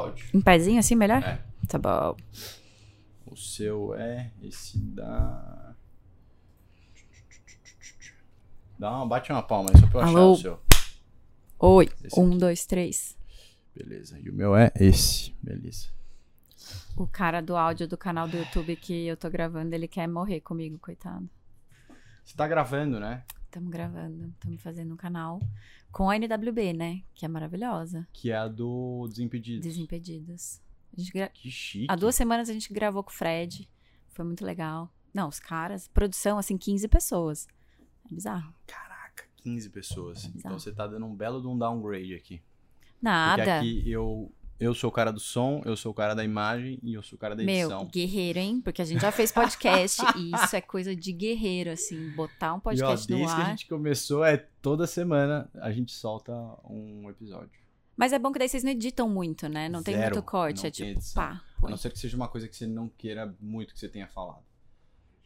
áudio. 0.00 0.26
Em 0.34 0.40
pezinho 0.40 0.78
assim, 0.78 0.94
melhor? 0.94 1.22
É. 1.22 1.42
Tá 1.68 1.78
bom. 1.78 2.16
O 3.26 3.36
seu 3.36 3.94
é 3.94 4.30
esse 4.42 4.78
da. 4.78 5.74
Dá 8.78 8.90
uma, 8.90 9.06
bate 9.06 9.30
uma 9.30 9.42
palma 9.42 9.70
aí, 9.72 9.80
só 9.80 9.86
pra 9.86 10.00
eu 10.00 10.04
achar 10.04 10.18
Alô? 10.18 10.32
o 10.32 10.36
seu. 10.36 10.60
Oi. 11.58 11.88
Esse 12.02 12.18
um, 12.18 12.28
aqui. 12.28 12.38
dois, 12.38 12.66
três. 12.66 13.16
Beleza. 13.76 14.18
E 14.18 14.28
o 14.30 14.32
meu 14.32 14.56
é 14.56 14.72
esse. 14.80 15.34
Beleza. 15.42 15.88
O 16.96 17.06
cara 17.06 17.40
do 17.40 17.56
áudio 17.56 17.86
do 17.86 17.96
canal 17.96 18.26
do 18.26 18.36
YouTube 18.36 18.74
que 18.76 19.06
eu 19.06 19.16
tô 19.16 19.30
gravando, 19.30 19.74
ele 19.74 19.86
quer 19.86 20.06
morrer 20.08 20.40
comigo, 20.40 20.78
coitado. 20.78 21.28
Você 22.24 22.36
tá 22.36 22.48
gravando, 22.48 22.98
né? 22.98 23.24
Estamos 23.50 23.68
gravando, 23.72 24.28
estamos 24.28 24.62
fazendo 24.62 24.94
um 24.94 24.96
canal 24.96 25.40
com 25.90 26.08
a 26.08 26.14
NWB, 26.14 26.72
né? 26.72 27.02
Que 27.12 27.24
é 27.24 27.28
maravilhosa. 27.28 28.06
Que 28.12 28.30
é 28.30 28.36
a 28.36 28.46
do 28.46 29.08
Desimpedidos. 29.08 29.66
Desimpedidos. 29.66 30.62
Gra- 31.12 31.30
Que 31.30 31.50
chique. 31.50 31.86
Há 31.88 31.96
duas 31.96 32.14
semanas 32.14 32.48
a 32.48 32.52
gente 32.52 32.72
gravou 32.72 33.02
com 33.02 33.10
o 33.10 33.12
Fred. 33.12 33.68
Foi 34.10 34.24
muito 34.24 34.44
legal. 34.44 34.88
Não, 35.12 35.28
os 35.28 35.40
caras, 35.40 35.88
produção, 35.88 36.38
assim, 36.38 36.56
15 36.56 36.86
pessoas. 36.86 37.48
É 38.08 38.14
bizarro. 38.14 38.54
Caraca, 38.68 39.24
15 39.38 39.68
pessoas. 39.70 40.26
Bizarro. 40.26 40.38
Então 40.38 40.58
você 40.60 40.70
tá 40.70 40.86
dando 40.86 41.06
um 41.06 41.14
belo 41.16 41.40
de 41.40 41.48
um 41.48 41.58
downgrade 41.58 42.14
aqui. 42.14 42.36
Porque 42.38 43.02
Nada. 43.02 43.58
aqui 43.58 43.90
eu, 43.90 44.30
eu 44.60 44.74
sou 44.74 44.90
o 44.90 44.92
cara 44.92 45.10
do 45.10 45.18
som, 45.18 45.62
eu 45.64 45.76
sou 45.76 45.90
o 45.90 45.94
cara 45.94 46.14
da 46.14 46.22
imagem 46.22 46.78
e 46.82 46.94
eu 46.94 47.02
sou 47.02 47.16
o 47.16 47.18
cara 47.18 47.34
da 47.34 47.42
Meu, 47.42 47.54
edição. 47.68 47.86
guerreiro, 47.86 48.38
hein? 48.38 48.60
Porque 48.60 48.82
a 48.82 48.84
gente 48.84 49.00
já 49.00 49.10
fez 49.10 49.32
podcast 49.32 50.00
e 50.16 50.30
isso 50.34 50.54
é 50.54 50.60
coisa 50.60 50.94
de 50.94 51.12
guerreiro, 51.12 51.70
assim. 51.70 52.10
Botar 52.10 52.52
um 52.52 52.56
E 52.56 52.58
ó, 52.58 52.60
podcast 52.60 53.06
desde 53.08 53.24
no 53.24 53.28
que 53.34 53.40
a 53.40 53.44
ar. 53.44 53.50
gente 53.50 53.66
começou, 53.66 54.24
é 54.24 54.36
toda 54.36 54.86
semana 54.86 55.50
a 55.54 55.72
gente 55.72 55.92
solta 55.92 56.32
um 56.68 57.08
episódio. 57.08 57.58
Mas 57.96 58.12
é 58.12 58.18
bom 58.18 58.30
que 58.32 58.38
daí 58.38 58.48
vocês 58.48 58.62
não 58.64 58.70
editam 58.70 59.08
muito, 59.08 59.48
né? 59.48 59.68
Não 59.68 59.82
tem 59.82 59.94
Zero, 59.94 60.14
muito 60.14 60.26
corte. 60.26 60.60
é 60.60 60.70
tem 60.70 60.70
tipo, 60.70 60.90
edição. 60.98 61.22
pá. 61.22 61.42
A 61.56 61.60
põe. 61.60 61.70
não 61.70 61.76
ser 61.76 61.90
que 61.90 61.98
seja 61.98 62.16
uma 62.16 62.28
coisa 62.28 62.48
que 62.48 62.56
você 62.56 62.66
não 62.66 62.88
queira 62.88 63.34
muito 63.40 63.74
que 63.74 63.80
você 63.80 63.88
tenha 63.88 64.06
falado. 64.08 64.42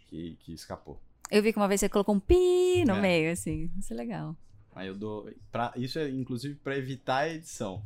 Que, 0.08 0.36
que 0.40 0.52
escapou. 0.52 1.00
Eu 1.30 1.42
vi 1.42 1.52
que 1.52 1.58
uma 1.58 1.68
vez 1.68 1.80
você 1.80 1.88
colocou 1.88 2.14
um 2.14 2.20
pi 2.20 2.84
no 2.86 2.94
É. 2.94 3.00
meio, 3.00 3.32
assim. 3.32 3.70
Isso 3.78 3.92
é 3.92 3.96
legal. 3.96 4.36
Aí 4.74 4.88
eu 4.88 4.94
dou. 4.96 5.30
Pra, 5.52 5.72
isso 5.76 5.98
é 6.00 6.08
inclusive 6.10 6.56
pra 6.56 6.76
evitar 6.76 7.18
a 7.18 7.28
edição. 7.28 7.82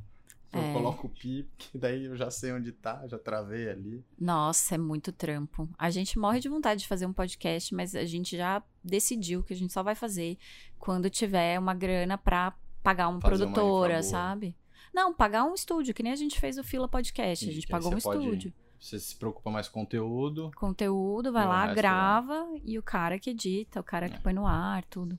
Eu 0.53 0.61
É. 0.61 0.73
coloco 0.73 1.07
o 1.07 1.11
pi, 1.11 1.47
que 1.59 1.77
daí 1.77 2.05
eu 2.07 2.17
já 2.17 2.31
sei 2.31 2.53
onde 2.53 2.73
tá, 2.73 3.07
já 3.07 3.19
travei 3.19 3.69
ali. 3.69 4.05
Nossa, 4.19 4.75
é 4.75 4.79
muito 4.79 5.13
trampo. 5.13 5.69
A 5.79 5.91
gente 5.91 6.19
morre 6.19 6.41
de 6.41 6.49
vontade 6.49 6.81
de 6.83 6.89
fazer 6.89 7.05
um 7.07 7.13
podcast, 7.13 7.75
mas 7.75 7.95
a 7.95 8.05
gente 8.05 8.37
já 8.37 8.63
decidiu 8.83 9.43
que 9.43 9.53
a 9.53 9.57
gente 9.57 9.73
só 9.73 9.83
vai 9.83 9.95
fazer 9.95 10.39
quando 10.79 11.11
tiver 11.11 11.59
uma 11.59 11.75
grana 11.75 12.17
pra 12.17 12.55
pagar 12.83 13.09
uma 13.09 13.21
Fazer 13.21 13.45
uma 13.45 13.53
produtora, 13.53 13.95
boa. 13.95 14.03
sabe? 14.03 14.57
Não, 14.95 15.13
pagar 15.13 15.45
um 15.45 15.53
estúdio, 15.55 15.93
que 15.93 16.03
nem 16.03 16.13
a 16.13 16.17
gente 16.17 16.41
fez 16.41 16.57
o 16.57 16.65
Fila 16.65 16.89
Podcast. 16.89 17.47
A 17.49 17.53
gente 17.53 17.67
pagou 17.69 17.93
um 17.95 17.99
pode- 17.99 18.19
estúdio. 18.25 18.53
Você 18.81 18.99
se 18.99 19.15
preocupa 19.17 19.51
mais 19.51 19.69
com 19.69 19.81
conteúdo. 19.81 20.51
Conteúdo, 20.55 21.33
vai 21.33 21.45
lá, 21.45 21.63
resto 21.65 21.77
grava 21.77 22.47
e 22.65 22.79
o 22.79 22.83
cara 22.83 23.19
que 23.19 23.31
edita, 23.31 23.81
o 23.81 23.85
cara 23.85 24.09
que 24.09 24.15
É. 24.17 24.19
põe 24.21 24.33
no 24.33 24.47
ar, 24.47 24.85
tudo. 24.85 25.19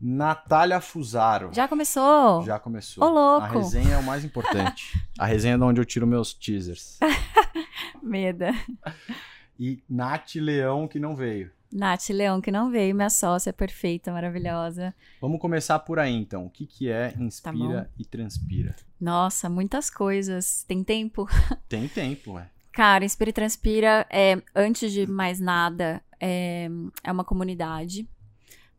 Natália 0.00 0.80
Fusaro. 0.80 1.50
Já 1.52 1.68
começou? 1.68 2.42
Já 2.42 2.58
começou. 2.58 3.04
Ô, 3.04 3.10
louco. 3.10 3.44
A 3.44 3.48
resenha 3.48 3.94
é 3.94 3.98
o 3.98 4.02
mais 4.02 4.24
importante. 4.24 4.98
a 5.18 5.26
resenha 5.26 5.54
é 5.54 5.58
de 5.58 5.62
onde 5.64 5.80
eu 5.80 5.84
tiro 5.84 6.06
meus 6.06 6.32
teasers. 6.32 6.98
Meda. 8.02 8.52
E 9.58 9.82
Nath 9.88 10.36
Leão, 10.36 10.88
que 10.88 10.98
não 10.98 11.14
veio. 11.14 11.50
Nath 11.70 12.08
Leão, 12.08 12.40
que 12.40 12.50
não 12.50 12.70
veio, 12.70 12.94
minha 12.94 13.10
sócia 13.10 13.52
perfeita, 13.52 14.10
maravilhosa. 14.10 14.94
Vamos 15.20 15.40
começar 15.40 15.78
por 15.80 15.98
aí, 15.98 16.14
então. 16.14 16.46
O 16.46 16.50
que, 16.50 16.66
que 16.66 16.88
é 16.90 17.10
Tá 17.10 17.22
Inspira 17.22 17.90
e 17.98 18.04
Transpira? 18.04 18.74
Nossa, 19.00 19.48
muitas 19.48 19.90
coisas. 19.90 20.64
Tem 20.66 20.82
tempo? 20.82 21.28
Tem 21.68 21.86
tempo, 21.86 22.32
ué. 22.32 22.48
Cara, 22.72 23.04
Inspira 23.04 23.30
e 23.30 23.32
Transpira, 23.32 24.06
é, 24.10 24.40
antes 24.54 24.92
de 24.92 25.06
mais 25.06 25.38
nada, 25.38 26.02
é, 26.18 26.68
é 27.04 27.12
uma 27.12 27.24
comunidade 27.24 28.08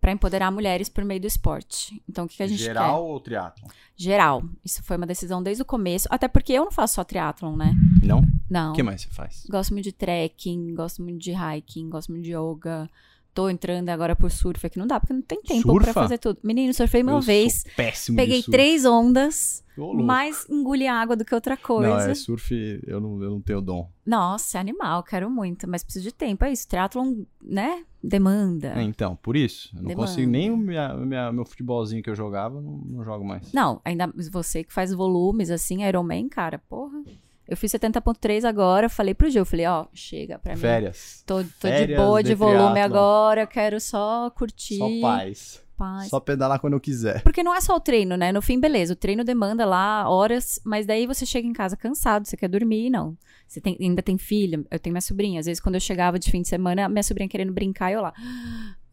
para 0.01 0.11
empoderar 0.11 0.51
mulheres 0.51 0.89
por 0.89 1.05
meio 1.05 1.21
do 1.21 1.27
esporte. 1.27 2.01
Então, 2.09 2.25
o 2.25 2.27
que, 2.27 2.37
que 2.37 2.43
a 2.43 2.47
gente 2.47 2.61
Geral 2.61 2.95
quer? 2.95 3.11
ou 3.11 3.19
triatlo? 3.19 3.67
Geral. 3.95 4.43
Isso 4.65 4.81
foi 4.81 4.97
uma 4.97 5.05
decisão 5.05 5.43
desde 5.43 5.61
o 5.61 5.65
começo, 5.65 6.07
até 6.09 6.27
porque 6.27 6.51
eu 6.51 6.65
não 6.65 6.71
faço 6.71 6.95
só 6.95 7.03
triatlon, 7.03 7.55
né? 7.55 7.71
Não? 8.01 8.23
Não. 8.49 8.71
O 8.71 8.75
que 8.75 8.81
mais 8.81 9.03
você 9.03 9.09
faz? 9.09 9.45
Gosto 9.47 9.71
muito 9.73 9.83
de 9.85 9.91
trekking, 9.91 10.73
gosto 10.73 11.03
muito 11.03 11.19
de 11.19 11.31
hiking, 11.31 11.87
gosto 11.87 12.11
muito 12.11 12.23
de 12.25 12.31
yoga. 12.35 12.89
Tô 13.33 13.49
entrando 13.49 13.87
agora 13.89 14.13
por 14.15 14.29
surf 14.29 14.65
aqui. 14.67 14.77
Não 14.77 14.85
dá, 14.85 14.99
porque 14.99 15.13
não 15.13 15.21
tem 15.21 15.41
tempo 15.41 15.61
pra 15.75 15.85
Surfa? 15.85 15.93
fazer 15.93 16.17
tudo. 16.17 16.39
Menino, 16.43 16.73
surfei 16.73 17.01
uma 17.01 17.13
Eu 17.13 17.21
vez. 17.21 17.63
Péssimo 17.77 18.17
Peguei 18.17 18.43
três 18.43 18.83
ondas, 18.85 19.63
louco. 19.77 20.03
mais 20.03 20.45
engoli 20.49 20.85
água 20.85 21.15
do 21.15 21.23
que 21.23 21.33
outra 21.33 21.55
Não, 21.55 21.61
coisa. 21.61 22.11
é 22.11 22.13
surf, 22.13 22.53
eu 22.85 22.99
não, 22.99 23.23
eu 23.23 23.29
não 23.29 23.41
tenho 23.41 23.61
dom. 23.61 23.89
Nossa, 24.05 24.57
é 24.57 24.61
animal, 24.61 25.01
quero 25.03 25.29
muito, 25.29 25.65
mas 25.69 25.81
preciso 25.83 26.03
de 26.05 26.11
tempo. 26.13 26.43
É 26.43 26.51
isso, 26.51 26.67
triatlon, 26.67 27.23
né? 27.41 27.83
Demanda. 28.03 28.73
É, 28.77 28.83
então, 28.83 29.15
por 29.15 29.37
isso. 29.37 29.69
Eu 29.73 29.81
não 29.81 29.87
Demanda. 29.89 30.07
consigo 30.09 30.29
nem 30.29 30.51
o 30.51 30.57
minha, 30.57 30.93
minha- 30.95 31.31
meu 31.31 31.45
futebolzinho 31.45 32.03
que 32.03 32.09
eu 32.09 32.15
jogava, 32.15 32.59
não, 32.59 32.79
não 32.85 33.03
jogo 33.05 33.23
mais. 33.23 33.53
Não, 33.53 33.79
ainda 33.85 34.11
você 34.31 34.63
que 34.63 34.73
faz 34.73 34.91
volumes 34.93 35.49
assim, 35.49 35.83
Ironman, 35.85 36.27
cara, 36.27 36.59
porra. 36.67 37.01
Eu 37.47 37.57
fiz 37.57 37.71
70.3 37.71 38.45
agora, 38.47 38.87
falei 38.87 39.13
pro 39.13 39.29
Gil, 39.29 39.43
falei, 39.45 39.65
ó, 39.65 39.85
chega 39.93 40.39
pra 40.39 40.53
mim. 40.55 40.61
Férias. 40.61 41.23
Tô, 41.25 41.37
tô 41.37 41.41
de 41.43 41.49
Férias 41.59 41.99
boa 41.99 42.23
de, 42.23 42.29
de 42.29 42.35
volume 42.35 42.71
triatlon. 42.73 42.83
agora, 42.97 43.47
quero 43.47 43.79
só 43.79 44.29
curtir. 44.29 44.77
Só 44.77 44.87
paz. 45.01 45.61
paz. 45.77 46.09
Só 46.09 46.19
pedalar 46.19 46.59
quando 46.59 46.73
eu 46.73 46.79
quiser. 46.79 47.21
Porque 47.23 47.43
não 47.43 47.53
é 47.53 47.59
só 47.59 47.75
o 47.75 47.79
treino, 47.79 48.15
né? 48.15 48.31
No 48.31 48.41
fim, 48.41 48.57
beleza, 48.59 48.93
o 48.93 48.95
treino 48.95 49.23
demanda 49.23 49.65
lá 49.65 50.07
horas, 50.09 50.61
mas 50.63 50.85
daí 50.85 51.05
você 51.05 51.25
chega 51.25 51.45
em 51.47 51.51
casa 51.53 51.75
cansado, 51.75 52.25
você 52.25 52.37
quer 52.37 52.47
dormir, 52.47 52.89
não. 52.89 53.17
Você 53.47 53.59
tem- 53.59 53.75
ainda 53.81 54.01
tem 54.01 54.17
filha, 54.17 54.63
eu 54.71 54.79
tenho 54.79 54.93
minha 54.93 55.01
sobrinha. 55.01 55.39
Às 55.39 55.45
vezes, 55.47 55.59
quando 55.59 55.75
eu 55.75 55.81
chegava 55.81 56.17
de 56.17 56.31
fim 56.31 56.41
de 56.41 56.47
semana, 56.47 56.87
minha 56.87 57.03
sobrinha 57.03 57.27
querendo 57.27 57.51
brincar, 57.51 57.91
eu 57.91 58.01
lá. 58.01 58.13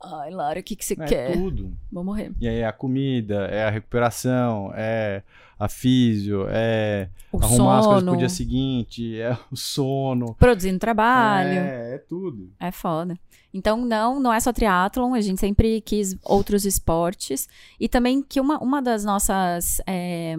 Ai, 0.02 0.30
Lara, 0.30 0.58
o 0.60 0.62
que, 0.62 0.74
que 0.76 0.84
você 0.84 0.94
É 0.94 1.04
quer? 1.06 1.32
tudo. 1.32 1.76
Vou 1.92 2.02
morrer. 2.04 2.32
E 2.40 2.48
aí 2.48 2.64
a 2.64 2.72
comida, 2.72 3.46
é 3.46 3.64
a 3.64 3.70
recuperação, 3.70 4.72
é 4.74 5.22
a 5.58 5.68
físio, 5.68 6.46
é 6.48 7.08
O 7.32 7.38
arrumar 7.42 7.78
as 7.78 7.86
coisas 7.86 8.00
sono, 8.00 8.12
pro 8.12 8.18
dia 8.18 8.28
seguinte, 8.28 9.20
é 9.20 9.36
o 9.50 9.56
sono. 9.56 10.34
produzindo 10.34 10.78
trabalho. 10.78 11.50
É, 11.50 11.94
é 11.94 11.98
tudo. 11.98 12.50
É 12.60 12.70
foda. 12.70 13.18
Então, 13.52 13.84
não, 13.84 14.20
não 14.20 14.32
é 14.32 14.38
só 14.38 14.52
triatlon, 14.52 15.14
a 15.14 15.20
gente 15.20 15.40
sempre 15.40 15.80
quis 15.80 16.16
outros 16.22 16.64
esportes. 16.64 17.48
E 17.80 17.88
também 17.88 18.22
que 18.22 18.40
uma, 18.40 18.58
uma 18.58 18.80
das 18.80 19.04
nossas 19.04 19.80
é, 19.86 20.36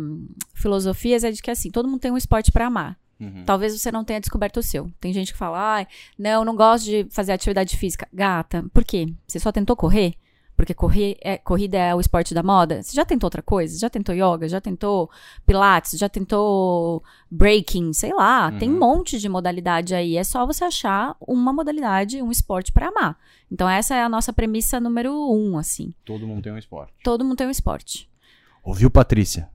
filosofias 0.53 1.23
é 1.23 1.31
de 1.31 1.41
que, 1.41 1.51
assim, 1.51 1.71
todo 1.71 1.87
mundo 1.89 1.99
tem 1.99 2.11
um 2.11 2.17
esporte 2.17 2.51
pra 2.51 2.67
amar. 2.67 2.97
Uhum. 3.19 3.43
Talvez 3.45 3.77
você 3.77 3.91
não 3.91 4.05
tenha 4.05 4.21
descoberto 4.21 4.57
o 4.57 4.63
seu. 4.63 4.89
Tem 4.99 5.11
gente 5.11 5.33
que 5.33 5.37
fala, 5.37 5.75
ai, 5.75 5.87
não, 6.17 6.45
não 6.45 6.55
gosto 6.55 6.85
de 6.85 7.05
fazer 7.09 7.33
atividade 7.33 7.75
física. 7.75 8.07
Gata, 8.13 8.63
por 8.73 8.85
quê? 8.85 9.13
Você 9.27 9.39
só 9.39 9.51
tentou 9.51 9.75
correr? 9.75 10.13
Porque 10.59 10.73
correr 10.73 11.15
é, 11.21 11.37
corrida 11.37 11.77
é 11.77 11.95
o 11.95 12.01
esporte 12.01 12.33
da 12.33 12.43
moda? 12.43 12.83
Você 12.83 12.93
já 12.93 13.05
tentou 13.05 13.27
outra 13.27 13.41
coisa? 13.41 13.79
Já 13.79 13.89
tentou 13.89 14.13
yoga? 14.13 14.45
Já 14.49 14.59
tentou 14.59 15.09
pilates? 15.45 15.97
Já 15.97 16.09
tentou 16.09 17.01
breaking? 17.31 17.93
Sei 17.93 18.13
lá, 18.13 18.51
tem 18.51 18.69
um 18.69 18.73
Uhum. 18.73 18.79
monte 18.79 19.17
de 19.17 19.29
modalidade 19.29 19.95
aí. 19.95 20.17
É 20.17 20.23
só 20.25 20.45
você 20.45 20.65
achar 20.65 21.15
uma 21.25 21.53
modalidade, 21.53 22.21
um 22.21 22.29
esporte 22.29 22.73
pra 22.73 22.89
amar. 22.89 23.17
Então 23.49 23.69
essa 23.69 23.95
é 23.95 24.03
a 24.03 24.09
nossa 24.09 24.33
premissa 24.33 24.81
número 24.81 25.13
um, 25.31 25.57
assim. 25.57 25.93
Todo 26.03 26.27
mundo 26.27 26.41
tem 26.43 26.51
um 26.51 26.57
esporte. 26.57 26.91
Todo 27.05 27.23
mundo 27.23 27.37
tem 27.37 27.47
um 27.47 27.51
esporte. 27.51 28.09
Ouviu, 28.61 28.91
Patrícia? 28.91 29.49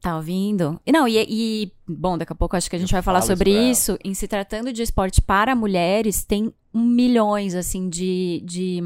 Tá 0.00 0.14
ouvindo? 0.14 0.80
E 0.86 0.92
não, 0.92 1.08
e, 1.08 1.16
e, 1.28 1.72
bom, 1.88 2.16
daqui 2.16 2.32
a 2.32 2.36
pouco 2.36 2.54
acho 2.54 2.70
que 2.70 2.76
a 2.76 2.78
gente 2.78 2.92
Eu 2.92 2.96
vai 2.96 3.02
falar 3.02 3.18
isso 3.18 3.26
sobre 3.26 3.50
ela. 3.52 3.70
isso. 3.70 3.98
Em 4.04 4.14
se 4.14 4.28
tratando 4.28 4.72
de 4.72 4.82
esporte 4.82 5.20
para 5.20 5.56
mulheres, 5.56 6.22
tem 6.24 6.54
milhões, 6.72 7.56
assim, 7.56 7.88
de, 7.88 8.40
de 8.44 8.80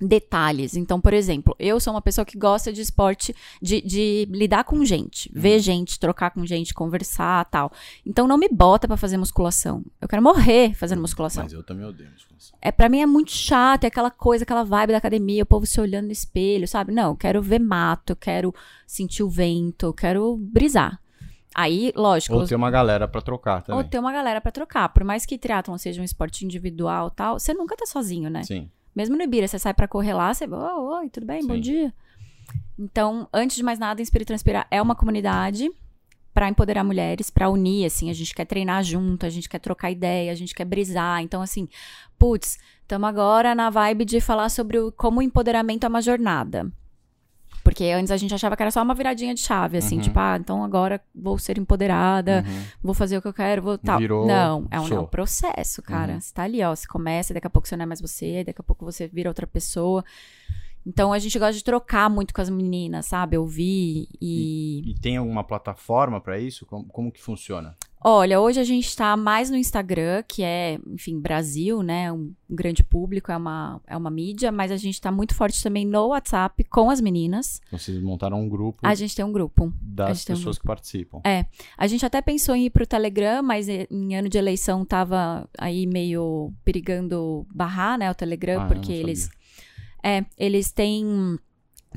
detalhes. 0.00 0.76
Então, 0.76 1.00
por 1.00 1.12
exemplo, 1.12 1.54
eu 1.58 1.78
sou 1.80 1.92
uma 1.92 2.00
pessoa 2.02 2.24
que 2.24 2.38
gosta 2.38 2.72
de 2.72 2.80
esporte, 2.80 3.34
de, 3.60 3.80
de 3.80 4.28
lidar 4.30 4.64
com 4.64 4.84
gente, 4.84 5.28
Uhum. 5.34 5.40
ver 5.40 5.58
gente, 5.60 5.98
trocar 5.98 6.30
com 6.30 6.44
gente, 6.46 6.72
conversar 6.72 7.44
tal. 7.46 7.72
Então, 8.06 8.26
não 8.26 8.38
me 8.38 8.48
bota 8.48 8.86
pra 8.86 8.96
fazer 8.96 9.16
musculação. 9.16 9.84
Eu 10.00 10.08
quero 10.08 10.22
morrer 10.22 10.74
fazendo 10.74 11.00
musculação. 11.00 11.42
Mas 11.44 11.52
eu 11.52 11.62
também 11.62 11.84
odeio 11.84 12.10
musculação. 12.12 12.56
É, 12.62 12.70
pra 12.70 12.88
mim 12.88 13.00
é 13.00 13.06
muito 13.06 13.32
chato, 13.32 13.84
é 13.84 13.88
aquela 13.88 14.10
coisa, 14.10 14.44
aquela 14.44 14.64
vibe 14.64 14.92
da 14.92 14.98
academia, 14.98 15.42
o 15.42 15.46
povo 15.46 15.66
se 15.66 15.80
olhando 15.80 16.06
no 16.06 16.12
espelho, 16.12 16.66
sabe? 16.68 16.92
Não, 16.92 17.10
eu 17.10 17.16
quero 17.16 17.42
ver 17.42 17.58
mato, 17.58 18.10
eu 18.12 18.16
quero 18.16 18.54
sentir 18.86 19.22
o 19.22 19.28
vento, 19.28 19.86
eu 19.86 19.92
quero 19.94 20.36
brisar. 20.36 21.00
Aí, 21.54 21.92
lógico, 21.96 22.36
Ou 22.36 22.46
ter 22.46 22.54
uma 22.54 22.70
galera 22.70 23.08
pra 23.08 23.20
trocar 23.20 23.56
ou 23.56 23.62
também. 23.64 23.88
ter 23.88 23.98
uma 23.98 24.12
galera 24.12 24.40
pra 24.40 24.52
trocar. 24.52 24.88
Por 24.90 25.02
mais 25.02 25.26
que 25.26 25.36
triatlon 25.36 25.76
seja 25.76 26.00
um 26.00 26.04
esporte 26.04 26.44
individual 26.44 27.08
e 27.08 27.16
tal, 27.16 27.38
você 27.38 27.52
nunca 27.52 27.76
tá 27.76 27.84
sozinho, 27.84 28.30
né? 28.30 28.44
Sim. 28.44 28.70
Mesmo 28.98 29.16
no 29.16 29.22
Ibira, 29.22 29.46
você 29.46 29.60
sai 29.60 29.72
pra 29.72 29.86
correr 29.86 30.12
lá, 30.12 30.34
você, 30.34 30.44
oi, 30.44 30.50
oi, 30.50 31.08
tudo 31.08 31.24
bem? 31.24 31.46
Bom 31.46 31.54
Sim. 31.54 31.60
dia. 31.60 31.94
Então, 32.76 33.28
antes 33.32 33.56
de 33.56 33.62
mais 33.62 33.78
nada, 33.78 34.02
Inspira 34.02 34.22
e 34.22 34.26
Transpirar 34.26 34.66
é 34.72 34.82
uma 34.82 34.96
comunidade 34.96 35.70
pra 36.34 36.48
empoderar 36.48 36.82
mulheres, 36.82 37.30
pra 37.30 37.48
unir, 37.48 37.86
assim, 37.86 38.10
a 38.10 38.12
gente 38.12 38.34
quer 38.34 38.44
treinar 38.44 38.82
junto, 38.82 39.24
a 39.24 39.30
gente 39.30 39.48
quer 39.48 39.60
trocar 39.60 39.92
ideia, 39.92 40.32
a 40.32 40.34
gente 40.34 40.52
quer 40.52 40.64
brisar. 40.64 41.22
Então, 41.22 41.40
assim, 41.40 41.68
putz, 42.18 42.58
estamos 42.82 43.08
agora 43.08 43.54
na 43.54 43.70
vibe 43.70 44.04
de 44.04 44.20
falar 44.20 44.48
sobre 44.48 44.80
o- 44.80 44.90
como 44.90 45.20
o 45.20 45.22
empoderamento 45.22 45.84
é 45.84 45.88
uma 45.88 46.02
jornada. 46.02 46.68
Porque 47.64 47.84
antes 47.84 48.10
a 48.10 48.16
gente 48.16 48.34
achava 48.34 48.56
que 48.56 48.62
era 48.62 48.70
só 48.70 48.82
uma 48.82 48.94
viradinha 48.94 49.34
de 49.34 49.40
chave, 49.40 49.76
assim, 49.78 49.96
Uhum. 49.96 50.02
tipo, 50.02 50.18
ah, 50.18 50.38
então 50.40 50.64
agora 50.64 51.00
vou 51.14 51.38
ser 51.38 51.58
empoderada, 51.58 52.44
Uhum. 52.46 52.62
vou 52.82 52.94
fazer 52.94 53.18
o 53.18 53.22
que 53.22 53.28
eu 53.28 53.32
quero, 53.34 53.60
vou 53.62 53.76
tal. 53.76 53.98
Virou, 53.98 54.26
não, 54.26 54.66
é 54.70 54.80
um, 54.80 54.88
é 54.94 54.98
um 55.00 55.06
processo, 55.06 55.82
cara. 55.82 56.14
Uhum. 56.14 56.20
Você 56.20 56.32
tá 56.32 56.44
ali, 56.44 56.62
ó, 56.62 56.74
você 56.74 56.86
começa, 56.86 57.34
daqui 57.34 57.46
a 57.46 57.50
pouco 57.50 57.68
você 57.68 57.76
não 57.76 57.82
é 57.82 57.86
mais 57.86 58.00
você, 58.00 58.42
daqui 58.44 58.60
a 58.60 58.64
pouco 58.64 58.84
você 58.84 59.06
vira 59.06 59.28
outra 59.28 59.46
pessoa. 59.46 60.02
Então 60.86 61.12
a 61.12 61.18
gente 61.18 61.38
gosta 61.38 61.52
de 61.52 61.62
trocar 61.62 62.08
muito 62.08 62.32
com 62.32 62.40
as 62.40 62.48
meninas, 62.48 63.04
sabe? 63.06 63.36
Ouvir 63.36 64.08
e. 64.20 64.82
E 64.90 64.94
tem 65.00 65.18
alguma 65.18 65.44
plataforma 65.44 66.20
pra 66.20 66.38
isso? 66.38 66.64
Como, 66.64 66.84
como 66.86 67.12
que 67.12 67.20
funciona? 67.22 67.76
Olha, 68.00 68.40
hoje 68.40 68.60
a 68.60 68.64
gente 68.64 68.94
tá 68.96 69.16
mais 69.16 69.50
no 69.50 69.56
Instagram, 69.56 70.22
que 70.26 70.42
é, 70.42 70.78
enfim, 70.86 71.18
Brasil, 71.18 71.82
né? 71.82 72.12
Um 72.12 72.32
grande 72.48 72.84
público, 72.84 73.32
é 73.32 73.36
uma, 73.36 73.80
é 73.86 73.96
uma 73.96 74.10
mídia, 74.10 74.52
mas 74.52 74.70
a 74.70 74.76
gente 74.76 75.00
tá 75.00 75.10
muito 75.10 75.34
forte 75.34 75.60
também 75.62 75.84
no 75.84 76.08
WhatsApp 76.08 76.62
com 76.64 76.90
as 76.90 77.00
meninas. 77.00 77.60
Então, 77.66 77.78
Vocês 77.78 78.00
montaram 78.00 78.40
um 78.40 78.48
grupo 78.48 78.78
A 78.82 78.94
gente 78.94 79.16
tem 79.16 79.24
um 79.24 79.32
grupo. 79.32 79.72
das 79.82 80.24
tem 80.24 80.34
um 80.34 80.38
pessoas 80.38 80.58
que 80.58 80.64
participam. 80.64 81.20
A 81.76 81.86
gente 81.86 82.06
até 82.06 82.20
pensou 82.22 82.54
em 82.54 82.66
ir 82.66 82.70
pro 82.70 82.86
Telegram, 82.86 83.42
mas 83.42 83.68
eh, 83.68 83.88
em 83.90 84.16
ano 84.16 84.28
de 84.28 84.38
eleição 84.38 84.84
tava 84.84 85.48
aí 85.58 85.86
meio 85.86 86.52
perigando 86.64 87.46
barrar, 87.52 87.98
né, 87.98 88.10
o 88.10 88.14
Telegram, 88.14 88.62
Ah, 88.62 88.66
porque 88.66 88.92
eles 88.92 89.28
é, 90.04 90.24
eles 90.38 90.70
têm 90.70 91.04
o 91.04 91.38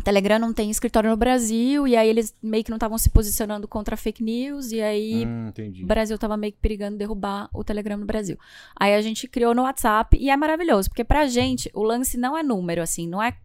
Telegram 0.03 0.39
não 0.39 0.53
tem 0.53 0.71
escritório 0.71 1.09
no 1.09 1.17
Brasil 1.17 1.88
e 1.88 1.95
aí 1.97 2.07
eles 2.07 2.33
meio 2.41 2.63
que 2.63 2.69
não 2.69 2.77
estavam 2.77 2.97
se 2.97 3.09
posicionando 3.09 3.67
contra 3.67 3.97
fake 3.97 4.23
news 4.23 4.71
e 4.71 4.81
aí 4.81 5.25
Hum, 5.25 5.51
o 5.83 5.85
Brasil 5.85 6.17
tava 6.17 6.38
meio 6.38 6.53
que 6.53 6.59
perigando 6.59 6.97
derrubar 6.97 7.49
o 7.53 7.63
Telegram 7.63 7.97
no 7.97 8.05
Brasil. 8.05 8.38
Aí 8.75 8.95
a 8.95 9.01
gente 9.01 9.27
criou 9.27 9.53
no 9.53 9.63
WhatsApp 9.63 10.17
e 10.17 10.29
é 10.29 10.38
maravilhoso, 10.38 10.89
porque 10.89 11.03
pra 11.03 11.27
gente 11.27 11.69
o 11.73 11.83
lance 11.83 12.17
não 12.17 12.38
é 12.38 12.41
número, 12.43 12.81
assim, 12.81 13.07
não 13.07 13.21
é 13.21 13.35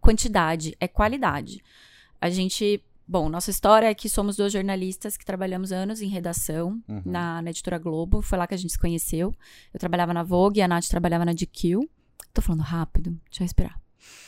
quantidade, 0.00 0.76
é 0.80 0.88
qualidade. 0.88 1.62
A 2.20 2.28
gente. 2.30 2.82
Bom, 3.06 3.28
nossa 3.28 3.50
história 3.50 3.86
é 3.88 3.94
que 3.94 4.08
somos 4.08 4.36
dois 4.36 4.52
jornalistas 4.52 5.16
que 5.16 5.24
trabalhamos 5.24 5.72
anos 5.72 6.00
em 6.00 6.06
redação 6.08 6.80
Uhum. 6.88 7.02
na, 7.04 7.42
na 7.42 7.50
editora 7.50 7.76
Globo. 7.76 8.22
Foi 8.22 8.38
lá 8.38 8.46
que 8.46 8.54
a 8.54 8.56
gente 8.56 8.70
se 8.72 8.78
conheceu. 8.78 9.34
Eu 9.74 9.80
trabalhava 9.80 10.14
na 10.14 10.22
Vogue, 10.22 10.62
a 10.62 10.68
Nath 10.68 10.86
trabalhava 10.88 11.24
na 11.24 11.32
GQ. 11.34 11.78
Tô 12.32 12.40
falando 12.40 12.62
rápido, 12.62 13.10
deixa 13.28 13.42
eu 13.42 13.44
respirar. 13.44 13.78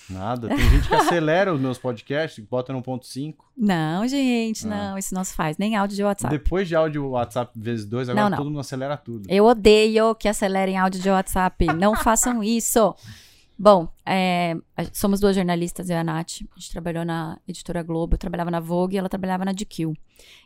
Nada. 0.09 0.49
Tem 0.49 0.59
gente 0.71 0.87
que 0.87 0.94
acelera 0.94 1.53
os 1.55 1.61
meus 1.61 1.79
podcasts, 1.79 2.44
bota 2.44 2.73
no 2.73 2.82
ponto 2.82 3.06
5. 3.06 3.50
Não, 3.56 4.06
gente, 4.06 4.67
Ah. 4.67 4.71
não, 4.91 4.99
isso 4.99 5.15
não 5.15 5.25
se 5.25 5.35
faz, 5.35 5.56
nem 5.56 5.76
áudio 5.76 5.97
de 5.97 6.03
WhatsApp. 6.05 6.37
Depois 6.37 6.69
de 6.69 6.76
áudio 6.76 7.09
WhatsApp 7.11 7.53
vezes 7.56 7.87
2, 7.87 8.09
agora 8.11 8.25
Não, 8.25 8.31
não. 8.31 8.37
todo 8.38 8.49
mundo 8.49 8.61
acelera 8.61 8.97
tudo. 8.97 9.26
Eu 9.31 9.44
odeio 9.47 10.15
que 10.15 10.29
acelerem 10.29 10.76
áudio 10.76 11.00
de 11.00 11.09
WhatsApp. 11.09 11.67
Não 11.75 11.94
façam 11.97 12.43
isso. 12.44 12.94
Bom, 13.59 13.88
é, 14.05 14.56
somos 14.93 15.21
duas 15.21 15.37
jornalistas, 15.37 15.88
eu 15.88 15.97
e 15.97 15.99
a 16.00 16.05
Nath. 16.05 16.43
A 16.55 16.59
gente 16.59 16.71
trabalhou 16.73 17.05
na 17.05 17.38
editora 17.47 17.82
Globo, 17.82 18.15
eu 18.15 18.19
trabalhava 18.19 18.50
na 18.50 18.59
Vogue 18.61 18.97
e 18.97 18.99
ela 18.99 19.09
trabalhava 19.09 19.44
na 19.44 19.53
GQ. 19.53 19.93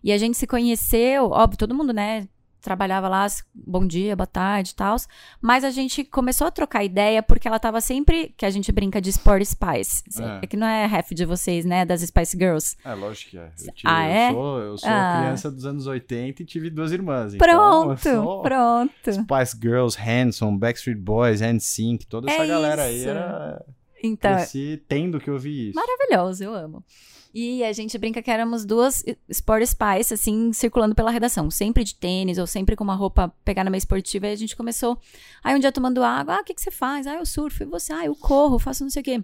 E 0.05 0.13
a 0.13 0.19
gente 0.19 0.37
se 0.37 0.47
conheceu, 0.47 1.31
óbvio, 1.31 1.59
todo 1.59 1.75
mundo, 1.75 1.93
né? 1.93 2.29
Trabalhava 2.61 3.09
lá, 3.09 3.27
bom 3.55 3.87
dia, 3.87 4.17
boa 4.17 4.27
tarde 4.27 4.73
e 4.73 4.75
tal. 4.75 4.97
Mas 5.41 5.63
a 5.63 5.71
gente 5.71 6.05
começou 6.05 6.47
a 6.47 6.51
trocar 6.51 6.83
ideia 6.85 7.23
porque 7.23 7.47
ela 7.47 7.59
tava 7.59 7.81
sempre. 7.81 8.35
Que 8.37 8.45
a 8.45 8.51
gente 8.51 8.73
brinca 8.73 9.01
de 9.01 9.11
Sport 9.11 9.45
Spice. 9.45 10.03
É. 10.21 10.41
É 10.43 10.47
que 10.47 10.57
não 10.57 10.67
é 10.67 10.85
ref 10.87 11.11
de 11.13 11.25
vocês, 11.25 11.65
né? 11.65 11.85
Das 11.85 12.01
Spice 12.03 12.37
Girls. 12.37 12.77
É, 12.85 12.93
lógico 12.95 13.31
que 13.31 13.39
é. 13.39 13.51
Eu, 13.67 13.73
tive- 13.73 13.83
Ah, 13.85 14.05
eu 14.09 14.11
é? 14.13 14.33
sou, 14.33 14.59
eu 14.61 14.79
sou 14.79 14.91
Ah. 14.91 15.19
criança 15.23 15.51
dos 15.51 15.65
anos 15.65 15.87
80 15.87 16.43
e 16.43 16.45
tive 16.45 16.69
duas 16.69 16.91
irmãs. 16.91 17.33
então 17.35 17.47
Pronto, 17.47 18.09
eu 18.09 18.23
sou 18.23 18.43
pronto. 18.43 19.13
Spice 19.13 19.57
Girls, 19.63 19.97
Hanson, 20.01 20.57
Backstreet 20.59 20.99
Boys, 20.99 21.41
NSYNC, 21.41 22.07
toda 22.07 22.31
essa 22.31 22.43
É 22.43 22.47
galera 22.47 22.83
aí 22.83 22.99
isso. 22.99 23.09
era... 23.09 23.65
Então, 24.03 24.35
Cresci 24.35 24.83
tendo 24.89 25.19
que 25.21 25.31
ouvir 25.31 25.71
isso. 25.71 25.77
Maravilhoso, 25.77 26.45
eu 26.45 26.55
amo. 26.55 26.85
E 27.33 27.63
a 27.63 27.73
gente 27.73 27.97
brinca 27.99 28.23
que 28.23 28.31
éramos 28.31 28.65
duas 28.65 29.05
Sport 29.29 29.67
Spice, 29.67 30.15
assim, 30.15 30.53
circulando 30.53 30.95
pela 30.95 31.11
redação. 31.11 31.51
Sempre 31.51 31.85
de 31.85 31.95
tênis, 31.95 32.39
ou 32.39 32.47
sempre 32.47 32.75
com 32.75 32.85
uma 32.85 32.95
roupa 32.95 33.29
pegada 33.45 33.69
meio 33.71 33.79
esportiva. 33.79 34.27
E 34.27 34.33
a 34.33 34.37
gente 34.37 34.57
começou. 34.57 34.99
Aí 35.45 35.55
um 35.55 35.59
dia 35.59 35.71
tomando 35.71 36.03
água, 36.03 36.37
ah, 36.37 36.41
o 36.41 36.45
que, 36.45 36.55
que 36.55 36.61
você 36.61 36.71
faz? 36.71 37.07
Ah, 37.07 37.17
eu 37.17 37.27
surfo. 37.27 37.63
E 37.63 37.67
você? 37.67 37.93
Ah, 37.93 38.07
eu 38.07 38.17
corro, 38.17 38.59
faço 38.59 38.83
não 38.83 38.91
sei 38.91 39.03
o 39.03 39.05
quê. 39.05 39.23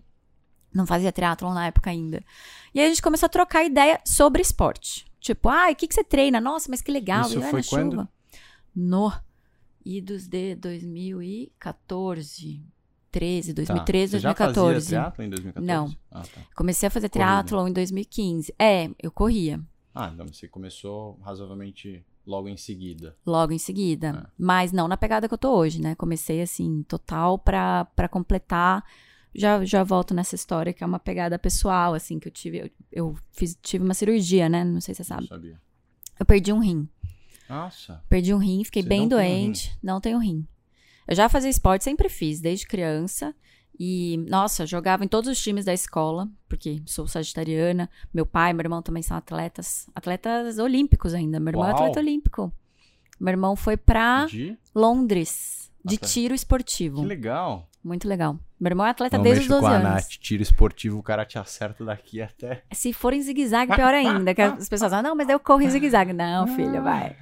Não 0.73 0.87
fazia 0.87 1.13
triatlon 1.13 1.55
na 1.55 1.67
época 1.67 1.91
ainda. 1.91 2.23
E 2.75 2.81
aí 2.81 2.87
a 2.87 2.89
gente 2.89 3.03
começou 3.03 3.27
a 3.27 3.31
trocar 3.31 3.65
ideia 3.65 4.01
sobre 4.05 4.43
esporte. 4.43 5.07
Tipo, 5.21 5.49
ah, 5.49 5.71
o 5.71 5.75
que, 5.75 5.89
que 5.89 5.95
você 5.95 6.05
treina? 6.05 6.41
Nossa, 6.41 6.69
mas 6.69 6.83
que 6.83 6.93
legal. 6.93 7.23
Isso 7.23 7.39
e 7.39 7.43
foi 7.43 7.63
na 7.63 7.69
quando? 7.69 7.91
chuva. 7.93 8.09
No 8.75 9.13
idos 9.85 10.27
de 10.27 10.55
2014. 10.57 12.61
13, 13.19 13.53
2013, 13.53 14.13
Tá. 14.13 14.19
Você 14.19 14.23
já 14.23 14.29
2014. 14.33 14.75
fazia 14.75 14.99
teatro 15.01 15.23
em 15.23 15.31
2014? 15.31 15.67
Não. 15.67 15.97
Ah, 16.11 16.23
tá. 16.23 16.41
Comecei 16.57 16.87
a 16.87 16.91
fazer 16.91 17.09
Corrida. 17.09 17.31
triatlon 17.45 17.69
em 17.69 17.73
2015. 17.73 18.55
É, 18.59 18.91
eu 19.03 19.11
corria 19.11 19.61
Ah, 19.95 20.11
então 20.13 20.27
você 20.27 20.49
começou 20.49 21.19
razoavelmente 21.23 22.05
logo 22.27 22.49
em 22.49 22.57
seguida. 22.57 23.17
logo 23.25 23.53
em 23.53 23.59
seguida. 23.59 24.25
É. 24.27 24.31
Mas 24.39 24.73
não 24.73 24.89
na 24.89 24.97
pegada 24.97 25.29
que 25.29 25.35
eu 25.35 25.39
tô 25.39 25.55
hoje, 25.57 25.81
né? 25.81 25.95
Comecei 25.95 26.43
assim, 26.43 26.83
total 26.89 27.39
pra, 27.39 27.85
pra 27.97 28.09
completar. 28.09 28.83
Já, 29.37 29.65
já 29.65 29.83
volto 29.83 30.15
nessa 30.15 30.35
história, 30.37 30.73
que 30.73 30.83
é 30.85 30.87
uma 30.87 30.99
pegada 31.01 31.39
pessoal, 31.39 31.93
assim, 31.95 32.19
que 32.21 32.29
eu 32.29 32.33
tive. 32.33 32.59
Eu, 32.61 32.71
eu 32.93 33.17
fiz, 33.33 33.59
tive 33.63 33.85
uma 33.85 33.95
cirurgia, 33.95 34.49
né? 34.49 34.63
Não 34.65 34.81
sei 34.81 34.95
se 34.95 35.03
você 35.03 35.09
sabe. 35.09 35.27
sabia. 35.27 35.61
Eu 36.19 36.25
perdi 36.25 36.53
um 36.53 36.61
rim. 36.61 36.89
Nossa. 37.49 38.01
Perdi 38.09 38.33
um 38.33 38.39
rim, 38.39 38.63
fiquei 38.65 38.83
Você 38.83 38.89
bem 38.89 39.01
não 39.03 39.09
tem 39.09 39.17
um 39.19 39.21
doente. 39.21 39.79
não 39.83 40.01
tenho 40.01 40.19
rim. 40.19 40.47
Eu 41.07 41.15
já 41.15 41.29
fazia 41.29 41.51
esporte, 41.51 41.85
sempre 41.85 42.09
fiz, 42.09 42.41
desde 42.41 42.67
criança. 42.67 43.35
E, 43.79 44.17
nossa, 44.29 44.65
jogava 44.65 45.05
em 45.05 45.09
todos 45.09 45.29
os 45.29 45.41
times 45.43 45.65
da 45.65 45.75
escola, 45.75 46.29
porque 46.49 46.81
sou 46.87 47.07
sagitariana. 47.09 47.91
Meu 48.13 48.25
pai 48.25 48.51
e 48.51 48.55
meu 48.55 48.63
irmão 48.63 48.81
também 48.81 49.03
são 49.03 49.17
atletas. 49.17 49.89
Atletas 49.95 50.59
olímpicos 50.59 51.13
ainda. 51.13 51.41
Meu 51.41 51.51
irmão 51.51 51.65
é 51.67 51.71
Uau. 51.71 51.77
atleta 51.77 52.01
olímpico. 52.01 52.53
Meu 53.19 53.33
irmão 53.33 53.57
foi 53.57 53.77
pra 53.77 54.27
De? 54.27 54.57
Londres, 54.75 55.64
de 55.85 55.97
Atleta. 55.97 56.13
tiro 56.13 56.35
esportivo. 56.35 57.03
Que 57.03 57.07
legal. 57.07 57.69
Muito 57.83 58.09
legal. 58.09 58.39
Meu 58.59 58.71
irmão 58.71 58.87
é 58.87 58.91
atleta 58.91 59.19
Não 59.19 59.25
desde 59.25 59.43
os 59.43 59.49
mexo 59.49 59.61
12 59.61 59.67
com 59.67 59.73
a 59.73 59.77
anos. 59.77 60.03
Nath, 60.05 60.09
tiro 60.19 60.43
esportivo, 60.43 60.99
o 60.99 61.03
cara 61.03 61.27
te 61.27 61.39
acerta 61.39 61.85
daqui 61.85 62.23
até... 62.23 62.63
Se 62.73 62.95
for 62.95 63.13
em 63.13 63.21
zigue-zague, 63.21 63.75
pior 63.75 63.93
ainda. 63.93 64.35
Que 64.35 64.41
as 64.41 64.69
pessoas 64.69 64.91
falam, 64.91 65.11
não, 65.11 65.15
mas 65.17 65.27
daí 65.27 65.35
eu 65.35 65.41
corro 65.41 65.61
em 65.61 65.69
zigue-zague. 65.69 66.15
Não, 66.15 66.47
filha, 66.47 66.81
vai. 66.81 67.15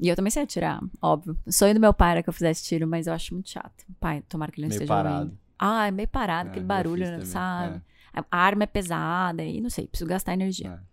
E 0.00 0.08
eu 0.08 0.16
também 0.16 0.30
sei 0.30 0.42
atirar, 0.42 0.80
óbvio. 1.00 1.36
O 1.46 1.52
sonho 1.52 1.74
do 1.74 1.80
meu 1.80 1.94
pai 1.94 2.12
era 2.12 2.22
que 2.22 2.28
eu 2.28 2.32
fizesse 2.32 2.64
tiro, 2.64 2.86
mas 2.86 3.06
eu 3.06 3.12
acho 3.12 3.32
muito 3.34 3.48
chato. 3.50 3.84
Pai, 4.00 4.22
tomara 4.28 4.50
que 4.50 4.58
ele 4.60 4.66
não 4.66 4.70
Meio 4.70 4.76
esteja 4.82 4.92
parado. 4.92 5.18
ouvindo. 5.20 5.38
Ah, 5.58 5.86
é 5.86 5.90
meio 5.92 6.08
parado, 6.08 6.48
É, 6.48 6.50
aquele 6.50 6.64
barulho, 6.66 7.24
sabe? 7.26 7.80
A 8.12 8.36
arma 8.36 8.64
é 8.64 8.66
pesada 8.66 9.44
e 9.44 9.60
não 9.60 9.70
sei, 9.70 9.86
preciso 9.86 10.08
gastar 10.08 10.32
energia. 10.32 10.68
É. 10.84 10.87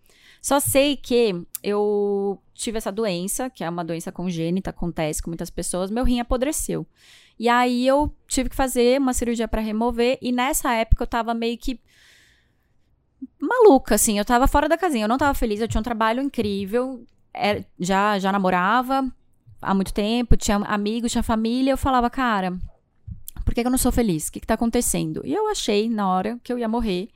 Só 0.45 0.59
sei 0.59 0.95
que 0.95 1.41
eu 1.63 2.39
tive 2.53 2.77
essa 2.77 2.91
doença, 2.91 3.49
que 3.49 3.63
é 3.63 3.69
uma 3.69 3.83
doença 3.83 4.11
congênita, 4.11 4.69
acontece 4.69 5.19
com 5.19 5.31
muitas 5.31 5.49
pessoas, 5.49 5.89
meu 5.89 6.03
rim 6.03 6.19
apodreceu. 6.19 6.85
E 7.39 7.49
aí 7.49 7.87
eu 7.87 8.15
tive 8.27 8.51
que 8.51 8.55
fazer 8.55 9.01
uma 9.01 9.11
cirurgia 9.11 9.47
pra 9.47 9.59
remover, 9.59 10.19
e 10.21 10.31
nessa 10.31 10.71
época 10.71 11.01
eu 11.01 11.07
tava 11.07 11.33
meio 11.33 11.57
que 11.57 11.79
maluca, 13.39 13.95
assim, 13.95 14.19
eu 14.19 14.23
tava 14.23 14.47
fora 14.47 14.69
da 14.69 14.77
casinha, 14.77 15.05
eu 15.05 15.09
não 15.09 15.17
tava 15.17 15.33
feliz, 15.33 15.59
eu 15.61 15.67
tinha 15.67 15.81
um 15.81 15.83
trabalho 15.83 16.21
incrível, 16.21 17.03
era- 17.33 17.65
já, 17.79 18.19
já 18.19 18.31
namorava 18.31 19.11
há 19.59 19.73
muito 19.73 19.91
tempo, 19.95 20.37
tinha 20.37 20.57
amigos, 20.57 21.11
tinha 21.11 21.23
família, 21.23 21.71
eu 21.71 21.77
falava, 21.77 22.07
cara, 22.07 22.55
por 23.43 23.55
que, 23.55 23.61
que 23.61 23.67
eu 23.67 23.71
não 23.71 23.79
sou 23.79 23.91
feliz? 23.91 24.27
O 24.27 24.31
que, 24.31 24.39
que 24.41 24.45
tá 24.45 24.53
acontecendo? 24.53 25.23
E 25.25 25.33
eu 25.33 25.47
achei, 25.49 25.89
na 25.89 26.07
hora, 26.07 26.39
que 26.43 26.53
eu 26.53 26.59
ia 26.59 26.67
morrer. 26.67 27.09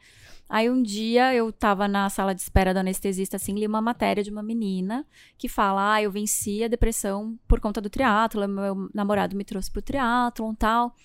Aí 0.49 0.67
um 0.69 0.81
dia 0.81 1.33
eu 1.33 1.51
tava 1.53 1.87
na 1.87 2.09
sala 2.09 2.33
de 2.33 2.41
espera 2.41 2.73
do 2.73 2.77
anestesista, 2.79 3.35
assim, 3.35 3.53
li 3.53 3.67
uma 3.67 3.81
matéria 3.81 4.23
de 4.23 4.31
uma 4.31 4.41
menina 4.41 5.05
que 5.37 5.47
fala: 5.47 5.93
Ah, 5.93 6.01
eu 6.01 6.11
venci 6.11 6.63
a 6.63 6.67
depressão 6.67 7.37
por 7.47 7.59
conta 7.59 7.79
do 7.79 7.89
triatlo, 7.89 8.47
meu 8.47 8.89
namorado 8.93 9.35
me 9.35 9.43
trouxe 9.45 9.69
pro 9.71 9.81
triatlon 9.81 10.53
e 10.53 10.55
tal. 10.55 10.95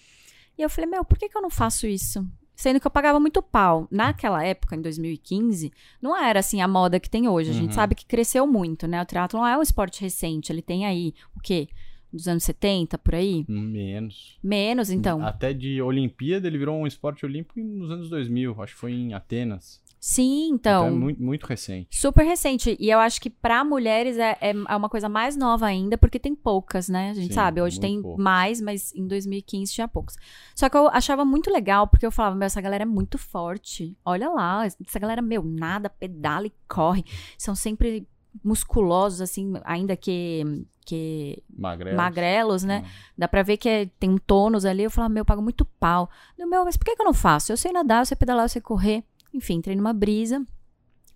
E 0.57 0.63
eu 0.63 0.71
falei, 0.71 0.89
meu, 0.89 1.05
por 1.05 1.19
que, 1.19 1.29
que 1.29 1.37
eu 1.37 1.43
não 1.43 1.51
faço 1.51 1.85
isso? 1.87 2.25
Sendo 2.55 2.79
que 2.79 2.87
eu 2.87 2.91
pagava 2.91 3.19
muito 3.19 3.43
pau. 3.43 3.89
Naquela 3.91 4.45
época, 4.45 4.77
em 4.77 4.81
2015, 4.81 5.73
não 6.01 6.17
era 6.17 6.39
assim 6.39 6.63
a 6.63 6.69
moda 6.69 7.01
que 7.01 7.11
tem 7.11 7.29
hoje. 7.29 7.51
A 7.51 7.53
Uhum. 7.55 7.59
gente 7.63 7.75
sabe 7.75 7.97
que 7.97 8.07
cresceu 8.07 8.47
muito, 8.47 8.87
né? 8.87 9.03
O 9.03 9.05
triatlon 9.05 9.45
é 9.45 9.59
um 9.59 9.63
esporte 9.63 10.01
recente. 10.01 10.53
Ele 10.53 10.63
tem 10.63 10.87
aí, 10.87 11.13
o 11.37 11.41
quê? 11.41 11.69
Dos 12.15 12.29
anos 12.29 12.45
70, 12.45 12.97
por 12.99 13.15
aí? 13.15 13.45
Menos. 13.49 14.39
Menos, 14.43 14.89
então. 14.91 15.21
Até 15.25 15.53
de 15.53 15.83
Olimpíada, 15.83 16.47
ele 16.47 16.59
virou 16.59 16.77
um 16.79 16.87
esporte 16.87 17.27
olímpico 17.27 17.59
nos 17.61 17.91
anos 17.91 18.09
2000. 18.09 18.63
Acho 18.63 18.75
que 18.75 18.81
foi 18.81 18.93
em 18.93 19.15
Atenas. 19.15 19.83
Sim, 19.99 20.51
Então, 20.53 20.85
então. 20.85 20.87
é 20.87 20.91
muito, 21.01 21.23
muito 21.23 21.47
recente. 21.47 21.89
Super 21.99 22.25
recente. 22.25 22.77
E 22.79 22.91
eu 22.91 22.99
acho 22.99 23.19
que 23.21 23.31
pra 23.31 23.65
mulheres 23.65 24.19
é, 24.19 24.37
é, 24.39 24.51
é 24.51 24.77
uma 24.77 24.89
coisa 24.91 25.09
mais 25.09 25.35
nova 25.35 25.65
ainda, 25.67 25.97
porque 25.97 26.19
tem 26.19 26.35
poucas, 26.35 26.91
né? 26.91 27.11
A 27.11 27.15
gente 27.15 27.29
Sim, 27.29 27.33
sabe, 27.33 27.63
hoje 27.63 27.81
tem 27.81 28.03
poucas. 28.03 28.23
mais, 28.23 28.61
mas 28.61 28.95
em 28.95 29.07
2015 29.09 29.73
tinha 29.73 29.89
poucos. 29.89 30.15
Só 30.55 30.69
que 30.69 30.77
eu 30.77 30.89
achava 30.89 31.25
muito 31.25 31.51
legal, 31.51 31.89
porque 31.89 32.05
eu 32.05 32.11
falava, 32.13 32.37
meu, 32.37 32.45
essa 32.45 32.61
galera 32.61 32.83
é 32.83 32.87
muito 32.87 33.17
forte. 33.17 33.97
Olha 34.05 34.29
lá, 34.29 34.67
essa 34.67 34.99
galera, 34.99 35.23
meu, 35.23 35.43
nada, 35.43 35.89
pedala 35.89 36.47
e 36.47 36.53
corre. 36.69 37.03
São 37.39 37.55
sempre 37.55 38.07
musculosos, 38.43 39.21
assim, 39.21 39.55
ainda 39.65 39.97
que, 39.97 40.43
que 40.85 41.43
Magrelo. 41.57 41.97
magrelos, 41.97 42.63
né? 42.63 42.83
Hum. 42.85 42.91
Dá 43.19 43.27
pra 43.29 43.43
ver 43.43 43.57
que 43.57 43.69
é- 43.69 43.87
tem 43.99 44.11
um 44.11 44.19
tônus 44.19 44.65
ali. 44.65 44.83
Eu 44.83 44.91
falava, 44.91 45.13
meu, 45.13 45.23
eu 45.23 45.25
pago 45.25 45.41
muito 45.43 45.65
pau. 45.65 46.11
Eu, 46.39 46.47
meu, 46.49 46.65
mas 46.65 46.77
por 46.77 46.85
que, 46.85 46.95
que 46.95 47.01
eu 47.03 47.07
não 47.07 47.15
faço? 47.15 47.51
Eu 47.53 47.57
sei 47.57 47.73
nadar, 47.73 48.01
eu 48.03 48.07
sei 48.07 48.17
pedalar, 48.17 48.45
eu 48.45 48.49
sei 48.49 48.61
correr. 48.63 49.03
Enfim, 49.33 49.55
entrei 49.55 49.75
numa 49.75 49.93
brisa. 49.93 50.47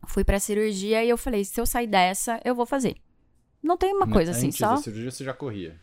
Fui 0.06 0.24
pra 0.24 0.40
cirurgia 0.40 1.04
e 1.04 1.08
eu 1.10 1.18
falei, 1.18 1.44
se 1.44 1.60
eu 1.60 1.66
sair 1.66 1.86
dessa, 1.86 2.40
eu 2.44 2.54
vou 2.54 2.64
fazer. 2.64 2.96
Não 3.62 3.76
tem 3.76 3.92
uma 3.94 4.08
coisa 4.08 4.30
assim, 4.30 4.46
Antes 4.46 4.58
só 4.58 4.70
da 4.70 4.76
cirurgia 4.78 5.10
você 5.10 5.24
já 5.24 5.34
corria. 5.34 5.78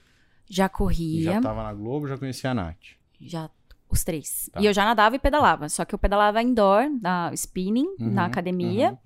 já 0.50 0.66
E 0.66 0.70
corria, 0.70 1.24
já 1.34 1.42
tava 1.42 1.64
na 1.64 1.74
Globo, 1.74 2.08
já 2.08 2.18
conhecia 2.18 2.52
a 2.52 2.54
Nath. 2.54 2.78
já 3.22 3.50
os 3.90 4.04
três. 4.04 4.50
Tá. 4.52 4.62
E 4.62 4.66
eu 4.66 4.74
já 4.74 4.84
nadava 4.84 5.16
e 5.16 5.20
pedalava, 5.20 5.70
só 5.70 5.86
que 5.86 5.94
eu 5.94 6.00
pedalava 6.00 6.42
indoor, 6.42 6.90
na 7.02 7.32
spinning, 7.34 7.96
na 8.00 8.22
Uhum, 8.24 8.28
academia. 8.28 8.90
uhum. 8.92 8.98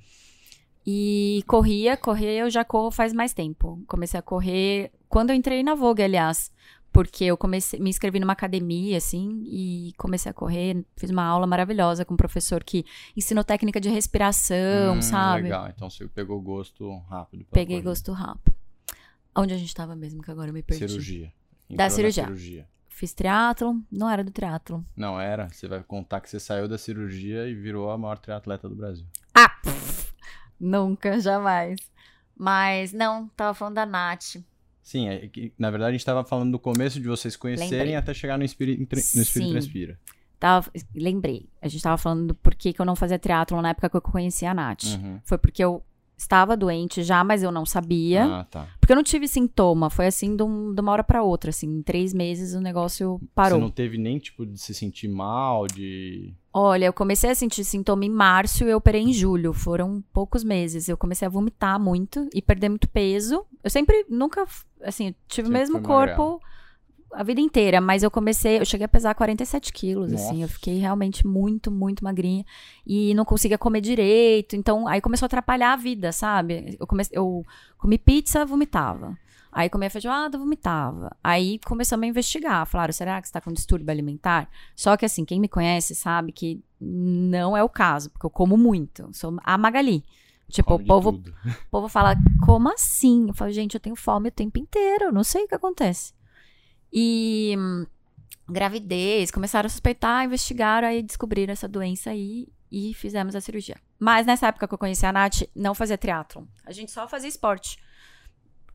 E 0.92 1.44
corria, 1.46 1.96
correr 1.96 2.38
eu 2.40 2.50
já 2.50 2.66
corro 2.66 2.90
faz 2.90 3.14
mais 3.14 3.32
tempo. 3.34 3.80
Comecei 3.88 4.20
a 4.20 4.24
correr 4.24 4.92
quando 5.08 5.30
eu 5.30 5.36
entrei 5.36 5.62
na 5.62 5.76
Vogue, 5.76 6.02
aliás. 6.02 6.52
Porque 6.92 7.24
eu 7.26 7.38
comecei, 7.38 7.80
me 7.80 7.88
inscrevi 7.92 8.20
numa 8.20 8.34
academia, 8.34 8.98
assim, 8.98 9.44
e 9.46 9.94
comecei 9.96 10.32
a 10.32 10.34
correr. 10.34 10.84
Fiz 10.98 11.12
uma 11.12 11.24
aula 11.24 11.46
maravilhosa 11.46 12.04
com 12.04 12.16
um 12.16 12.18
professor 12.18 12.64
que 12.64 12.84
ensinou 13.16 13.44
técnica 13.44 13.80
de 13.80 13.88
respiração, 13.90 14.96
Hum, 14.98 15.02
sabe? 15.04 15.44
Legal, 15.44 15.68
então 15.70 15.88
você 15.88 16.08
pegou 16.08 16.42
gosto 16.42 16.98
rápido. 17.08 17.46
Peguei 17.52 17.76
corrida. 17.78 17.90
gosto 17.92 18.12
rápido. 18.12 18.56
Onde 19.36 19.54
a 19.54 19.58
gente 19.58 19.76
tava 19.76 19.96
mesmo, 19.96 20.24
que 20.24 20.32
agora 20.32 20.50
eu 20.50 20.54
me 20.54 20.64
perdi. 20.64 20.88
Cirurgia. 20.90 21.26
Da 21.70 21.74
Entrou 21.74 21.78
na 21.86 21.90
cirurgia. 21.92 22.24
cirurgia. 22.24 22.68
Fiz 22.88 23.14
triatlon, 23.14 23.82
não 23.92 24.10
era 24.10 24.24
do 24.24 24.32
triatlon. 24.32 24.82
Não 24.98 25.22
era, 25.22 25.48
você 25.50 25.68
vai 25.68 25.84
contar 25.84 26.20
que 26.22 26.30
você 26.30 26.40
saiu 26.40 26.68
da 26.68 26.78
cirurgia 26.80 27.48
e 27.48 27.54
virou 27.54 27.92
a 27.92 27.98
maior 28.00 28.18
triatleta 28.18 28.68
do 28.68 28.76
Brasil. 28.76 29.06
Ah! 29.36 29.48
pff, 29.64 29.89
nunca, 30.60 31.20
jamais. 31.20 31.80
Mas, 32.38 32.94
não, 32.94 33.28
tava 33.36 33.54
falando 33.54 33.76
da 33.76 33.86
Nath. 33.86 34.38
Sim, 34.82 35.08
é 35.08 35.28
que, 35.28 35.54
na 35.58 35.70
verdade 35.70 35.90
a 35.90 35.92
gente 35.92 36.06
tava 36.06 36.24
falando 36.24 36.52
do 36.52 36.58
começo 36.60 37.00
de 37.00 37.08
vocês 37.08 37.36
conhecerem 37.36 37.70
Lembrei. 37.78 37.96
até 37.96 38.14
chegar 38.14 38.38
no 38.38 38.44
Espírito, 38.44 38.80
no 38.80 39.22
espírito. 39.22 39.52
Transpira. 39.52 40.00
Tava, 40.40 40.72
lembrei, 40.96 41.48
a 41.62 41.68
gente 41.68 41.84
tava 41.84 41.98
falando 41.98 42.28
do 42.28 42.34
porquê 42.36 42.72
que 42.72 42.80
eu 42.80 42.86
não 42.86 42.96
fazia 42.96 43.20
triatlon 43.20 43.62
na 43.62 43.70
época 43.70 43.90
que 43.90 43.98
eu 43.98 44.02
conheci 44.02 44.46
a 44.46 44.54
Nath. 44.54 44.86
Uhum. 44.86 45.20
Foi 45.26 45.38
porque 45.38 45.62
eu 45.64 45.84
estava 46.18 46.56
doente 46.58 47.04
já, 47.04 47.24
mas 47.26 47.44
eu 47.44 47.52
não 47.52 47.66
sabia. 47.66 48.24
Ah, 48.26 48.44
tá. 48.46 48.68
Porque 48.80 48.94
eu 48.94 48.96
não 48.96 49.04
tive 49.04 49.28
sintoma. 49.28 49.90
Foi 49.90 50.08
assim 50.08 50.36
de, 50.38 50.42
um- 50.44 50.74
de 50.74 50.80
uma 50.82 50.94
hora 50.94 51.04
pra 51.04 51.22
outra. 51.24 51.50
Assim, 51.50 51.68
em 51.68 51.82
três 51.84 52.14
meses 52.14 52.54
o 52.54 52.62
negócio 52.62 53.20
parou. 53.36 53.60
Você 53.60 53.64
não 53.64 53.70
teve 53.72 53.98
nem 53.98 54.18
tipo 54.18 54.46
de 54.46 54.58
se 54.58 54.74
sentir 54.74 55.10
mal, 55.10 55.68
de. 55.68 56.34
Olha, 56.52 56.86
eu 56.86 56.94
comecei 56.94 57.30
a 57.30 57.36
sentir 57.36 57.64
sintoma 57.64 58.06
em 58.06 58.10
março 58.10 58.64
e 58.64 58.70
eu 58.70 58.78
operei 58.78 59.02
em 59.02 59.14
julho. 59.14 59.54
Foram 59.54 60.04
poucos 60.12 60.44
meses. 60.44 60.90
Eu 60.90 60.98
comecei 60.98 61.26
a 61.26 61.30
vomitar 61.30 61.80
muito 61.80 62.28
e 62.34 62.42
perder 62.42 62.70
muito 62.70 62.90
peso. 62.90 63.46
Eu 63.64 63.70
sempre, 63.70 64.06
nunca, 64.10 64.46
assim, 64.84 65.14
tive 65.28 65.48
o 65.48 65.52
Sempre 65.52 65.60
mesmo 65.60 65.78
foi 65.78 65.84
corpo 65.84 66.42
a 67.12 67.24
vida 67.24 67.42
inteira, 67.42 67.82
mas 67.82 68.04
eu 68.04 68.12
comecei, 68.12 68.60
eu 68.60 68.66
cheguei 68.66 68.86
a 68.86 68.90
pesar 68.90 69.16
47 69.16 69.74
quilos, 69.74 70.14
assim. 70.14 70.36
Eu 70.36 70.42
Nossa. 70.42 70.54
fiquei 70.54 70.78
realmente 70.78 71.26
muito, 71.26 71.72
muito 71.72 72.04
magrinha 72.04 72.46
e 72.86 73.14
não 73.14 73.26
conseguia 73.26 73.58
comer 73.58 73.82
direito. 73.82 74.56
Então, 74.56 74.88
aí 74.88 75.02
começou 75.02 75.26
a 75.26 75.28
atrapalhar 75.28 75.74
a 75.74 75.76
vida, 75.76 76.12
sabe? 76.12 76.78
Eu, 76.80 76.86
comecei, 76.86 77.18
eu 77.18 77.44
comi 77.78 77.98
pizza, 77.98 78.46
vomitava. 78.46 79.18
Aí 79.60 79.70
comia 79.70 79.90
feijoada, 79.90 80.38
vomitava. 80.38 81.14
Aí 81.22 81.60
começamos 81.66 82.06
a 82.06 82.08
investigar. 82.08 82.66
Falaram, 82.66 82.94
será 82.94 83.22
que 83.22 83.28
você 83.28 83.34
tá 83.34 83.42
com 83.42 83.52
distúrbio 83.52 83.92
alimentar? 83.92 84.50
Só 84.74 84.96
que 84.96 85.04
assim, 85.04 85.26
quem 85.26 85.38
me 85.38 85.50
conhece 85.50 85.94
sabe 85.94 86.32
que 86.32 86.64
não 86.80 87.58
é 87.58 87.62
o 87.62 87.68
caso, 87.68 88.10
porque 88.10 88.26
eu 88.26 88.30
como 88.30 88.56
muito. 88.56 89.10
Sou 89.12 89.38
a 89.44 89.58
Magali. 89.58 90.02
Tipo, 90.48 90.70
come 90.70 90.86
o 90.86 90.88
povo, 90.88 91.10
o 91.44 91.70
povo 91.70 91.90
fala, 91.90 92.16
como 92.46 92.72
assim? 92.72 93.28
Eu 93.28 93.34
falo, 93.34 93.52
gente, 93.52 93.74
eu 93.74 93.82
tenho 93.82 93.98
fome 93.98 94.30
o 94.30 94.32
tempo 94.32 94.58
inteiro, 94.58 95.08
eu 95.08 95.12
não 95.12 95.26
sei 95.26 95.44
o 95.44 95.48
que 95.50 95.56
acontece. 95.56 96.14
E 96.94 97.54
hum, 97.58 97.86
gravidez, 98.48 99.30
começaram 99.30 99.68
a 99.68 99.70
suspeitar, 99.70 100.24
investigaram, 100.24 100.88
aí 100.88 101.04
descobriram 101.04 101.52
essa 101.52 101.68
doença 101.68 102.12
aí 102.12 102.48
e 102.72 102.94
fizemos 102.94 103.36
a 103.36 103.42
cirurgia. 103.42 103.76
Mas 104.00 104.26
nessa 104.26 104.48
época 104.48 104.70
que 104.70 104.74
eu 104.74 104.78
conheci 104.78 105.06
a 105.06 105.12
Nath, 105.12 105.42
não 105.54 105.76
fazia 105.76 105.98
triatlon. 105.98 106.46
A 106.66 106.72
gente 106.72 106.92
só 106.92 107.10
fazia 107.10 107.28
esporte. 107.28 107.78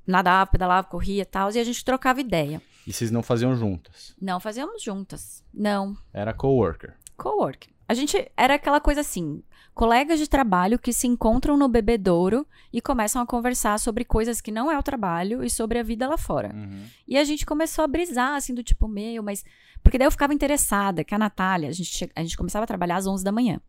Nadava, 0.07 0.51
pedalava, 0.51 0.87
corria 0.87 1.23
e 1.23 1.27
tal, 1.27 1.51
e 1.51 1.59
a 1.59 1.65
gente 1.65 1.85
trocava 1.85 2.21
ideia. 2.21 2.61
E 2.87 2.93
vocês 2.93 3.11
não 3.11 3.23
faziam 3.23 3.55
juntas. 3.57 4.15
Não 4.21 4.39
fazíamos 4.39 4.83
juntas. 4.83 5.43
Não. 5.53 5.97
Era 6.13 6.35
coworker. 6.35 6.95
Cowork. 7.17 7.69
A 7.89 7.95
gente 7.95 8.31
era 8.37 8.55
aquela 8.55 8.81
coisa 8.81 9.01
assim, 9.03 9.43
colegas 9.75 10.19
de 10.19 10.27
trabalho 10.29 10.79
que 10.79 10.93
se 10.93 11.07
encontram 11.07 11.57
no 11.57 11.69
bebedouro 11.69 12.47
e 12.73 12.81
começam 12.81 13.21
a 13.21 13.27
conversar 13.27 13.79
sobre 13.79 14.05
coisas 14.05 14.41
que 14.41 14.51
não 14.51 14.71
é 14.73 14.79
o 14.79 14.83
trabalho 14.83 15.45
e 15.45 15.51
sobre 15.51 15.79
a 15.79 15.83
vida 15.83 16.09
lá 16.09 16.17
fora. 16.17 16.51
Uhum. 16.55 16.85
E 17.07 17.17
a 17.19 17.25
gente 17.25 17.45
começou 17.45 17.85
a 17.85 17.89
brisar, 17.89 18.35
assim, 18.35 18.55
do 18.55 18.63
tipo, 18.63 18.89
meu, 18.89 19.23
mas. 19.23 19.45
Porque 19.83 19.99
daí 19.99 20.07
eu 20.07 20.11
ficava 20.11 20.33
interessada, 20.33 21.05
que 21.05 21.15
a 21.15 21.19
Natália, 21.19 21.69
a 21.69 21.73
gente, 21.73 21.91
che- 21.91 22.11
a 22.17 22.23
gente 22.23 22.37
começava 22.39 22.65
a 22.65 22.67
trabalhar 22.67 22.97
às 22.97 23.07
11 23.07 23.23
da 23.23 23.31
manhã. 23.33 23.61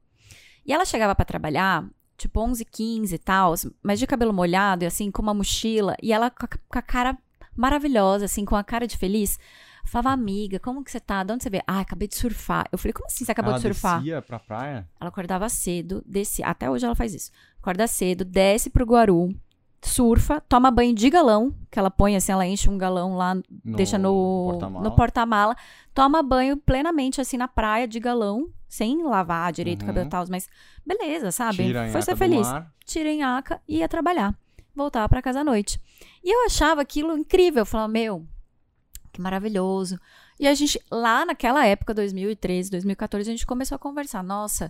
E 0.66 0.72
ela 0.74 0.86
chegava 0.86 1.14
pra 1.14 1.26
trabalhar, 1.26 1.86
tipo, 2.18 2.40
11, 2.40 2.64
15 2.66 3.16
e 3.16 3.18
tal, 3.18 3.54
mas 3.84 4.00
de 4.00 4.08
cabelo 4.08 4.34
molhado 4.34 4.84
e 4.84 4.88
assim, 4.88 5.12
com 5.12 5.22
uma 5.22 5.34
mochila, 5.34 5.96
e 6.02 6.12
ela 6.14 6.30
com 6.30 6.46
a, 6.46 6.50
com 6.50 6.80
a 6.80 6.82
cara 6.82 7.18
maravilhosa, 7.56 8.26
assim, 8.26 8.44
com 8.46 8.56
a 8.56 8.64
cara 8.64 8.88
de 8.88 8.98
feliz. 8.98 9.40
Falava, 9.88 10.10
amiga, 10.12 10.60
como 10.60 10.84
que 10.84 10.92
você 10.92 11.00
tá? 11.00 11.24
De 11.24 11.32
onde 11.32 11.44
você 11.44 11.50
veio? 11.50 11.64
Ah, 11.68 11.80
acabei 11.80 12.08
de 12.08 12.16
surfar. 12.16 12.68
Eu 12.72 12.78
falei, 12.78 12.92
como 12.92 13.06
assim 13.06 13.24
você 13.24 13.32
acabou 13.32 13.52
Ela 13.52 13.60
de 13.60 13.68
surfar? 13.68 14.00
descia 14.00 14.22
pra 14.22 14.40
praia? 14.40 14.90
Ela 15.00 15.10
acordava 15.10 15.48
cedo, 15.48 16.04
descia. 16.08 16.48
Até 16.48 16.70
hoje 16.70 16.86
ela 16.86 16.96
faz 16.96 17.14
isso. 17.14 17.32
Acorda 17.62 17.86
cedo, 17.88 18.26
desce 18.26 18.70
pro 18.72 18.86
Guaru, 18.86 19.30
surfa, 19.88 20.42
toma 20.42 20.70
banho 20.72 20.94
de 20.94 21.10
galão, 21.10 21.54
que 21.72 21.78
ela 21.80 21.90
põe 21.92 22.16
assim, 22.16 22.32
ela 22.32 22.46
enche 22.46 22.70
um 22.70 22.78
galão 22.78 23.16
lá, 23.16 23.36
deixa 23.64 23.98
no 23.98 24.48
porta-mala. 24.52 24.84
no 24.84 24.96
porta-mala, 24.96 25.56
toma 25.94 26.22
banho 26.24 26.58
plenamente 26.58 27.20
assim 27.22 27.38
na 27.38 27.48
praia 27.48 27.88
de 27.88 28.00
galão, 28.00 28.50
sem 28.68 29.04
lavar 29.04 29.52
direito 29.54 29.82
o 29.82 29.84
Uhum. 29.84 29.88
cabelo 29.88 30.08
e 30.08 30.10
tal, 30.10 30.26
mas 30.30 30.48
beleza, 30.86 31.32
sabe? 31.32 31.58
Tira 31.64 31.90
Foi 31.90 32.02
ser 32.02 32.16
feliz. 32.16 32.48
Tira 32.86 33.10
a 33.10 33.16
nhaca 33.16 33.62
e 33.68 33.78
ia 33.78 33.88
trabalhar. 33.90 34.36
Voltava 34.76 35.08
pra 35.08 35.22
casa 35.22 35.40
à 35.40 35.44
noite. 35.44 35.80
E 36.24 36.30
eu 36.36 36.46
achava 36.46 36.82
aquilo 36.82 37.18
incrível. 37.18 37.62
Eu 37.62 37.66
falava, 37.66 37.88
meu, 37.88 38.26
que 39.14 39.22
maravilhoso. 39.22 39.98
E 40.38 40.46
a 40.48 40.54
gente, 40.54 40.78
lá 40.92 41.26
naquela 41.26 41.66
época, 41.66 41.94
2013, 41.94 42.70
2014, 42.72 43.30
a 43.30 43.34
gente 43.34 43.46
começou 43.46 43.78
a 43.78 43.80
conversar. 43.80 44.22
Nossa, 44.22 44.70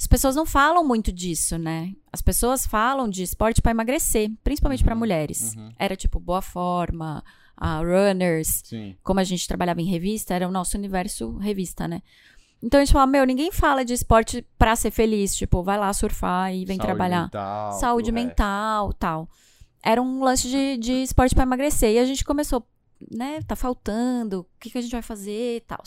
as 0.00 0.06
pessoas 0.06 0.36
não 0.36 0.46
falam 0.46 0.86
muito 0.86 1.10
disso, 1.10 1.58
né? 1.58 1.92
As 2.12 2.22
pessoas 2.22 2.64
falam 2.66 3.08
de 3.08 3.22
esporte 3.22 3.60
pra 3.60 3.72
emagrecer, 3.72 4.30
principalmente 4.44 4.84
pra 4.84 4.94
Uhum, 4.94 4.98
mulheres. 5.00 5.54
uhum. 5.56 5.70
Era 5.78 5.96
tipo 5.96 6.20
boa 6.20 6.40
forma, 6.40 7.24
a 7.56 7.78
runners. 7.80 8.62
Sim. 8.64 8.96
Como 9.02 9.18
a 9.18 9.24
gente 9.24 9.46
trabalhava 9.48 9.80
em 9.80 9.86
revista, 9.90 10.34
era 10.34 10.46
o 10.46 10.52
nosso 10.52 10.76
universo 10.78 11.36
revista, 11.38 11.88
né? 11.88 12.00
Então 12.62 12.80
a 12.80 12.84
gente 12.84 12.92
falava, 12.92 13.10
meu, 13.10 13.24
ninguém 13.24 13.50
fala 13.52 13.84
de 13.84 13.92
esporte 13.92 14.44
pra 14.56 14.74
ser 14.76 14.90
feliz. 14.92 15.34
Tipo, 15.34 15.62
vai 15.62 15.76
lá 15.78 15.92
surfar 15.92 16.52
e 16.54 16.64
vem 16.64 16.76
Saúde 16.76 16.86
trabalhar 16.86 17.22
mental, 17.22 17.72
saúde 17.72 18.10
resto. 18.10 18.26
mental, 18.26 18.92
tal. 18.94 19.28
Era 19.82 20.00
um 20.02 20.22
lance 20.22 20.48
de, 20.48 20.76
de 20.76 20.92
esporte 21.02 21.34
para 21.34 21.44
emagrecer. 21.44 21.92
E 21.92 21.98
a 21.98 22.04
gente 22.04 22.24
começou, 22.24 22.64
né? 23.10 23.40
Tá 23.42 23.54
faltando, 23.54 24.40
o 24.40 24.46
que, 24.60 24.70
que 24.70 24.78
a 24.78 24.80
gente 24.80 24.92
vai 24.92 25.02
fazer 25.02 25.56
e 25.56 25.60
tal. 25.60 25.82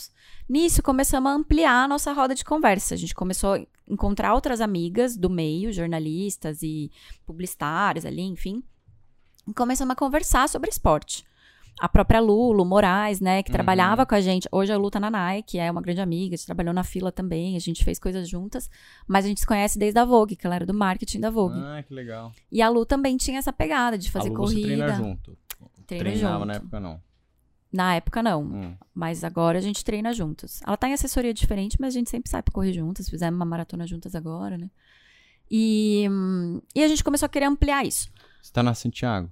Nisso, 0.48 0.82
começamos 0.82 1.30
a 1.30 1.34
ampliar 1.34 1.84
a 1.84 1.88
nossa 1.88 2.12
roda 2.12 2.34
de 2.34 2.44
conversa. 2.44 2.94
A 2.94 2.98
gente 2.98 3.14
começou 3.14 3.54
a 3.54 3.60
encontrar 3.88 4.34
outras 4.34 4.60
amigas 4.60 5.16
do 5.16 5.28
meio, 5.28 5.72
jornalistas 5.72 6.62
e 6.62 6.90
publicitárias 7.26 8.06
ali, 8.06 8.22
enfim. 8.22 8.62
E 9.46 9.52
começamos 9.52 9.92
a 9.92 9.96
conversar 9.96 10.48
sobre 10.48 10.70
esporte. 10.70 11.24
A 11.80 11.88
própria 11.88 12.20
Lulu 12.20 12.64
Moraes, 12.66 13.18
né, 13.18 13.42
que 13.42 13.50
Uhum. 13.50 13.54
trabalhava 13.54 14.04
com 14.04 14.14
a 14.14 14.20
gente. 14.20 14.46
Hoje 14.52 14.70
a 14.72 14.76
Lu 14.76 14.90
tá 14.90 15.00
na 15.00 15.10
Nike, 15.10 15.58
é 15.58 15.70
uma 15.70 15.80
grande 15.80 16.00
amiga, 16.02 16.34
a 16.34 16.36
gente 16.36 16.44
trabalhou 16.46 16.72
na 16.74 16.84
fila 16.84 17.10
também, 17.10 17.56
a 17.56 17.58
gente 17.58 17.82
fez 17.82 17.98
coisas 17.98 18.28
juntas. 18.28 18.68
Mas 19.08 19.24
a 19.24 19.28
gente 19.28 19.40
se 19.40 19.46
conhece 19.46 19.78
desde 19.78 19.98
a 19.98 20.04
Vogue, 20.04 20.36
que 20.36 20.46
ela 20.46 20.54
era 20.54 20.66
do 20.66 20.74
marketing 20.74 21.20
da 21.20 21.30
Vogue. 21.30 21.58
Ah, 21.58 21.82
que 21.82 21.92
legal. 21.94 22.30
E 22.52 22.60
a 22.60 22.68
Lu 22.68 22.84
também 22.84 23.16
tinha 23.16 23.38
essa 23.38 23.52
pegada 23.52 23.96
de 23.96 24.10
fazer 24.10 24.28
a 24.28 24.32
Lu 24.32 24.36
corrida. 24.36 24.60
Você 24.68 24.74
treina 24.76 24.94
junto. 24.96 25.36
Treina 25.98 26.18
Treinava 26.18 26.38
junto. 26.38 26.46
na 26.46 26.54
época, 26.54 26.80
não. 26.80 27.02
Na 27.72 27.94
época, 27.94 28.22
não. 28.22 28.42
Hum. 28.42 28.76
Mas 28.94 29.24
agora 29.24 29.58
a 29.58 29.62
gente 29.62 29.84
treina 29.84 30.12
juntos. 30.12 30.60
Ela 30.66 30.76
tá 30.76 30.88
em 30.88 30.92
assessoria 30.92 31.32
diferente, 31.32 31.78
mas 31.80 31.94
a 31.94 31.98
gente 31.98 32.10
sempre 32.10 32.30
sai 32.30 32.42
pra 32.42 32.52
correr 32.52 32.72
juntas. 32.72 33.08
Fizemos 33.08 33.34
uma 33.38 33.46
maratona 33.46 33.86
juntas 33.86 34.14
agora, 34.14 34.58
né? 34.58 34.70
E, 35.50 36.06
e 36.74 36.82
a 36.82 36.88
gente 36.88 37.02
começou 37.02 37.26
a 37.26 37.28
querer 37.28 37.46
ampliar 37.46 37.84
isso. 37.86 38.10
Você 38.42 38.52
tá 38.52 38.62
na 38.62 38.74
Santiago? 38.74 39.30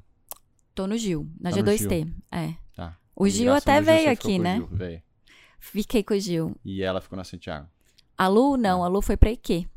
Tô 0.75 0.87
no 0.87 0.97
Gil, 0.97 1.29
na 1.38 1.50
Tá 1.50 1.57
no 1.57 1.62
G2T. 1.64 2.12
É. 2.31 2.55
Tá. 2.75 2.97
O 3.14 3.29
Gil 3.29 3.52
até 3.52 3.75
Gil, 3.76 3.85
veio 3.85 4.11
aqui, 4.11 4.38
né? 4.38 4.57
Gil, 4.57 4.69
veio. 4.69 5.02
Fiquei 5.59 6.02
com 6.02 6.14
o 6.14 6.19
Gil. 6.19 6.57
E 6.64 6.83
ela 6.83 7.00
ficou 7.00 7.17
na 7.17 7.25
Santiago. 7.25 7.69
A 8.17 8.29
Lu, 8.29 8.57
não. 8.57 8.83
A 8.83 8.88
Lu 8.88 9.02
foi 9.02 9.17
pra 9.17 9.31
IQ. 9.31 9.69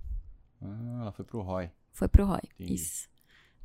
Ah, 0.61 0.99
ela 1.01 1.11
foi 1.11 1.25
pro 1.25 1.41
Roy. 1.41 1.69
Foi 1.91 2.07
pro 2.07 2.25
Roy. 2.25 2.39
Entendi. 2.55 2.75
Isso. 2.75 3.09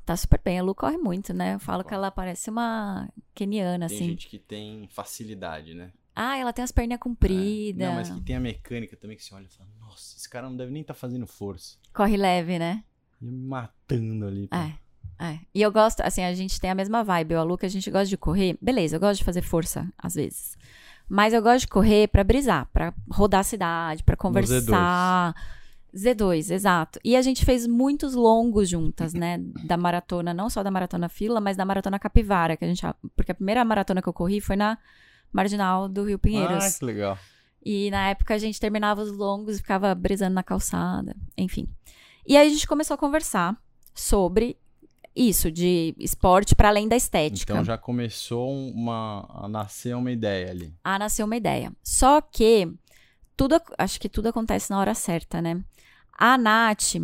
Tá 0.09 0.17
super 0.17 0.41
bem. 0.43 0.59
A 0.59 0.63
Lu 0.63 0.75
corre 0.75 0.97
muito, 0.97 1.35
né? 1.35 1.53
Eu 1.53 1.59
falo 1.59 1.85
que 1.85 1.93
ela 1.93 2.11
parece 2.11 2.49
uma 2.49 3.11
keniana, 3.35 3.87
Tem 3.89 3.97
assim. 3.99 4.07
gente 4.07 4.27
que 4.27 4.39
tem 4.39 4.89
facilidade, 4.91 5.75
né? 5.75 5.93
Ah, 6.17 6.39
ela 6.39 6.51
tem 6.51 6.63
as 6.65 6.73
perninhas 6.73 6.99
compridas. 6.99 7.87
Não, 7.87 7.95
mas 7.95 8.09
que 8.09 8.23
tem 8.23 8.35
a 8.35 8.41
mecânica 8.41 8.97
também 8.97 9.19
que 9.19 9.23
você 9.23 9.35
olha 9.35 9.45
e 9.45 9.55
fala, 9.55 9.69
nossa, 9.79 10.17
esse 10.17 10.27
cara 10.27 10.49
não 10.49 10.57
deve 10.57 10.73
nem 10.73 10.81
estar 10.81 10.95
fazendo 10.95 11.27
força. 11.27 11.77
Corre 11.93 12.17
leve, 12.17 12.59
né? 12.59 12.83
Ia 13.21 13.31
me 13.31 13.47
matando 13.47 14.27
ali. 14.27 14.49
É. 14.51 14.73
É. 15.23 15.41
E 15.55 15.61
eu 15.61 15.71
gosto, 15.71 16.01
assim, 16.01 16.23
a 16.25 16.33
gente 16.33 16.59
tem 16.59 16.71
a 16.71 16.75
mesma 16.75 17.05
vibe. 17.05 17.33
Eu 17.33 17.41
e 17.41 17.43
a 17.43 17.45
Lu, 17.45 17.59
que 17.59 17.67
a 17.67 17.69
gente 17.69 17.91
gosta 17.91 18.07
de 18.09 18.17
correr. 18.17 18.57
Beleza, 18.63 18.97
eu 18.97 19.01
gosto 19.01 19.19
de 19.19 19.25
fazer 19.25 19.43
força, 19.43 19.87
às 19.99 20.15
vezes. 20.15 20.57
Mas 21.07 21.35
eu 21.35 21.43
gosto 21.43 21.67
de 21.67 21.69
correr 21.69 22.09
pra 22.09 22.25
brisar, 22.25 22.67
pra 22.73 22.95
rodar 23.11 23.41
a 23.41 23.45
cidade, 23.45 24.03
pra 24.03 24.17
conversar. 24.17 25.35
Z2, 25.95 26.51
exato. 26.51 27.01
E 27.03 27.17
a 27.17 27.23
gente 27.23 27.45
fez 27.45 27.67
muitos 27.67 28.15
longos 28.15 28.69
juntas, 28.69 29.15
né? 29.15 29.39
Da 29.65 29.77
maratona, 29.77 30.35
não 30.35 30.51
só 30.51 30.63
da 30.63 30.71
maratona 30.71 31.09
fila, 31.09 31.41
mas 31.41 31.57
da 31.57 31.65
maratona 31.65 31.99
capivara, 31.99 32.57
que 32.57 32.65
a 32.65 32.69
gente. 32.69 32.83
Porque 33.17 33.33
a 33.33 33.35
primeira 33.35 33.65
maratona 33.65 34.03
que 34.03 34.09
eu 34.09 34.13
corri 34.13 34.41
foi 34.41 34.57
na 34.57 34.79
marginal 35.33 35.89
do 35.89 36.05
Rio 36.05 36.19
Pinheiros. 36.19 36.65
Ah, 36.65 36.79
que 36.79 36.85
legal. 36.85 37.19
E 37.65 37.91
na 37.91 38.11
época 38.11 38.35
a 38.35 38.39
gente 38.39 38.61
terminava 38.61 39.03
os 39.03 39.13
longos 39.13 39.57
e 39.57 39.59
ficava 39.59 39.95
brisando 39.95 40.35
na 40.35 40.43
calçada, 40.43 41.17
enfim. 41.37 41.69
E 42.27 42.37
aí 42.37 42.47
a 42.47 42.51
gente 42.51 42.67
começou 42.67 42.95
a 42.95 42.99
conversar 42.99 43.57
sobre 43.95 44.57
isso, 45.15 45.51
de 45.51 45.95
esporte 45.99 46.55
para 46.55 46.69
além 46.69 46.87
da 46.87 46.95
estética. 46.95 47.53
Então 47.53 47.65
já 47.65 47.77
começou 47.77 48.51
uma, 48.71 49.27
a 49.29 49.49
nascer 49.49 49.97
uma 49.97 50.13
ideia 50.13 50.51
ali. 50.51 50.75
A 50.85 50.99
nascer 50.99 51.25
uma 51.25 51.37
ideia. 51.37 51.73
Só 51.83 52.21
que 52.21 52.73
tudo, 53.37 53.61
acho 53.77 54.01
que 54.01 54.09
tudo 54.09 54.29
acontece 54.29 54.71
na 54.71 54.79
hora 54.79 54.95
certa, 54.95 55.43
né? 55.43 55.63
A 56.19 56.37
Nath 56.37 56.97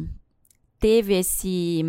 teve 0.78 1.14
esse 1.14 1.83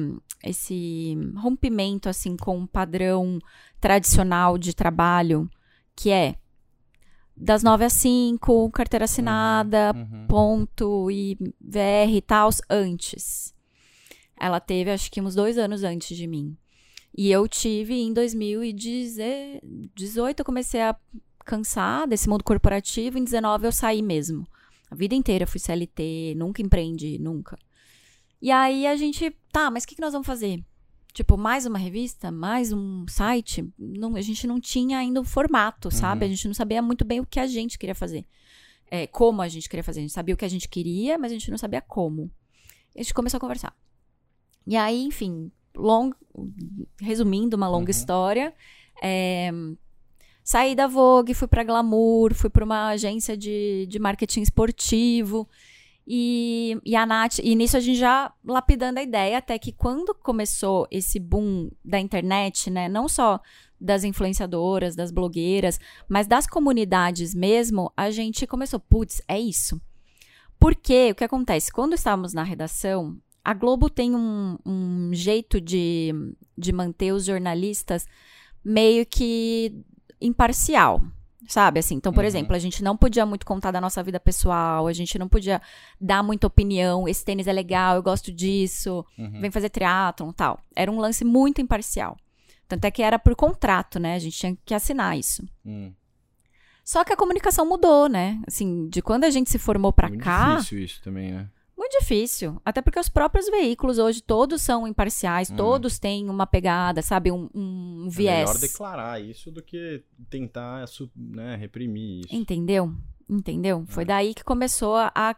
esse 0.43 1.17
rompimento 1.37 2.07
assim 2.07 2.37
com 2.37 2.59
um 2.59 2.67
padrão 2.67 3.39
tradicional 3.81 4.59
de 4.59 4.75
trabalho 4.75 5.49
que 5.95 6.11
é 6.11 6.35
das 7.35 7.63
9 7.63 7.83
às 7.83 7.93
5, 7.93 8.69
carteira 8.71 9.05
assinada, 9.05 9.91
Uhum, 9.93 10.01
uhum. 10.01 10.27
ponto 10.27 11.09
e 11.11 11.35
VR 11.59 12.13
e 12.13 12.21
tal, 12.21 12.49
antes. 12.69 13.53
Ela 14.39 14.59
teve, 14.59 14.91
acho 14.91 15.11
que 15.11 15.19
uns 15.19 15.33
dois 15.35 15.57
anos 15.57 15.83
antes 15.83 16.15
de 16.15 16.27
mim. 16.27 16.55
E 17.17 17.31
eu 17.31 17.47
tive 17.47 17.95
em 17.95 18.13
2018, 18.13 20.39
eu 20.39 20.45
comecei 20.45 20.81
a 20.81 20.95
cansar 21.45 22.07
desse 22.07 22.29
mundo 22.29 22.43
corporativo. 22.43 23.17
Em 23.17 23.23
19 23.23 23.67
eu 23.67 23.71
saí 23.71 24.01
mesmo. 24.01 24.45
A 24.95 24.97
vida 24.97 25.13
inteira 25.13 25.45
fui 25.45 25.59
CLT, 25.59 26.35
nunca 26.37 26.61
empreendi, 26.61 27.19
nunca. 27.19 27.59
E 28.41 28.49
aí 28.49 28.87
a 28.87 28.95
gente, 28.95 29.29
tá, 29.51 29.69
mas 29.69 29.83
o 29.83 29.87
que, 29.87 29.95
que 29.95 30.01
nós 30.01 30.13
vamos 30.13 30.25
fazer? 30.25 30.63
Tipo, 31.11 31.35
mais 31.37 31.65
uma 31.65 31.77
revista? 31.77 32.31
Mais 32.31 32.71
um 32.71 33.05
site? 33.09 33.67
Não, 33.77 34.15
a 34.15 34.21
gente 34.21 34.47
não 34.47 34.57
tinha 34.57 34.97
ainda 34.97 35.19
o 35.19 35.25
formato, 35.25 35.91
sabe? 35.91 36.23
A 36.23 36.29
gente 36.29 36.47
não 36.47 36.53
sabia 36.53 36.81
muito 36.81 37.03
bem 37.03 37.19
o 37.19 37.25
que 37.25 37.41
a 37.41 37.45
gente 37.47 37.77
queria 37.77 37.93
fazer. 37.93 38.25
É, 38.89 39.05
como 39.05 39.41
a 39.41 39.49
gente 39.49 39.67
queria 39.67 39.83
fazer. 39.83 39.99
A 39.99 40.03
gente 40.03 40.13
sabia 40.13 40.33
o 40.33 40.37
que 40.37 40.45
a 40.45 40.49
gente 40.49 40.69
queria, 40.69 41.17
mas 41.17 41.31
a 41.31 41.35
gente 41.35 41.51
não 41.51 41.57
sabia 41.57 41.81
como. 41.81 42.31
E 42.95 43.01
a 43.01 43.03
gente 43.03 43.13
começou 43.13 43.37
a 43.37 43.41
conversar. 43.41 43.75
E 44.65 44.77
aí, 44.77 45.03
enfim, 45.03 45.51
long, 45.75 46.11
resumindo 47.01 47.57
uma 47.57 47.67
longa 47.67 47.91
Uhum. 47.91 47.97
história, 47.97 48.53
é, 49.03 49.51
saí 50.45 50.75
da 50.75 50.85
Vogue, 50.85 51.33
fui 51.33 51.47
pra 51.47 51.63
Glamour, 51.63 52.35
fui 52.35 52.51
pra 52.51 52.63
uma 52.63 52.89
agência 52.89 53.35
de, 53.35 53.87
de 53.89 53.97
marketing 53.97 54.43
esportivo. 54.43 55.49
E, 56.07 56.79
e 56.85 56.95
a 56.95 57.03
Nath, 57.03 57.39
e 57.39 57.55
nisso 57.55 57.75
a 57.75 57.79
gente 57.79 57.97
já 57.97 58.31
lapidando 58.45 58.99
a 58.99 59.03
ideia, 59.03 59.39
até 59.39 59.57
que 59.57 59.71
quando 59.71 60.13
começou 60.13 60.87
esse 60.91 61.19
boom 61.19 61.71
da 61.83 61.99
internet, 61.99 62.69
né, 62.69 62.87
não 62.87 63.09
só 63.09 63.41
das 63.81 64.03
influenciadoras, 64.03 64.95
das 64.95 65.09
blogueiras, 65.09 65.79
mas 66.07 66.27
das 66.27 66.45
comunidades 66.45 67.33
mesmo, 67.33 67.91
a 67.97 68.11
gente 68.11 68.45
começou, 68.45 68.79
putz, 68.79 69.23
é 69.27 69.39
isso. 69.39 69.81
Porque 70.59 71.09
o 71.11 71.15
que 71.15 71.23
acontece? 71.23 71.71
Quando 71.71 71.95
estávamos 71.95 72.33
na 72.33 72.43
redação, 72.43 73.17
a 73.43 73.55
Globo 73.55 73.89
tem 73.89 74.15
um, 74.15 74.59
um 74.63 75.09
jeito 75.11 75.59
de, 75.59 76.13
de 76.55 76.71
manter 76.71 77.13
os 77.13 77.25
jornalistas 77.25 78.05
meio 78.63 79.07
que 79.07 79.83
imparcial. 80.25 81.01
Sabe, 81.47 81.79
assim, 81.79 81.93
então, 81.95 82.11
por 82.11 82.21
Uhum. 82.21 82.27
exemplo, 82.27 82.55
a 82.55 82.59
gente 82.59 82.83
não 82.83 82.97
podia 82.97 83.23
muito 83.23 83.45
contar 83.45 83.69
da 83.69 83.79
nossa 83.79 84.01
vida 84.01 84.19
pessoal, 84.19 84.87
a 84.87 84.93
gente 84.93 85.19
não 85.19 85.29
podia 85.29 85.61
dar 86.01 86.23
muita 86.23 86.47
opinião, 86.47 87.07
esse 87.07 87.23
tênis 87.23 87.45
é 87.45 87.53
legal, 87.53 87.95
eu 87.97 88.01
gosto 88.01 88.31
disso, 88.31 89.05
Uhum. 89.15 89.41
vem 89.41 89.51
fazer 89.51 89.69
triatlon 89.69 90.31
tal. 90.31 90.59
Era 90.75 90.91
um 90.91 90.97
lance 90.99 91.23
muito 91.23 91.61
imparcial. 91.61 92.17
Tanto 92.67 92.85
é 92.85 92.89
que 92.89 93.03
era 93.03 93.19
por 93.19 93.35
contrato, 93.35 93.99
né? 93.99 94.15
A 94.15 94.19
gente 94.19 94.35
tinha 94.35 94.57
que 94.65 94.73
assinar 94.73 95.15
isso. 95.19 95.47
Hum. 95.63 95.93
Só 96.83 97.03
que 97.03 97.13
a 97.13 97.17
comunicação 97.17 97.63
mudou, 97.63 98.09
né? 98.09 98.41
Assim, 98.47 98.87
de 98.89 99.03
quando 99.03 99.23
a 99.23 99.29
gente 99.29 99.51
se 99.51 99.59
formou 99.59 99.93
pra 99.93 100.07
Muito 100.07 100.23
cá, 100.23 100.55
difícil 100.55 100.79
isso 100.79 101.01
também, 101.03 101.31
né? 101.31 101.47
Muito 101.85 101.99
difícil. 101.99 102.59
Até 102.65 102.81
porque 102.81 102.99
os 102.99 103.09
próprios 103.09 103.47
veículos 103.49 103.97
hoje, 103.97 104.21
todos 104.21 104.61
são 104.61 104.87
imparciais, 104.87 105.49
Hum. 105.51 105.55
todos 105.55 105.99
têm 105.99 106.29
uma 106.29 106.47
pegada, 106.47 107.01
sabe? 107.01 107.31
Um, 107.31 107.49
um 107.53 108.05
É 108.07 108.09
viés. 108.09 108.49
melhor 108.49 108.59
declarar 108.59 109.21
isso 109.21 109.51
do 109.51 109.61
que 109.61 110.03
tentar 110.29 110.85
né, 111.15 111.55
reprimir 111.55 112.21
isso. 112.25 112.35
Entendeu? 112.35 112.91
Entendeu? 113.29 113.83
Foi 113.87 114.03
É. 114.03 114.05
daí 114.07 114.33
que 114.33 114.43
começou 114.43 114.95
a, 114.97 115.35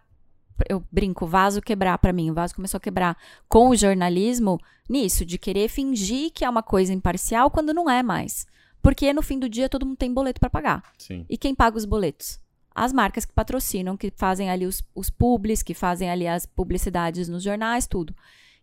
eu 0.70 0.84
brinco, 0.92 1.26
o 1.26 1.28
vaso 1.28 1.62
quebrar 1.62 1.98
pra 1.98 2.12
mim. 2.14 2.32
O 2.32 2.34
vaso 2.34 2.56
começou 2.56 2.78
a 2.78 2.82
quebrar 2.82 3.18
com 3.48 3.70
o 3.70 3.76
jornalismo 3.76 4.58
nisso, 4.90 5.26
de 5.26 5.38
querer 5.38 5.68
fingir 5.70 6.32
que 6.34 6.44
é 6.46 6.50
uma 6.50 6.64
coisa 6.64 6.94
imparcial 6.94 7.50
quando 7.52 7.74
não 7.74 7.90
é 7.90 8.02
mais. 8.02 8.46
Porque 8.82 9.12
no 9.12 9.22
fim 9.22 9.38
do 9.40 9.50
dia 9.50 9.68
todo 9.68 9.86
mundo 9.86 9.98
tem 9.98 10.14
boleto 10.14 10.40
pra 10.40 10.50
pagar. 10.50 10.84
Sim. 10.98 11.26
E 11.30 11.38
quem 11.38 11.54
paga 11.54 11.78
os 11.78 11.84
boletos? 11.86 12.40
As 12.80 12.94
marcas 12.94 13.26
que 13.26 13.34
patrocinam, 13.34 13.98
que 13.98 14.14
fazem 14.16 14.52
ali 14.52 14.68
os, 14.68 14.84
os 14.94 15.10
publis, 15.10 15.64
que 15.64 15.74
fazem 15.74 16.12
ali 16.12 16.28
as 16.28 16.46
publicidades 16.46 17.28
nos 17.28 17.42
jornais, 17.42 17.88
tudo. 17.88 18.16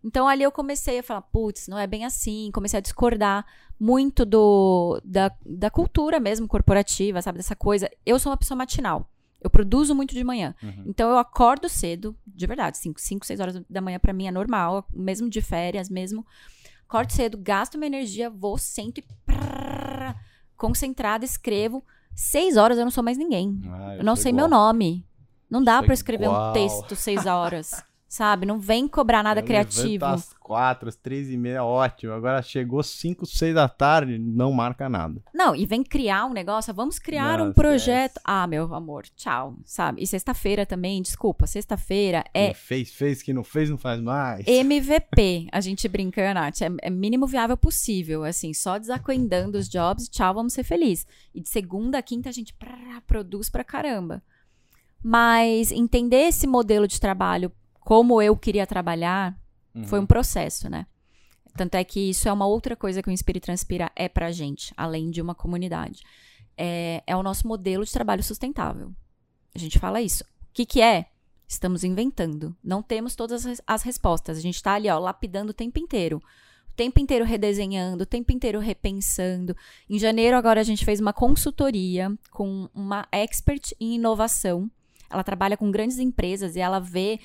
Então 0.05 0.29
ali 0.29 0.44
eu 0.44 0.53
comecei 0.53 1.00
a 1.00 1.03
falar, 1.03 1.22
putz, 1.22 1.66
não 1.66 1.77
é 1.77 1.85
bem 1.85 2.05
assim. 2.05 2.48
Comecei 2.53 2.79
a 2.79 2.81
discordar 2.81 3.44
muito 3.81 4.24
do, 4.24 5.00
da, 5.05 5.33
da 5.44 5.68
cultura 5.68 6.20
mesmo 6.20 6.46
corporativa, 6.46 7.20
sabe? 7.20 7.38
Dessa 7.38 7.57
coisa. 7.57 7.90
Eu 8.07 8.20
sou 8.20 8.31
uma 8.31 8.37
pessoa 8.37 8.57
matinal. 8.57 9.11
Eu 9.40 9.50
produzo 9.50 9.96
muito 9.96 10.14
de 10.14 10.22
manhã. 10.22 10.55
Uhum. 10.62 10.85
Então 10.87 11.11
eu 11.11 11.18
acordo 11.18 11.68
cedo, 11.68 12.16
de 12.24 12.46
verdade, 12.46 12.79
5, 12.79 13.00
5 13.00 13.27
6 13.27 13.40
horas 13.40 13.62
da 13.68 13.81
manhã 13.81 13.98
pra 13.98 14.12
mim 14.12 14.29
é 14.29 14.31
normal, 14.31 14.87
mesmo 14.94 15.29
de 15.29 15.42
férias, 15.42 15.90
mesmo. 15.90 16.24
Acordo 16.88 17.12
cedo, 17.12 17.37
gasto 17.37 17.77
minha 17.77 17.88
energia, 17.88 18.31
vou, 18.31 18.57
sento 18.57 18.98
e 18.98 19.05
prrr, 19.27 20.14
concentrada, 20.57 21.24
escrevo. 21.24 21.85
Seis 22.14 22.57
horas 22.57 22.79
eu 22.79 22.85
não 22.85 22.90
sou 22.90 23.03
mais 23.05 23.18
ninguém. 23.18 23.61
Ah, 23.66 23.96
Eu 23.96 24.05
não 24.05 24.14
sou 24.16 24.22
sei 24.22 24.33
meu 24.33 24.48
nome. 24.48 25.07
Não 25.50 25.62
dá 25.62 25.79
Sou 25.79 25.85
pra 25.85 25.94
escrever 25.94 26.29
um 26.29 26.53
texto 26.53 26.96
seis 26.96 27.27
horas, 27.27 27.83
sabe? 28.14 28.46
Não 28.46 28.61
vem 28.61 28.87
cobrar 28.87 29.24
nada 29.24 29.42
criativo. 29.42 30.05
às 30.05 30.33
quatro, 30.35 30.88
às 30.88 30.94
três 30.94 31.29
e 31.29 31.37
meia, 31.37 31.64
ótimo. 31.64 32.12
Agora 32.12 32.40
chegou 32.42 32.81
cinco, 32.83 33.27
seis 33.27 33.53
da 33.55 33.68
tarde, 33.68 34.18
não 34.18 34.53
marca 34.53 34.88
nada. 34.88 35.20
Não, 35.35 35.55
e 35.57 35.66
vem 35.66 35.83
criar 35.83 36.27
um 36.27 36.33
negócio, 36.33 36.72
vamos 36.72 36.98
criar 36.98 37.38
Não, 37.38 37.48
um 37.48 37.53
projeto. 37.53 38.18
esquece. 38.18 38.24
Ah, 38.24 38.46
meu 38.46 38.72
amor, 38.72 39.05
tchau, 39.16 39.57
sabe? 39.64 40.00
E 40.00 40.07
sexta-feira 40.07 40.64
também, 40.64 41.03
desculpa, 41.03 41.46
sexta-feira 41.46 42.24
é 42.33 42.46
Quem 42.46 42.55
fez, 42.55 42.92
fez. 42.92 43.22
Quem 43.22 43.35
não 43.35 43.42
fez, 43.42 43.68
não 43.68 43.79
faz 43.79 44.00
mais. 44.00 44.46
MVP, 44.46 45.48
a 45.50 45.61
gente 45.61 45.88
brinca, 45.88 46.33
Nath, 46.33 46.62
é, 46.62 46.70
é 46.83 46.90
mínimo 46.90 47.27
viável 47.27 47.57
possível, 47.57 48.22
assim, 48.22 48.55
só 48.55 48.79
desacoendando 48.79 49.59
os 49.59 49.68
jobs, 49.68 50.09
tchau, 50.09 50.35
vamos 50.35 50.53
ser 50.53 50.62
felizes. 50.62 51.05
E 51.35 51.40
de 51.40 51.48
segunda 51.48 51.98
a 51.98 52.03
quinta 52.03 52.29
a 52.29 52.33
gente 52.33 52.55
produz 53.09 53.50
pra 53.50 53.64
caramba. 53.64 54.22
Mas 55.03 55.70
entender 55.70 56.29
esse 56.29 56.46
modelo 56.46 56.88
de 56.88 56.98
trabalho, 56.98 57.53
como 57.85 58.20
eu 58.23 58.37
queria 58.37 58.66
trabalhar, 58.66 59.37
Uhum. 59.75 59.85
foi 59.85 59.99
um 59.99 60.07
processo, 60.07 60.68
né? 60.70 60.87
Tanto 61.57 61.75
é 61.75 61.85
que 61.85 62.11
isso 62.11 62.29
é 62.29 62.33
uma 62.33 62.47
outra 62.47 62.77
coisa 62.77 63.03
que 63.03 63.09
o 63.09 63.12
Inspire 63.12 63.40
Transpira 63.40 63.90
é 63.97 64.09
pra 64.09 64.31
gente, 64.33 64.73
além 64.77 65.11
de 65.11 65.20
uma 65.20 65.35
comunidade. 65.35 66.01
É, 66.57 67.03
é 67.07 67.16
o 67.16 67.23
nosso 67.23 67.47
modelo 67.47 67.85
de 67.85 67.92
trabalho 67.92 68.23
sustentável. 68.23 68.92
A 69.55 69.59
gente 69.59 69.79
fala 69.79 70.01
isso. 70.01 70.23
O 70.25 70.27
que, 70.53 70.64
que 70.64 70.81
é? 70.81 71.07
Estamos 71.47 71.85
inventando. 71.85 72.57
Não 72.62 72.83
temos 72.83 73.14
todas 73.14 73.44
as, 73.47 73.61
as 73.66 73.83
respostas. 73.83 74.38
A 74.38 74.40
gente 74.40 74.62
tá 74.62 74.75
ali, 74.75 74.88
ó, 74.88 74.99
lapidando 74.99 75.51
o 75.51 75.55
tempo 75.55 75.79
inteiro. 75.79 76.23
O 76.70 76.73
tempo 76.75 76.99
inteiro 76.99 77.25
redesenhando, 77.25 78.03
o 78.03 78.07
tempo 78.07 78.33
inteiro 78.33 78.59
repensando. 78.59 79.57
Em 79.88 79.99
janeiro, 79.99 80.37
agora, 80.37 80.61
a 80.61 80.64
gente 80.64 80.85
fez 80.85 81.01
uma 81.01 81.12
consultoria 81.12 82.16
com 82.31 82.68
uma 82.75 83.07
expert 83.12 83.73
em 83.81 83.94
inovação. 83.94 84.68
Ela 85.09 85.23
trabalha 85.23 85.57
com 85.57 85.70
grandes 85.70 85.99
empresas 85.99 86.57
e 86.57 86.61
ela 86.61 86.81
vê 86.81 87.20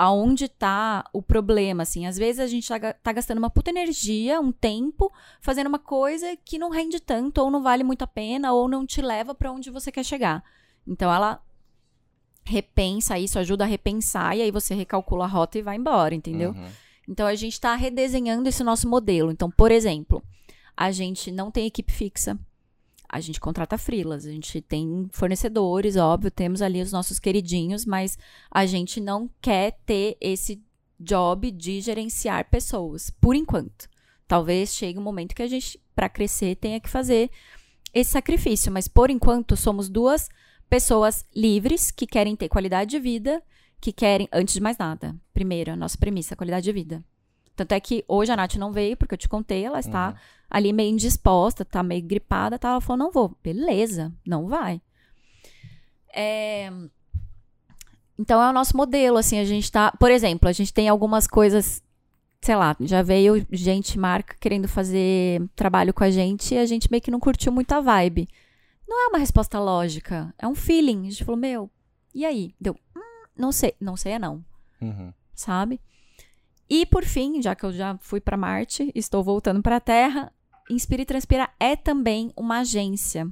aonde 0.00 0.44
está 0.44 1.04
o 1.12 1.20
problema, 1.20 1.82
assim. 1.82 2.06
Às 2.06 2.16
vezes 2.16 2.38
a 2.40 2.46
gente 2.46 2.68
tá, 2.68 2.78
ga- 2.78 2.92
tá 2.92 3.12
gastando 3.12 3.38
uma 3.38 3.50
puta 3.50 3.70
energia, 3.70 4.40
um 4.40 4.52
tempo, 4.52 5.12
fazendo 5.40 5.66
uma 5.66 5.78
coisa 5.80 6.36
que 6.44 6.56
não 6.56 6.70
rende 6.70 7.00
tanto, 7.00 7.38
ou 7.38 7.50
não 7.50 7.60
vale 7.62 7.82
muito 7.82 8.02
a 8.02 8.06
pena, 8.06 8.52
ou 8.52 8.68
não 8.68 8.86
te 8.86 9.02
leva 9.02 9.34
para 9.34 9.50
onde 9.50 9.70
você 9.70 9.90
quer 9.90 10.04
chegar. 10.04 10.44
Então 10.86 11.12
ela 11.12 11.42
repensa 12.44 13.18
isso, 13.18 13.38
ajuda 13.38 13.64
a 13.64 13.66
repensar, 13.66 14.36
e 14.36 14.42
aí 14.42 14.50
você 14.50 14.74
recalcula 14.74 15.24
a 15.24 15.28
rota 15.28 15.58
e 15.58 15.62
vai 15.62 15.76
embora, 15.76 16.14
entendeu? 16.14 16.52
Uhum. 16.52 16.68
Então 17.08 17.26
a 17.26 17.34
gente 17.34 17.54
está 17.54 17.74
redesenhando 17.74 18.48
esse 18.48 18.62
nosso 18.62 18.88
modelo. 18.88 19.30
Então, 19.32 19.50
por 19.50 19.70
exemplo, 19.72 20.22
a 20.76 20.90
gente 20.90 21.30
não 21.32 21.50
tem 21.50 21.66
equipe 21.66 21.92
fixa. 21.92 22.38
A 23.08 23.20
gente 23.20 23.40
contrata 23.40 23.78
frilas, 23.78 24.26
a 24.26 24.30
gente 24.30 24.60
tem 24.60 25.08
fornecedores, 25.12 25.96
óbvio, 25.96 26.30
temos 26.30 26.60
ali 26.60 26.82
os 26.82 26.92
nossos 26.92 27.18
queridinhos, 27.18 27.86
mas 27.86 28.18
a 28.50 28.66
gente 28.66 29.00
não 29.00 29.30
quer 29.40 29.78
ter 29.86 30.16
esse 30.20 30.62
job 31.00 31.50
de 31.50 31.80
gerenciar 31.80 32.50
pessoas, 32.50 33.10
por 33.10 33.34
enquanto. 33.34 33.88
Talvez 34.26 34.74
chegue 34.74 34.98
um 34.98 35.02
momento 35.02 35.34
que 35.34 35.42
a 35.42 35.46
gente, 35.46 35.80
para 35.94 36.08
crescer, 36.08 36.56
tenha 36.56 36.80
que 36.80 36.88
fazer 36.88 37.30
esse 37.94 38.10
sacrifício, 38.10 38.70
mas 38.70 38.86
por 38.86 39.08
enquanto 39.08 39.56
somos 39.56 39.88
duas 39.88 40.28
pessoas 40.68 41.24
livres 41.34 41.90
que 41.90 42.06
querem 42.06 42.36
ter 42.36 42.48
qualidade 42.48 42.90
de 42.90 42.98
vida 42.98 43.42
que 43.80 43.92
querem, 43.92 44.28
antes 44.32 44.54
de 44.54 44.60
mais 44.60 44.76
nada, 44.76 45.16
primeiro, 45.32 45.72
a 45.72 45.76
nossa 45.76 45.96
premissa, 45.96 46.36
qualidade 46.36 46.64
de 46.64 46.72
vida. 46.72 47.02
Tanto 47.58 47.72
é 47.72 47.80
que 47.80 48.04
hoje 48.06 48.30
a 48.30 48.36
Nath 48.36 48.54
não 48.54 48.70
veio, 48.72 48.96
porque 48.96 49.14
eu 49.14 49.18
te 49.18 49.28
contei, 49.28 49.64
ela 49.64 49.80
está 49.80 50.10
Uhum. 50.10 50.14
ali 50.48 50.72
meio 50.72 50.92
indisposta, 50.92 51.64
tá 51.64 51.82
meio 51.82 52.02
gripada, 52.02 52.56
tá? 52.58 52.68
Ela 52.70 52.80
falou, 52.80 52.96
não 52.98 53.10
vou. 53.12 53.36
Beleza, 53.42 54.12
não 54.24 54.46
vai. 54.46 54.80
É, 56.14 56.70
Então 58.18 58.42
é 58.42 58.48
o 58.48 58.52
nosso 58.52 58.76
modelo, 58.76 59.16
assim, 59.18 59.38
a 59.38 59.44
gente 59.44 59.70
tá. 59.70 59.92
Por 59.98 60.10
exemplo, 60.10 60.48
a 60.48 60.52
gente 60.52 60.72
tem 60.72 60.88
algumas 60.88 61.26
coisas, 61.26 61.82
sei 62.40 62.56
lá, 62.56 62.76
já 62.80 63.00
veio 63.02 63.46
gente, 63.50 63.98
marca, 63.98 64.36
querendo 64.40 64.66
fazer 64.68 65.42
trabalho 65.54 65.92
com 65.94 66.02
a 66.04 66.10
gente 66.10 66.54
e 66.54 66.58
a 66.58 66.66
gente 66.66 66.90
meio 66.90 67.00
que 67.02 67.10
não 67.10 67.20
curtiu 67.20 67.52
muito 67.52 67.72
a 67.72 67.80
vibe. 67.80 68.28
Não 68.88 69.04
é 69.04 69.08
uma 69.08 69.18
resposta 69.18 69.58
lógica, 69.60 70.32
é 70.38 70.46
um 70.48 70.54
feeling. 70.54 71.06
A 71.08 71.10
gente 71.10 71.24
falou, 71.24 71.38
meu, 71.40 71.70
e 72.14 72.24
aí? 72.24 72.54
Deu, 72.60 72.74
hum, 72.96 73.00
não 73.36 73.52
sei, 73.52 73.74
não 73.80 73.96
sei 73.96 74.12
é 74.12 74.18
não 74.18 74.44
Uhum. 74.80 75.12
sabe? 75.34 75.80
E 76.70 76.84
por 76.86 77.04
fim, 77.04 77.40
já 77.40 77.54
que 77.54 77.64
eu 77.64 77.72
já 77.72 77.96
fui 78.00 78.20
para 78.20 78.36
Marte, 78.36 78.92
estou 78.94 79.22
voltando 79.22 79.62
para 79.62 79.76
a 79.76 79.80
Terra, 79.80 80.32
Inspira 80.70 81.02
e 81.02 81.06
Transpira 81.06 81.48
é 81.58 81.74
também 81.76 82.30
uma 82.36 82.58
agência 82.60 83.26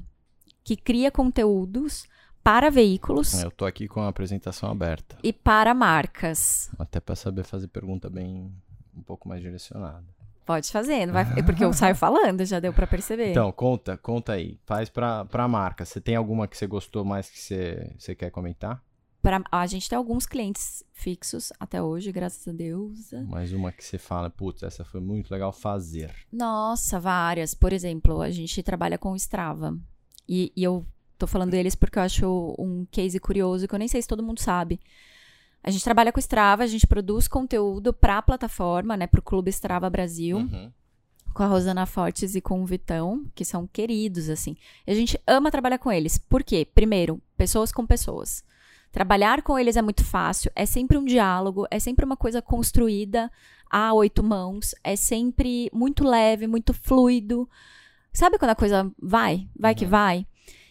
que 0.65 0.75
cria 0.77 1.11
conteúdos 1.11 2.07
para 2.43 2.71
veículos 2.71 3.35
É, 3.35 3.45
Eu 3.45 3.51
tô 3.51 3.67
aqui 3.67 3.87
com 3.89 4.01
a 4.01 4.09
apresentação 4.09 4.71
aberta. 4.71 5.17
e 5.23 5.33
para 5.33 5.75
marcas. 5.75 6.71
Até 6.79 6.99
pra 7.01 7.15
saber 7.15 7.45
fazer 7.45 7.69
pergunta 7.69 8.09
bem 8.09 8.51
um 8.97 9.03
pouco 9.03 9.29
mais 9.29 9.43
direcionada. 9.43 10.05
Pode 10.47 10.71
fazer, 10.71 11.07
não 11.07 11.13
vai, 11.13 11.25
porque 11.43 11.65
eu 11.65 11.73
saio 11.73 11.97
falando, 11.97 12.45
já 12.45 12.61
deu 12.61 12.73
para 12.73 12.87
perceber. 12.87 13.33
Então, 13.33 13.51
conta, 13.51 13.97
conta 13.99 14.33
aí. 14.33 14.59
Faz 14.65 14.89
pra, 14.89 15.25
pra 15.25 15.49
marca. 15.49 15.85
Você 15.85 16.01
tem 16.01 16.15
alguma 16.15 16.47
que 16.47 16.57
você 16.57 16.69
gostou 16.69 17.05
mais 17.05 17.29
que 17.29 17.37
você, 17.39 17.93
você 17.99 18.15
quer 18.15 18.31
comentar? 18.31 18.81
Pra- 19.27 19.43
a 19.51 19.67
gente 19.67 19.89
tem 19.89 19.97
alguns 19.97 20.25
clientes 20.25 20.85
fixos 20.93 21.53
até 21.59 21.83
hoje, 21.83 22.13
graças 22.13 22.47
a 22.47 22.53
Deus. 22.53 23.11
Mais 23.27 23.53
uma 23.53 23.73
que 23.73 23.85
você 23.85 23.99
fala, 23.99 24.31
putz, 24.31 24.63
essa 24.63 24.85
foi 24.85 25.01
muito 25.01 25.33
legal 25.33 25.53
fazer. 25.53 26.15
Nossa, 26.33 27.01
várias. 27.01 27.53
Por 27.53 27.73
exemplo, 27.73 28.23
a 28.23 28.31
gente 28.31 28.63
trabalha 28.63 28.97
com 28.97 29.11
o 29.11 29.17
Strava. 29.17 29.77
E, 30.29 30.53
e 30.55 30.63
eu 30.63 30.87
tô 31.19 31.27
falando 31.27 31.51
deles 31.51 31.75
porque 31.75 31.99
eu 31.99 32.03
acho 32.05 32.55
um 32.57 32.87
case 32.89 33.19
curioso 33.19 33.67
que 33.67 33.75
eu 33.75 33.79
nem 33.81 33.89
sei 33.89 34.01
se 34.01 34.07
todo 34.07 34.23
mundo 34.23 34.39
sabe. 34.41 34.79
A 35.61 35.73
gente 35.73 35.83
trabalha 35.83 36.13
com 36.13 36.19
o 36.19 36.21
Strava, 36.21 36.63
a 36.63 36.67
gente 36.69 36.87
produz 36.87 37.27
conteúdo 37.27 37.93
pra 37.93 38.23
plataforma, 38.23 38.97
né, 38.97 39.09
pro 39.09 39.21
Clube 39.23 39.51
Strava 39.51 39.91
Brasil, 39.91 40.37
Uhum. 40.39 40.71
com 41.35 41.43
a 41.43 41.47
Rosana 41.47 41.85
Fortes 41.85 42.37
e 42.37 42.41
com 42.41 42.63
o 42.63 42.67
Vitão, 42.67 43.27
que 43.35 43.45
são 43.45 43.67
queridos, 43.67 44.29
assim. 44.29 44.57
E 44.87 44.93
a 44.93 44.95
gente 44.95 45.21
ama 45.27 45.51
trabalhar 45.51 45.79
com 45.79 45.91
eles. 45.91 46.17
Por 46.17 46.45
quê? 46.45 46.65
Primeiro, 46.73 47.21
pessoas 47.37 47.73
com 47.73 47.85
pessoas. 47.85 48.45
Trabalhar 48.93 49.43
com 49.43 49.59
eles 49.59 49.77
é 49.77 49.83
muito 49.83 50.05
fácil, 50.05 50.51
é 50.55 50.65
sempre 50.65 50.97
um 50.97 51.05
diálogo, 51.05 51.67
é 51.71 51.79
sempre 51.79 52.05
uma 52.05 52.17
coisa 52.17 52.41
construída 52.41 53.31
a 53.71 53.93
oito 53.93 54.23
mãos, 54.23 54.75
é 54.83 54.97
sempre 54.97 55.71
muito 55.73 56.05
leve, 56.05 56.47
muito 56.47 56.73
fluido. 56.73 57.49
Sabe 58.13 58.39
quando 58.39 58.53
a 58.53 58.57
coisa 58.57 58.91
vai? 58.99 59.47
Vai 59.59 59.75
que 59.75 59.85
Uhum. 59.85 59.91
vai? 59.91 60.27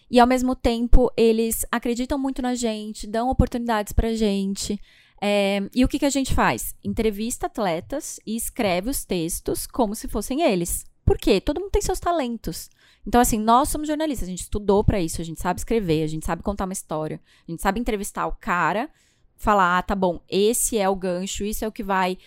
E 0.09 0.19
ao 0.19 0.27
mesmo 0.27 0.55
tempo, 0.55 1.11
eles 1.17 1.65
acreditam 1.71 2.17
muito 2.17 2.41
na 2.41 2.55
gente, 2.55 3.05
dão 3.07 3.29
oportunidades 3.29 3.93
pra 3.93 4.13
gente. 4.13 4.79
É, 5.21 5.61
e 5.73 5.83
o 5.83 5.87
que, 5.87 5.99
que 5.99 6.05
a 6.05 6.09
gente 6.09 6.33
faz? 6.33 6.75
Entrevista 6.83 7.47
atletas 7.47 8.19
e 8.25 8.35
escreve 8.35 8.89
os 8.89 9.03
textos 9.05 9.65
como 9.65 9.95
se 9.95 10.07
fossem 10.07 10.41
eles. 10.41 10.85
Por 11.05 11.17
quê? 11.17 11.39
Todo 11.39 11.59
mundo 11.59 11.71
tem 11.71 11.81
seus 11.81 11.99
talentos. 11.99 12.69
Então, 13.07 13.21
assim, 13.21 13.37
nós 13.37 13.69
somos 13.69 13.87
jornalistas, 13.87 14.27
a 14.27 14.31
gente 14.31 14.41
estudou 14.41 14.83
pra 14.83 14.99
isso, 14.99 15.21
a 15.21 15.23
gente 15.23 15.39
sabe 15.39 15.59
escrever, 15.59 16.03
a 16.03 16.07
gente 16.07 16.25
sabe 16.25 16.41
contar 16.41 16.65
uma 16.65 16.73
história, 16.73 17.21
a 17.47 17.51
gente 17.51 17.61
sabe 17.61 17.79
entrevistar 17.79 18.25
o 18.25 18.31
cara, 18.31 18.89
falar, 19.37 19.77
ah, 19.77 19.81
tá 19.83 19.93
bom, 19.93 20.19
esse 20.27 20.77
é 20.77 20.89
o 20.89 20.95
gancho, 20.95 21.45
isso 21.45 21.63
é 21.63 21.67
o 21.67 21.71
que 21.71 21.83
vai 21.83 22.17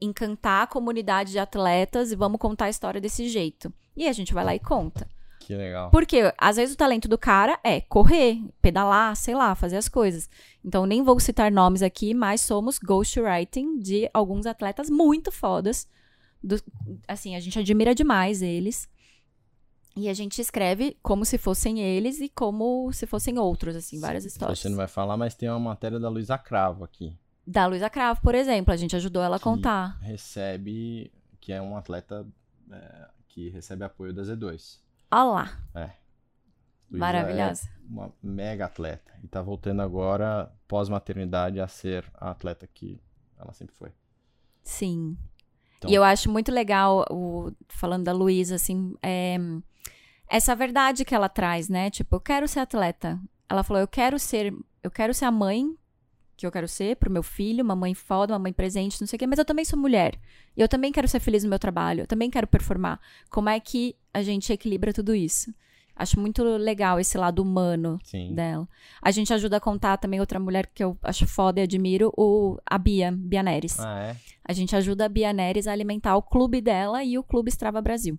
encantar 0.00 0.62
a 0.62 0.66
comunidade 0.68 1.32
de 1.32 1.38
atletas 1.40 2.12
e 2.12 2.16
vamos 2.16 2.38
contar 2.38 2.66
a 2.66 2.70
história 2.70 3.00
desse 3.00 3.28
jeito. 3.28 3.72
E 3.96 4.06
a 4.06 4.12
gente 4.12 4.32
vai 4.32 4.44
lá 4.44 4.54
e 4.54 4.60
conta. 4.60 5.08
Que 5.40 5.56
legal. 5.56 5.90
Porque 5.90 6.32
às 6.36 6.56
vezes 6.56 6.74
o 6.74 6.78
talento 6.78 7.08
do 7.08 7.18
cara 7.18 7.58
é 7.64 7.80
correr, 7.80 8.38
pedalar, 8.60 9.16
sei 9.16 9.34
lá, 9.34 9.54
fazer 9.54 9.78
as 9.78 9.88
coisas. 9.88 10.28
Então 10.64 10.86
nem 10.86 11.02
vou 11.02 11.18
citar 11.18 11.50
nomes 11.50 11.82
aqui, 11.82 12.14
mas 12.14 12.42
somos 12.42 12.78
ghostwriting 12.78 13.78
de 13.78 14.08
alguns 14.12 14.46
atletas 14.46 14.90
muito 14.90 15.32
fodas. 15.32 15.88
Do- 16.42 16.62
assim, 17.06 17.34
a 17.36 17.40
gente 17.40 17.58
admira 17.58 17.94
demais 17.94 18.42
eles. 18.42 18.88
E 19.96 20.08
a 20.08 20.14
gente 20.14 20.40
escreve 20.40 20.96
como 21.02 21.24
se 21.24 21.36
fossem 21.38 21.80
eles 21.80 22.20
e 22.20 22.28
como 22.28 22.92
se 22.92 23.04
fossem 23.06 23.36
outros, 23.38 23.74
assim, 23.74 23.98
várias 23.98 24.24
histórias. 24.24 24.60
Você 24.60 24.68
não 24.68 24.76
vai 24.76 24.86
falar, 24.86 25.16
mas 25.16 25.34
tem 25.34 25.48
uma 25.48 25.58
matéria 25.58 25.98
da 25.98 26.08
Luísa 26.08 26.38
Cravo 26.38 26.84
aqui. 26.84 27.16
Da 27.44 27.66
Luísa 27.66 27.90
Cravo, 27.90 28.20
por 28.22 28.34
exemplo, 28.34 28.72
a 28.72 28.76
gente 28.76 28.94
ajudou 28.94 29.22
ela 29.22 29.36
a 29.36 29.40
contar. 29.40 29.98
Recebe, 30.00 31.10
que 31.40 31.52
é 31.52 31.60
um 31.60 31.76
atleta 31.76 32.24
é, 32.70 33.08
que 33.26 33.48
recebe 33.48 33.82
apoio 33.82 34.12
da 34.12 34.22
Z2. 34.22 34.78
Olha 35.10 35.24
lá, 35.24 35.58
Luísa 36.90 37.04
maravilhosa. 37.04 37.68
É 37.68 37.90
uma 37.90 38.12
mega 38.22 38.66
atleta. 38.66 39.10
E 39.24 39.26
tá 39.26 39.42
voltando 39.42 39.82
agora, 39.82 40.52
pós-maternidade, 40.68 41.58
a 41.58 41.66
ser 41.66 42.04
a 42.14 42.30
atleta 42.30 42.68
que 42.68 43.00
ela 43.36 43.52
sempre 43.52 43.74
foi. 43.74 43.90
Sim. 44.62 45.16
Então- 45.78 45.90
E 45.90 45.94
eu 45.94 46.04
acho 46.04 46.30
muito 46.30 46.52
legal, 46.52 47.04
o, 47.10 47.50
falando 47.68 48.04
da 48.04 48.12
Luísa, 48.12 48.56
assim, 48.56 48.94
é, 49.02 49.36
essa 50.28 50.54
verdade 50.54 51.04
que 51.04 51.14
ela 51.14 51.28
traz, 51.28 51.68
né? 51.68 51.90
Tipo, 51.90 52.16
eu 52.16 52.20
quero 52.20 52.46
ser 52.48 52.60
atleta. 52.60 53.18
Ela 53.48 53.62
falou, 53.62 53.80
eu 53.80 53.88
quero 53.88 54.18
ser, 54.18 54.54
eu 54.82 54.90
quero 54.90 55.14
ser 55.14 55.24
a 55.24 55.30
mãe 55.30 55.74
que 56.36 56.46
eu 56.46 56.52
quero 56.52 56.68
ser 56.68 56.94
pro 56.96 57.10
meu 57.10 57.22
filho, 57.22 57.64
uma 57.64 57.74
mãe 57.74 57.94
foda, 57.94 58.32
uma 58.32 58.38
mãe 58.38 58.52
presente, 58.52 59.00
não 59.00 59.08
sei 59.08 59.16
o 59.16 59.18
quê, 59.18 59.26
mas 59.26 59.40
eu 59.40 59.44
também 59.44 59.64
sou 59.64 59.76
mulher. 59.78 60.16
E 60.56 60.60
eu 60.60 60.68
também 60.68 60.92
quero 60.92 61.08
ser 61.08 61.18
feliz 61.18 61.42
no 61.42 61.50
meu 61.50 61.58
trabalho, 61.58 62.02
eu 62.02 62.06
também 62.06 62.30
quero 62.30 62.46
performar. 62.46 63.00
Como 63.28 63.48
é 63.48 63.58
que 63.58 63.96
a 64.14 64.22
gente 64.22 64.52
equilibra 64.52 64.92
tudo 64.92 65.14
isso? 65.16 65.52
Acho 66.00 66.20
muito 66.20 66.44
legal 66.44 67.00
esse 67.00 67.18
lado 67.18 67.42
humano 67.42 67.98
Sim. 68.04 68.32
dela. 68.32 68.68
A 69.02 69.10
gente 69.10 69.34
ajuda 69.34 69.56
a 69.56 69.60
contar 69.60 69.96
também 69.96 70.20
outra 70.20 70.38
mulher 70.38 70.70
que 70.72 70.84
eu 70.84 70.96
acho 71.02 71.26
foda 71.26 71.58
e 71.58 71.64
admiro, 71.64 72.12
o, 72.16 72.56
a 72.64 72.78
Bia, 72.78 73.10
Bia 73.10 73.42
Neres. 73.42 73.80
Ah, 73.80 73.98
é? 74.00 74.16
A 74.44 74.52
gente 74.52 74.76
ajuda 74.76 75.06
a 75.06 75.08
Bia 75.08 75.32
Neres 75.32 75.66
a 75.66 75.72
alimentar 75.72 76.14
o 76.16 76.22
clube 76.22 76.60
dela 76.60 77.02
e 77.02 77.18
o 77.18 77.22
Clube 77.24 77.48
Strava 77.50 77.82
Brasil. 77.82 78.16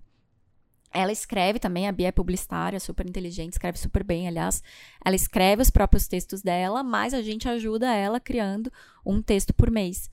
Ela 0.91 1.11
escreve 1.11 1.57
também, 1.59 1.87
a 1.87 1.91
Bia 1.91 2.07
é 2.07 2.11
publicitária, 2.11 2.79
super 2.79 3.07
inteligente, 3.07 3.53
escreve 3.53 3.77
super 3.77 4.03
bem, 4.03 4.27
aliás. 4.27 4.61
Ela 5.05 5.15
escreve 5.15 5.61
os 5.61 5.69
próprios 5.69 6.07
textos 6.07 6.41
dela, 6.41 6.83
mas 6.83 7.13
a 7.13 7.21
gente 7.21 7.47
ajuda 7.47 7.93
ela 7.95 8.19
criando 8.19 8.69
um 9.05 9.21
texto 9.21 9.53
por 9.53 9.71
mês. 9.71 10.09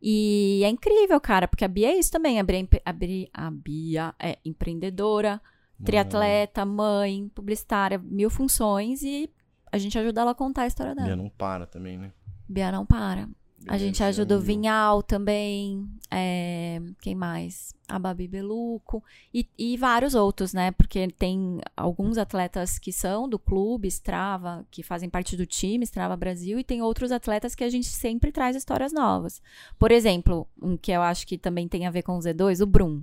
E 0.00 0.60
é 0.64 0.68
incrível, 0.68 1.20
cara, 1.20 1.48
porque 1.48 1.64
a 1.64 1.68
Bia 1.68 1.88
é 1.88 1.98
isso 1.98 2.12
também. 2.12 2.38
A 2.38 2.42
Bia, 2.44 2.58
é 2.60 2.80
a 2.84 2.92
Bia- 2.92 3.28
a 3.34 3.50
Bia 3.50 4.14
é 4.20 4.38
empreendedora, 4.44 5.40
triatleta, 5.84 6.64
mãe, 6.64 7.30
publicitária, 7.34 7.98
mil 7.98 8.30
funções 8.30 9.02
e 9.02 9.30
a 9.70 9.78
gente 9.78 9.98
ajuda 9.98 10.22
ela 10.22 10.30
a 10.32 10.34
contar 10.34 10.62
a 10.62 10.66
história 10.66 10.94
dela. 10.94 11.06
Bia 11.06 11.16
não 11.16 11.28
para 11.28 11.66
também, 11.66 11.98
né? 11.98 12.12
Bia 12.48 12.72
não 12.72 12.86
para. 12.86 13.28
A 13.66 13.72
Bia 13.72 13.78
gente 13.78 14.02
é 14.02 14.06
ajuda 14.06 14.38
o. 14.38 14.40
Vinhal 14.40 15.02
também. 15.02 15.88
é, 16.10 16.80
quem 17.00 17.14
mais? 17.14 17.74
A 17.88 17.98
Babi 17.98 18.28
Beluco. 18.28 19.02
E, 19.32 19.48
e 19.58 19.76
vários 19.76 20.14
outros, 20.14 20.52
né? 20.52 20.70
Porque 20.70 21.08
tem 21.08 21.60
alguns 21.76 22.18
atletas 22.18 22.78
que 22.78 22.92
são 22.92 23.28
do 23.28 23.38
clube 23.38 23.88
Strava, 23.88 24.66
que 24.70 24.82
fazem 24.82 25.10
parte 25.10 25.36
do 25.36 25.44
time 25.44 25.84
Strava 25.84 26.16
Brasil, 26.16 26.58
e 26.58 26.64
tem 26.64 26.82
outros 26.82 27.10
atletas 27.12 27.54
que 27.54 27.64
a 27.64 27.70
gente 27.70 27.88
sempre 27.88 28.30
traz 28.30 28.56
histórias 28.56 28.92
novas. 28.92 29.42
Por 29.78 29.90
exemplo, 29.90 30.46
um 30.62 30.76
que 30.76 30.92
eu 30.92 31.02
acho 31.02 31.26
que 31.26 31.36
também 31.36 31.68
tem 31.68 31.86
a 31.86 31.90
ver 31.90 32.02
com 32.02 32.16
o 32.16 32.20
Z2, 32.20 32.62
o 32.62 32.66
Brum. 32.66 33.02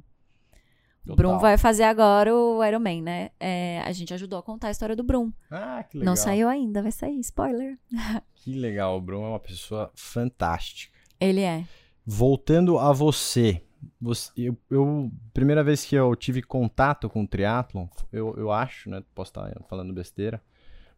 O 1.05 1.09
Total. 1.09 1.15
Brum 1.33 1.39
vai 1.39 1.55
fazer 1.57 1.83
agora 1.83 2.33
o 2.35 2.63
Ironman, 2.63 3.01
né? 3.01 3.29
É, 3.39 3.79
a 3.85 3.91
gente 3.91 4.11
ajudou 4.13 4.39
a 4.39 4.43
contar 4.43 4.69
a 4.69 4.71
história 4.71 4.95
do 4.95 5.03
Brum. 5.03 5.31
Ah, 5.51 5.83
que 5.83 5.97
legal. 5.99 6.11
Não 6.11 6.15
saiu 6.15 6.47
ainda, 6.49 6.81
vai 6.81 6.91
sair, 6.91 7.19
spoiler. 7.19 7.77
Que 8.35 8.53
legal. 8.53 8.95
O 8.97 9.01
Bruno 9.01 9.25
é 9.25 9.29
uma 9.29 9.39
pessoa 9.39 9.91
fantástica. 9.95 10.93
Ele 11.19 11.41
é. 11.41 11.63
Voltando 12.05 12.77
a 12.77 12.91
você. 12.93 13.61
você 13.99 14.31
eu, 14.37 14.55
eu- 14.69 15.11
primeira 15.33 15.63
vez 15.63 15.83
que 15.83 15.95
eu 15.95 16.15
tive 16.15 16.43
contato 16.43 17.09
com 17.09 17.23
o 17.23 17.27
triatlon, 17.27 17.87
eu, 18.11 18.35
eu 18.37 18.51
acho, 18.51 18.87
né? 18.89 19.03
Posso 19.15 19.31
estar 19.31 19.51
falando 19.67 19.91
besteira, 19.93 20.39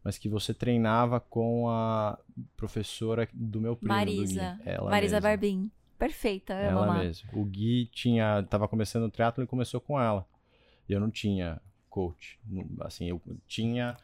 mas 0.04 0.18
que 0.18 0.28
você 0.28 0.52
treinava 0.52 1.20
com 1.20 1.70
a 1.70 2.18
professora 2.54 3.26
do 3.32 3.60
meu 3.62 3.74
primo. 3.76 3.94
Gui. 3.94 3.98
Marisa. 3.98 4.60
Ela 4.66 4.90
Marisa 4.90 5.16
mesma. 5.16 5.28
Barbim. 5.30 5.70
Perfeita, 5.98 6.54
amo 6.54 6.68
Ela 6.68 6.86
lá. 6.86 7.04
mesma. 7.04 7.28
O 7.34 7.44
Gui 7.44 7.86
tinha, 7.86 8.42
tava 8.48 8.68
começando 8.68 9.04
o 9.04 9.10
triatlo 9.10 9.42
e 9.42 9.46
começou 9.46 9.80
com 9.80 10.00
ela. 10.00 10.26
E 10.88 10.92
eu 10.92 11.00
não 11.00 11.10
tinha 11.10 11.60
coach. 11.90 12.38
Assim, 12.80 13.08
eu 13.08 13.20
tinha 13.46 13.96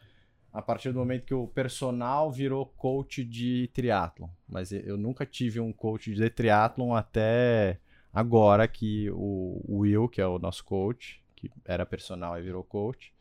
a 0.51 0.61
partir 0.61 0.91
do 0.91 0.99
momento 0.99 1.25
que 1.25 1.33
o 1.33 1.47
personal 1.47 2.31
virou 2.31 2.65
coach 2.65 3.23
de 3.23 3.69
triatlon. 3.73 4.29
Mas 4.47 4.71
eu- 4.71 4.97
nunca 4.97 5.25
tive 5.25 5.59
um 5.59 5.73
coach 5.73 6.13
de 6.13 6.29
triatlon 6.29 6.93
até 6.93 7.79
agora 8.13 8.67
que 8.67 9.09
o 9.11 9.61
Will, 9.79 10.07
que 10.07 10.21
é 10.21 10.27
o 10.27 10.39
nosso 10.39 10.63
coach, 10.63 11.21
que 11.35 11.51
era 11.65 11.85
personal 11.85 12.37
e 12.39 12.41
virou 12.41 12.63
coach, 12.63 13.13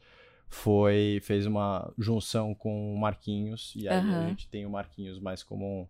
foi 0.48 1.18
fez 1.22 1.46
uma 1.46 1.92
junção 1.98 2.54
com 2.54 2.94
o 2.94 2.98
Marquinhos 2.98 3.72
e 3.74 3.88
aí 3.88 4.14
a 4.14 4.20
Aham. 4.20 4.28
gente 4.28 4.48
tem 4.48 4.64
o 4.64 4.70
Marquinhos 4.70 5.18
mais 5.18 5.42
como 5.42 5.88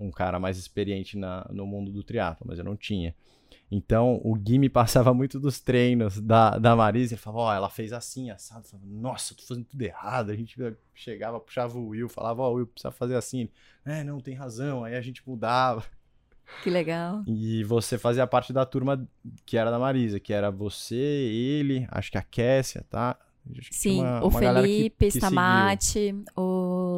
um, 0.00 0.10
cara 0.10 0.38
mais 0.38 0.58
experiente 0.58 1.16
na, 1.16 1.46
no 1.52 1.66
mundo 1.66 1.92
do 1.92 2.02
triatlo, 2.02 2.46
mas 2.48 2.58
eu 2.58 2.64
não 2.64 2.76
tinha. 2.76 3.14
Então, 3.70 4.20
o 4.24 4.34
Gui 4.34 4.58
me 4.58 4.68
passava 4.68 5.14
muito 5.14 5.38
dos 5.38 5.60
treinos 5.60 6.20
da, 6.20 6.58
da 6.58 6.74
Marisa. 6.74 7.14
Ele 7.14 7.20
falava, 7.20 7.42
ó, 7.42 7.48
oh, 7.50 7.52
ela 7.52 7.70
fez 7.70 7.92
assim, 7.92 8.28
assado. 8.28 8.64
Eu 8.64 8.70
falava, 8.70 8.88
Nossa, 8.88 9.32
eu 9.32 9.36
tô 9.36 9.44
fazendo 9.44 9.64
tudo 9.64 9.82
errado. 9.82 10.30
A 10.30 10.34
gente 10.36 10.56
chegava, 10.92 11.38
puxava 11.38 11.78
o 11.78 11.88
Will, 11.88 12.08
falava, 12.08 12.42
ó, 12.42 12.50
oh, 12.50 12.54
Will, 12.54 12.66
precisa 12.66 12.90
fazer 12.90 13.14
assim. 13.14 13.42
Ele, 13.42 13.50
é, 13.84 14.02
não, 14.02 14.18
tem 14.20 14.34
razão. 14.34 14.82
Aí 14.82 14.96
a 14.96 15.00
gente 15.00 15.22
mudava. 15.26 15.84
Que 16.64 16.70
legal. 16.70 17.22
E 17.28 17.62
você 17.62 17.96
fazia 17.96 18.26
parte 18.26 18.52
da 18.52 18.66
turma 18.66 19.08
que 19.46 19.56
era 19.56 19.70
da 19.70 19.78
Marisa, 19.78 20.18
que 20.18 20.32
era 20.32 20.50
você, 20.50 20.96
ele, 20.96 21.86
acho 21.90 22.10
que 22.10 22.18
a 22.18 22.22
Kessia, 22.22 22.84
tá? 22.90 23.16
Sim, 23.70 24.00
uma, 24.00 24.24
o 24.24 24.28
uma 24.28 24.38
Felipe, 24.38 25.06
que, 25.06 25.12
que 25.12 25.18
Stamati, 25.18 26.14
o 26.36 26.49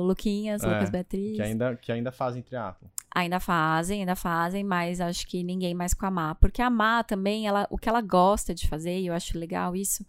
Luquinhas, 0.03 0.63
é, 0.63 0.67
Lucas 0.67 0.91
Beatriz. 0.91 1.37
Que 1.37 1.43
ainda, 1.43 1.77
que 1.77 1.93
ainda 1.93 2.13
fazem 2.13 2.43
triatlo. 2.43 2.91
Ainda 3.15 3.39
fazem, 3.39 4.01
ainda 4.01 4.17
fazem, 4.17 4.65
mas 4.65 5.01
acho 5.01 5.27
que 5.27 5.43
ninguém 5.43 5.75
mais 5.75 5.95
com 5.95 6.07
a 6.07 6.11
Má. 6.11 6.35
Porque 6.35 6.63
a 6.63 6.71
Má 6.71 7.03
também, 7.03 7.47
ela, 7.47 7.67
o 7.71 7.77
que 7.77 7.89
ela 7.89 8.01
gosta 8.01 8.55
de 8.55 8.67
fazer, 8.69 9.01
e 9.01 9.07
eu 9.07 9.15
acho 9.15 9.39
legal 9.39 9.77
isso, 9.77 10.07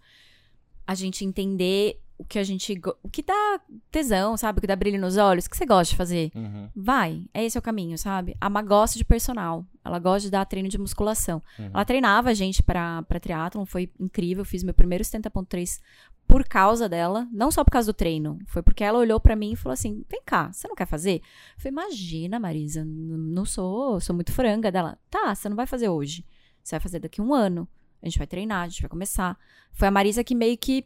a 0.88 0.96
gente 0.96 1.26
entender 1.26 2.00
o 2.18 2.24
que 2.24 2.40
a 2.40 2.44
gente. 2.44 2.80
O 3.02 3.10
que 3.10 3.22
dá 3.22 3.60
tesão, 3.92 4.38
sabe? 4.38 4.60
O 4.60 4.62
que 4.62 4.68
dá 4.68 4.76
brilho 4.76 5.00
nos 5.00 5.18
olhos, 5.18 5.46
o 5.46 5.50
que 5.50 5.58
você 5.58 5.66
gosta 5.66 5.92
de 5.92 5.98
fazer. 5.98 6.32
Uhum. 6.34 6.70
Vai, 6.76 7.24
é 7.34 7.44
esse 7.44 7.58
o 7.58 7.62
caminho, 7.62 7.98
sabe? 7.98 8.36
A 8.40 8.50
Má 8.50 8.62
gosta 8.62 8.98
de 8.98 9.04
personal. 9.04 9.66
Ela 9.84 10.00
gosta 10.00 10.28
de 10.28 10.32
dar 10.32 10.46
treino 10.46 10.70
de 10.70 10.78
musculação. 10.78 11.42
Uhum. 11.60 11.72
Ela 11.74 11.84
treinava 11.84 12.30
a 12.30 12.34
gente 12.34 12.64
pra, 12.64 13.02
pra 13.04 13.20
triatlon, 13.20 13.66
foi 13.66 13.92
incrível. 14.00 14.46
Fiz 14.46 14.64
meu 14.64 14.74
primeiro 14.74 15.04
70.3 15.04 15.82
por 16.28 16.44
causa 16.46 16.90
dela, 16.90 17.28
não 17.32 17.52
só 17.52 17.64
por 17.64 17.72
causa 17.72 17.92
do 17.92 17.96
treino. 17.96 18.40
Foi 18.48 18.62
porque 18.62 18.84
ela 18.84 19.00
olhou 19.00 19.20
para 19.20 19.36
mim 19.36 19.52
e 19.54 19.56
falou 19.56 19.74
assim: 19.74 20.04
vem 20.10 20.22
cá, 20.26 20.52
você 20.52 20.68
não 20.68 20.76
quer 20.76 20.88
fazer? 20.88 21.22
Eu 21.56 21.62
falei, 21.62 21.72
imagina, 21.72 22.40
Marisa, 22.40 22.84
não 22.86 23.46
sou, 23.46 24.00
sou 24.00 24.16
muito 24.16 24.32
franga 24.32 24.72
dela. 24.72 24.98
Tá, 25.10 25.34
você 25.34 25.48
não 25.50 25.56
vai 25.56 25.68
fazer 25.68 25.90
hoje. 25.90 26.26
Você 26.64 26.76
vai 26.76 26.80
fazer 26.80 27.00
daqui 27.00 27.22
a 27.22 27.24
um 27.24 27.34
ano. 27.34 27.68
A 28.02 28.06
gente 28.06 28.18
vai 28.18 28.28
treinar, 28.28 28.64
a 28.64 28.68
gente 28.68 28.82
vai 28.82 28.90
começar. 28.90 29.38
Foi 29.72 29.88
a 29.88 29.92
Marisa 29.92 30.24
que 30.24 30.36
meio 30.36 30.58
que 30.58 30.86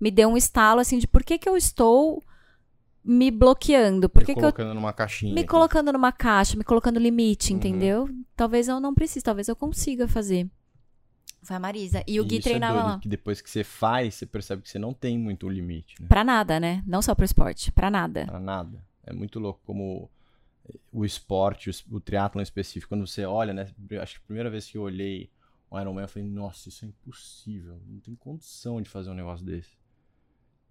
me 0.00 0.10
deu 0.10 0.28
um 0.28 0.36
estalo 0.36 0.80
assim 0.80 0.98
de 0.98 1.06
por 1.06 1.24
que, 1.24 1.38
que 1.38 1.48
eu 1.48 1.56
estou 1.56 2.22
me 3.04 3.30
bloqueando. 3.30 4.08
Por 4.08 4.24
que 4.24 4.34
me 4.34 4.40
colocando 4.40 4.68
eu... 4.68 4.74
numa 4.74 4.92
caixinha. 4.92 5.34
Me 5.34 5.40
aqui. 5.40 5.48
colocando 5.48 5.92
numa 5.92 6.12
caixa, 6.12 6.56
me 6.56 6.64
colocando 6.64 7.00
limite, 7.00 7.52
uhum. 7.52 7.58
entendeu? 7.58 8.08
Talvez 8.36 8.68
eu 8.68 8.78
não 8.80 8.94
precise, 8.94 9.24
talvez 9.24 9.48
eu 9.48 9.56
consiga 9.56 10.06
fazer. 10.06 10.48
Foi 11.42 11.56
a 11.56 11.60
Marisa. 11.60 12.02
E 12.06 12.20
o 12.20 12.24
Gui 12.24 12.38
Isso 12.38 12.48
é 12.48 12.50
treinava 12.50 12.78
é 12.78 12.80
doido, 12.80 12.92
lá. 12.94 13.00
Que 13.00 13.08
depois 13.08 13.40
que 13.40 13.50
você 13.50 13.64
faz, 13.64 14.14
você 14.14 14.26
percebe 14.26 14.62
que 14.62 14.68
você 14.68 14.78
não 14.78 14.92
tem 14.92 15.18
muito 15.18 15.48
limite. 15.48 16.00
Né? 16.00 16.08
Pra 16.08 16.24
nada, 16.24 16.58
né? 16.60 16.82
Não 16.86 17.00
só 17.00 17.14
pro 17.14 17.24
esporte, 17.24 17.72
pra 17.72 17.90
nada. 17.90 18.26
Pra 18.26 18.40
nada. 18.40 18.84
É 19.04 19.12
muito 19.12 19.38
louco 19.38 19.60
como 19.64 20.10
o 20.92 21.04
esporte, 21.04 21.70
o, 21.70 21.96
o 21.96 22.00
triatlon 22.00 22.42
específico, 22.42 22.90
quando 22.90 23.06
você 23.06 23.24
olha, 23.24 23.54
né? 23.54 23.68
Acho 24.00 24.14
que 24.16 24.20
a 24.20 24.26
primeira 24.26 24.50
vez 24.50 24.68
que 24.68 24.76
eu 24.76 24.82
olhei 24.82 25.30
o 25.70 25.78
Ironman, 25.78 26.02
eu 26.02 26.08
falei, 26.08 26.28
nossa, 26.28 26.68
isso 26.68 26.84
é 26.84 26.88
impossível. 26.88 27.80
Não 27.86 28.00
tem 28.00 28.14
condição 28.14 28.80
de 28.80 28.88
fazer 28.88 29.10
um 29.10 29.14
negócio 29.14 29.44
desse. 29.44 29.76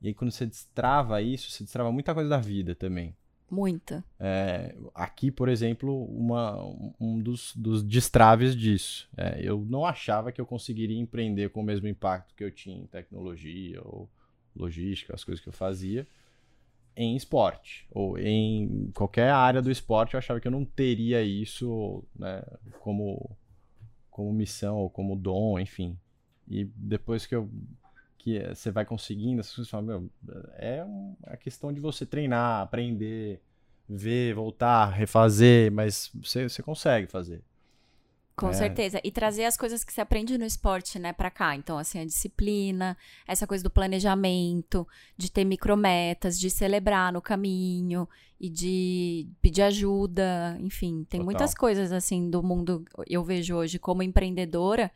E 0.01 0.07
aí 0.07 0.13
quando 0.13 0.31
você 0.31 0.45
destrava 0.45 1.21
isso, 1.21 1.49
você 1.49 1.63
destrava 1.63 1.91
muita 1.91 2.13
coisa 2.13 2.29
da 2.29 2.37
vida 2.37 2.75
também. 2.75 3.15
Muita. 3.49 4.03
É, 4.19 4.75
aqui, 4.93 5.31
por 5.31 5.47
exemplo, 5.47 6.05
uma, 6.05 6.61
um 6.99 7.19
dos, 7.19 7.55
dos 7.55 7.81
destraves 7.81 8.55
disso. 8.55 9.09
É, 9.15 9.39
eu 9.41 9.65
não 9.69 9.85
achava 9.85 10.31
que 10.31 10.41
eu 10.41 10.45
conseguiria 10.45 10.99
empreender 10.99 11.49
com 11.49 11.61
o 11.61 11.63
mesmo 11.63 11.87
impacto 11.87 12.35
que 12.35 12.43
eu 12.43 12.51
tinha 12.51 12.77
em 12.77 12.85
tecnologia 12.85 13.81
ou 13.83 14.09
logística, 14.55 15.15
as 15.15 15.23
coisas 15.23 15.41
que 15.41 15.47
eu 15.47 15.53
fazia, 15.53 16.05
em 16.95 17.15
esporte. 17.15 17.87
Ou 17.91 18.17
em 18.17 18.91
qualquer 18.93 19.29
área 19.29 19.61
do 19.61 19.71
esporte, 19.71 20.15
eu 20.15 20.17
achava 20.17 20.41
que 20.41 20.47
eu 20.47 20.51
não 20.51 20.65
teria 20.65 21.23
isso 21.23 22.03
né, 22.17 22.43
como, 22.79 23.37
como 24.09 24.33
missão 24.33 24.77
ou 24.77 24.89
como 24.89 25.15
dom, 25.15 25.57
enfim. 25.57 25.97
E 26.49 26.65
depois 26.75 27.25
que 27.25 27.35
eu 27.35 27.49
que 28.27 28.53
você 28.53 28.69
vai 28.71 28.83
conseguindo, 28.83 29.41
pessoas 29.41 29.69
falam, 29.69 29.85
meu, 29.85 30.09
é 30.57 30.85
a 31.23 31.37
questão 31.37 31.71
de 31.71 31.79
você 31.79 32.05
treinar, 32.05 32.61
aprender, 32.61 33.41
ver, 33.87 34.33
voltar, 34.35 34.87
refazer, 34.89 35.71
mas 35.71 36.11
você, 36.13 36.49
você 36.49 36.61
consegue 36.61 37.07
fazer. 37.07 37.41
Com 38.35 38.49
é. 38.49 38.53
certeza. 38.53 38.99
E 39.01 39.11
trazer 39.11 39.45
as 39.45 39.55
coisas 39.55 39.83
que 39.83 39.93
se 39.93 40.01
aprende 40.01 40.37
no 40.37 40.43
esporte, 40.43 40.99
né, 40.99 41.13
pra 41.13 41.31
cá. 41.31 41.55
Então, 41.55 41.77
assim, 41.77 42.01
a 42.01 42.05
disciplina, 42.05 42.97
essa 43.25 43.47
coisa 43.47 43.63
do 43.63 43.69
planejamento, 43.69 44.85
de 45.15 45.31
ter 45.31 45.45
micrometas, 45.45 46.37
de 46.37 46.49
celebrar 46.49 47.13
no 47.13 47.21
caminho 47.21 48.07
e 48.39 48.49
de 48.49 49.29
pedir 49.41 49.61
ajuda. 49.61 50.57
Enfim, 50.59 51.05
tem 51.09 51.21
Total. 51.21 51.25
muitas 51.25 51.55
coisas, 51.55 51.93
assim, 51.93 52.29
do 52.29 52.43
mundo, 52.43 52.83
eu 53.07 53.23
vejo 53.23 53.55
hoje 53.55 53.79
como 53.79 54.03
empreendedora, 54.03 54.91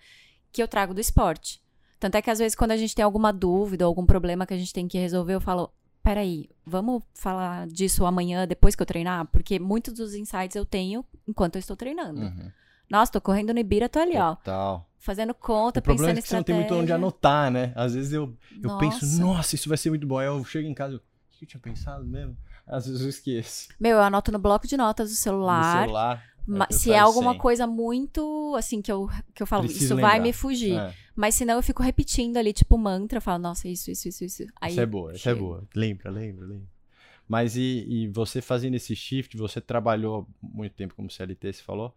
que 0.52 0.62
eu 0.62 0.68
trago 0.68 0.94
do 0.94 1.00
esporte. 1.00 1.62
Tanto 2.02 2.16
é 2.16 2.22
que 2.22 2.32
às 2.32 2.40
vezes 2.40 2.56
quando 2.56 2.72
a 2.72 2.78
gente 2.78 2.96
tem 2.96 3.06
alguma 3.06 3.32
dúvida, 3.32 3.86
algum 3.86 4.08
problema 4.08 4.44
que 4.48 4.56
a 4.56 4.58
gente 4.58 4.74
tem 4.74 4.88
que 4.88 4.98
resolver, 4.98 5.36
eu 5.36 5.40
falo, 5.40 5.72
peraí, 6.02 6.50
vamos 6.66 7.04
falar 7.14 7.68
disso 7.68 8.08
amanhã, 8.08 8.48
depois 8.48 8.76
que 8.76 8.82
eu 8.82 8.88
treinar? 8.88 9.28
Porque 9.28 9.60
muitos 9.60 9.94
dos 9.94 10.16
insights 10.16 10.56
eu 10.56 10.66
tenho 10.66 11.06
enquanto 11.28 11.58
eu 11.58 11.60
estou 11.60 11.78
treinando. 11.78 12.22
Uhum. 12.22 12.52
Nossa, 12.90 13.12
tô 13.12 13.22
correndo 13.22 13.54
no 13.54 13.60
Ibira, 13.60 13.88
tô 13.88 14.00
ali, 14.00 14.18
ó. 14.18 14.34
Total. 14.34 14.90
Fazendo 14.98 15.36
conta, 15.36 15.80
o 15.80 15.84
pensando 15.84 16.16
em 16.16 16.18
estratégia. 16.18 16.20
É 16.20 16.22
que 16.24 16.28
você 16.28 16.36
não 16.38 16.44
tem 16.44 16.56
muito 16.56 16.74
onde 16.74 16.92
anotar, 16.92 17.52
né? 17.52 17.72
Às 17.76 17.94
vezes 17.94 18.12
eu, 18.12 18.36
eu 18.64 18.78
penso, 18.80 19.06
nossa, 19.20 19.54
isso 19.54 19.70
vai 19.70 19.78
ser 19.78 19.92
muito 19.92 20.08
bom. 20.08 20.18
Aí 20.18 20.26
eu 20.26 20.44
chego 20.44 20.68
em 20.68 20.74
casa, 20.74 20.96
o 20.96 21.02
que 21.30 21.46
eu 21.46 21.48
tinha 21.48 21.62
pensado 21.62 22.04
mesmo? 22.04 22.36
Às 22.66 22.88
vezes 22.88 23.02
eu 23.02 23.10
esqueço. 23.10 23.70
Meu, 23.80 23.98
eu 23.98 24.02
anoto 24.02 24.32
no 24.32 24.40
bloco 24.40 24.66
de 24.66 24.76
notas 24.76 25.12
do 25.12 25.16
celular. 25.16 25.76
No 25.76 25.82
celular. 25.84 26.24
É 26.70 26.74
se 26.74 26.92
é 26.92 27.00
alguma 27.00 27.38
coisa 27.38 27.68
muito, 27.68 28.56
assim, 28.58 28.82
que 28.82 28.92
eu, 28.92 29.08
que 29.34 29.44
eu 29.44 29.48
falo, 29.48 29.64
Preciso 29.64 29.86
isso 29.86 29.96
lembrar. 29.96 30.10
vai 30.10 30.20
me 30.20 30.34
fugir. 30.34 30.78
É. 30.78 30.94
Mas 31.16 31.36
senão 31.36 31.56
eu 31.56 31.64
fico 31.64 31.84
repetindo 31.84 32.38
ali, 32.38 32.52
tipo, 32.52 32.78
mantra, 32.78 33.18
eu 33.18 33.22
falo, 33.22 33.40
nossa, 33.42 33.68
isso, 33.68 33.92
isso, 33.92 34.08
isso, 34.08 34.24
isso. 34.24 34.46
Aí, 34.60 34.72
isso 34.72 34.82
é 34.82 34.86
boa, 34.86 35.14
isso 35.14 35.30
é 35.30 35.36
boa. 35.36 35.64
Lembra, 35.76 36.10
lembra, 36.10 36.46
lembra. 36.46 36.68
Mas 37.28 37.56
e, 37.56 37.86
e 37.88 38.08
você 38.08 38.42
fazendo 38.42 38.76
esse 38.76 38.96
shift, 38.96 39.38
você 39.38 39.62
trabalhou 39.62 40.28
muito 40.42 40.74
tempo 40.74 40.96
como 40.96 41.10
CLT, 41.10 41.54
você 41.54 41.64
falou? 41.64 41.96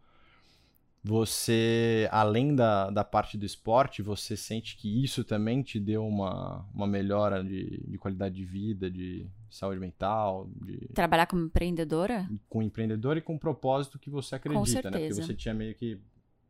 Você, 1.07 2.09
além 2.11 2.55
da, 2.55 2.89
da 2.89 3.05
parte 3.05 3.37
do 3.37 3.45
esporte, 3.45 4.01
você 4.01 4.39
sente 4.39 4.75
que 4.75 5.05
isso 5.05 5.23
também 5.23 5.63
te 5.63 5.79
deu 5.79 6.07
uma, 6.07 6.67
uma 6.75 6.87
melhora 6.87 7.45
de, 7.45 7.79
de 7.87 7.99
qualidade 7.99 8.35
de 8.35 8.43
vida, 8.43 8.91
de 8.91 9.27
saúde 9.51 9.79
mental? 9.79 10.49
De... 10.63 10.89
Trabalhar 10.95 11.27
como 11.27 11.45
empreendedora? 11.45 12.27
Com 12.49 12.63
empreendedora 12.63 13.19
e 13.19 13.23
com 13.23 13.35
o 13.35 13.39
propósito 13.39 13.99
que 13.99 14.09
você 14.09 14.37
acredita, 14.37 14.61
com 14.61 14.65
certeza. 14.65 14.91
né? 14.99 15.09
Porque 15.09 15.23
você 15.23 15.35
tinha 15.35 15.53
meio 15.53 15.75
que, 15.75 16.01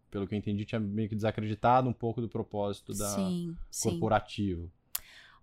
pelo 0.09 0.25
que 0.25 0.37
eu 0.37 0.39
entendi, 0.39 0.65
tinha 0.65 0.81
meio 0.81 1.09
que 1.09 1.17
desacreditado 1.17 1.89
um 1.89 1.93
pouco 1.93 2.21
do 2.21 2.29
propósito 2.29 2.95
da 2.95 3.09
sim, 3.09 3.57
corporativo. 3.83 4.71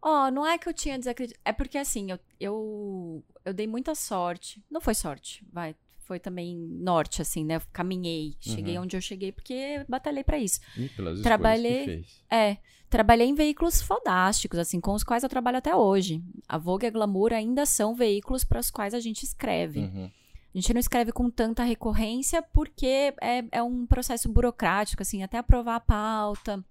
Ó, 0.02 0.28
oh, 0.28 0.32
não 0.32 0.47
é 0.47 0.58
que 0.58 0.69
eu 0.69 0.74
tinha 0.74 0.97
desacreditado. 0.97 1.41
É 1.43 1.52
porque 1.52 1.78
assim, 1.78 2.12
eu, 2.12 2.19
eu, 2.39 3.24
eu 3.43 3.54
dei 3.54 3.67
muita 3.67 3.93
sorte. 3.93 4.63
Não 4.71 4.80
foi 4.80 4.95
sorte, 4.95 5.45
vai 5.52 5.76
foi 6.12 6.19
também 6.19 6.58
norte, 6.58 7.21
assim, 7.21 7.45
né? 7.45 7.62
Caminhei, 7.71 8.36
cheguei 8.38 8.76
uhum. 8.76 8.84
onde 8.84 8.97
eu 8.97 9.02
cheguei 9.02 9.32
porque 9.32 9.86
batalhei 9.88 10.26
para 10.26 10.38
isso. 10.38 10.60
E 10.76 10.89
pelas 10.89 11.21
trabalhei, 11.21 11.80
que 11.80 11.86
fez. 11.86 12.24
É, 12.30 12.58
trabalhei 12.89 13.28
em 13.28 13.34
veículos 13.34 13.82
fodásticos, 13.82 14.60
assim, 14.60 14.82
com 14.82 14.93
os 14.93 15.06
quais 15.06 15.24
eu 15.24 15.30
trabalho 15.30 15.60
até 15.60 15.74
hoje. 15.74 16.21
A 16.50 16.58
Vogue 16.58 16.86
e 16.86 16.88
a 16.88 16.91
Glamour 16.91 17.32
ainda 17.32 17.65
são 17.65 17.95
veículos 17.95 18.43
para 18.43 18.60
os 18.60 18.69
quais 18.69 18.93
a 18.93 19.00
gente 19.00 19.24
escreve. 19.24 19.80
Uhum. 19.80 20.12
A 20.54 20.58
gente 20.58 20.74
não 20.74 20.82
escreve 20.82 21.13
com 21.13 21.30
tanta 21.30 21.63
recorrência 21.63 22.41
porque 22.41 23.13
é, 23.21 23.45
é 23.50 23.63
um 23.63 23.86
processo 23.86 24.28
burocrático, 24.28 25.02
assim, 25.02 25.24
até 25.24 25.38
aprovar 25.38 25.78
a 25.78 25.80
pauta 25.80 26.62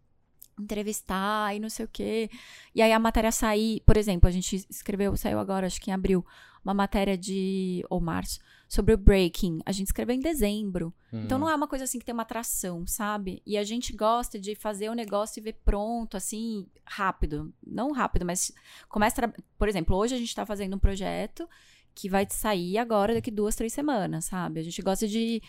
entrevistar 0.63 1.55
e 1.55 1.61
não 1.61 1.69
sei 1.69 1.85
o 1.85 1.89
quê. 1.89 2.31
E 2.75 2.83
aí 2.83 2.93
a 2.93 2.99
matéria 2.99 3.33
sair, 3.33 3.83
por 3.87 3.97
exemplo, 3.97 4.29
a 4.29 4.33
gente 4.33 4.67
escreveu, 4.69 5.17
saiu 5.17 5.39
agora, 5.39 5.67
acho 5.67 5.81
que 5.81 5.91
em 5.91 5.95
abril, 5.95 6.25
uma 6.65 6.75
matéria 6.75 7.17
de, 7.17 7.85
ou 7.89 8.01
março, 8.01 8.39
sobre 8.69 8.95
o 8.95 8.99
breaking. 8.99 9.61
A 9.67 9.73
gente 9.73 9.89
escreveu 9.89 10.15
em 10.15 10.21
dezembro. 10.21 10.95
Uhum. 11.13 11.25
Então 11.25 11.39
não 11.39 11.51
é 11.51 11.55
uma 11.55 11.67
coisa 11.67 11.85
assim 11.85 11.99
que 11.99 12.05
tem 12.05 12.13
uma 12.13 12.23
atração, 12.23 12.87
sabe? 12.87 13.43
E 13.45 13.59
a 13.59 13.65
gente 13.65 13.93
gosta 13.95 14.39
de 14.39 14.55
fazer 14.55 14.89
o 14.89 14.95
negócio 14.95 15.41
e 15.41 15.43
ver 15.43 15.55
pronto, 15.65 16.17
assim, 16.17 16.67
rápido. 16.87 17.53
Não 17.67 17.91
rápido, 17.93 18.25
mas 18.25 18.53
começa. 18.89 19.27
A... 19.27 19.33
Por 19.59 19.69
exemplo, 19.69 19.97
hoje 19.97 20.15
a 20.15 20.19
gente 20.19 20.35
tá 20.35 20.47
fazendo 20.47 20.77
um 20.77 20.79
projeto 20.79 21.49
que 21.95 22.09
vai 22.09 22.27
sair 22.31 22.79
agora, 22.79 23.15
daqui 23.15 23.31
duas, 23.31 23.57
três 23.57 23.73
semanas, 23.73 24.27
sabe? 24.27 24.61
A 24.61 24.63
gente 24.63 24.81
gosta 24.83 25.09
de 25.09 25.43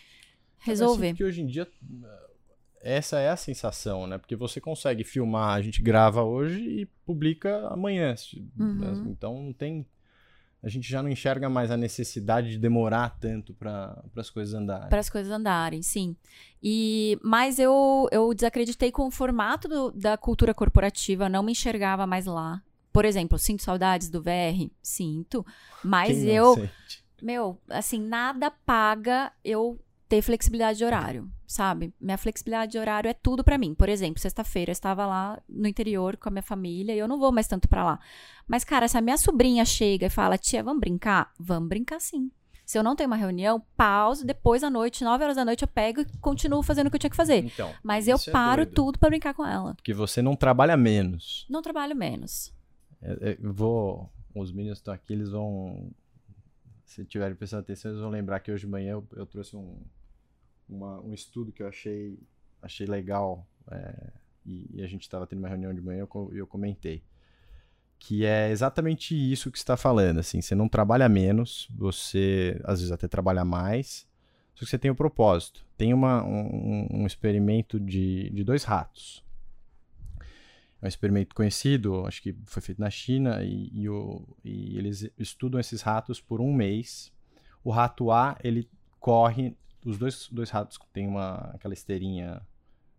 resolver. 0.57 1.13
Que 1.13 1.23
hoje 1.23 1.41
em 1.41 1.47
dia 1.47 1.67
essa 2.83 3.19
é 3.19 3.29
a 3.29 3.35
sensação, 3.35 4.07
né? 4.07 4.17
Porque 4.17 4.35
você 4.35 4.59
consegue 4.59 5.03
filmar, 5.03 5.55
a 5.55 5.61
gente 5.61 5.81
grava 5.81 6.23
hoje 6.23 6.61
e 6.61 6.85
publica 7.05 7.67
amanhã. 7.67 8.15
Uhum. 8.57 9.09
Então 9.11 9.41
não 9.41 9.53
tem 9.53 9.85
a 10.63 10.69
gente 10.69 10.87
já 10.87 11.01
não 11.01 11.09
enxerga 11.09 11.49
mais 11.49 11.71
a 11.71 11.77
necessidade 11.77 12.51
de 12.51 12.59
demorar 12.59 13.17
tanto 13.19 13.51
para 13.51 13.99
as 14.15 14.29
coisas 14.29 14.53
andarem. 14.53 14.89
Para 14.89 14.99
as 14.99 15.09
coisas 15.09 15.31
andarem, 15.31 15.81
sim. 15.81 16.15
E 16.61 17.17
mas 17.23 17.57
eu 17.57 18.07
eu 18.11 18.31
desacreditei 18.33 18.91
com 18.91 19.07
o 19.07 19.11
formato 19.11 19.67
do, 19.67 19.91
da 19.91 20.15
cultura 20.17 20.53
corporativa, 20.53 21.27
não 21.27 21.41
me 21.41 21.53
enxergava 21.53 22.05
mais 22.05 22.27
lá. 22.27 22.61
Por 22.93 23.05
exemplo, 23.05 23.39
sinto 23.39 23.63
saudades 23.63 24.09
do 24.09 24.21
VR, 24.21 24.69
sinto, 24.83 25.45
mas 25.83 26.23
eu 26.23 26.53
sente? 26.55 27.01
Meu, 27.21 27.59
assim, 27.69 28.01
nada 28.01 28.51
paga 28.51 29.31
eu 29.43 29.79
ter 30.11 30.21
flexibilidade 30.21 30.77
de 30.77 30.83
horário, 30.83 31.31
sabe? 31.47 31.93
Minha 31.97 32.17
flexibilidade 32.17 32.73
de 32.73 32.77
horário 32.77 33.07
é 33.07 33.13
tudo 33.13 33.45
pra 33.45 33.57
mim. 33.57 33.73
Por 33.73 33.87
exemplo, 33.87 34.19
sexta-feira 34.19 34.69
eu 34.69 34.73
estava 34.73 35.05
lá 35.05 35.41
no 35.47 35.65
interior 35.69 36.17
com 36.17 36.27
a 36.27 36.31
minha 36.33 36.41
família 36.41 36.93
e 36.93 36.99
eu 36.99 37.07
não 37.07 37.17
vou 37.17 37.31
mais 37.31 37.47
tanto 37.47 37.69
pra 37.69 37.85
lá. 37.85 37.99
Mas, 38.45 38.65
cara, 38.65 38.89
se 38.89 38.97
a 38.97 39.01
minha 39.01 39.15
sobrinha 39.15 39.63
chega 39.63 40.07
e 40.07 40.09
fala, 40.09 40.37
tia, 40.37 40.61
vamos 40.61 40.81
brincar? 40.81 41.31
Vamos 41.39 41.69
brincar 41.69 42.01
sim. 42.01 42.29
Se 42.65 42.77
eu 42.77 42.83
não 42.83 42.93
tenho 42.93 43.07
uma 43.09 43.15
reunião, 43.15 43.63
pausa, 43.77 44.25
depois 44.25 44.65
à 44.65 44.69
noite, 44.69 45.01
9 45.01 45.23
horas 45.23 45.37
da 45.37 45.45
noite, 45.45 45.61
eu 45.61 45.67
pego 45.69 46.01
e 46.01 46.05
continuo 46.17 46.61
fazendo 46.61 46.87
o 46.87 46.89
que 46.89 46.97
eu 46.97 46.99
tinha 46.99 47.09
que 47.09 47.15
fazer. 47.15 47.45
Então, 47.45 47.73
Mas 47.81 48.05
eu 48.09 48.17
é 48.17 48.31
paro 48.33 48.65
tudo 48.65 48.99
pra 48.99 49.09
brincar 49.09 49.33
com 49.33 49.45
ela. 49.47 49.75
Porque 49.75 49.93
você 49.93 50.21
não 50.21 50.35
trabalha 50.35 50.75
menos. 50.75 51.47
Não 51.49 51.61
trabalho 51.61 51.95
menos. 51.95 52.53
É, 53.01 53.31
é, 53.31 53.37
Eu 53.41 53.53
vou. 53.53 54.11
Os 54.35 54.51
meninos 54.51 54.79
estão 54.79 54.93
aqui, 54.93 55.13
eles 55.13 55.29
vão. 55.29 55.89
Se 56.83 57.05
tiverem 57.05 57.33
prestando 57.33 57.61
atenção, 57.61 57.91
eles 57.91 58.01
vão 58.01 58.09
lembrar 58.09 58.41
que 58.41 58.51
hoje 58.51 58.65
de 58.65 58.71
manhã 58.71 58.91
eu, 58.91 59.07
eu 59.13 59.25
trouxe 59.25 59.55
um, 59.55 59.77
uma- 60.71 60.99
um 61.01 61.13
estudo 61.13 61.51
que 61.51 61.61
eu 61.63 61.67
achei, 61.67 62.17
achei 62.61 62.87
legal. 62.87 63.45
é, 63.71 64.11
e, 64.45 64.67
e 64.73 64.81
a 64.83 64.87
gente 64.87 65.03
estava 65.03 65.27
tendo 65.27 65.39
uma 65.39 65.47
reunião 65.47 65.71
de 65.73 65.79
manhã 65.81 65.99
e 65.99 66.01
eu, 66.01 66.31
eu 66.33 66.47
comentei. 66.47 67.03
Que 67.99 68.25
é 68.25 68.49
exatamente 68.49 69.13
isso 69.15 69.51
que 69.51 69.57
está 69.59 69.77
falando. 69.77 70.17
Assim, 70.19 70.41
você 70.41 70.55
não 70.55 70.67
trabalha 70.67 71.07
menos, 71.07 71.67
você 71.77 72.59
às 72.63 72.79
vezes 72.79 72.91
até 72.91 73.07
trabalha 73.07 73.45
mais, 73.45 74.07
só 74.55 74.65
que 74.65 74.69
você 74.71 74.79
tem 74.79 74.89
o 74.89 74.95
propósito. 74.95 75.63
Tem 75.77 75.93
uma, 75.93 76.23
um, 76.25 76.87
um 76.91 77.05
experimento 77.05 77.79
de, 77.79 78.31
de 78.31 78.43
dois 78.43 78.63
ratos. 78.63 79.23
É 80.81 80.85
um 80.85 80.87
experimento 80.87 81.35
conhecido, 81.35 82.07
acho 82.07 82.23
que 82.23 82.35
foi 82.45 82.61
feito 82.63 82.81
na 82.81 82.89
China, 82.89 83.43
e, 83.43 83.69
e 83.71 83.87
o- 83.87 84.27
e 84.43 84.75
eles 84.77 85.07
estudam 85.17 85.59
esses 85.59 85.81
ratos 85.83 86.19
por 86.19 86.41
um 86.41 86.51
mês. 86.51 87.13
O 87.63 87.69
rato 87.69 88.09
A, 88.11 88.35
ele 88.43 88.67
corre, 88.99 89.55
os 89.85 89.97
dois, 89.97 90.27
dois 90.31 90.49
ratos 90.49 90.79
têm 90.93 91.07
uma, 91.07 91.51
aquela 91.53 91.73
esteirinha 91.73 92.41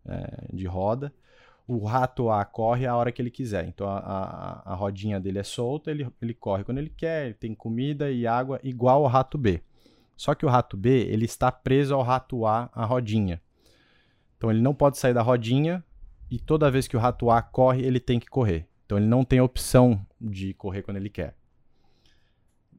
é, 0.06 0.46
de 0.52 0.66
roda. 0.66 1.12
O 1.66 1.84
rato 1.84 2.28
A 2.28 2.44
corre 2.44 2.86
a 2.86 2.96
hora 2.96 3.12
que 3.12 3.22
ele 3.22 3.30
quiser, 3.30 3.66
então 3.68 3.88
a, 3.88 3.98
a, 3.98 4.72
a 4.72 4.74
rodinha 4.74 5.20
dele 5.20 5.38
é 5.38 5.44
solta, 5.44 5.90
ele, 5.90 6.08
ele 6.20 6.34
corre 6.34 6.64
quando 6.64 6.78
ele 6.78 6.92
quer, 6.94 7.26
ele 7.26 7.34
tem 7.34 7.54
comida 7.54 8.10
e 8.10 8.26
água 8.26 8.60
igual 8.62 9.04
ao 9.04 9.10
rato 9.10 9.38
B. 9.38 9.62
Só 10.16 10.34
que 10.34 10.44
o 10.44 10.48
rato 10.48 10.76
B, 10.76 11.06
ele 11.08 11.24
está 11.24 11.50
preso 11.50 11.94
ao 11.94 12.02
rato 12.02 12.44
A, 12.46 12.68
a 12.72 12.84
rodinha. 12.84 13.40
Então 14.36 14.50
ele 14.50 14.60
não 14.60 14.74
pode 14.74 14.98
sair 14.98 15.14
da 15.14 15.22
rodinha, 15.22 15.84
e 16.30 16.38
toda 16.38 16.70
vez 16.70 16.88
que 16.88 16.96
o 16.96 17.00
rato 17.00 17.30
A 17.30 17.40
corre, 17.40 17.82
ele 17.82 18.00
tem 18.00 18.18
que 18.18 18.26
correr. 18.26 18.66
Então 18.84 18.98
ele 18.98 19.06
não 19.06 19.24
tem 19.24 19.40
opção 19.40 20.04
de 20.20 20.52
correr 20.54 20.82
quando 20.82 20.96
ele 20.96 21.10
quer. 21.10 21.36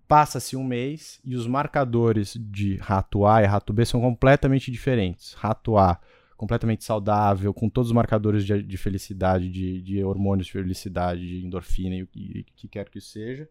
Passa-se 0.07 0.55
um 0.55 0.63
mês 0.63 1.19
e 1.23 1.35
os 1.35 1.47
marcadores 1.47 2.37
de 2.39 2.75
rato 2.77 3.25
A 3.25 3.41
e 3.41 3.45
rato 3.45 3.73
B 3.73 3.85
são 3.85 4.01
completamente 4.01 4.71
diferentes. 4.71 5.33
Rato 5.33 5.77
A 5.77 5.99
completamente 6.35 6.83
saudável, 6.83 7.53
com 7.53 7.69
todos 7.69 7.89
os 7.89 7.95
marcadores 7.95 8.45
de, 8.45 8.61
de 8.61 8.77
felicidade, 8.77 9.49
de, 9.49 9.81
de 9.81 10.03
hormônios 10.03 10.47
de 10.47 10.53
felicidade, 10.53 11.25
de 11.25 11.45
endorfina 11.45 11.95
e 11.95 12.03
o 12.03 12.07
que, 12.07 12.45
que 12.55 12.67
quer 12.67 12.89
que 12.89 12.99
seja, 12.99 13.47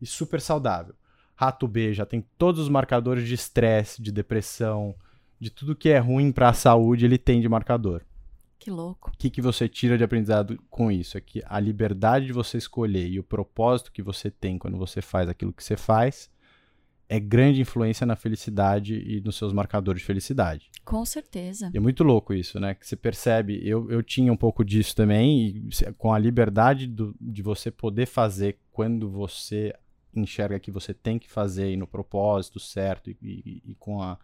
e 0.00 0.06
super 0.06 0.40
saudável. 0.40 0.94
Rato 1.34 1.66
B 1.66 1.94
já 1.94 2.04
tem 2.04 2.24
todos 2.36 2.60
os 2.60 2.68
marcadores 2.68 3.26
de 3.26 3.34
estresse, 3.34 4.02
de 4.02 4.12
depressão, 4.12 4.94
de 5.40 5.50
tudo 5.50 5.74
que 5.74 5.88
é 5.88 5.98
ruim 5.98 6.30
para 6.30 6.50
a 6.50 6.52
saúde, 6.52 7.04
ele 7.04 7.18
tem 7.18 7.40
de 7.40 7.48
marcador. 7.48 8.02
Que 8.64 8.70
louco. 8.70 9.10
O 9.14 9.18
que, 9.18 9.28
que 9.28 9.42
você 9.42 9.68
tira 9.68 9.98
de 9.98 10.02
aprendizado 10.04 10.58
com 10.70 10.90
isso? 10.90 11.18
É 11.18 11.20
que 11.20 11.42
a 11.44 11.60
liberdade 11.60 12.24
de 12.24 12.32
você 12.32 12.56
escolher 12.56 13.06
e 13.06 13.18
o 13.18 13.22
propósito 13.22 13.92
que 13.92 14.00
você 14.02 14.30
tem 14.30 14.56
quando 14.56 14.78
você 14.78 15.02
faz 15.02 15.28
aquilo 15.28 15.52
que 15.52 15.62
você 15.62 15.76
faz 15.76 16.30
é 17.06 17.20
grande 17.20 17.60
influência 17.60 18.06
na 18.06 18.16
felicidade 18.16 18.94
e 18.94 19.20
nos 19.20 19.36
seus 19.36 19.52
marcadores 19.52 20.00
de 20.00 20.06
felicidade. 20.06 20.70
Com 20.82 21.04
certeza. 21.04 21.70
E 21.74 21.76
é 21.76 21.80
muito 21.80 22.02
louco 22.02 22.32
isso, 22.32 22.58
né? 22.58 22.74
Que 22.74 22.88
você 22.88 22.96
percebe, 22.96 23.60
eu, 23.68 23.90
eu 23.90 24.02
tinha 24.02 24.32
um 24.32 24.36
pouco 24.36 24.64
disso 24.64 24.96
também, 24.96 25.48
e 25.48 25.92
com 25.98 26.14
a 26.14 26.18
liberdade 26.18 26.86
do- 26.86 27.14
de 27.20 27.42
você 27.42 27.70
poder 27.70 28.06
fazer 28.06 28.56
quando 28.72 29.10
você 29.10 29.74
enxerga 30.16 30.58
que 30.58 30.70
você 30.70 30.94
tem 30.94 31.18
que 31.18 31.30
fazer 31.30 31.70
e 31.70 31.76
no 31.76 31.86
propósito 31.86 32.58
certo 32.58 33.10
e, 33.10 33.16
e- 33.22 33.62
e 33.66 33.74
com, 33.74 34.00
a, 34.00 34.18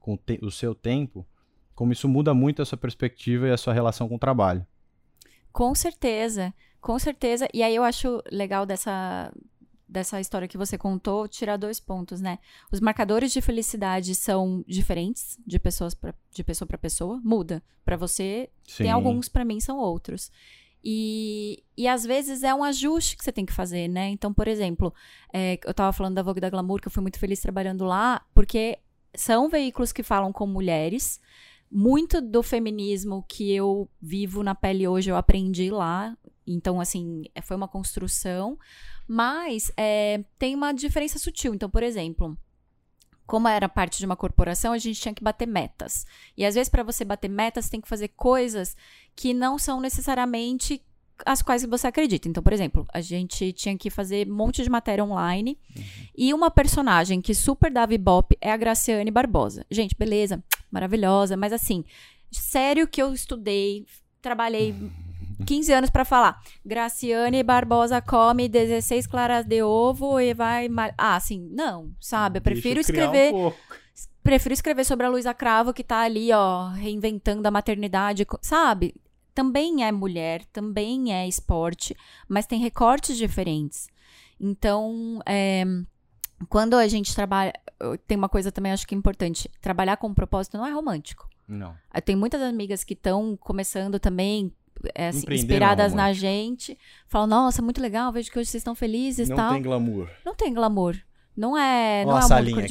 com 0.00 0.14
o, 0.14 0.18
te- 0.18 0.40
o 0.42 0.50
seu 0.50 0.74
tempo, 0.74 1.24
como 1.74 1.92
isso 1.92 2.08
muda 2.08 2.32
muito 2.32 2.62
a 2.62 2.64
sua 2.64 2.78
perspectiva 2.78 3.48
e 3.48 3.50
a 3.50 3.56
sua 3.56 3.72
relação 3.72 4.08
com 4.08 4.16
o 4.16 4.18
trabalho. 4.18 4.66
Com 5.52 5.74
certeza, 5.74 6.52
com 6.80 6.98
certeza. 6.98 7.48
E 7.52 7.62
aí 7.62 7.74
eu 7.74 7.84
acho 7.84 8.22
legal 8.30 8.66
dessa, 8.66 9.32
dessa 9.88 10.20
história 10.20 10.48
que 10.48 10.58
você 10.58 10.76
contou, 10.76 11.28
tirar 11.28 11.56
dois 11.56 11.78
pontos, 11.78 12.20
né? 12.20 12.38
Os 12.72 12.80
marcadores 12.80 13.32
de 13.32 13.40
felicidade 13.40 14.14
são 14.14 14.64
diferentes 14.66 15.38
de 15.46 15.58
pessoas 15.58 15.94
pra, 15.94 16.14
de 16.32 16.42
pessoa 16.42 16.66
para 16.66 16.78
pessoa, 16.78 17.20
muda. 17.22 17.62
Para 17.84 17.96
você 17.96 18.50
Sim. 18.66 18.84
tem 18.84 18.92
alguns, 18.92 19.28
pra 19.28 19.44
mim 19.44 19.60
são 19.60 19.78
outros. 19.78 20.30
E, 20.84 21.62
e 21.76 21.88
às 21.88 22.04
vezes 22.04 22.42
é 22.42 22.54
um 22.54 22.62
ajuste 22.62 23.16
que 23.16 23.24
você 23.24 23.32
tem 23.32 23.46
que 23.46 23.52
fazer, 23.52 23.88
né? 23.88 24.08
Então, 24.08 24.34
por 24.34 24.46
exemplo, 24.46 24.92
é, 25.32 25.58
eu 25.64 25.72
tava 25.72 25.92
falando 25.92 26.16
da 26.16 26.22
Vogue 26.22 26.40
da 26.40 26.50
Glamour, 26.50 26.80
que 26.80 26.88
eu 26.88 26.92
fui 26.92 27.00
muito 27.00 27.18
feliz 27.18 27.40
trabalhando 27.40 27.84
lá, 27.84 28.20
porque 28.34 28.78
são 29.14 29.48
veículos 29.48 29.92
que 29.92 30.02
falam 30.02 30.30
com 30.32 30.46
mulheres. 30.46 31.20
Muito 31.76 32.20
do 32.20 32.40
feminismo 32.40 33.24
que 33.28 33.52
eu 33.52 33.90
vivo 34.00 34.44
na 34.44 34.54
pele 34.54 34.86
hoje 34.86 35.10
eu 35.10 35.16
aprendi 35.16 35.70
lá. 35.70 36.16
Então, 36.46 36.80
assim, 36.80 37.24
é- 37.34 37.42
foi 37.42 37.56
uma 37.56 37.66
construção. 37.66 38.56
Mas 39.08 39.72
é, 39.76 40.22
tem 40.38 40.54
uma 40.54 40.72
diferença 40.72 41.18
sutil. 41.18 41.52
Então, 41.52 41.68
por 41.68 41.82
exemplo, 41.82 42.38
como 43.26 43.48
era 43.48 43.68
parte 43.68 43.98
de 43.98 44.06
uma 44.06 44.14
corporação, 44.14 44.72
a 44.72 44.78
gente 44.78 45.00
tinha 45.00 45.12
que 45.14 45.24
bater 45.24 45.48
metas. 45.48 46.06
E 46.36 46.44
às 46.44 46.54
vezes, 46.54 46.68
para 46.68 46.84
você 46.84 47.04
bater 47.04 47.28
metas, 47.28 47.68
tem 47.68 47.80
que 47.80 47.88
fazer 47.88 48.08
coisas 48.08 48.76
que 49.16 49.34
não 49.34 49.58
são 49.58 49.80
necessariamente 49.80 50.80
as 51.24 51.42
quais 51.42 51.64
você 51.64 51.86
acredita. 51.86 52.28
Então, 52.28 52.42
por 52.42 52.52
exemplo, 52.52 52.86
a 52.92 53.00
gente 53.00 53.52
tinha 53.52 53.76
que 53.76 53.90
fazer 53.90 54.28
um 54.28 54.34
monte 54.34 54.62
de 54.62 54.70
matéria 54.70 55.04
online. 55.04 55.58
E 56.16 56.32
uma 56.34 56.50
personagem 56.50 57.20
que 57.20 57.34
super 57.34 57.70
dava 57.70 57.94
ibope 57.94 58.36
é 58.40 58.50
a 58.52 58.56
Graciane 58.56 59.10
Barbosa. 59.10 59.64
Gente, 59.70 59.94
beleza, 59.96 60.42
maravilhosa, 60.70 61.36
mas 61.36 61.52
assim, 61.52 61.84
sério 62.30 62.86
que 62.88 63.00
eu 63.00 63.12
estudei, 63.12 63.86
trabalhei 64.20 64.74
15 65.46 65.72
anos 65.72 65.90
pra 65.90 66.04
falar. 66.04 66.40
Graciane 66.64 67.42
Barbosa 67.42 68.00
come 68.00 68.48
16 68.48 69.06
claras 69.06 69.44
de 69.44 69.62
ovo 69.62 70.20
e 70.20 70.32
vai. 70.34 70.68
Ah, 70.96 71.16
assim, 71.16 71.48
não, 71.50 71.92
sabe? 72.00 72.38
Eu 72.38 72.42
prefiro 72.42 72.78
um 72.78 72.80
escrever 72.80 73.30
pouco. 73.32 73.56
prefiro 74.22 74.54
escrever 74.54 74.84
sobre 74.84 75.06
a 75.06 75.08
Luísa 75.08 75.34
Cravo, 75.34 75.72
que 75.72 75.84
tá 75.84 76.00
ali, 76.00 76.32
ó, 76.32 76.68
reinventando 76.68 77.46
a 77.46 77.50
maternidade, 77.50 78.26
sabe? 78.40 78.94
Também 79.34 79.84
é 79.84 79.90
mulher, 79.90 80.44
também 80.52 81.12
é 81.12 81.26
esporte, 81.26 81.96
mas 82.28 82.46
tem 82.46 82.60
recortes 82.60 83.16
diferentes. 83.16 83.88
Então, 84.40 85.20
é, 85.26 85.64
quando 86.48 86.74
a 86.74 86.86
gente 86.86 87.14
trabalha. 87.14 87.52
Tem 88.06 88.16
uma 88.16 88.28
coisa 88.28 88.52
também, 88.52 88.72
acho 88.72 88.86
que 88.86 88.94
é 88.94 88.98
importante: 88.98 89.50
trabalhar 89.60 89.96
com 89.96 90.12
propósito 90.14 90.56
não 90.56 90.66
é 90.66 90.70
romântico. 90.70 91.28
Não. 91.46 91.74
Eu 91.94 92.02
tenho 92.02 92.18
muitas 92.18 92.40
amigas 92.40 92.84
que 92.84 92.94
estão 92.94 93.36
começando 93.36 93.98
também. 93.98 94.52
é, 94.94 95.08
assim, 95.08 95.26
inspiradas 95.30 95.92
na 95.94 96.12
gente, 96.12 96.78
falam, 97.06 97.26
nossa, 97.26 97.62
muito 97.62 97.80
legal, 97.80 98.12
vejo 98.12 98.30
que 98.30 98.38
hoje 98.38 98.50
vocês 98.50 98.60
estão 98.60 98.74
felizes 98.74 99.28
Não 99.28 99.36
tal. 99.36 99.52
tem 99.52 99.62
glamour. 99.62 100.10
Não 100.24 100.34
tem 100.34 100.54
glamour. 100.54 100.96
Não 101.36 101.58
é, 101.58 102.04
não 102.04 102.12
é 102.12 102.14
a 102.14 102.18
amor 102.18 102.28
salinha 102.28 102.66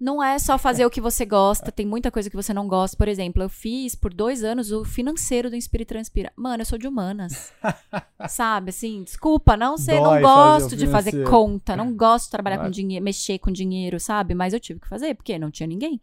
Não 0.00 0.22
é 0.22 0.38
só 0.38 0.56
fazer 0.56 0.86
o 0.86 0.90
que 0.90 1.00
você 1.00 1.26
gosta, 1.26 1.70
tem 1.70 1.84
muita 1.84 2.10
coisa 2.10 2.30
que 2.30 2.36
você 2.36 2.54
não 2.54 2.66
gosta. 2.66 2.96
Por 2.96 3.06
exemplo, 3.06 3.42
eu 3.42 3.50
fiz 3.50 3.94
por 3.94 4.14
dois 4.14 4.42
anos 4.42 4.72
o 4.72 4.82
financeiro 4.82 5.50
do 5.50 5.56
Inspira 5.56 5.82
e 5.82 5.86
Transpira. 5.86 6.32
Mano, 6.34 6.62
eu 6.62 6.64
sou 6.64 6.78
de 6.78 6.88
humanas. 6.88 7.52
Sabe, 8.26 8.70
assim, 8.70 9.02
desculpa, 9.04 9.58
não 9.58 9.76
sei, 9.76 10.00
não 10.00 10.04
fazer 10.04 10.22
gosto 10.22 10.72
o 10.72 10.76
de 10.76 10.86
fazer 10.86 11.24
conta, 11.28 11.76
não 11.76 11.94
gosto 11.94 12.24
de 12.26 12.30
trabalhar 12.30 12.58
com 12.58 12.70
dinheiro, 12.70 13.04
mexer 13.04 13.38
com 13.38 13.52
dinheiro, 13.52 14.00
sabe? 14.00 14.34
Mas 14.34 14.54
eu 14.54 14.60
tive 14.60 14.80
que 14.80 14.88
fazer, 14.88 15.14
porque 15.14 15.38
não 15.38 15.50
tinha 15.50 15.66
ninguém. 15.66 16.00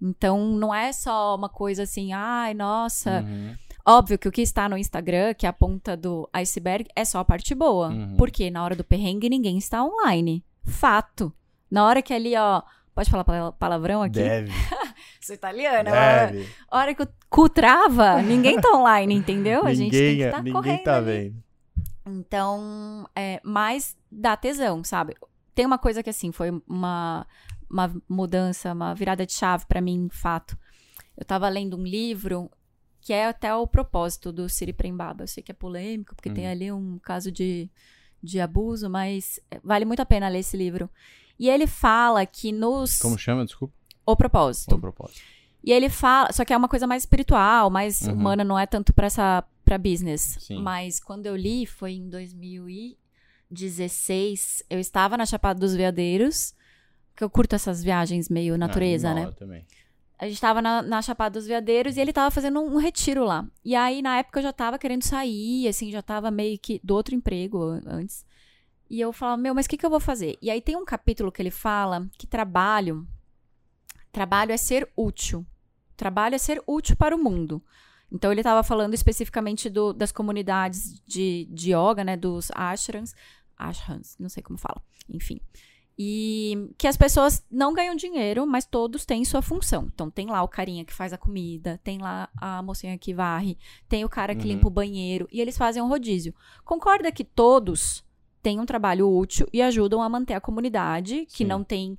Então, 0.00 0.46
não 0.56 0.74
é 0.74 0.92
só 0.92 1.34
uma 1.36 1.48
coisa 1.48 1.84
assim, 1.84 2.12
ai, 2.12 2.54
nossa. 2.54 3.20
Uhum. 3.20 3.54
Óbvio 3.86 4.18
que 4.18 4.28
o 4.28 4.32
que 4.32 4.42
está 4.42 4.68
no 4.68 4.76
Instagram, 4.76 5.34
que 5.34 5.46
é 5.46 5.48
a 5.48 5.52
ponta 5.52 5.96
do 5.96 6.28
iceberg, 6.32 6.88
é 6.94 7.04
só 7.04 7.20
a 7.20 7.24
parte 7.24 7.54
boa. 7.54 7.88
Uhum. 7.88 8.16
Porque 8.16 8.50
na 8.50 8.62
hora 8.62 8.76
do 8.76 8.84
perrengue 8.84 9.28
ninguém 9.28 9.58
está 9.58 9.84
online. 9.84 10.44
Fato. 10.62 11.32
Na 11.70 11.86
hora 11.86 12.02
que 12.02 12.12
ali, 12.12 12.36
ó. 12.36 12.62
Pode 12.98 13.10
falar 13.10 13.22
pala- 13.22 13.52
palavrão 13.52 14.02
aqui? 14.02 14.14
Deve, 14.18 14.50
Sou 15.22 15.32
italiana. 15.32 15.88
A 15.90 16.26
deve. 16.26 16.48
hora 16.68 16.92
que 16.96 17.02
o 17.04 17.08
cu 17.30 17.48
trava, 17.48 18.20
ninguém 18.22 18.60
tá 18.60 18.72
online, 18.76 19.14
entendeu? 19.14 19.64
A 19.64 19.72
gente 19.72 19.92
tem 19.92 20.00
ninguém 20.00 20.16
que 20.16 20.22
é- 20.24 20.26
estar 20.26 20.38
ninguém 20.38 20.52
correndo. 20.52 20.82
tá 20.82 20.96
ali. 20.96 21.06
vendo. 21.06 21.44
Então, 22.18 23.08
é, 23.14 23.40
mas 23.44 23.96
dá 24.10 24.36
tesão, 24.36 24.82
sabe? 24.82 25.14
Tem 25.54 25.64
uma 25.66 25.78
coisa 25.78 26.02
que, 26.02 26.10
assim, 26.10 26.32
foi 26.32 26.50
uma, 26.66 27.24
uma 27.70 27.92
mudança, 28.08 28.72
uma 28.72 28.94
virada 28.94 29.24
de 29.26 29.32
chave 29.32 29.64
pra 29.66 29.80
mim, 29.80 30.08
fato. 30.10 30.58
Eu 31.16 31.24
tava 31.24 31.48
lendo 31.48 31.76
um 31.76 31.82
livro 31.84 32.50
que 33.00 33.12
é 33.12 33.26
até 33.28 33.54
o 33.54 33.66
propósito 33.66 34.32
do 34.32 34.48
Siri 34.48 34.72
Prembaba. 34.72 35.22
Eu 35.24 35.28
sei 35.28 35.42
que 35.42 35.52
é 35.52 35.54
polêmico, 35.54 36.14
porque 36.16 36.30
tem 36.30 36.46
Uhum. 36.46 36.50
ali 36.50 36.72
um 36.72 36.98
caso 36.98 37.30
de, 37.30 37.70
de 38.22 38.40
abuso, 38.40 38.88
mas 38.90 39.38
vale 39.62 39.84
muito 39.84 40.00
a 40.00 40.06
pena 40.06 40.28
ler 40.28 40.40
esse 40.40 40.56
livro. 40.56 40.90
E 41.38 41.48
ele 41.48 41.66
fala 41.66 42.24
que 42.26 42.50
nos. 42.52 42.98
Como 42.98 43.16
chama, 43.18 43.44
desculpa? 43.44 43.74
O 44.04 44.16
propósito. 44.16 44.74
O 44.74 44.80
propósito. 44.80 45.20
E 45.62 45.72
ele 45.72 45.88
fala, 45.88 46.32
só 46.32 46.44
que 46.44 46.52
é 46.52 46.56
uma 46.56 46.68
coisa 46.68 46.86
mais 46.86 47.02
espiritual, 47.02 47.68
mais 47.70 48.00
Uhum. 48.02 48.12
humana, 48.14 48.44
não 48.44 48.58
é 48.58 48.66
tanto 48.66 48.92
pra 48.92 49.06
essa 49.06 49.44
para 49.64 49.76
business. 49.76 50.38
Sim. 50.40 50.62
Mas 50.62 50.98
quando 50.98 51.26
eu 51.26 51.36
li 51.36 51.66
foi 51.66 51.92
em 51.92 52.08
2016, 53.50 54.62
eu 54.70 54.78
estava 54.78 55.16
na 55.16 55.26
Chapada 55.26 55.58
dos 55.60 55.74
Veadeiros, 55.74 56.54
que 57.16 57.22
eu 57.24 57.30
curto 57.30 57.54
essas 57.54 57.82
viagens 57.82 58.28
meio 58.28 58.56
natureza, 58.56 59.10
Ah, 59.10 59.14
né? 59.14 59.24
eu 59.24 59.32
também. 59.32 59.66
A 60.18 60.26
gente 60.28 60.40
tava 60.40 60.60
na, 60.60 60.82
na 60.82 61.00
Chapada 61.02 61.38
dos 61.38 61.46
Veadeiros 61.46 61.96
e 61.96 62.00
ele 62.00 62.12
tava 62.12 62.30
fazendo 62.30 62.60
um, 62.60 62.74
um 62.74 62.78
retiro 62.78 63.24
lá. 63.24 63.46
E 63.64 63.76
aí, 63.76 64.02
na 64.02 64.18
época, 64.18 64.40
eu 64.40 64.42
já 64.44 64.52
tava 64.52 64.76
querendo 64.78 65.02
sair, 65.04 65.68
assim, 65.68 65.92
já 65.92 66.02
tava 66.02 66.28
meio 66.30 66.58
que 66.58 66.80
do 66.82 66.94
outro 66.94 67.14
emprego 67.14 67.62
an- 67.62 67.82
antes. 67.86 68.26
E 68.90 69.00
eu 69.00 69.12
falava, 69.12 69.40
meu, 69.40 69.54
mas 69.54 69.66
o 69.66 69.68
que, 69.68 69.76
que 69.76 69.84
eu 69.84 69.90
vou 69.90 70.00
fazer? 70.00 70.38
E 70.40 70.50
aí 70.50 70.60
tem 70.62 70.76
um 70.76 70.84
capítulo 70.84 71.30
que 71.30 71.42
ele 71.42 71.50
fala 71.50 72.08
que 72.16 72.26
trabalho. 72.26 73.06
Trabalho 74.10 74.52
é 74.52 74.56
ser 74.56 74.90
útil. 74.96 75.44
Trabalho 75.96 76.34
é 76.34 76.38
ser 76.38 76.62
útil 76.66 76.96
para 76.96 77.14
o 77.14 77.22
mundo. 77.22 77.62
Então 78.10 78.32
ele 78.32 78.42
tava 78.42 78.62
falando 78.62 78.94
especificamente 78.94 79.68
do- 79.68 79.92
das 79.92 80.10
comunidades 80.10 81.02
de, 81.06 81.46
de 81.50 81.72
yoga, 81.74 82.02
né? 82.02 82.16
Dos 82.16 82.50
ashrams. 82.54 83.14
Ashrams, 83.56 84.16
não 84.18 84.28
sei 84.30 84.42
como 84.42 84.58
fala. 84.58 84.80
Enfim. 85.08 85.40
E 86.00 86.72
que 86.78 86.86
as 86.86 86.96
pessoas 86.96 87.44
não 87.50 87.74
ganham 87.74 87.96
dinheiro, 87.96 88.46
mas 88.46 88.64
todos 88.64 89.04
têm 89.04 89.24
sua 89.24 89.42
função. 89.42 89.90
Então 89.92 90.08
tem 90.08 90.28
lá 90.28 90.42
o 90.42 90.48
carinha 90.48 90.84
que 90.84 90.94
faz 90.94 91.12
a 91.12 91.18
comida, 91.18 91.78
tem 91.82 91.98
lá 91.98 92.28
a 92.36 92.62
mocinha 92.62 92.96
que 92.96 93.12
varre, 93.12 93.58
tem 93.88 94.04
o 94.04 94.08
cara 94.08 94.34
que 94.34 94.42
Uhum. 94.42 94.48
limpa 94.54 94.68
o 94.68 94.70
banheiro, 94.70 95.28
e 95.32 95.40
eles 95.40 95.58
fazem 95.58 95.82
um 95.82 95.88
rodízio. 95.88 96.32
Concorda 96.64 97.10
que 97.10 97.24
todos 97.24 98.04
têm 98.48 98.58
um 98.58 98.64
trabalho 98.64 99.14
útil 99.14 99.46
e 99.52 99.60
ajudam 99.60 100.00
a 100.00 100.08
manter 100.08 100.32
a 100.32 100.40
comunidade, 100.40 101.26
que 101.26 101.38
Sim. 101.38 101.44
não 101.44 101.62
tem 101.62 101.98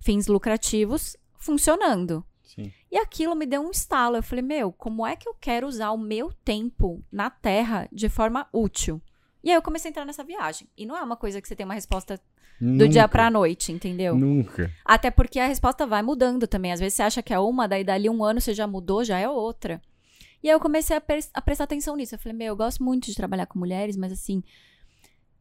fins 0.00 0.26
lucrativos, 0.26 1.18
funcionando. 1.38 2.24
Sim. 2.42 2.72
E 2.90 2.96
aquilo 2.96 3.34
me 3.34 3.44
deu 3.44 3.60
um 3.60 3.70
estalo. 3.70 4.16
Eu 4.16 4.22
falei, 4.22 4.42
meu, 4.42 4.72
como 4.72 5.06
é 5.06 5.14
que 5.14 5.28
eu 5.28 5.34
quero 5.38 5.66
usar 5.66 5.90
o 5.90 5.98
meu 5.98 6.32
tempo 6.32 7.04
na 7.12 7.28
Terra 7.28 7.86
de 7.92 8.08
forma 8.08 8.48
útil? 8.54 9.02
E 9.44 9.50
aí 9.50 9.54
eu 9.54 9.60
comecei 9.60 9.90
a 9.90 9.90
entrar 9.90 10.06
nessa 10.06 10.24
viagem. 10.24 10.66
E 10.78 10.86
não 10.86 10.96
é 10.96 11.02
uma 11.02 11.14
coisa 11.16 11.42
que 11.42 11.46
você 11.46 11.54
tem 11.54 11.66
uma 11.66 11.74
resposta 11.74 12.18
do 12.58 12.88
dia 12.88 13.06
pra 13.06 13.30
noite, 13.30 13.70
entendeu? 13.70 14.16
Nunca. 14.16 14.72
Até 14.82 15.10
porque 15.10 15.38
a 15.38 15.46
resposta 15.46 15.86
vai 15.86 16.02
mudando 16.02 16.46
também. 16.46 16.72
Às 16.72 16.80
vezes 16.80 16.94
você 16.94 17.02
acha 17.02 17.22
que 17.22 17.34
é 17.34 17.38
uma, 17.38 17.68
daí 17.68 17.84
dali 17.84 18.08
um 18.08 18.24
ano 18.24 18.40
você 18.40 18.54
já 18.54 18.66
mudou, 18.66 19.04
já 19.04 19.18
é 19.18 19.28
outra. 19.28 19.82
E 20.42 20.48
aí 20.48 20.54
eu 20.54 20.60
comecei 20.60 20.96
a, 20.96 21.02
a 21.34 21.42
prestar 21.42 21.64
atenção 21.64 21.96
nisso. 21.96 22.14
Eu 22.14 22.18
falei, 22.18 22.38
meu, 22.38 22.46
eu 22.46 22.56
gosto 22.56 22.82
muito 22.82 23.04
de 23.08 23.14
trabalhar 23.14 23.44
com 23.44 23.58
mulheres, 23.58 23.94
mas 23.94 24.10
assim. 24.10 24.42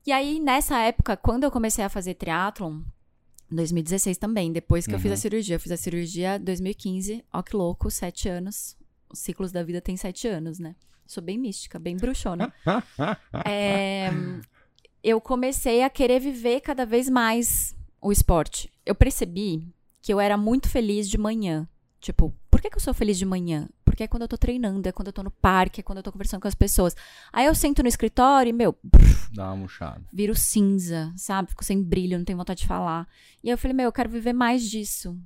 E 0.05 0.11
aí, 0.11 0.39
nessa 0.39 0.77
época, 0.79 1.17
quando 1.17 1.43
eu 1.45 1.51
comecei 1.51 1.83
a 1.83 1.89
fazer 1.89 2.13
triatlon, 2.13 2.81
em 3.51 3.55
2016 3.55 4.17
também, 4.17 4.51
depois 4.51 4.85
que 4.85 4.93
eu 4.93 4.99
fiz 4.99 5.11
a 5.11 5.15
Uhum. 5.15 5.19
cirurgia. 5.19 5.55
Eu 5.55 5.59
fiz 5.59 5.71
a 5.71 5.77
cirurgia 5.77 6.35
em 6.37 6.41
2015, 6.43 7.23
ó 7.31 7.41
que 7.41 7.55
louco, 7.55 7.89
sete 7.91 8.27
anos. 8.29 8.75
Os 9.09 9.19
ciclos 9.19 9.51
da 9.51 9.63
vida 9.63 9.81
têm 9.81 9.95
sete 9.97 10.27
anos, 10.27 10.59
né? 10.59 10.75
Sou 11.07 11.21
bem 11.23 11.37
mística, 11.37 11.77
bem 11.79 11.95
bruxona. 11.95 12.51
É, 13.45 14.09
eu 15.03 15.21
comecei 15.21 15.83
a 15.83 15.89
querer 15.89 16.19
viver 16.19 16.61
cada 16.61 16.85
vez 16.85 17.07
mais 17.09 17.75
o 18.01 18.11
esporte. 18.11 18.71
Eu 18.85 18.95
percebi 18.95 19.67
que 20.01 20.11
eu 20.13 20.19
era 20.19 20.37
muito 20.37 20.67
feliz 20.69 21.07
de 21.09 21.17
manhã. 21.17 21.67
Tipo, 21.99 22.33
por 22.49 22.61
que, 22.61 22.69
que 22.69 22.77
eu 22.77 22.81
sou 22.81 22.93
feliz 22.93 23.17
de 23.17 23.25
manhã? 23.25 23.67
Porque 23.95 24.03
é 24.03 24.07
quando 24.07 24.23
eu 24.23 24.27
tô 24.27 24.37
treinando, 24.37 24.89
é 24.89 24.91
quando 24.91 25.07
eu 25.07 25.13
tô 25.13 25.23
no 25.23 25.31
parque, 25.31 25.79
é 25.79 25.83
quando 25.83 25.99
eu 25.99 26.03
tô 26.03 26.11
conversando 26.11 26.41
com 26.41 26.49
as 26.49 26.53
pessoas. 26.53 26.93
Aí 27.31 27.45
eu 27.45 27.55
sento 27.55 27.81
no 27.81 27.87
escritório 27.87 28.49
e, 28.49 28.53
meu, 28.53 28.77
Dá 29.31 29.45
uma 29.45 29.55
murchada. 29.55 30.03
viro 30.11 30.35
cinza, 30.35 31.13
sabe? 31.15 31.51
Fico 31.51 31.63
sem 31.63 31.81
brilho, 31.81 32.17
não 32.17 32.25
tenho 32.25 32.37
vontade 32.37 32.59
de 32.59 32.67
falar. 32.67 33.07
E 33.41 33.47
aí 33.47 33.53
eu 33.53 33.57
falei, 33.57 33.73
meu, 33.73 33.85
eu 33.85 33.93
quero 33.93 34.09
viver 34.09 34.33
mais 34.33 34.69
disso. 34.69 35.17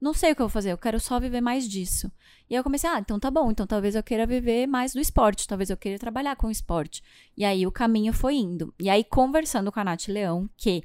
Não 0.00 0.14
sei 0.14 0.32
o 0.32 0.34
que 0.34 0.40
eu 0.40 0.46
vou 0.46 0.52
fazer, 0.52 0.72
eu 0.72 0.78
quero 0.78 0.98
só 0.98 1.20
viver 1.20 1.42
mais 1.42 1.68
disso. 1.68 2.10
E 2.48 2.54
aí 2.54 2.58
eu 2.58 2.64
comecei, 2.64 2.88
ah, 2.88 2.98
então 2.98 3.20
tá 3.20 3.30
bom, 3.30 3.50
então 3.50 3.66
talvez 3.66 3.94
eu 3.94 4.02
queira 4.02 4.26
viver 4.26 4.66
mais 4.66 4.94
do 4.94 5.00
esporte, 5.00 5.46
talvez 5.46 5.68
eu 5.68 5.76
queira 5.76 5.98
trabalhar 5.98 6.36
com 6.36 6.46
o 6.46 6.50
esporte. 6.50 7.02
E 7.36 7.44
aí 7.44 7.66
o 7.66 7.72
caminho 7.72 8.14
foi 8.14 8.36
indo. 8.36 8.72
E 8.80 8.88
aí 8.88 9.04
conversando 9.04 9.70
com 9.70 9.78
a 9.78 9.84
Nath 9.84 10.08
Leão, 10.08 10.48
que 10.56 10.82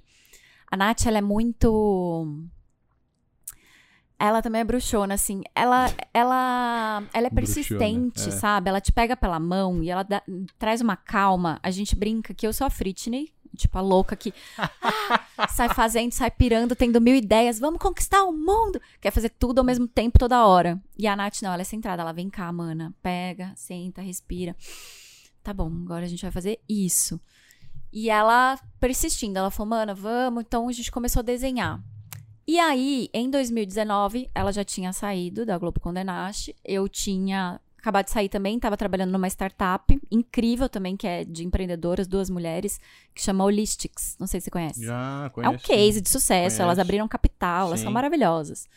a 0.70 0.76
Nath, 0.76 1.06
ela 1.06 1.20
é 1.20 1.22
muito... 1.22 2.50
Ela 4.24 4.40
também 4.40 4.62
é 4.62 4.64
bruxona, 4.64 5.16
assim. 5.16 5.42
Ela, 5.56 5.92
ela, 6.14 7.04
ela 7.12 7.28
é 7.28 7.30
Bruxona, 7.32 7.32
persistente, 7.32 8.30
é. 8.30 8.32
sabe? 8.32 8.70
Ela 8.70 8.80
te 8.80 8.92
pega 8.92 9.18
pela 9.18 9.40
mão 9.40 9.82
e 9.82 9.90
ela 9.90 10.04
dá- 10.04 10.22
traz 10.60 10.80
uma 10.80 10.96
calma. 10.96 11.60
A 11.64 11.72
gente 11.72 11.96
brinca 11.96 12.32
que 12.32 12.46
eu 12.46 12.54
sou 12.54 12.68
a 12.68 12.70
Britney, 12.70 13.34
tipo 13.58 13.76
a 13.80 13.82
louca 13.82 14.16
que 14.16 14.32
ah, 14.60 15.48
sai 15.48 15.70
fazendo, 15.74 16.12
sai 16.12 16.30
pirando, 16.30 16.76
tendo 16.76 17.02
mil 17.02 17.16
ideias. 17.16 17.58
Vamos 17.58 17.82
conquistar 17.82 18.24
o 18.24 18.32
mundo! 18.32 18.80
Quer 19.02 19.10
fazer 19.10 19.30
tudo 19.30 19.58
ao 19.58 19.66
mesmo 19.66 19.88
tempo, 19.88 20.20
toda 20.20 20.46
hora. 20.46 20.80
E 20.96 21.08
a 21.08 21.16
Nath, 21.16 21.42
não, 21.42 21.52
ela 21.52 21.64
é 21.64 21.66
centrada. 21.66 22.04
Ela 22.04 22.14
vem 22.14 22.30
cá, 22.30 22.52
mana. 22.52 22.94
Pega, 23.02 23.52
senta, 23.56 24.04
respira. 24.04 24.56
Tá 25.42 25.52
bom, 25.52 25.66
agora 25.84 26.06
a 26.06 26.08
gente 26.08 26.22
vai 26.22 26.32
fazer 26.32 26.60
isso. 26.70 27.20
E 27.92 28.08
ela 28.08 28.60
persistindo, 28.80 29.40
ela 29.40 29.50
falou, 29.50 29.72
mana, 29.72 29.96
vamos. 29.96 30.44
Então 30.44 30.68
a 30.68 30.72
gente 30.72 30.92
começou 30.92 31.22
a 31.22 31.24
desenhar. 31.24 31.82
E 32.52 32.60
aí, 32.60 33.08
em 33.14 33.30
2019, 33.30 34.30
ela 34.36 34.52
já 34.52 34.62
tinha 34.62 34.92
saído 34.92 35.46
da 35.46 35.58
Globo 35.58 35.80
Condenaste. 35.80 36.54
Eu 36.66 36.90
tinha 36.90 37.62
acabado 37.78 38.04
de 38.08 38.12
sair 38.12 38.28
também, 38.28 38.58
estava 38.58 38.76
trabalhando 38.76 39.10
numa 39.10 39.30
startup 39.30 39.98
incrível 40.12 40.68
também, 40.68 40.98
que 40.98 41.08
é 41.08 41.24
de 41.24 41.46
empreendedoras, 41.46 42.08
duas 42.10 42.30
mulheres, 42.30 42.78
que 43.16 43.22
chama 43.22 43.46
Holistics. 43.46 44.18
Não 44.20 44.28
sei 44.28 44.42
se 44.42 44.46
você 44.46 44.52
conhece. 44.52 44.84
Já 44.86 45.28
É 45.28 45.30
conheço. 45.30 45.54
um 45.54 45.58
case 45.60 46.02
de 46.02 46.10
sucesso, 46.10 46.58
Conheço. 46.58 46.62
elas 46.62 46.78
abriram 46.78 47.08
capital, 47.08 47.68
elas 47.68 47.80
são 47.80 47.90
maravilhosas. 47.90 48.68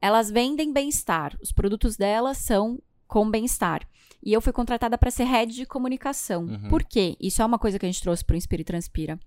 Elas 0.00 0.30
vendem 0.30 0.72
bem-estar. 0.72 1.36
Os 1.42 1.50
produtos 1.50 1.96
delas 1.96 2.38
são 2.38 2.80
com 3.08 3.28
bem-estar. 3.28 3.82
E 4.24 4.32
eu 4.32 4.40
fui 4.40 4.52
contratada 4.52 4.96
para 4.96 5.10
ser 5.10 5.24
head 5.24 5.52
de 5.52 5.66
comunicação. 5.66 6.44
Uhum. 6.44 6.68
Por 6.68 6.84
quê? 6.84 7.16
Isso 7.20 7.42
é 7.42 7.44
uma 7.44 7.58
coisa 7.58 7.80
que 7.80 7.84
a 7.84 7.90
gente 7.90 8.00
trouxe 8.00 8.24
para 8.24 8.34
o 8.34 8.36
Inspira 8.36 8.62
e 8.62 8.64
Transpira. 8.64 9.18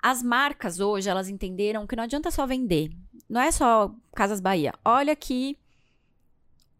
As 0.00 0.22
marcas 0.22 0.78
hoje, 0.78 1.08
elas 1.10 1.28
entenderam 1.28 1.84
que 1.84 1.96
não 1.96 2.04
adianta 2.04 2.30
só 2.30 2.46
vender. 2.46 2.88
Não 3.28 3.40
é 3.40 3.50
só 3.50 3.94
Casas 4.14 4.40
Bahia. 4.40 4.72
Olha 4.84 5.12
aqui 5.12 5.58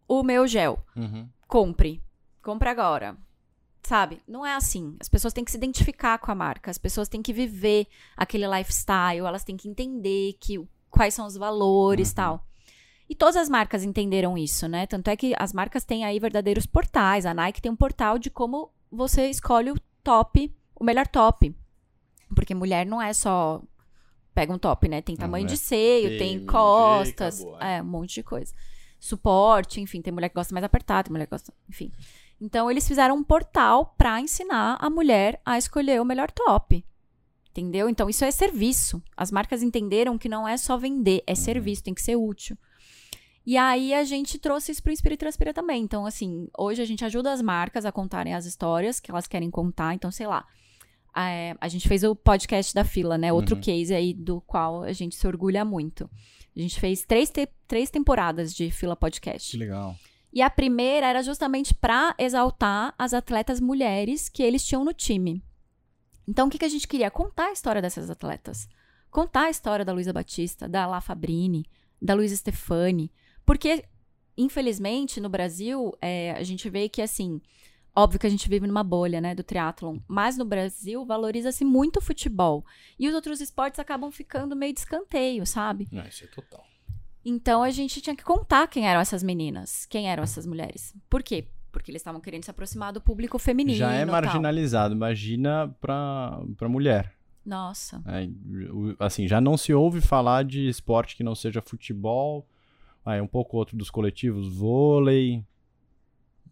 o 0.07 0.23
meu 0.23 0.47
gel. 0.47 0.79
Uhum. 0.97 1.29
Compre. 1.47 2.03
Compre 2.43 2.69
agora. 2.69 3.17
Sabe? 3.83 4.21
Não 4.27 4.45
é 4.45 4.55
assim. 4.55 4.97
As 5.01 5.09
pessoas 5.09 5.33
têm 5.33 5.45
que 5.45 5.51
se 5.51 5.57
identificar 5.57 6.19
com 6.19 6.31
a 6.31 6.35
marca. 6.35 6.71
As 6.71 6.79
pessoas 6.79 7.09
têm 7.09 7.23
que 7.23 7.33
viver 7.33 7.87
aquele 8.17 8.47
lifestyle. 8.47 9.27
Elas 9.27 9.45
têm 9.45 9.57
que 9.57 9.69
entender 9.69 10.35
que, 10.41 10.67
quais 10.91 11.15
são 11.15 11.27
os 11.27 11.37
valores 11.37 12.09
e 12.09 12.13
Uhum. 12.13 12.15
tal. 12.17 12.47
E 13.09 13.15
todas 13.15 13.37
as 13.37 13.49
marcas 13.49 13.83
entenderam 13.85 14.37
isso, 14.37 14.69
né? 14.69 14.87
Tanto 14.87 15.09
é 15.09 15.17
que 15.17 15.35
as 15.39 15.53
marcas 15.55 15.85
têm 15.85 16.05
aí 16.05 16.19
verdadeiros 16.19 16.67
portais. 16.67 17.25
A 17.25 17.33
Nike 17.33 17.63
tem 17.63 17.73
um 17.73 17.77
portal 17.77 18.19
de 18.19 18.29
como 18.31 18.71
você 18.91 19.31
escolhe 19.31 19.71
o 19.71 19.81
top, 20.05 20.55
o 20.75 20.85
melhor 20.85 21.07
top. 21.07 21.55
Porque 22.35 22.55
mulher 22.55 22.85
não 22.85 23.01
é 23.01 23.15
só 23.15 23.63
pega 24.39 24.53
um 24.53 24.59
top, 24.59 24.89
né? 24.89 25.03
Tem 25.03 25.17
tamanho 25.17 25.47
é 25.47 25.49
de 25.49 25.57
seio, 25.57 26.17
tem 26.17 26.35
M, 26.35 26.41
G, 26.43 26.47
costas, 26.47 27.41
acabou, 27.41 27.61
é, 27.61 27.83
um 27.83 27.87
monte 27.87 28.15
de 28.15 28.23
coisa. 28.23 28.55
Suporte, 29.01 29.81
enfim, 29.81 30.01
tem 30.01 30.13
mulher 30.13 30.29
que 30.29 30.37
gosta 30.37 30.55
mais 30.55 30.63
apertado, 30.63 31.07
tem 31.07 31.13
mulher 31.13 31.27
que 31.27 31.33
gosta, 31.33 31.53
enfim. 31.69 31.91
Então 32.41 32.71
eles 32.71 32.87
fizeram 32.87 33.17
um 33.17 33.25
portal 33.25 33.97
pra 33.99 34.21
ensinar 34.21 34.77
a 34.81 34.89
mulher 34.89 35.41
a 35.45 35.59
escolher 35.59 36.01
o 36.01 36.05
melhor 36.05 36.31
top. 36.31 36.85
Entendeu? 37.51 37.89
Então 37.89 38.09
isso 38.09 38.25
é 38.25 38.31
serviço. 38.31 39.03
As 39.17 39.33
marcas 39.33 39.61
entenderam 39.61 40.17
que 40.17 40.29
não 40.29 40.47
é 40.47 40.57
só 40.57 40.77
vender, 40.77 41.25
é 41.27 41.35
serviço, 41.35 41.83
tem 41.83 41.95
que 41.95 42.03
ser 42.03 42.15
útil. 42.15 42.57
E 43.45 43.57
aí 43.57 43.93
a 43.93 44.05
gente 44.05 44.39
trouxe 44.39 44.71
isso 44.71 44.83
pro 44.83 44.93
Inspira 44.93 45.15
e 45.15 45.19
Transpira 45.19 45.53
também. 45.53 45.83
Então, 45.83 46.07
assim, 46.07 46.49
hoje 46.57 46.81
a 46.81 46.85
gente 46.85 47.05
ajuda 47.05 47.33
as 47.33 47.43
marcas 47.43 47.85
a 47.85 47.91
contarem 47.91 48.35
as 48.35 48.47
histórias 48.47 49.01
que 49.01 49.11
elas 49.11 49.27
querem 49.27 49.51
contar. 49.51 49.95
Então, 49.95 50.13
sei 50.13 50.29
lá. 50.29 50.47
É, 51.27 51.55
a 51.61 51.69
gente 51.69 51.89
fez 51.89 52.05
o 52.05 52.15
podcast 52.15 52.75
da 52.75 52.85
fila, 52.85 53.17
né? 53.19 53.33
Outro 53.33 53.55
Uhum. 53.57 53.61
case 53.61 53.95
aí 53.95 54.13
do 54.15 54.41
qual 54.43 54.83
a 54.83 54.93
gente 54.93 55.17
se 55.17 55.27
orgulha 55.27 55.65
muito. 55.65 56.09
A 56.57 56.61
gente 56.61 56.79
fez 56.79 57.05
três, 57.05 57.31
te- 57.31 57.49
três 57.67 57.91
temporadas 57.91 58.53
de 58.55 58.71
fila 58.71 58.95
podcast. 58.97 59.51
Que 59.51 59.57
legal. 59.57 59.97
E 60.33 60.43
a 60.43 60.51
primeira 60.51 61.07
era 61.07 61.23
justamente 61.23 61.73
para 61.75 62.15
exaltar 62.19 62.95
as 62.99 63.15
atletas 63.15 63.61
mulheres 63.61 64.29
que 64.29 64.43
eles 64.43 64.65
tinham 64.67 64.85
no 64.85 64.93
time. 64.93 65.43
Então, 66.27 66.47
o 66.49 66.51
que, 66.51 66.59
que 66.59 66.65
a 66.65 66.69
gente 66.69 66.87
queria? 66.87 67.11
Contar 67.11 67.47
a 67.47 67.53
história 67.53 67.81
dessas 67.81 68.11
atletas. 68.11 68.69
Contar 69.11 69.45
a 69.45 69.51
história 69.51 69.85
da 69.85 69.93
Luísa 69.93 70.13
Batista, 70.13 70.69
da 70.69 70.87
La 70.87 71.01
Fabrini, 71.01 71.65
da 72.03 72.13
Luísa 72.13 72.37
Stefani. 72.37 73.11
Porque, 73.47 73.83
infelizmente, 74.37 75.21
no 75.21 75.29
Brasil, 75.29 75.97
é, 76.01 76.33
a 76.33 76.43
gente 76.43 76.69
vê 76.69 76.89
que, 76.89 77.01
assim, 77.03 77.41
óbvio 77.99 78.21
que 78.21 78.27
a 78.27 78.31
gente 78.31 78.49
vive 78.49 78.67
numa 78.67 78.85
bolha, 78.85 79.21
né, 79.21 79.35
do 79.35 79.43
triatlon. 79.43 79.99
Mas 80.07 80.37
no 80.37 80.45
Brasil, 80.45 81.05
valoriza-se 81.05 81.65
muito 81.65 81.99
o 81.99 82.01
futebol. 82.03 82.65
E 82.99 83.09
os 83.09 83.15
outros 83.15 83.41
esportes 83.41 83.81
acabam 83.81 84.11
ficando 84.11 84.55
meio 84.55 84.73
de 84.73 84.81
escanteio, 84.81 85.45
sabe? 85.45 85.89
Não, 85.91 86.05
isso 86.07 86.25
é 86.25 86.29
total. 86.29 86.65
Então 87.25 87.63
a 87.63 87.71
gente 87.71 88.01
tinha 88.01 88.17
que 88.17 88.25
contar 88.25 88.69
quem 88.69 88.89
eram 88.89 89.01
essas 89.01 89.23
meninas, 89.23 89.85
quem 89.87 90.09
eram 90.09 90.23
essas 90.23 90.47
mulheres. 90.47 90.95
Por 91.11 91.23
quê? 91.23 91.49
Porque 91.71 91.91
eles 91.91 92.01
estavam 92.01 92.21
querendo 92.21 92.45
se 92.45 92.51
aproximar 92.51 92.93
do 92.93 93.01
público 93.01 93.39
feminino. 93.39 93.79
Já 93.79 93.93
é 93.93 94.05
tal. 94.05 94.13
marginalizado. 94.13 94.95
Imagina 94.95 95.75
pra, 95.81 96.41
pra 96.57 96.69
mulher. 96.69 97.13
Nossa. 97.45 98.03
É, 98.07 98.29
assim, 98.99 99.27
já 99.27 99.41
não 99.41 99.57
se 99.57 99.75
ouve 99.75 100.01
falar 100.01 100.45
de 100.45 100.69
esporte 100.69 101.17
que 101.17 101.25
não 101.25 101.35
seja 101.35 101.61
futebol. 101.61 102.47
Aí 103.05 103.21
um 103.21 103.27
pouco 103.27 103.57
outro 103.57 103.77
dos 103.77 103.91
coletivos, 103.91 104.55
vôlei, 104.55 105.45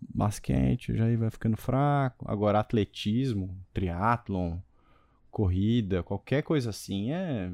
basquete, 0.01 0.97
já 0.97 1.05
vai 1.17 1.31
ficando 1.31 1.57
fraco. 1.57 2.25
Agora 2.29 2.61
atletismo, 2.61 3.57
triatlon, 3.73 4.59
corrida, 5.31 6.03
qualquer 6.03 6.43
coisa 6.43 6.71
assim 6.71 7.13
é 7.13 7.51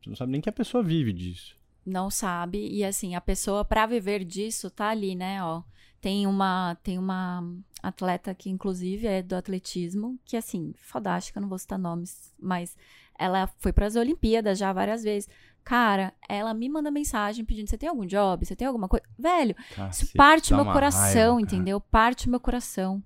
você 0.00 0.10
não 0.10 0.16
sabe 0.16 0.32
nem 0.32 0.40
que 0.40 0.48
a 0.48 0.52
pessoa 0.52 0.82
vive 0.82 1.12
disso. 1.12 1.56
Não 1.84 2.10
sabe. 2.10 2.68
E 2.68 2.84
assim, 2.84 3.14
a 3.14 3.20
pessoa, 3.20 3.64
pra 3.64 3.86
viver 3.86 4.24
disso, 4.24 4.70
tá 4.70 4.88
ali, 4.88 5.14
né? 5.14 5.42
Ó. 5.42 5.62
Tem 6.00 6.26
uma, 6.26 6.76
tem 6.82 6.98
uma 6.98 7.44
atleta 7.82 8.34
que, 8.34 8.48
inclusive, 8.50 9.06
é 9.06 9.22
do 9.22 9.34
atletismo, 9.34 10.18
que, 10.24 10.36
assim, 10.36 10.72
fodástica, 10.76 11.40
não 11.40 11.48
vou 11.48 11.58
citar 11.58 11.78
nomes, 11.78 12.32
mas 12.38 12.76
ela 13.18 13.48
foi 13.58 13.72
pras 13.72 13.96
Olimpíadas 13.96 14.58
já 14.58 14.72
várias 14.72 15.02
vezes. 15.02 15.28
Cara, 15.64 16.14
ela 16.28 16.54
me 16.54 16.68
manda 16.68 16.90
mensagem 16.90 17.44
pedindo: 17.44 17.68
você 17.68 17.76
tem 17.76 17.88
algum 17.88 18.06
job? 18.06 18.46
Você 18.46 18.56
tem 18.56 18.66
alguma 18.66 18.88
coisa? 18.88 19.04
Velho, 19.18 19.54
isso 19.90 20.10
parte 20.16 20.54
meu 20.54 20.64
coração, 20.64 21.34
raiva, 21.34 21.40
entendeu? 21.42 21.80
Parte 21.80 22.28
meu 22.28 22.40
coração. 22.40 23.02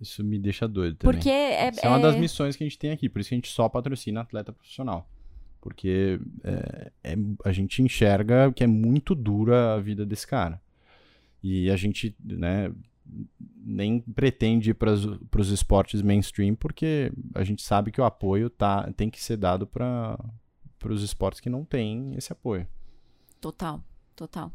Isso 0.00 0.22
me 0.22 0.38
deixa 0.38 0.68
doido 0.68 0.98
também. 0.98 1.16
Porque 1.16 1.30
é. 1.30 1.70
Isso 1.70 1.84
é 1.84 1.88
uma 1.88 1.98
das 1.98 2.14
é- 2.14 2.20
missões 2.20 2.54
que 2.54 2.62
a 2.62 2.66
gente 2.66 2.78
tem 2.78 2.92
aqui, 2.92 3.08
por 3.08 3.20
isso 3.20 3.28
que 3.30 3.34
a 3.34 3.38
gente 3.38 3.48
só 3.48 3.68
patrocina 3.68 4.20
atleta 4.20 4.52
profissional. 4.52 5.08
Porque 5.60 6.20
é, 6.44 6.92
é- 7.02 7.16
a 7.44 7.50
gente 7.50 7.82
enxerga 7.82 8.52
que 8.52 8.62
é 8.62 8.66
muito 8.66 9.14
dura 9.14 9.74
a 9.74 9.80
vida 9.80 10.04
desse 10.06 10.26
cara. 10.26 10.62
E 11.46 11.70
a 11.70 11.76
gente 11.76 12.16
né, 12.24 12.72
nem 13.54 14.00
pretende 14.00 14.70
ir 14.70 14.74
para 14.74 14.92
os 14.94 15.50
esportes 15.50 16.00
mainstream, 16.00 16.54
porque 16.54 17.12
a 17.34 17.44
gente 17.44 17.60
sabe 17.60 17.92
que 17.92 18.00
o 18.00 18.04
apoio 18.04 18.48
tá, 18.48 18.90
tem 18.96 19.10
que 19.10 19.22
ser 19.22 19.36
dado 19.36 19.66
para 19.66 20.18
os 20.88 21.02
esportes 21.02 21.40
que 21.40 21.50
não 21.50 21.62
têm 21.62 22.14
esse 22.14 22.32
apoio. 22.32 22.66
Total, 23.42 23.84
total. 24.16 24.50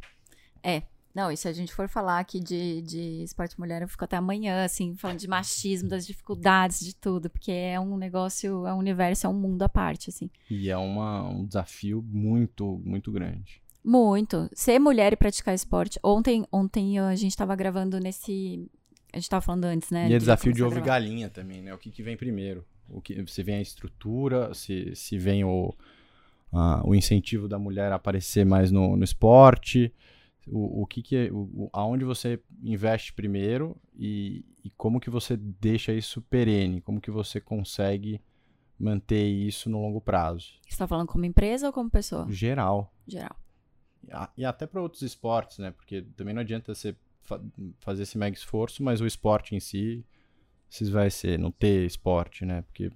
É. 0.64 0.82
Não, 1.14 1.32
e 1.32 1.38
se 1.38 1.48
a 1.48 1.54
gente 1.54 1.72
for 1.72 1.88
falar 1.88 2.20
aqui 2.20 2.40
de, 2.40 2.82
de 2.82 3.24
esporte 3.24 3.60
mulher, 3.60 3.84
eu 3.84 3.88
fico 3.88 4.04
até 4.04 4.16
amanhã, 4.18 4.64
assim, 4.64 4.96
falando 4.96 5.20
de 5.20 5.28
machismo, 5.28 5.90
das 5.90 6.08
dificuldades, 6.08 6.80
de 6.80 6.96
tudo, 6.96 7.30
porque 7.30 7.52
é 7.52 7.80
um 7.80 7.98
negócio, 7.98 8.66
é 8.66 8.74
um 8.74 8.78
universo, 8.78 9.28
é 9.28 9.30
um 9.30 9.34
mundo 9.34 9.62
à 9.62 9.70
parte, 9.70 10.10
assim. 10.10 10.30
E 10.50 10.70
é 10.70 10.78
uma, 10.78 11.28
um 11.28 11.46
desafio 11.46 12.02
muito, 12.02 12.82
muito 12.84 13.12
grande. 13.12 13.62
Muito. 13.90 14.48
Ser 14.54 14.78
mulher 14.78 15.14
e 15.14 15.16
praticar 15.16 15.56
esporte. 15.56 16.00
Ontem, 16.04 16.46
ontem 16.52 17.00
a 17.00 17.16
gente 17.16 17.36
tava 17.36 17.56
gravando 17.56 18.00
nesse. 18.00 18.70
A 19.12 19.18
gente 19.18 19.30
tava 19.30 19.42
falando 19.42 19.66
antes, 19.66 19.90
né? 19.90 20.08
E 20.08 20.14
é 20.14 20.18
desafio 20.20 20.54
de 20.54 20.64
ovo 20.64 20.78
e 20.78 20.82
galinha 20.82 21.28
também, 21.30 21.62
né? 21.64 21.74
O 21.74 21.78
que, 21.80 21.90
que 21.90 22.04
vem 22.04 22.16
primeiro? 22.16 22.64
O 22.88 23.02
que, 23.02 23.26
se 23.28 23.42
vem 23.42 23.56
a 23.56 23.62
estrutura, 23.62 24.54
se, 24.54 24.96
se 24.96 25.18
vem 25.18 25.44
o, 25.44 25.74
a- 26.52 26.84
o 26.86 26.94
incentivo 26.94 27.48
da 27.48 27.58
mulher 27.58 27.92
a 27.92 27.96
aparecer 27.96 28.46
mais 28.46 28.70
no, 28.72 28.96
no 28.96 29.04
esporte, 29.04 29.92
o, 30.48 30.84
o 30.84 30.86
que, 30.86 31.02
que 31.02 31.16
é, 31.16 31.32
o, 31.32 31.70
aonde 31.74 32.06
você 32.06 32.40
investe 32.64 33.12
primeiro 33.14 33.76
e, 33.98 34.46
e 34.64 34.70
como 34.72 35.00
que 35.00 35.10
você 35.10 35.36
deixa 35.36 35.92
isso 35.94 36.22
perene, 36.22 36.80
como 36.82 37.02
que 37.02 37.10
você 37.12 37.40
consegue 37.42 38.22
manter 38.80 39.26
isso 39.28 39.70
no 39.70 39.82
longo 39.82 40.00
prazo. 40.00 40.54
Você 40.68 40.78
tá 40.78 40.88
falando 40.88 41.08
como 41.08 41.26
empresa 41.26 41.68
ou 41.68 41.74
como 41.74 41.90
pessoa? 41.90 42.28
Geral. 42.30 42.94
Geral. 43.08 43.36
E 44.38 44.46
até 44.46 44.66
para 44.66 44.82
outros 44.82 45.02
esportes, 45.02 45.60
né? 45.60 45.72
Porque 45.72 46.02
também 46.16 46.34
não 46.34 46.42
adianta 46.42 46.74
você 46.74 46.96
fa- 47.24 47.42
fazer 47.80 48.04
esse 48.04 48.18
mega 48.18 48.36
esforço, 48.36 48.84
mas 48.84 49.02
o 49.02 49.06
esporte 49.06 49.56
em 49.56 49.60
si, 49.60 50.06
se 50.70 50.90
vai 50.90 51.10
ser, 51.10 51.38
não 51.38 51.52
ter 51.52 51.86
esporte, 51.86 52.46
né? 52.46 52.62
Porque 52.64 52.92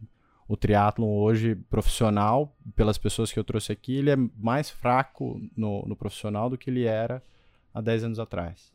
o 0.47 0.57
triatlon 0.57 1.07
hoje, 1.07 1.55
profissional, 1.55 2.55
pelas 2.75 2.97
pessoas 2.97 3.31
que 3.31 3.39
eu 3.39 3.43
trouxe 3.43 3.71
aqui, 3.71 3.95
ele 3.95 4.09
é 4.09 4.15
mais 4.15 4.69
fraco 4.69 5.39
no, 5.55 5.85
no 5.85 5.95
profissional 5.95 6.49
do 6.49 6.57
que 6.57 6.69
ele 6.69 6.83
era 6.83 7.23
há 7.73 7.81
10 7.81 8.03
anos 8.03 8.19
atrás. 8.19 8.73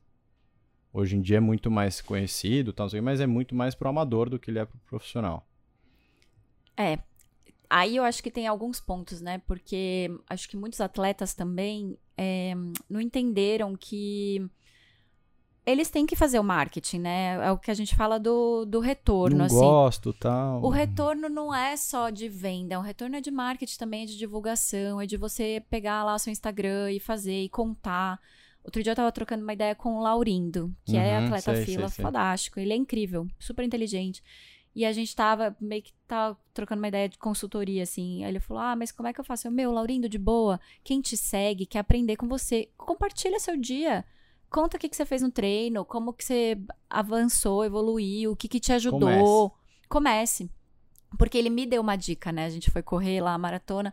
Hoje 0.93 1.17
em 1.17 1.21
dia 1.21 1.37
é 1.37 1.41
muito 1.41 1.71
mais 1.71 2.01
conhecido, 2.01 2.73
tal, 2.73 2.89
mas 3.03 3.21
é 3.21 3.27
muito 3.27 3.55
mais 3.55 3.75
pro 3.75 3.89
amador 3.89 4.31
do 4.31 4.39
que 4.39 4.51
ele 4.51 4.59
é 4.59 4.65
pro 4.65 4.79
profissional. 4.87 5.47
É. 6.77 6.99
Aí 7.69 7.97
eu 7.97 8.05
acho 8.05 8.23
que 8.23 8.31
tem 8.31 8.47
alguns 8.47 8.81
pontos, 8.81 9.21
né? 9.21 9.39
Porque 9.47 10.11
acho 10.29 10.49
que 10.49 10.57
muitos 10.57 10.81
atletas 10.81 11.35
também 11.35 11.99
é, 12.19 12.53
não 12.91 13.01
entenderam 13.01 13.77
que 13.77 14.45
eles 15.65 15.91
têm 15.91 16.07
que 16.07 16.17
fazer 16.17 16.39
o 16.39 16.43
marketing, 16.45 17.01
né? 17.01 17.35
É 17.47 17.53
o 17.53 17.59
que 17.59 17.71
a 17.71 17.75
gente 17.75 17.95
fala 17.95 18.19
do, 18.19 18.65
do 18.65 18.81
retorno, 18.81 19.37
não 19.37 19.45
assim. 19.45 19.55
gosto, 19.55 20.13
tal. 20.15 20.63
O 20.63 20.71
retorno 20.71 21.29
não 21.29 21.55
é 21.55 21.77
só 21.77 22.09
de 22.09 22.27
venda, 22.29 22.79
o 22.79 22.83
retorno 22.83 23.17
é 23.17 23.21
de 23.21 23.31
marketing 23.31 23.77
também, 23.79 24.03
é 24.05 24.07
de 24.07 24.17
divulgação, 24.17 24.99
é 25.01 25.05
de 25.07 25.19
você 25.19 25.63
pegar 25.69 26.05
lá 26.05 26.15
o 26.15 26.19
seu 26.19 26.31
Instagram 26.33 26.91
e 26.93 26.99
fazer 26.99 27.43
e 27.43 27.49
contar. 27.51 28.19
Outro 28.65 28.83
dia 28.83 28.93
eu 28.93 28.97
tava 28.97 29.13
trocando 29.13 29.43
uma 29.43 29.53
ideia 29.53 29.75
com 29.75 29.97
o 29.97 30.03
Laurindo, 30.03 30.75
que 30.85 30.97
é 30.97 31.19
Uhum, 31.19 31.25
atleta 31.27 31.55
sei, 31.55 31.65
fila, 31.65 31.89
sei, 31.89 31.97
sei. 31.97 32.05
fantástico. 32.05 32.59
Ele 32.59 32.73
é 32.73 32.77
incrível, 32.77 33.27
super 33.39 33.63
inteligente. 33.65 34.23
E 34.75 34.85
a 34.85 34.93
gente 34.93 35.15
tava 35.15 35.57
meio 35.61 35.83
que 35.83 35.93
tava 36.07 36.39
trocando 36.55 36.81
uma 36.81 36.89
ideia 36.89 37.09
de 37.09 37.19
consultoria, 37.19 37.83
assim. 37.83 38.25
Aí 38.25 38.31
ele 38.31 38.41
falou: 38.41 38.63
Ah, 38.63 38.77
mas 38.77 38.93
como 38.93 39.09
é 39.09 39.13
que 39.13 39.21
eu 39.21 39.25
faço? 39.25 39.47
Eu, 39.47 39.53
meu, 39.53 39.73
Laurindo, 39.73 40.09
de 40.09 40.19
boa, 40.19 40.61
quem 40.85 41.01
te 41.01 41.17
segue, 41.17 41.67
quer 41.67 41.81
aprender 41.81 42.17
com 42.17 42.29
você, 42.29 42.69
compartilha 42.77 43.41
seu 43.41 43.57
dia. 43.57 44.05
Conta 44.51 44.77
o 44.77 44.81
que, 44.81 44.89
que 44.89 44.97
você 44.97 45.05
fez 45.05 45.21
no 45.21 45.31
treino, 45.31 45.85
como 45.85 46.13
que 46.13 46.25
você 46.25 46.59
avançou, 46.89 47.65
evoluiu, 47.65 48.33
o 48.33 48.37
que, 48.37 48.49
que 48.49 48.61
te 48.61 48.73
ajudou. 48.73 49.55
Comece. 49.89 50.51
Porque 51.19 51.37
ele 51.37 51.51
me 51.51 51.67
deu 51.67 51.83
uma 51.83 51.97
dica, 51.97 52.31
né? 52.33 52.47
A 52.47 52.51
gente 52.51 52.71
foi 52.71 52.83
correr 52.83 53.21
lá 53.21 53.35
a 53.35 53.39
maratona. 53.39 53.93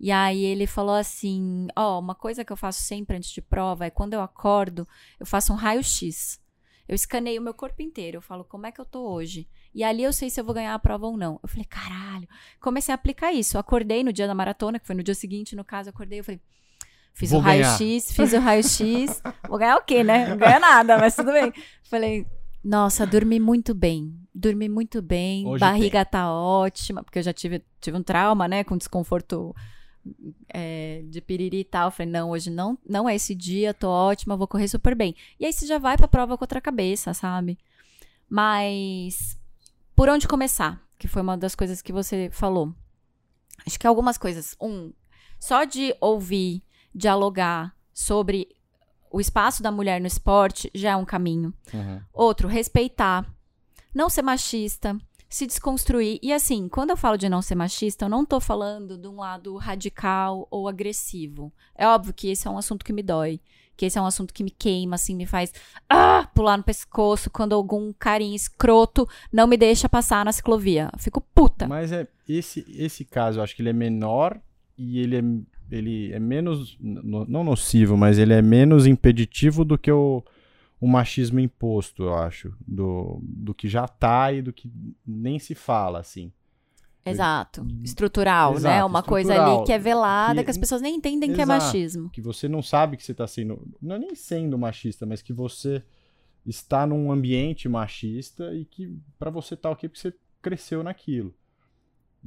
E 0.00 0.10
aí 0.10 0.44
ele 0.44 0.66
falou 0.66 0.94
assim: 0.94 1.68
Ó, 1.76 1.98
uma 1.98 2.14
coisa 2.14 2.44
que 2.44 2.52
eu 2.52 2.56
faço 2.56 2.82
sempre 2.82 3.16
antes 3.16 3.30
de 3.30 3.40
prova 3.40 3.86
é 3.86 3.90
quando 3.90 4.14
eu 4.14 4.20
acordo, 4.20 4.86
eu 5.18 5.26
faço 5.26 5.52
um 5.52 5.56
raio-x. 5.56 6.42
Eu 6.86 6.94
escaneio 6.94 7.40
o 7.40 7.44
meu 7.44 7.54
corpo 7.54 7.82
inteiro. 7.82 8.18
Eu 8.18 8.22
falo, 8.22 8.44
como 8.44 8.66
é 8.66 8.72
que 8.72 8.80
eu 8.80 8.84
tô 8.84 9.08
hoje? 9.08 9.48
E 9.74 9.82
ali 9.82 10.02
eu 10.04 10.12
sei 10.12 10.30
se 10.30 10.40
eu 10.40 10.44
vou 10.44 10.54
ganhar 10.54 10.72
a 10.72 10.78
prova 10.78 11.06
ou 11.06 11.16
não. 11.16 11.40
Eu 11.42 11.48
falei, 11.48 11.64
caralho. 11.64 12.28
Comecei 12.60 12.92
a 12.92 12.94
aplicar 12.94 13.32
isso. 13.32 13.56
Eu 13.56 13.60
acordei 13.60 14.04
no 14.04 14.12
dia 14.12 14.26
da 14.26 14.34
maratona, 14.34 14.78
que 14.78 14.86
foi 14.86 14.94
no 14.94 15.02
dia 15.02 15.14
seguinte, 15.14 15.56
no 15.56 15.64
caso, 15.64 15.88
eu 15.88 15.90
acordei. 15.90 16.20
Eu 16.20 16.24
falei, 16.24 16.40
fiz 17.12 17.30
Vou 17.30 17.40
o 17.40 17.42
raio-x, 17.42 18.12
fiz 18.12 18.32
o 18.32 18.38
raio-x. 18.38 19.20
vou 19.48 19.58
ganhar 19.58 19.76
o 19.76 19.82
quê, 19.82 20.04
né? 20.04 20.28
Não 20.28 20.36
ganha 20.36 20.60
nada, 20.60 20.96
mas 20.96 21.16
tudo 21.16 21.32
bem. 21.32 21.52
Falei, 21.90 22.24
nossa, 22.62 23.04
dormi 23.04 23.40
muito 23.40 23.74
bem. 23.74 24.14
Dormi 24.32 24.68
muito 24.68 25.02
bem. 25.02 25.46
Hoje 25.46 25.60
barriga 25.60 26.04
tá 26.04 26.32
ótima, 26.32 27.02
porque 27.02 27.18
eu 27.18 27.22
já 27.22 27.32
tive, 27.32 27.62
tive 27.80 27.96
um 27.96 28.02
trauma, 28.02 28.46
né? 28.46 28.62
Com 28.62 28.76
desconforto 28.76 29.54
é, 30.48 31.02
de 31.06 31.20
piriri 31.20 31.60
e 31.60 31.64
tal. 31.64 31.90
Falei, 31.90 32.12
não, 32.12 32.30
hoje 32.30 32.48
não, 32.48 32.78
não 32.88 33.08
é 33.08 33.16
esse 33.16 33.34
dia, 33.34 33.74
tô 33.74 33.88
ótima, 33.88 34.36
vou 34.36 34.46
correr 34.46 34.68
super 34.68 34.94
bem. 34.94 35.14
E 35.38 35.44
aí 35.44 35.52
você 35.52 35.66
já 35.66 35.78
vai 35.78 35.96
pra 35.96 36.08
prova 36.08 36.38
com 36.38 36.44
outra 36.44 36.60
cabeça, 36.60 37.12
sabe? 37.12 37.58
Mas 38.30 39.36
por 39.94 40.08
onde 40.08 40.28
começar? 40.28 40.80
Que 40.98 41.08
foi 41.08 41.22
uma 41.22 41.36
das 41.36 41.54
coisas 41.54 41.82
que 41.82 41.92
você 41.92 42.30
falou. 42.32 42.74
Acho 43.66 43.78
que 43.78 43.86
algumas 43.86 44.18
coisas. 44.18 44.56
Um, 44.60 44.92
só 45.38 45.64
de 45.64 45.94
ouvir, 46.00 46.62
dialogar 46.94 47.74
sobre 47.92 48.48
o 49.10 49.20
espaço 49.20 49.62
da 49.62 49.70
mulher 49.70 50.00
no 50.00 50.06
esporte 50.06 50.70
já 50.74 50.90
é 50.90 50.96
um 50.96 51.04
caminho. 51.04 51.54
Uhum. 51.72 52.00
Outro, 52.12 52.48
respeitar. 52.48 53.24
Não 53.94 54.08
ser 54.08 54.22
machista. 54.22 54.98
Se 55.28 55.46
desconstruir. 55.46 56.18
E 56.22 56.32
assim, 56.32 56.68
quando 56.68 56.90
eu 56.90 56.96
falo 56.96 57.16
de 57.16 57.28
não 57.28 57.40
ser 57.40 57.54
machista, 57.54 58.04
eu 58.04 58.08
não 58.08 58.24
tô 58.24 58.40
falando 58.40 58.98
de 58.98 59.06
um 59.06 59.16
lado 59.16 59.56
radical 59.56 60.48
ou 60.50 60.68
agressivo. 60.68 61.52
É 61.74 61.86
óbvio 61.86 62.12
que 62.12 62.28
esse 62.28 62.46
é 62.46 62.50
um 62.50 62.58
assunto 62.58 62.84
que 62.84 62.92
me 62.92 63.02
dói. 63.02 63.40
Que 63.76 63.86
esse 63.86 63.98
é 63.98 64.00
um 64.00 64.06
assunto 64.06 64.32
que 64.32 64.44
me 64.44 64.50
queima, 64.50 64.94
assim, 64.94 65.14
me 65.16 65.26
faz 65.26 65.52
ah, 65.88 66.28
pular 66.34 66.56
no 66.56 66.62
pescoço 66.62 67.28
quando 67.30 67.54
algum 67.54 67.92
carinha 67.92 68.36
escroto 68.36 69.06
não 69.32 69.46
me 69.46 69.56
deixa 69.56 69.88
passar 69.88 70.24
na 70.24 70.32
ciclovia. 70.32 70.90
Fico 70.98 71.20
puta. 71.34 71.66
Mas 71.66 71.90
é 71.92 72.06
esse 72.28 72.64
esse 72.68 73.04
caso, 73.04 73.38
eu 73.38 73.42
acho 73.42 73.54
que 73.56 73.62
ele 73.62 73.70
é 73.70 73.72
menor 73.72 74.40
e 74.78 74.98
ele 75.00 75.16
é, 75.18 75.22
ele 75.76 76.12
é 76.12 76.18
menos 76.18 76.76
no- 76.80 77.24
não 77.26 77.42
nocivo, 77.44 77.96
mas 77.96 78.18
ele 78.18 78.32
é 78.32 78.40
menos 78.42 78.86
impeditivo 78.86 79.64
do 79.64 79.76
que 79.78 79.90
o, 79.90 80.22
o 80.80 80.86
machismo 80.86 81.40
imposto, 81.40 82.04
eu 82.04 82.14
acho, 82.14 82.54
do, 82.66 83.18
do 83.22 83.54
que 83.54 83.68
já 83.68 83.86
tá 83.88 84.32
e 84.32 84.40
do 84.42 84.52
que 84.52 84.70
nem 85.06 85.38
se 85.38 85.54
fala 85.54 85.98
assim. 86.00 86.30
Exato. 87.06 87.66
Estrutural, 87.82 88.52
né? 88.52 88.56
Exato, 88.58 88.86
Uma 88.86 89.02
coisa 89.02 89.32
estrutural. 89.32 89.58
ali 89.58 89.66
que 89.66 89.72
é 89.72 89.78
velada, 89.78 90.36
Que- 90.40 90.44
que 90.44 90.50
as 90.50 90.58
pessoas 90.58 90.80
nem 90.80 90.96
entendem 90.96 91.32
que 91.32 91.40
é 91.40 91.44
Exato. 91.44 91.64
machismo. 91.64 92.10
Que 92.10 92.20
você 92.22 92.48
não 92.48 92.62
sabe 92.62 92.96
que 92.96 93.02
você 93.04 93.12
tá 93.14 93.26
sendo, 93.26 93.66
não 93.80 93.96
é 93.96 93.98
nem 93.98 94.14
sendo 94.14 94.58
machista, 94.58 95.04
mas 95.04 95.20
que 95.22 95.32
você 95.32 95.82
está 96.46 96.86
num 96.86 97.10
ambiente 97.12 97.68
machista 97.68 98.54
e 98.54 98.64
que 98.64 98.98
pra 99.18 99.30
você 99.30 99.56
tá 99.56 99.70
ok 99.70 99.88
porque 99.88 100.00
você 100.00 100.14
cresceu 100.42 100.82
naquilo. 100.82 101.34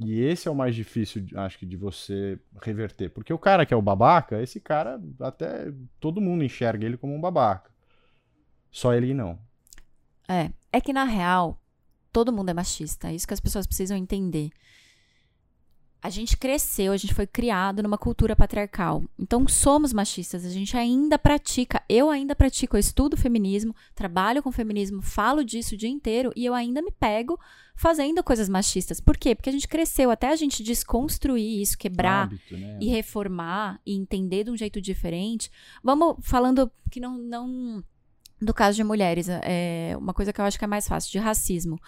E 0.00 0.20
esse 0.20 0.46
é 0.46 0.50
o 0.50 0.54
mais 0.54 0.76
difícil, 0.76 1.26
acho 1.34 1.58
que, 1.58 1.66
de 1.66 1.76
você 1.76 2.38
reverter. 2.62 3.10
Porque 3.10 3.32
o 3.32 3.38
cara 3.38 3.66
que 3.66 3.74
é 3.74 3.76
o 3.76 3.82
babaca, 3.82 4.40
esse 4.40 4.60
cara, 4.60 5.00
até 5.18 5.72
todo 5.98 6.20
mundo 6.20 6.44
enxerga 6.44 6.86
ele 6.86 6.96
como 6.96 7.12
um 7.16 7.20
babaca. 7.20 7.68
Só 8.70 8.94
ele 8.94 9.12
não. 9.12 9.36
É. 10.28 10.50
É 10.72 10.80
que, 10.80 10.92
na 10.92 11.02
real, 11.02 11.60
todo 12.18 12.32
mundo 12.32 12.48
é 12.48 12.54
machista. 12.54 13.10
É 13.10 13.14
isso 13.14 13.28
que 13.28 13.34
as 13.34 13.38
pessoas 13.38 13.64
precisam 13.64 13.96
entender. 13.96 14.50
a 16.00 16.10
gente 16.10 16.36
cresceu, 16.36 16.92
a 16.92 16.96
gente 16.96 17.12
foi 17.12 17.26
criado 17.26 17.82
numa 17.82 17.98
cultura 17.98 18.34
patriarcal. 18.34 19.04
Então 19.18 19.46
somos 19.48 19.92
machistas, 19.92 20.44
a 20.44 20.50
gente 20.50 20.76
ainda 20.76 21.18
pratica, 21.18 21.82
eu 21.88 22.08
ainda 22.08 22.36
pratico, 22.36 22.76
eu 22.76 22.80
estudo 22.80 23.16
feminismo, 23.16 23.74
trabalho 23.96 24.42
com 24.42 24.52
feminismo, 24.52 25.02
falo 25.02 25.44
disso 25.44 25.74
o 25.74 25.78
dia 25.78 25.88
inteiro 25.88 26.32
e 26.36 26.44
eu 26.44 26.54
ainda 26.54 26.80
me 26.80 26.92
pego 26.92 27.38
fazendo 27.74 28.22
coisas 28.22 28.48
machistas. 28.48 29.00
Por 29.00 29.16
quê? 29.16 29.34
Porque 29.34 29.50
a 29.50 29.52
gente 29.52 29.68
cresceu 29.68 30.10
até 30.10 30.28
a 30.28 30.36
gente 30.36 30.62
desconstruir 30.62 31.62
isso, 31.62 31.78
quebrar 31.78 32.24
Hábito, 32.24 32.56
né? 32.56 32.78
e 32.80 32.88
reformar 32.88 33.80
e 33.84 33.94
entender 33.94 34.44
de 34.44 34.50
um 34.50 34.56
jeito 34.56 34.80
diferente. 34.80 35.50
Vamos 35.82 36.16
falando 36.22 36.70
que 36.90 37.00
não, 37.00 37.18
não 37.18 37.84
do 38.40 38.54
caso 38.54 38.76
de 38.76 38.84
mulheres, 38.84 39.28
é 39.28 39.94
uma 39.98 40.14
coisa 40.14 40.32
que 40.32 40.40
eu 40.40 40.44
acho 40.44 40.58
que 40.58 40.64
é 40.64 40.68
mais 40.68 40.86
fácil, 40.86 41.10
de 41.10 41.18
racismo. 41.18 41.78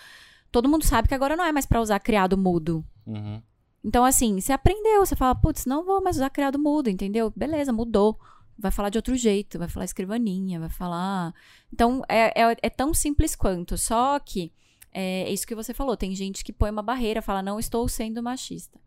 Todo 0.50 0.68
mundo 0.68 0.84
sabe 0.84 1.08
que 1.08 1.14
agora 1.14 1.36
não 1.36 1.44
é 1.44 1.52
mais 1.52 1.66
pra 1.66 1.80
usar 1.80 2.00
criado 2.00 2.36
mudo. 2.36 2.84
Uhum. 3.06 3.40
Então, 3.84 4.04
assim, 4.04 4.40
você 4.40 4.52
aprendeu, 4.52 5.04
você 5.04 5.16
fala, 5.16 5.34
putz, 5.34 5.64
não 5.64 5.84
vou 5.84 6.02
mais 6.02 6.16
usar 6.16 6.28
criado 6.30 6.58
mudo, 6.58 6.90
entendeu? 6.90 7.32
Beleza, 7.34 7.72
mudou. 7.72 8.18
Vai 8.58 8.70
falar 8.70 8.90
de 8.90 8.98
outro 8.98 9.16
jeito, 9.16 9.58
vai 9.58 9.68
falar 9.68 9.86
escrivaninha, 9.86 10.60
vai 10.60 10.68
falar. 10.68 11.32
Então, 11.72 12.02
é, 12.08 12.42
é, 12.42 12.56
é 12.62 12.70
tão 12.70 12.92
simples 12.92 13.34
quanto. 13.34 13.78
Só 13.78 14.18
que 14.18 14.52
é, 14.92 15.22
é 15.22 15.32
isso 15.32 15.46
que 15.46 15.54
você 15.54 15.72
falou. 15.72 15.96
Tem 15.96 16.14
gente 16.14 16.44
que 16.44 16.52
põe 16.52 16.70
uma 16.70 16.82
barreira, 16.82 17.22
fala, 17.22 17.42
não 17.42 17.58
estou 17.58 17.88
sendo 17.88 18.22
machista. 18.22 18.78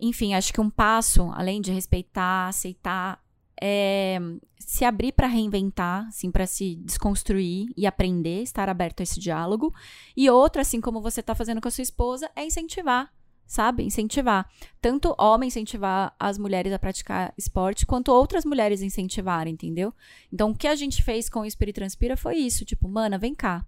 Enfim, 0.00 0.34
acho 0.34 0.52
que 0.52 0.60
um 0.60 0.70
passo, 0.70 1.30
além 1.34 1.60
de 1.60 1.72
respeitar, 1.72 2.48
aceitar, 2.48 3.22
é 3.60 4.18
se 4.58 4.84
abrir 4.84 5.12
para 5.12 5.26
reinventar, 5.26 6.06
assim, 6.08 6.30
para 6.30 6.46
se 6.46 6.76
desconstruir 6.76 7.68
e 7.76 7.86
aprender, 7.86 8.42
estar 8.42 8.68
aberto 8.68 9.00
a 9.00 9.02
esse 9.02 9.18
diálogo. 9.18 9.72
E 10.16 10.28
outra, 10.28 10.62
assim 10.62 10.80
como 10.80 11.00
você 11.00 11.20
está 11.20 11.34
fazendo 11.34 11.60
com 11.60 11.68
a 11.68 11.70
sua 11.70 11.82
esposa, 11.82 12.30
é 12.36 12.44
incentivar 12.44 13.10
sabe? 13.48 13.82
Incentivar. 13.82 14.46
Tanto 14.80 15.16
homem 15.18 15.48
incentivar 15.48 16.14
as 16.20 16.36
mulheres 16.36 16.70
a 16.70 16.78
praticar 16.78 17.32
esporte, 17.36 17.86
quanto 17.86 18.12
outras 18.12 18.44
mulheres 18.44 18.82
incentivarem, 18.82 19.54
entendeu? 19.54 19.92
Então, 20.30 20.50
o 20.50 20.54
que 20.54 20.68
a 20.68 20.76
gente 20.76 21.02
fez 21.02 21.30
com 21.30 21.40
o 21.40 21.46
Espírito 21.46 21.76
Transpira 21.76 22.14
foi 22.14 22.36
isso. 22.36 22.64
Tipo, 22.64 22.86
mana, 22.86 23.16
vem 23.16 23.34
cá. 23.34 23.64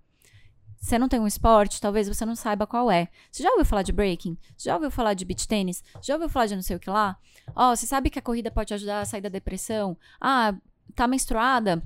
Você 0.81 0.99
não 0.99 1.09
tem 1.09 1.21
um 1.21 1.27
esporte, 1.27 1.81
talvez 1.81 2.09
você 2.09 2.25
não 2.25 2.35
saiba 2.35 2.67
qual 2.67 2.91
é. 2.91 3.09
Você 3.31 3.43
já 3.43 3.51
ouviu 3.51 3.67
falar 3.67 3.83
de 3.83 3.93
breaking? 3.93 4.37
Já 4.57 4.75
ouviu 4.75 4.91
falar 4.91 5.13
de 5.13 5.27
beach 5.27 5.47
tênis? 5.47 5.85
Já 6.01 6.15
ouviu 6.15 6.29
falar 6.29 6.47
de 6.47 6.57
não 6.57 6.63
sei 6.63 6.77
o 6.77 6.81
que 6.81 6.89
lá? 6.89 7.19
Ó, 7.55 7.71
oh, 7.71 7.77
você 7.77 7.87
sabe 7.87 8.09
que 8.09 8.19
a 8.19 8.23
corrida 8.23 8.51
pode 8.51 8.73
ajudar 8.73 9.01
a 9.01 9.05
sair 9.05 9.21
da 9.21 9.29
depressão? 9.29 9.97
Ah, 10.21 10.55
tá 10.97 11.07
menstruada? 11.07 11.83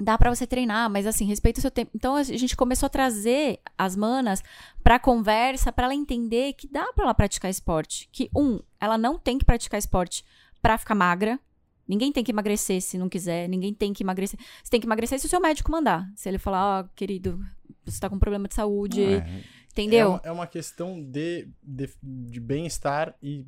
dá 0.00 0.18
para 0.18 0.34
você 0.34 0.46
treinar, 0.46 0.90
mas 0.90 1.06
assim, 1.06 1.24
respeita 1.24 1.58
o 1.58 1.62
seu 1.62 1.70
tempo. 1.70 1.90
Então 1.94 2.16
a 2.16 2.22
gente 2.22 2.56
começou 2.56 2.86
a 2.86 2.90
trazer 2.90 3.60
as 3.78 3.94
manas 3.94 4.42
pra 4.82 4.98
conversa, 4.98 5.72
para 5.72 5.84
ela 5.84 5.94
entender 5.94 6.54
que 6.54 6.66
dá 6.66 6.92
para 6.92 7.04
ela 7.04 7.14
praticar 7.14 7.50
esporte. 7.50 8.08
Que 8.12 8.30
um, 8.34 8.60
ela 8.80 8.98
não 8.98 9.18
tem 9.18 9.38
que 9.38 9.44
praticar 9.44 9.78
esporte 9.78 10.24
para 10.60 10.78
ficar 10.78 10.94
magra. 10.94 11.38
Ninguém 11.86 12.12
tem 12.12 12.22
que 12.22 12.30
emagrecer 12.30 12.80
se 12.80 12.96
não 12.96 13.08
quiser, 13.08 13.48
ninguém 13.48 13.74
tem 13.74 13.92
que 13.92 14.02
emagrecer. 14.02 14.38
Você 14.62 14.70
tem 14.70 14.80
que 14.80 14.86
emagrecer 14.86 15.18
se 15.18 15.26
o 15.26 15.28
seu 15.28 15.40
médico 15.40 15.70
mandar. 15.70 16.10
Se 16.14 16.28
ele 16.28 16.38
falar, 16.38 16.64
ó, 16.64 16.80
oh, 16.80 16.88
querido, 16.94 17.44
você 17.84 18.00
tá 18.00 18.08
com 18.08 18.18
problema 18.18 18.46
de 18.46 18.54
saúde, 18.54 19.02
é, 19.02 19.42
entendeu? 19.70 20.00
É 20.00 20.06
uma, 20.06 20.20
é 20.24 20.32
uma 20.32 20.46
questão 20.46 21.02
de, 21.02 21.48
de, 21.62 21.90
de 22.02 22.40
bem-estar 22.40 23.14
e 23.22 23.44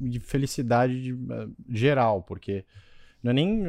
de 0.00 0.20
felicidade 0.20 1.02
de, 1.02 1.12
uh, 1.12 1.54
geral, 1.68 2.22
porque 2.22 2.64
não 3.22 3.30
é 3.30 3.34
nem 3.34 3.64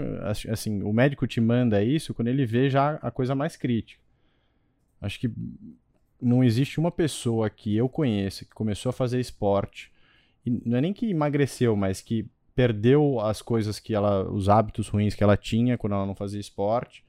assim, 0.52 0.82
o 0.84 0.94
médico 0.94 1.28
te 1.28 1.42
manda 1.42 1.84
isso 1.84 2.14
quando 2.14 2.30
ele 2.30 2.46
vê 2.46 2.70
já 2.70 2.92
a 3.02 3.12
coisa 3.12 3.36
mais 3.36 3.58
crítica. 3.58 4.02
Acho 5.02 5.20
que 5.20 5.32
não 6.22 6.44
existe 6.44 6.80
uma 6.80 6.92
pessoa 6.92 7.50
que 7.50 7.76
eu 7.76 7.88
conheça 7.88 8.46
que 8.46 8.52
começou 8.52 8.90
a 8.90 8.94
fazer 8.94 9.20
esporte 9.20 9.92
e 10.46 10.62
não 10.66 10.78
é 10.78 10.82
nem 10.82 10.94
que 10.94 11.10
emagreceu, 11.10 11.76
mas 11.76 12.02
que 12.02 12.26
perdeu 12.60 13.22
as 13.22 13.42
coisas 13.42 13.80
que 13.80 13.96
ela, 13.96 14.30
os 14.30 14.50
hábitos 14.50 14.90
ruins 14.90 15.16
que 15.16 15.24
ela 15.24 15.38
tinha 15.38 15.78
quando 15.78 15.94
ela 15.94 16.06
não 16.06 16.14
fazia 16.14 16.42
esporte 16.42 17.06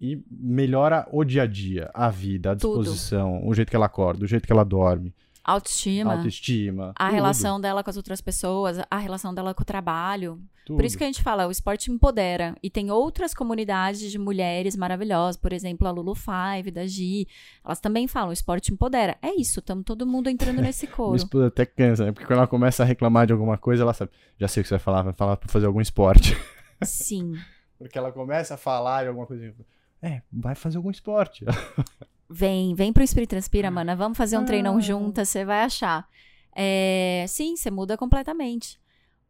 e 0.00 0.24
melhora 0.30 1.06
o 1.12 1.22
dia 1.22 1.42
a 1.42 1.46
dia, 1.46 1.90
a 1.92 2.08
vida, 2.08 2.52
a 2.52 2.54
disposição, 2.54 3.40
Tudo. 3.40 3.50
o 3.50 3.54
jeito 3.54 3.68
que 3.68 3.76
ela 3.76 3.84
acorda, 3.84 4.24
o 4.24 4.26
jeito 4.26 4.46
que 4.46 4.52
ela 4.52 4.64
dorme. 4.64 5.14
Autoestima. 5.44 6.14
Autoestima. 6.14 6.92
A 6.96 7.06
tudo. 7.06 7.14
relação 7.14 7.60
dela 7.60 7.82
com 7.82 7.90
as 7.90 7.96
outras 7.96 8.20
pessoas, 8.20 8.78
a 8.90 8.98
relação 8.98 9.34
dela 9.34 9.54
com 9.54 9.62
o 9.62 9.66
trabalho. 9.66 10.40
Tudo. 10.64 10.76
Por 10.76 10.84
isso 10.84 10.96
que 10.96 11.02
a 11.02 11.06
gente 11.06 11.22
fala, 11.22 11.46
o 11.46 11.50
esporte 11.50 11.90
empodera. 11.90 12.54
E 12.62 12.70
tem 12.70 12.90
outras 12.90 13.34
comunidades 13.34 14.10
de 14.10 14.18
mulheres 14.18 14.76
maravilhosas, 14.76 15.36
por 15.36 15.52
exemplo, 15.52 15.88
a 15.88 15.90
Lulu 15.90 16.14
Five, 16.14 16.70
da 16.70 16.86
Gi. 16.86 17.26
Elas 17.64 17.80
também 17.80 18.06
falam, 18.06 18.30
o 18.30 18.32
esporte 18.32 18.72
empodera. 18.72 19.16
É 19.20 19.34
isso, 19.34 19.60
estamos 19.60 19.84
todo 19.84 20.06
mundo 20.06 20.28
entrando 20.28 20.60
nesse 20.60 20.86
coro. 20.88 21.16
Isso 21.16 21.42
até 21.42 21.64
cansa, 21.64 22.04
né? 22.04 22.12
Porque 22.12 22.26
quando 22.26 22.38
ela 22.38 22.46
começa 22.46 22.82
a 22.82 22.86
reclamar 22.86 23.26
de 23.26 23.32
alguma 23.32 23.58
coisa, 23.58 23.82
ela 23.82 23.94
sabe, 23.94 24.12
já 24.38 24.46
sei 24.46 24.60
o 24.60 24.64
que 24.64 24.68
você 24.68 24.74
vai 24.74 24.80
falar, 24.80 25.02
vai 25.02 25.12
falar 25.14 25.36
pra 25.36 25.48
fazer 25.48 25.66
algum 25.66 25.80
esporte. 25.80 26.36
Sim. 26.84 27.34
Porque 27.78 27.98
ela 27.98 28.12
começa 28.12 28.54
a 28.54 28.56
falar 28.56 29.02
de 29.02 29.08
alguma 29.08 29.26
coisa. 29.26 29.54
É, 30.02 30.22
vai 30.30 30.54
fazer 30.54 30.76
algum 30.76 30.90
esporte. 30.90 31.44
Vem, 32.32 32.74
vem 32.76 32.92
pro 32.92 33.02
Espírito 33.02 33.30
Transpira, 33.30 33.70
mana. 33.72 33.96
Vamos 33.96 34.16
fazer 34.16 34.38
um 34.38 34.44
treinão 34.44 34.76
ah. 34.76 34.80
juntas, 34.80 35.28
você 35.28 35.44
vai 35.44 35.64
achar. 35.64 36.06
É, 36.54 37.24
sim, 37.26 37.56
você 37.56 37.70
muda 37.70 37.96
completamente. 37.96 38.78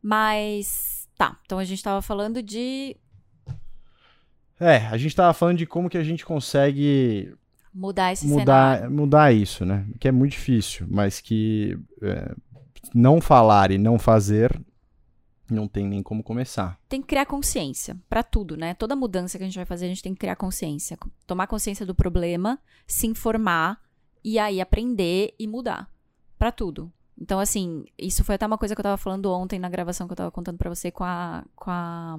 Mas, 0.03 1.09
tá. 1.17 1.39
Então 1.47 1.59
a 1.59 1.65
gente 1.65 1.83
tava 1.83 2.03
falando 2.03 2.43
de. 2.43 2.95
É, 4.59 4.87
a 4.89 4.99
gente 4.99 5.17
tava 5.17 5.33
falando 5.33 5.57
de 5.57 5.67
como 5.67 5.89
que 5.89 5.97
a 5.97 6.05
gente 6.05 6.27
consegue. 6.27 7.33
Mudar 7.73 8.13
esse 8.13 8.27
mudar, 8.27 8.77
cenário. 8.77 8.91
Mudar 8.91 9.33
isso, 9.33 9.65
né? 9.65 9.87
Que 9.99 10.09
é 10.09 10.13
muito 10.13 10.33
difícil, 10.33 10.87
mas 10.91 11.21
que 11.21 11.79
é, 12.03 12.35
não 12.95 13.21
falar 13.21 13.71
e 13.71 13.79
não 13.79 13.99
fazer 13.99 14.61
não 15.53 15.69
tem 15.69 15.87
nem 15.87 16.03
como 16.03 16.23
começar. 16.23 16.79
Tem 16.89 17.01
que 17.01 17.09
criar 17.09 17.27
consciência 17.27 17.97
para 18.09 18.23
tudo, 18.23 18.57
né? 18.57 18.75
Toda 18.75 18.97
mudança 18.97 19.39
que 19.39 19.45
a 19.45 19.47
gente 19.47 19.57
vai 19.57 19.65
fazer, 19.65 19.87
a 19.87 19.89
gente 19.89 20.03
tem 20.03 20.15
que 20.15 20.21
criar 20.21 20.37
consciência. 20.37 20.99
Tomar 21.27 21.47
consciência 21.47 21.85
do 21.87 21.95
problema, 21.95 22.59
se 22.87 23.07
informar 23.07 23.81
e 24.25 24.39
aí 24.39 24.61
aprender 24.61 25.35
e 25.39 25.47
mudar. 25.47 25.91
para 26.39 26.51
tudo. 26.51 26.91
Então, 27.21 27.39
assim, 27.39 27.85
isso 27.99 28.25
foi 28.25 28.37
até 28.37 28.47
uma 28.47 28.57
coisa 28.57 28.75
que 28.75 28.81
eu 28.81 28.83
tava 28.83 28.97
falando 28.97 29.31
ontem 29.31 29.59
na 29.59 29.69
gravação 29.69 30.07
que 30.07 30.13
eu 30.13 30.17
tava 30.17 30.31
contando 30.31 30.57
para 30.57 30.71
você 30.71 30.91
com 30.91 31.05
a, 31.05 31.45
com 31.55 31.71
a 31.71 32.19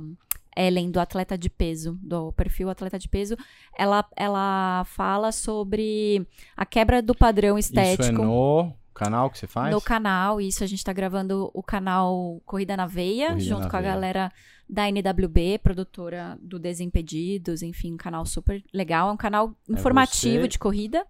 Ellen, 0.55 0.91
do 0.91 0.99
atleta 0.99 1.35
de 1.35 1.49
peso, 1.49 1.97
do 2.03 2.31
perfil 2.33 2.69
atleta 2.69 2.99
de 2.99 3.09
peso. 3.09 3.35
Ela, 3.75 4.05
ela 4.15 4.83
fala 4.85 5.31
sobre 5.31 6.27
a 6.55 6.65
quebra 6.67 7.01
do 7.01 7.15
padrão 7.15 7.57
estético. 7.57 8.03
Isso 8.03 8.11
é 8.11 8.25
no 8.25 8.73
canal 8.93 9.29
que 9.29 9.37
você 9.37 9.47
faz? 9.47 9.73
No 9.73 9.81
canal, 9.81 10.39
isso 10.41 10.63
a 10.63 10.67
gente 10.67 10.83
tá 10.83 10.93
gravando 10.93 11.49
o 11.53 11.63
canal 11.63 12.41
Corrida 12.45 12.75
na 12.77 12.85
Veia, 12.85 13.29
Corrida 13.29 13.45
junto 13.45 13.61
na 13.61 13.69
com 13.69 13.77
Veia. 13.77 13.91
a 13.91 13.93
galera 13.93 14.31
da 14.69 14.87
NWB, 14.89 15.59
produtora 15.59 16.37
do 16.41 16.57
Desimpedidos, 16.57 17.61
enfim, 17.61 17.93
um 17.93 17.97
canal 17.97 18.25
super 18.25 18.63
legal, 18.73 19.09
é 19.09 19.11
um 19.11 19.17
canal 19.17 19.55
é 19.69 19.73
informativo 19.73 20.45
é 20.45 20.47
de 20.47 20.57
corrida. 20.57 21.05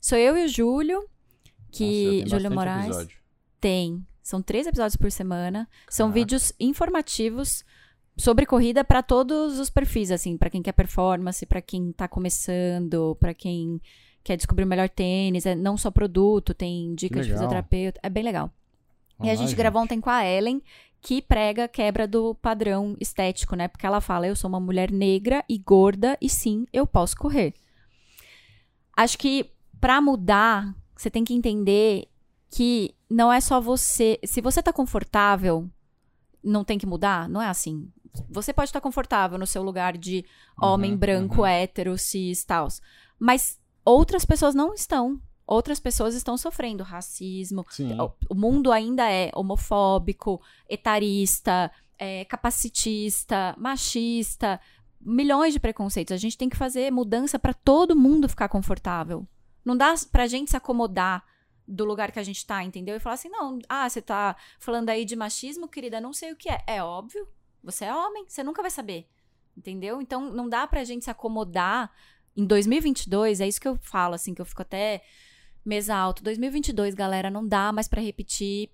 Sou 0.00 0.18
eu 0.18 0.36
e 0.36 0.44
o 0.44 0.48
Júlio, 0.48 1.08
que 1.70 2.22
Nossa, 2.22 2.36
Júlio 2.36 2.50
Moraes 2.54 2.86
episódio. 2.86 3.18
tem. 3.60 4.06
São 4.22 4.42
três 4.42 4.66
episódios 4.66 4.96
por 4.96 5.10
semana. 5.10 5.66
Caraca. 5.66 5.86
São 5.88 6.10
vídeos 6.10 6.52
informativos 6.58 7.64
sobre 8.16 8.46
corrida 8.46 8.82
para 8.82 9.02
todos 9.02 9.58
os 9.58 9.70
perfis, 9.70 10.10
assim, 10.10 10.36
para 10.36 10.50
quem 10.50 10.62
quer 10.62 10.72
performance, 10.72 11.44
para 11.46 11.60
quem 11.60 11.92
tá 11.92 12.08
começando, 12.08 13.16
para 13.20 13.34
quem 13.34 13.80
quer 14.26 14.36
descobrir 14.36 14.64
o 14.64 14.66
melhor 14.66 14.88
tênis, 14.88 15.46
é 15.46 15.54
não 15.54 15.76
só 15.76 15.88
produto, 15.88 16.52
tem 16.52 16.96
dicas 16.96 17.24
de 17.24 17.32
fisioterapeuta, 17.32 18.00
é 18.02 18.10
bem 18.10 18.24
legal. 18.24 18.50
e 19.22 19.30
a 19.30 19.34
gente, 19.36 19.50
gente 19.50 19.56
gravou 19.56 19.80
ontem 19.80 20.00
com 20.00 20.10
a 20.10 20.26
Ellen, 20.26 20.60
que 21.00 21.22
prega 21.22 21.68
quebra 21.68 22.08
do 22.08 22.34
padrão 22.34 22.96
estético, 23.00 23.54
né? 23.54 23.68
Porque 23.68 23.86
ela 23.86 24.00
fala: 24.00 24.26
eu 24.26 24.34
sou 24.34 24.48
uma 24.48 24.58
mulher 24.58 24.90
negra 24.90 25.44
e 25.48 25.56
gorda 25.56 26.18
e 26.20 26.28
sim, 26.28 26.66
eu 26.72 26.88
posso 26.88 27.16
correr. 27.16 27.54
Acho 28.96 29.16
que 29.16 29.48
para 29.80 30.00
mudar, 30.00 30.74
você 30.96 31.08
tem 31.08 31.22
que 31.22 31.32
entender 31.32 32.08
que 32.50 32.92
não 33.08 33.32
é 33.32 33.40
só 33.40 33.60
você. 33.60 34.18
Se 34.24 34.40
você 34.40 34.60
tá 34.60 34.72
confortável, 34.72 35.70
não 36.42 36.64
tem 36.64 36.78
que 36.78 36.86
mudar? 36.86 37.28
Não 37.28 37.40
é 37.40 37.46
assim. 37.46 37.88
Você 38.28 38.52
pode 38.52 38.70
estar 38.70 38.80
confortável 38.80 39.38
no 39.38 39.46
seu 39.46 39.62
lugar 39.62 39.96
de 39.96 40.24
homem 40.60 40.92
uhum, 40.92 40.98
branco, 40.98 41.40
uhum. 41.42 41.46
hétero, 41.46 41.96
cis, 41.96 42.44
tal. 42.44 42.66
Mas 43.20 43.60
outras 43.86 44.24
pessoas 44.24 44.54
não 44.54 44.74
estão. 44.74 45.20
Outras 45.46 45.78
pessoas 45.78 46.14
estão 46.16 46.36
sofrendo 46.36 46.82
racismo. 46.82 47.64
Sim. 47.70 47.96
O 48.28 48.34
mundo 48.34 48.72
ainda 48.72 49.08
é 49.08 49.30
homofóbico, 49.32 50.42
etarista, 50.68 51.70
é, 51.96 52.24
capacitista, 52.24 53.54
machista, 53.56 54.60
milhões 55.00 55.52
de 55.52 55.60
preconceitos. 55.60 56.12
A 56.12 56.18
gente 56.18 56.36
tem 56.36 56.48
que 56.48 56.56
fazer 56.56 56.90
mudança 56.90 57.38
para 57.38 57.54
todo 57.54 57.94
mundo 57.94 58.28
ficar 58.28 58.48
confortável. 58.48 59.24
Não 59.64 59.76
dá 59.76 59.94
pra 60.10 60.26
gente 60.26 60.50
se 60.50 60.56
acomodar 60.56 61.24
do 61.66 61.84
lugar 61.84 62.10
que 62.10 62.18
a 62.18 62.24
gente 62.24 62.44
tá, 62.44 62.62
entendeu? 62.64 62.96
E 62.96 63.00
falar 63.00 63.14
assim, 63.14 63.28
não, 63.28 63.58
ah, 63.68 63.88
você 63.88 64.02
tá 64.02 64.36
falando 64.58 64.88
aí 64.88 65.04
de 65.04 65.16
machismo, 65.16 65.68
querida, 65.68 66.00
não 66.00 66.12
sei 66.12 66.32
o 66.32 66.36
que 66.36 66.48
é. 66.48 66.62
É 66.66 66.82
óbvio, 66.82 67.26
você 67.62 67.84
é 67.84 67.94
homem, 67.94 68.24
você 68.28 68.42
nunca 68.42 68.62
vai 68.62 68.70
saber. 68.70 69.08
Entendeu? 69.56 70.02
Então 70.02 70.30
não 70.30 70.48
dá 70.48 70.66
pra 70.66 70.84
gente 70.84 71.04
se 71.04 71.10
acomodar 71.10 71.90
em 72.36 72.44
2022, 72.44 73.40
é 73.40 73.48
isso 73.48 73.60
que 73.60 73.68
eu 73.68 73.78
falo, 73.82 74.14
assim, 74.14 74.34
que 74.34 74.40
eu 74.40 74.46
fico 74.46 74.62
até 74.62 75.02
mesa 75.64 75.96
alto. 75.96 76.22
2022, 76.22 76.94
galera, 76.94 77.30
não 77.30 77.46
dá 77.46 77.72
mais 77.72 77.88
para 77.88 78.00
repetir 78.00 78.70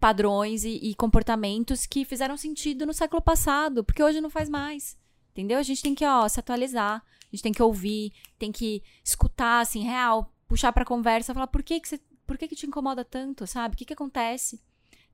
padrões 0.00 0.64
e, 0.64 0.76
e 0.82 0.94
comportamentos 0.94 1.86
que 1.86 2.04
fizeram 2.04 2.36
sentido 2.36 2.84
no 2.84 2.92
século 2.92 3.22
passado, 3.22 3.84
porque 3.84 4.02
hoje 4.02 4.20
não 4.20 4.30
faz 4.30 4.48
mais. 4.48 4.96
Entendeu? 5.32 5.58
A 5.58 5.62
gente 5.62 5.82
tem 5.82 5.94
que, 5.94 6.04
ó, 6.04 6.28
se 6.28 6.38
atualizar, 6.38 7.02
a 7.02 7.26
gente 7.30 7.42
tem 7.42 7.52
que 7.52 7.62
ouvir, 7.62 8.12
tem 8.38 8.52
que 8.52 8.82
escutar, 9.02 9.60
assim, 9.60 9.82
real, 9.82 10.32
puxar 10.46 10.72
pra 10.72 10.84
conversa, 10.84 11.34
falar 11.34 11.46
por 11.48 11.62
que 11.62 11.80
que 11.80 11.88
você, 11.88 12.00
por 12.26 12.38
que 12.38 12.48
que 12.48 12.54
te 12.54 12.66
incomoda 12.66 13.04
tanto, 13.04 13.46
sabe? 13.46 13.74
O 13.74 13.78
que 13.78 13.84
que 13.84 13.92
acontece? 13.92 14.62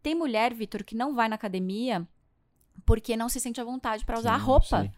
Tem 0.02 0.14
mulher, 0.14 0.52
Vitor, 0.54 0.84
que 0.84 0.94
não 0.94 1.14
vai 1.14 1.28
na 1.28 1.36
academia 1.36 2.06
porque 2.84 3.16
não 3.16 3.28
se 3.28 3.40
sente 3.40 3.60
à 3.60 3.64
vontade 3.64 4.04
pra 4.04 4.18
usar 4.18 4.38
Sim, 4.38 4.44
roupa. 4.44 4.82
sim. 4.82 4.92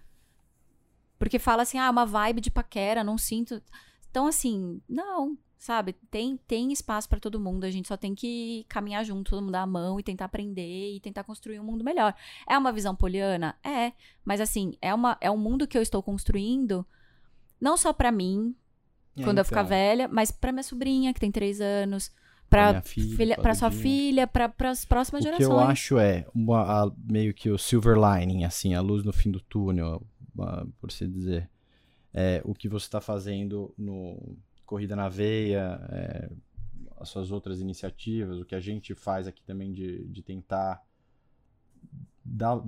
Porque 1.22 1.38
fala 1.38 1.62
assim, 1.62 1.78
ah, 1.78 1.88
uma 1.88 2.04
vibe 2.04 2.40
de 2.40 2.50
paquera, 2.50 3.04
não 3.04 3.16
sinto. 3.16 3.62
Então, 4.10 4.26
assim, 4.26 4.80
não, 4.88 5.38
sabe? 5.56 5.92
Tem, 6.10 6.36
tem 6.48 6.72
espaço 6.72 7.08
pra 7.08 7.20
todo 7.20 7.38
mundo. 7.38 7.62
A 7.62 7.70
gente 7.70 7.86
só 7.86 7.96
tem 7.96 8.12
que 8.12 8.66
caminhar 8.68 9.04
junto, 9.04 9.30
todo 9.30 9.40
mundo 9.40 9.52
dar 9.52 9.62
a 9.62 9.66
mão 9.66 10.00
e 10.00 10.02
tentar 10.02 10.24
aprender 10.24 10.96
e 10.96 10.98
tentar 10.98 11.22
construir 11.22 11.60
um 11.60 11.64
mundo 11.64 11.84
melhor. 11.84 12.12
É 12.48 12.58
uma 12.58 12.72
visão 12.72 12.96
poliana? 12.96 13.54
É. 13.62 13.92
Mas, 14.24 14.40
assim, 14.40 14.74
é, 14.82 14.92
uma, 14.92 15.16
é 15.20 15.30
um 15.30 15.36
mundo 15.36 15.64
que 15.68 15.78
eu 15.78 15.82
estou 15.82 16.02
construindo, 16.02 16.84
não 17.60 17.76
só 17.76 17.92
pra 17.92 18.10
mim, 18.10 18.52
quando 19.22 19.38
eu 19.38 19.44
ficar 19.44 19.60
então, 19.60 19.68
velha, 19.68 20.08
mas 20.08 20.32
pra 20.32 20.50
minha 20.50 20.64
sobrinha, 20.64 21.14
que 21.14 21.20
tem 21.20 21.30
três 21.30 21.60
anos, 21.60 22.10
minha 22.50 22.82
filha, 22.82 23.36
pra 23.36 23.54
sua 23.54 23.70
filha, 23.70 24.26
pra, 24.26 24.48
pras 24.48 24.84
próximas 24.84 25.22
O 25.22 25.24
que 25.24 25.30
gerações. 25.36 25.60
eu 25.60 25.60
acho 25.60 25.98
é 25.98 26.26
uma, 26.34 26.84
a- 26.84 26.92
meio 26.98 27.32
que 27.32 27.48
o 27.48 27.56
silver 27.58 27.96
lining, 27.96 28.44
assim, 28.44 28.74
a 28.74 28.80
luz 28.80 29.04
no 29.04 29.12
fim 29.12 29.30
do 29.30 29.40
túnel, 29.40 30.02
por 30.78 30.90
se 30.90 31.06
dizer. 31.06 31.50
É, 32.14 32.42
o 32.44 32.54
que 32.54 32.68
você 32.68 32.86
está 32.86 33.00
fazendo 33.00 33.74
no 33.76 34.36
Corrida 34.66 34.94
na 34.94 35.08
Veia, 35.08 35.80
é, 35.90 36.30
as 36.98 37.08
suas 37.08 37.30
outras 37.30 37.60
iniciativas, 37.60 38.38
o 38.38 38.44
que 38.44 38.54
a 38.54 38.60
gente 38.60 38.94
faz 38.94 39.26
aqui 39.26 39.42
também 39.42 39.72
de, 39.72 40.04
de 40.08 40.22
tentar 40.22 40.82
dar, 42.24 42.62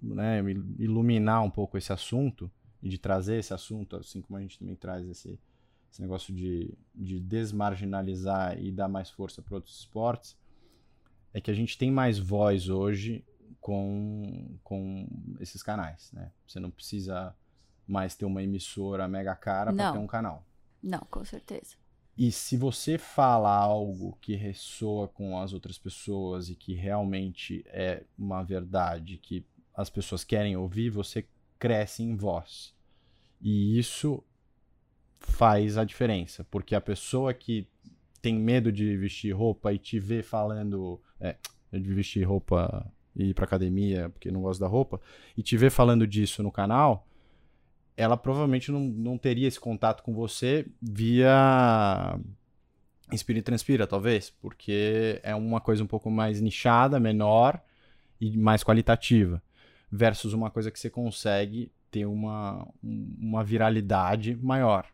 né, 0.00 0.40
iluminar 0.78 1.42
um 1.42 1.50
pouco 1.50 1.78
esse 1.78 1.92
assunto 1.92 2.50
e 2.82 2.88
de 2.88 2.98
trazer 2.98 3.38
esse 3.38 3.54
assunto, 3.54 3.96
assim 3.96 4.20
como 4.20 4.36
a 4.36 4.40
gente 4.40 4.58
também 4.58 4.74
traz 4.74 5.08
esse, 5.08 5.38
esse 5.90 6.02
negócio 6.02 6.34
de, 6.34 6.74
de 6.94 7.20
desmarginalizar 7.20 8.60
e 8.60 8.70
dar 8.70 8.88
mais 8.88 9.10
força 9.10 9.40
para 9.40 9.54
outros 9.54 9.78
esportes, 9.78 10.36
é 11.32 11.40
que 11.40 11.50
a 11.50 11.54
gente 11.54 11.78
tem 11.78 11.90
mais 11.90 12.18
voz 12.18 12.68
hoje 12.68 13.24
com, 13.62 14.58
com 14.64 15.06
esses 15.40 15.62
canais, 15.62 16.10
né? 16.12 16.32
Você 16.46 16.58
não 16.58 16.68
precisa 16.70 17.34
mais 17.86 18.14
ter 18.16 18.24
uma 18.24 18.42
emissora 18.42 19.06
mega 19.06 19.34
cara 19.36 19.72
para 19.72 19.92
ter 19.92 19.98
um 19.98 20.06
canal. 20.06 20.44
Não, 20.82 20.98
com 21.08 21.24
certeza. 21.24 21.76
E 22.18 22.32
se 22.32 22.56
você 22.56 22.98
fala 22.98 23.54
algo 23.54 24.18
que 24.20 24.34
ressoa 24.34 25.06
com 25.06 25.38
as 25.38 25.52
outras 25.52 25.78
pessoas 25.78 26.50
e 26.50 26.56
que 26.56 26.74
realmente 26.74 27.64
é 27.68 28.02
uma 28.18 28.42
verdade 28.42 29.16
que 29.16 29.46
as 29.72 29.88
pessoas 29.88 30.24
querem 30.24 30.56
ouvir, 30.56 30.90
você 30.90 31.24
cresce 31.56 32.02
em 32.02 32.16
voz. 32.16 32.74
E 33.40 33.78
isso 33.78 34.22
faz 35.20 35.78
a 35.78 35.84
diferença, 35.84 36.44
porque 36.50 36.74
a 36.74 36.80
pessoa 36.80 37.32
que 37.32 37.68
tem 38.20 38.34
medo 38.34 38.72
de 38.72 38.96
vestir 38.96 39.32
roupa 39.32 39.72
e 39.72 39.78
te 39.78 40.00
vê 40.00 40.20
falando, 40.20 41.00
é, 41.20 41.36
de 41.72 41.94
vestir 41.94 42.24
roupa 42.24 42.92
e 43.16 43.30
ir 43.30 43.34
pra 43.34 43.44
academia 43.44 44.08
porque 44.10 44.30
não 44.30 44.42
gosta 44.42 44.64
da 44.64 44.68
roupa, 44.70 45.00
e 45.36 45.42
te 45.42 45.56
vê 45.56 45.68
falando 45.70 46.06
disso 46.06 46.42
no 46.42 46.50
canal, 46.52 47.06
ela 47.96 48.16
provavelmente 48.16 48.70
não, 48.72 48.80
não 48.80 49.18
teria 49.18 49.46
esse 49.48 49.60
contato 49.60 50.02
com 50.02 50.14
você 50.14 50.66
via 50.80 52.18
Inspira 53.12 53.38
e 53.38 53.42
Transpira, 53.42 53.86
talvez, 53.86 54.30
porque 54.30 55.20
é 55.22 55.34
uma 55.34 55.60
coisa 55.60 55.84
um 55.84 55.86
pouco 55.86 56.10
mais 56.10 56.40
nichada, 56.40 56.98
menor 56.98 57.60
e 58.20 58.36
mais 58.38 58.64
qualitativa, 58.64 59.42
versus 59.90 60.32
uma 60.32 60.50
coisa 60.50 60.70
que 60.70 60.78
você 60.80 60.88
consegue 60.88 61.70
ter 61.90 62.06
uma, 62.06 62.66
um- 62.82 63.14
uma 63.20 63.44
viralidade 63.44 64.34
maior. 64.42 64.86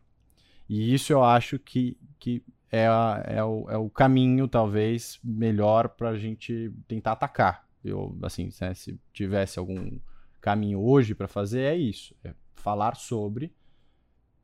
E 0.67 0.93
isso 0.93 1.13
eu 1.13 1.23
acho 1.23 1.57
que, 1.57 1.95
que 2.19 2.43
é, 2.69 2.87
a- 2.87 3.23
é, 3.25 3.41
o, 3.43 3.69
é 3.69 3.77
o 3.77 3.89
caminho, 3.89 4.47
talvez, 4.47 5.17
melhor 5.23 5.87
para 5.89 6.09
a 6.09 6.17
gente 6.17 6.71
tentar 6.87 7.13
atacar. 7.13 7.65
Eu, 7.83 8.17
assim, 8.23 8.49
né, 8.61 8.73
se 8.73 8.99
tivesse 9.13 9.59
algum 9.59 9.99
caminho 10.41 10.81
hoje 10.81 11.15
para 11.15 11.27
fazer, 11.27 11.61
é 11.61 11.75
isso. 11.75 12.15
É 12.23 12.33
falar 12.55 12.95
sobre 12.95 13.53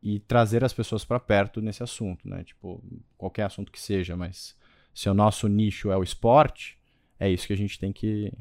e 0.02 0.20
trazer 0.20 0.64
as 0.64 0.74
pessoas 0.74 1.04
para 1.04 1.20
perto 1.20 1.62
nesse 1.62 1.82
assunto, 1.82 2.28
né? 2.28 2.44
Tipo, 2.44 2.84
qualquer 3.18 3.44
assunto 3.44 3.72
que 3.72 3.82
seja, 3.82 4.16
mas 4.16 4.56
se 4.94 5.10
o 5.10 5.14
nosso 5.14 5.48
nicho 5.48 5.92
é 5.92 5.98
o 5.98 6.04
esporte, 6.04 6.80
é 7.20 7.30
isso 7.30 7.48
que 7.48 7.54
a 7.54 7.58
gente 7.58 7.80
tem 7.80 7.92
que, 7.92 8.32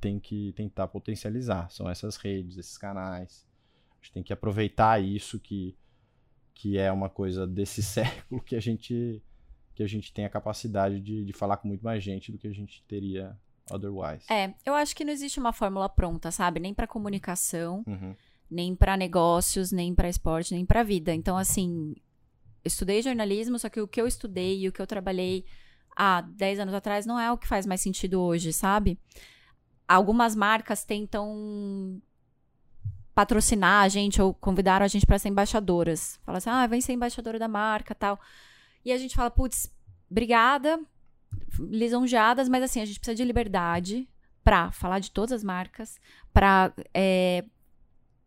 tem 0.00 0.18
que 0.18 0.52
tentar 0.56 0.88
potencializar. 0.88 1.70
São 1.70 1.88
essas 1.88 2.16
redes, 2.16 2.56
esses 2.56 2.78
canais. 2.78 3.46
A 3.90 3.96
gente 4.02 4.12
tem 4.12 4.22
que 4.22 4.32
aproveitar 4.32 5.02
isso 5.02 5.38
que, 5.38 5.76
que 6.54 6.78
é 6.78 6.90
uma 6.90 7.08
coisa 7.08 7.46
desse 7.46 7.82
século 7.84 8.42
que 8.42 8.56
a 8.56 8.60
gente 8.60 9.22
que 9.74 9.82
a 9.82 9.86
gente 9.86 10.12
tem 10.12 10.26
a 10.26 10.30
capacidade 10.30 11.00
de, 11.00 11.24
de 11.24 11.32
falar 11.32 11.56
com 11.56 11.66
muito 11.66 11.82
mais 11.82 12.04
gente 12.04 12.30
do 12.30 12.36
que 12.36 12.46
a 12.46 12.52
gente 12.52 12.84
teria 12.86 13.34
otherwise. 13.72 14.24
É, 14.30 14.54
eu 14.64 14.74
acho 14.74 14.94
que 14.94 15.04
não 15.04 15.12
existe 15.12 15.38
uma 15.40 15.52
fórmula 15.52 15.88
pronta, 15.88 16.30
sabe? 16.30 16.60
Nem 16.60 16.74
pra 16.74 16.86
comunicação, 16.86 17.82
Uhum. 17.86 18.14
nem 18.50 18.74
pra 18.76 18.96
negócios, 18.96 19.72
nem 19.72 19.94
pra 19.94 20.08
esporte, 20.08 20.54
nem 20.54 20.64
pra 20.66 20.82
vida. 20.82 21.14
Então, 21.14 21.36
assim, 21.36 21.94
estudei 22.64 23.02
jornalismo, 23.02 23.58
só 23.58 23.68
que 23.68 23.80
o 23.80 23.88
que 23.88 24.00
eu 24.00 24.06
estudei 24.06 24.60
e 24.60 24.68
o 24.68 24.72
que 24.72 24.80
eu 24.82 24.86
trabalhei 24.86 25.44
há 25.96 26.20
10 26.20 26.58
anos 26.60 26.74
atrás 26.74 27.04
não 27.06 27.18
é 27.18 27.30
o 27.32 27.36
que 27.38 27.46
faz 27.48 27.66
mais 27.66 27.80
sentido 27.80 28.20
hoje, 28.20 28.52
sabe? 28.52 28.98
Algumas 29.88 30.34
marcas 30.36 30.84
tentam 30.84 32.00
patrocinar 33.14 33.84
a 33.84 33.88
gente 33.88 34.22
ou 34.22 34.32
convidaram 34.32 34.84
a 34.84 34.88
gente 34.88 35.04
pra 35.06 35.18
ser 35.18 35.28
embaixadoras. 35.28 36.18
Fala 36.24 36.38
assim, 36.38 36.48
ah, 36.50 36.66
vem 36.66 36.80
ser 36.80 36.92
embaixadora 36.94 37.38
da 37.38 37.48
marca 37.48 37.94
tal. 37.94 38.18
E 38.84 38.90
a 38.92 38.96
gente 38.96 39.14
fala, 39.14 39.30
putz, 39.30 39.70
obrigada, 40.10 40.80
lisonjeadas, 41.58 42.48
mas 42.48 42.62
assim, 42.62 42.80
a 42.80 42.84
gente 42.84 42.98
precisa 42.98 43.16
de 43.16 43.24
liberdade 43.24 44.08
pra 44.42 44.72
falar 44.72 44.98
de 44.98 45.10
todas 45.10 45.32
as 45.32 45.44
marcas, 45.44 45.98
pra 46.32 46.72
é, 46.92 47.44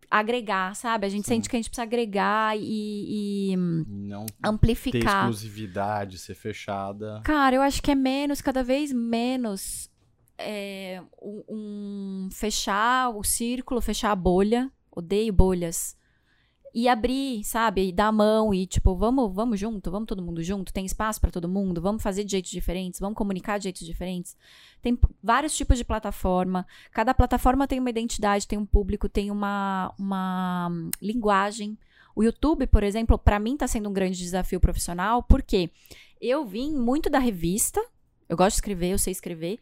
agregar, 0.10 0.76
sabe? 0.76 1.06
A 1.06 1.10
gente 1.10 1.26
Sim. 1.26 1.36
sente 1.36 1.50
que 1.50 1.56
a 1.56 1.60
gente 1.60 1.70
precisa 1.70 1.84
agregar 1.84 2.58
e, 2.58 3.52
e 3.52 3.58
Não 3.58 4.26
ter 4.26 4.34
amplificar. 4.44 5.24
exclusividade, 5.24 6.18
ser 6.18 6.36
fechada. 6.36 7.22
Cara, 7.24 7.56
eu 7.56 7.62
acho 7.62 7.82
que 7.82 7.92
é 7.92 7.96
menos, 7.96 8.42
cada 8.42 8.64
vez 8.64 8.92
menos 8.94 9.90
é, 10.38 11.02
um, 11.22 11.44
um 11.50 12.30
fechar 12.32 13.10
o 13.10 13.24
círculo, 13.24 13.82
fechar 13.82 14.12
a 14.12 14.16
bolha. 14.16 14.72
Odeio 14.92 15.34
bolhas. 15.34 15.98
E 16.78 16.90
abrir, 16.90 17.42
sabe? 17.46 17.88
E 17.88 17.92
dar 17.94 18.08
a 18.08 18.12
mão 18.12 18.54
e 18.54 18.68
tipo, 18.68 18.94
vamos, 18.98 19.34
vamos 19.34 19.58
junto, 19.58 19.90
vamos 19.90 20.08
todo 20.08 20.22
mundo 20.22 20.44
junto. 20.44 20.74
Tem 20.74 20.86
espaço 20.86 21.22
pra 21.22 21.32
todo 21.32 21.48
mundo, 21.48 21.82
vamos 21.82 22.04
fazer 22.04 22.26
de 22.26 22.32
jeitos 22.32 22.52
diferentes, 22.52 23.00
vamos 23.00 23.16
comunicar 23.18 23.58
de 23.58 23.64
jeitos 23.64 23.86
diferentes. 23.86 24.36
Tem 24.82 25.00
vários 25.24 25.56
tipos 25.56 25.78
de 25.78 25.86
plataforma. 25.86 26.68
Cada 26.92 27.14
plataforma 27.14 27.66
tem 27.66 27.80
uma 27.80 27.90
identidade, 27.90 28.46
tem 28.46 28.60
um 28.60 28.66
público, 28.66 29.08
tem 29.08 29.32
uma, 29.32 29.96
uma 29.98 30.68
hum, 30.70 30.90
linguagem. 31.02 31.78
O 32.14 32.22
YouTube, 32.22 32.68
por 32.68 32.84
exemplo, 32.84 33.18
pra 33.18 33.40
mim 33.40 33.56
tá 33.56 33.70
sendo 33.70 33.88
um 33.88 33.94
grande 33.94 34.18
desafio 34.18 34.60
profissional, 34.60 35.24
porque 35.24 35.72
eu 36.20 36.46
vim 36.46 36.74
muito 36.74 37.10
da 37.10 37.20
revista. 37.20 37.82
Eu 38.28 38.36
gosto 38.36 38.56
de 38.56 38.58
escrever, 38.58 38.92
eu 38.92 39.00
sei 39.00 39.14
escrever. 39.14 39.60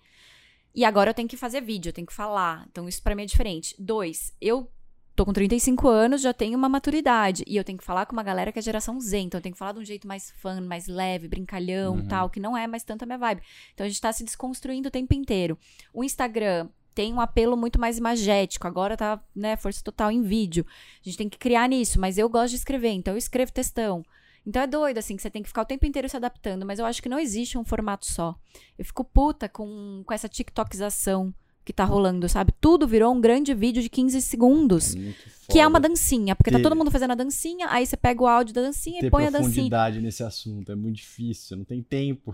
E 0.73 0.83
agora 0.83 1.11
eu 1.11 1.13
tenho 1.13 1.29
que 1.29 1.37
fazer 1.37 1.61
vídeo, 1.61 1.89
eu 1.89 1.93
tenho 1.93 2.07
que 2.07 2.13
falar. 2.13 2.65
Então 2.71 2.89
isso 2.89 3.03
pra 3.03 3.13
mim 3.13 3.21
é 3.21 3.27
diferente. 3.27 3.75
Dois, 3.77 4.33
eu 4.41 4.67
tô 5.15 5.25
com 5.25 5.33
35 5.33 5.87
anos, 5.87 6.21
já 6.21 6.33
tenho 6.33 6.57
uma 6.57 6.67
maturidade. 6.69 7.43
E 7.47 7.55
eu 7.55 7.63
tenho 7.63 7.77
que 7.77 7.83
falar 7.83 8.05
com 8.05 8.13
uma 8.13 8.23
galera 8.23 8.51
que 8.51 8.59
é 8.59 8.61
geração 8.61 8.99
Z. 8.99 9.17
Então 9.19 9.37
eu 9.37 9.41
tenho 9.41 9.53
que 9.53 9.59
falar 9.59 9.73
de 9.73 9.79
um 9.79 9.85
jeito 9.85 10.07
mais 10.07 10.31
fã, 10.37 10.59
mais 10.61 10.87
leve, 10.87 11.27
brincalhão 11.27 11.95
Uhum. 11.95 12.07
tal, 12.07 12.29
que 12.29 12.39
não 12.39 12.57
é 12.57 12.65
mais 12.67 12.83
tanto 12.83 13.03
a 13.03 13.05
minha 13.05 13.17
vibe. 13.17 13.41
Então 13.73 13.85
a 13.85 13.89
gente 13.89 14.01
tá 14.01 14.11
se 14.11 14.23
desconstruindo 14.23 14.87
o 14.87 14.91
tempo 14.91 15.13
inteiro. 15.13 15.57
O 15.93 16.03
Instagram 16.03 16.67
tem 16.95 17.13
um 17.13 17.19
apelo 17.21 17.57
muito 17.57 17.79
mais 17.79 17.97
imagético. 17.97 18.67
Agora 18.67 18.95
tá, 18.97 19.21
né, 19.35 19.55
força 19.55 19.83
total 19.83 20.11
em 20.11 20.21
vídeo. 20.21 20.65
A 21.01 21.03
gente 21.03 21.17
tem 21.17 21.29
que 21.29 21.37
criar 21.37 21.67
nisso, 21.67 21.99
mas 21.99 22.17
eu 22.17 22.29
gosto 22.29 22.51
de 22.51 22.57
escrever, 22.57 22.89
então 22.91 23.13
eu 23.13 23.17
escrevo 23.17 23.51
textão. 23.51 24.03
Então 24.45 24.61
é 24.61 24.67
doido, 24.67 24.97
assim, 24.97 25.15
que 25.15 25.21
você 25.21 25.29
tem 25.29 25.41
que 25.41 25.47
ficar 25.47 25.61
o 25.61 25.65
tempo 25.65 25.85
inteiro 25.85 26.09
se 26.09 26.17
adaptando, 26.17 26.65
mas 26.65 26.77
eu 26.77 26.85
acho 26.85 27.01
que 27.01 27.07
não 27.07 27.17
existe 27.17 27.57
um 27.57 27.63
formato 27.63 28.05
só. 28.05 28.35
Eu 28.77 28.83
fico 28.83 29.03
puta 29.03 29.47
com, 29.47 30.03
com 30.05 30.13
essa 30.13 30.27
TikTokização 30.27 31.33
que 31.65 31.71
tá 31.73 31.83
rolando, 31.85 32.27
sabe? 32.27 32.53
Tudo 32.59 32.87
virou 32.87 33.13
um 33.13 33.21
grande 33.21 33.53
vídeo 33.53 33.81
de 33.81 33.89
15 33.89 34.21
segundos. 34.21 34.95
É 34.95 35.13
Que 35.49 35.59
é 35.59 35.67
uma 35.67 35.79
dancinha, 35.79 36.35
porque 36.35 36.51
tá 36.51 36.57
ter- 36.57 36.63
todo 36.63 36.75
mundo 36.75 36.89
fazendo 36.91 37.11
a 37.11 37.15
dancinha, 37.15 37.67
aí 37.69 37.85
você 37.85 37.95
pega 37.97 38.21
o 38.23 38.27
áudio 38.27 38.53
da 38.53 38.61
dancinha 38.61 38.99
e 39.05 39.09
põe 39.09 39.23
a 39.25 39.29
dancinha. 39.29 39.49
profundidade 39.49 40.01
nesse 40.01 40.23
assunto. 40.23 40.71
É 40.71 40.75
muito 40.75 40.95
difícil, 40.97 41.57
não 41.57 41.65
tem 41.65 41.81
tempo. 41.81 42.33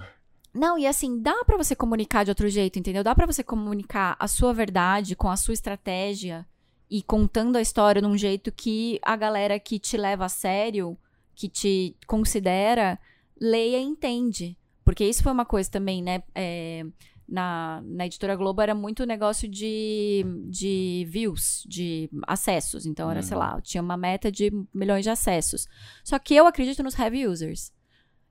Não, 0.53 0.77
e 0.79 0.87
assim, 0.87 1.21
dá 1.21 1.43
pra 1.45 1.57
você 1.57 1.75
comunicar 1.75 2.23
de 2.23 2.31
outro 2.31 2.49
jeito, 2.49 2.79
entendeu? 2.79 3.03
Dá 3.03 3.13
pra 3.13 3.25
você 3.27 3.43
comunicar 3.43 4.15
a 4.19 4.27
sua 4.27 4.51
verdade 4.53 5.15
com 5.15 5.29
a 5.29 5.35
sua 5.37 5.53
estratégia 5.53 6.45
e 6.89 7.03
contando 7.03 7.55
a 7.55 7.61
história 7.61 8.01
de 8.01 8.07
um 8.07 8.17
jeito 8.17 8.51
que 8.51 8.99
a 9.03 9.15
galera 9.15 9.59
que 9.59 9.77
te 9.77 9.95
leva 9.95 10.25
a 10.25 10.29
sério, 10.29 10.97
que 11.35 11.47
te 11.47 11.95
considera, 12.07 12.97
leia 13.39 13.77
e 13.79 13.83
entende. 13.83 14.57
Porque 14.83 15.05
isso 15.05 15.21
foi 15.21 15.31
uma 15.31 15.45
coisa 15.45 15.69
também, 15.69 16.01
né? 16.01 16.23
é, 16.33 16.83
na, 17.31 17.81
na 17.85 18.05
editora 18.05 18.35
Globo 18.35 18.61
era 18.61 18.73
muito 18.73 19.05
negócio 19.05 19.47
de, 19.47 20.25
de 20.49 21.05
views, 21.09 21.63
de 21.67 22.09
acessos. 22.27 22.85
Então 22.85 23.09
era, 23.09 23.21
sei 23.21 23.35
Uhum. 23.37 23.43
lá, 23.43 23.61
tinha 23.61 23.81
uma 23.83 23.97
meta 23.97 24.31
de 24.31 24.51
milhões 24.73 25.03
de 25.03 25.09
acessos. 25.09 25.67
Só 26.03 26.17
que 26.19 26.35
eu 26.35 26.47
acredito 26.47 26.81
nos 26.83 26.97
heavy 26.97 27.27
users. 27.27 27.71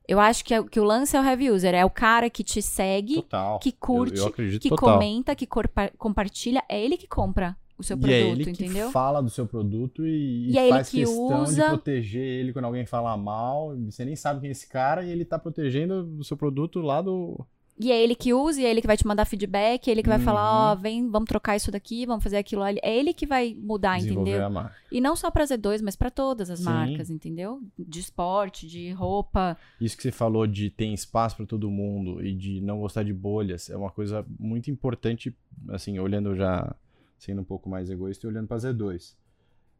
Eu 0.07 0.19
acho 0.19 0.43
que, 0.43 0.53
é- 0.55 0.63
que 0.63 0.79
o 0.79 0.83
lance 0.83 1.15
é 1.15 1.21
o 1.21 1.23
heavy 1.23 1.51
user, 1.51 1.73
é 1.75 1.85
o 1.85 1.89
cara 1.89 2.29
que 2.31 2.43
te 2.43 2.61
segue, 2.61 3.15
Total. 3.17 3.59
que 3.59 3.71
curte, 3.71 4.17
eu, 4.17 4.25
eu 4.25 4.59
que 4.59 4.69
total. 4.69 4.93
comenta, 4.95 5.35
que 5.35 5.45
corpa- 5.45 5.91
compartilha, 5.97 6.63
é 6.67 6.83
ele 6.83 6.97
que 6.97 7.07
compra 7.07 7.55
o 7.77 7.83
seu 7.83 7.95
e 7.95 7.99
produto, 7.99 8.15
é 8.15 8.29
ele 8.31 8.49
entendeu? 8.49 8.87
que 8.87 8.91
fala 8.91 9.21
do 9.21 9.29
seu 9.29 9.45
produto 9.45 10.05
e, 10.05 10.49
E 10.51 10.57
é 10.57 10.63
ele 10.63 10.69
faz 10.71 10.89
que 10.89 10.97
questão 11.01 11.43
usa. 11.43 11.61
de 11.63 11.67
proteger 11.69 12.21
ele 12.23 12.51
quando 12.51 12.65
alguém 12.65 12.85
fala 12.87 13.15
mal. 13.15 13.75
Você 13.85 14.03
nem 14.03 14.15
sabe 14.15 14.41
quem 14.41 14.49
é 14.49 14.51
esse 14.51 14.67
cara 14.67 15.05
e 15.05 15.11
ele 15.11 15.23
tá 15.23 15.37
protegendo 15.37 16.17
o 16.17 16.23
seu 16.23 16.35
produto 16.35 16.81
lá 16.81 17.01
do. 17.03 17.39
E 17.81 17.93
é 17.93 18.03
ele 18.03 18.13
que 18.13 18.33
usa, 18.33 18.59
e 18.61 18.65
é 18.65 18.69
ele 18.69 18.81
que 18.81 18.87
vai 18.87 18.97
te 18.97 19.07
mandar 19.07 19.23
feedback, 19.23 19.87
é 19.87 19.91
ele 19.91 20.03
que 20.03 20.09
vai 20.09 20.17
Uhum. 20.17 20.23
falar, 20.25 20.73
ó, 20.73 20.75
vem, 20.75 21.09
vamos 21.09 21.29
trocar 21.29 21.55
isso 21.55 21.71
daqui, 21.71 22.05
vamos 22.05 22.21
fazer 22.21 22.35
aquilo 22.35 22.61
ali. 22.61 22.77
É 22.83 22.93
ele 22.93 23.13
que 23.13 23.25
vai 23.25 23.55
mudar, 23.57 23.97
entendeu? 23.99 24.45
a 24.45 24.49
marca. 24.49 24.75
E 24.91 24.99
não 24.99 25.15
só 25.15 25.31
pra 25.31 25.45
Z2, 25.45 25.81
mas 25.81 25.95
pra 25.95 26.09
todas 26.11 26.49
as 26.49 26.59
Sim. 26.59 26.65
marcas, 26.65 27.09
entendeu? 27.09 27.61
De 27.77 27.99
esporte, 28.01 28.67
de 28.67 28.91
roupa. 28.91 29.57
Isso 29.79 29.95
que 29.95 30.03
você 30.03 30.11
falou 30.11 30.45
de 30.45 30.69
ter 30.69 30.87
espaço 30.87 31.37
para 31.37 31.45
todo 31.45 31.71
mundo 31.71 32.21
e 32.25 32.33
de 32.35 32.59
não 32.59 32.79
gostar 32.79 33.03
de 33.03 33.13
bolhas 33.13 33.69
é 33.69 33.77
uma 33.77 33.89
coisa 33.91 34.25
muito 34.37 34.69
importante, 34.69 35.33
assim, 35.69 35.97
olhando 35.99 36.35
já, 36.35 36.75
sendo 37.17 37.39
um 37.41 37.45
pouco 37.45 37.69
mais 37.69 37.89
egoísta 37.89 38.27
e 38.27 38.29
olhando 38.29 38.47
para 38.47 38.57
Z2. 38.57 39.15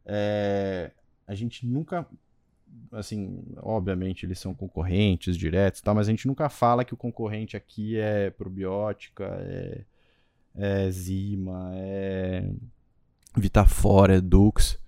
É, 0.06 0.90
a 1.26 1.34
gente 1.34 1.66
nunca, 1.66 2.06
assim, 2.92 3.42
obviamente 3.58 4.26
eles 4.26 4.38
são 4.38 4.54
concorrentes 4.54 5.36
diretos, 5.36 5.80
tal, 5.80 5.94
mas 5.94 6.08
a 6.08 6.10
gente 6.10 6.26
nunca 6.26 6.48
fala 6.48 6.84
que 6.84 6.94
o 6.94 6.96
concorrente 6.96 7.56
aqui 7.56 7.96
é 7.96 8.30
probiótica, 8.30 9.24
é, 9.40 9.84
é 10.54 10.90
Zima, 10.90 11.72
é 11.74 12.50
Vitafora, 13.36 14.16
é 14.16 14.20
Dux 14.20 14.80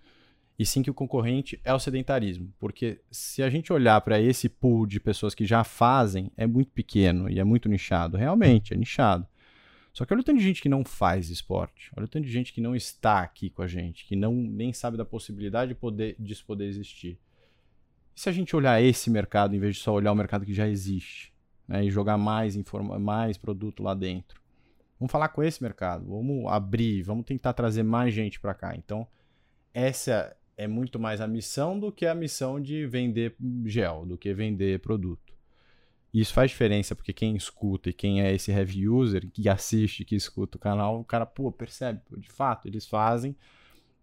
e 0.62 0.66
sim 0.66 0.80
que 0.80 0.91
o 0.91 0.95
concorrente 0.95 1.61
é 1.64 1.74
o 1.74 1.78
sedentarismo. 1.78 2.53
Porque 2.59 3.01
se 3.11 3.43
a 3.43 3.51
gente 3.51 3.72
olhar 3.72 4.01
para 4.01 4.20
esse 4.20 4.49
pool 4.49 4.87
de 4.87 5.01
pessoas 5.01 5.35
que 5.35 5.45
já 5.45 5.64
fazem, 5.64 6.30
é 6.37 6.47
muito 6.47 6.70
pequeno 6.70 7.28
e 7.28 7.41
é 7.41 7.45
muito 7.45 7.68
nichado. 7.68 8.16
Realmente, 8.16 8.72
é 8.72 8.76
nichado. 8.76 9.26
Só 9.93 10.05
que 10.05 10.14
olha 10.14 10.20
o 10.20 10.24
tanto 10.24 10.39
de 10.39 10.45
gente 10.45 10.62
que 10.62 10.68
não 10.68 10.85
faz 10.85 11.30
esporte. 11.30 11.91
Olha 11.97 12.05
o 12.05 12.09
tanto 12.09 12.24
de 12.24 12.30
gente 12.30 12.53
que 12.53 12.61
não 12.61 12.76
está 12.76 13.20
aqui 13.20 13.51
com 13.51 13.62
a 13.62 13.66
gente, 13.66 14.07
que 14.07 14.14
não 14.14 14.33
nem 14.33 14.72
sabe 14.72 14.97
da 14.97 15.05
possibilidade 15.05 15.70
de 15.70 15.74
poder, 15.74 16.14
disso 16.18 16.45
poder 16.47 16.66
existir. 16.66 17.18
E 18.15 18.21
se 18.21 18.29
a 18.29 18.33
gente 18.33 18.55
olhar 18.55 18.83
esse 18.83 19.11
mercado, 19.11 19.55
em 19.55 19.59
vez 19.59 19.77
de 19.77 19.83
só 19.83 19.93
olhar 19.93 20.13
o 20.13 20.17
mercado 20.17 20.45
que 20.45 20.55
já 20.55 20.69
existe, 20.69 21.33
né, 21.67 21.85
e 21.85 21.91
jogar 21.91 22.19
mais, 22.19 22.57
informa 22.57 22.99
mais 22.99 23.37
produto 23.37 23.83
lá 23.83 23.95
dentro? 23.95 24.41
Vamos 24.99 25.11
falar 25.11 25.29
com 25.29 25.43
esse 25.43 25.63
mercado, 25.63 26.07
vamos 26.07 26.47
abrir, 26.47 27.03
vamos 27.03 27.25
tentar 27.25 27.53
trazer 27.53 27.83
mais 27.83 28.15
gente 28.15 28.39
para 28.39 28.55
cá. 28.55 28.77
Então, 28.77 29.07
essa 29.75 30.37
é 30.57 30.69
muito 30.69 30.99
mais 30.99 31.21
a 31.21 31.27
missão 31.27 31.79
do 31.79 31.91
que 31.91 32.07
a 32.07 32.15
missão 32.15 32.61
de 32.61 32.87
vender 32.87 33.35
gel, 33.65 34.07
do 34.07 34.17
que 34.17 34.33
vender 34.33 34.79
produto. 34.81 35.33
Isso 36.13 36.35
faz 36.35 36.51
diferença, 36.51 36.95
porque 36.95 37.13
quem 37.13 37.35
escuta 37.35 37.89
e 37.89 37.93
quem 37.93 38.21
é 38.21 38.35
esse 38.35 38.53
heavy 38.53 38.87
user, 38.87 39.31
que 39.31 39.49
assiste, 39.49 40.05
que 40.05 40.15
escuta 40.15 40.59
o 40.59 40.61
canal, 40.61 41.01
o 41.01 41.05
cara, 41.05 41.25
pô, 41.25 41.51
percebe, 41.51 42.01
de 42.19 42.29
fato, 42.29 42.69
eles 42.69 42.87
fazem 42.87 43.35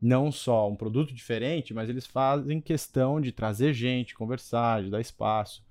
não 0.01 0.31
só 0.31 0.69
um 0.69 0.75
produto 0.75 1.13
diferente, 1.13 1.73
mas 1.73 1.89
eles 1.89 2.05
fazem 2.05 2.61
questão 2.61 3.19
de 3.19 3.31
trazer 3.31 3.73
gente, 3.73 4.15
conversar, 4.15 4.83
de 4.83 4.89
dar 4.89 5.01
espaço. 5.01 5.63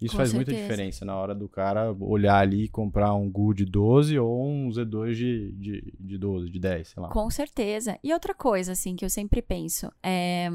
Isso 0.00 0.12
Com 0.12 0.18
faz 0.18 0.32
muita 0.32 0.50
certeza. 0.50 0.68
diferença 0.68 1.04
na 1.04 1.16
hora 1.16 1.34
do 1.34 1.48
cara 1.48 1.94
olhar 2.00 2.38
ali 2.38 2.64
e 2.64 2.68
comprar 2.68 3.14
um 3.14 3.30
Gu 3.30 3.54
de 3.54 3.64
12 3.64 4.18
ou 4.18 4.44
um 4.44 4.68
Z2 4.68 5.14
de, 5.14 5.52
de, 5.52 5.94
de 5.98 6.18
12, 6.18 6.50
de 6.50 6.58
10, 6.58 6.88
sei 6.88 7.02
lá. 7.02 7.08
Com 7.10 7.30
certeza. 7.30 7.98
E 8.02 8.12
outra 8.12 8.34
coisa, 8.34 8.72
assim, 8.72 8.96
que 8.96 9.04
eu 9.04 9.10
sempre 9.10 9.40
penso, 9.40 9.90
é... 10.02 10.50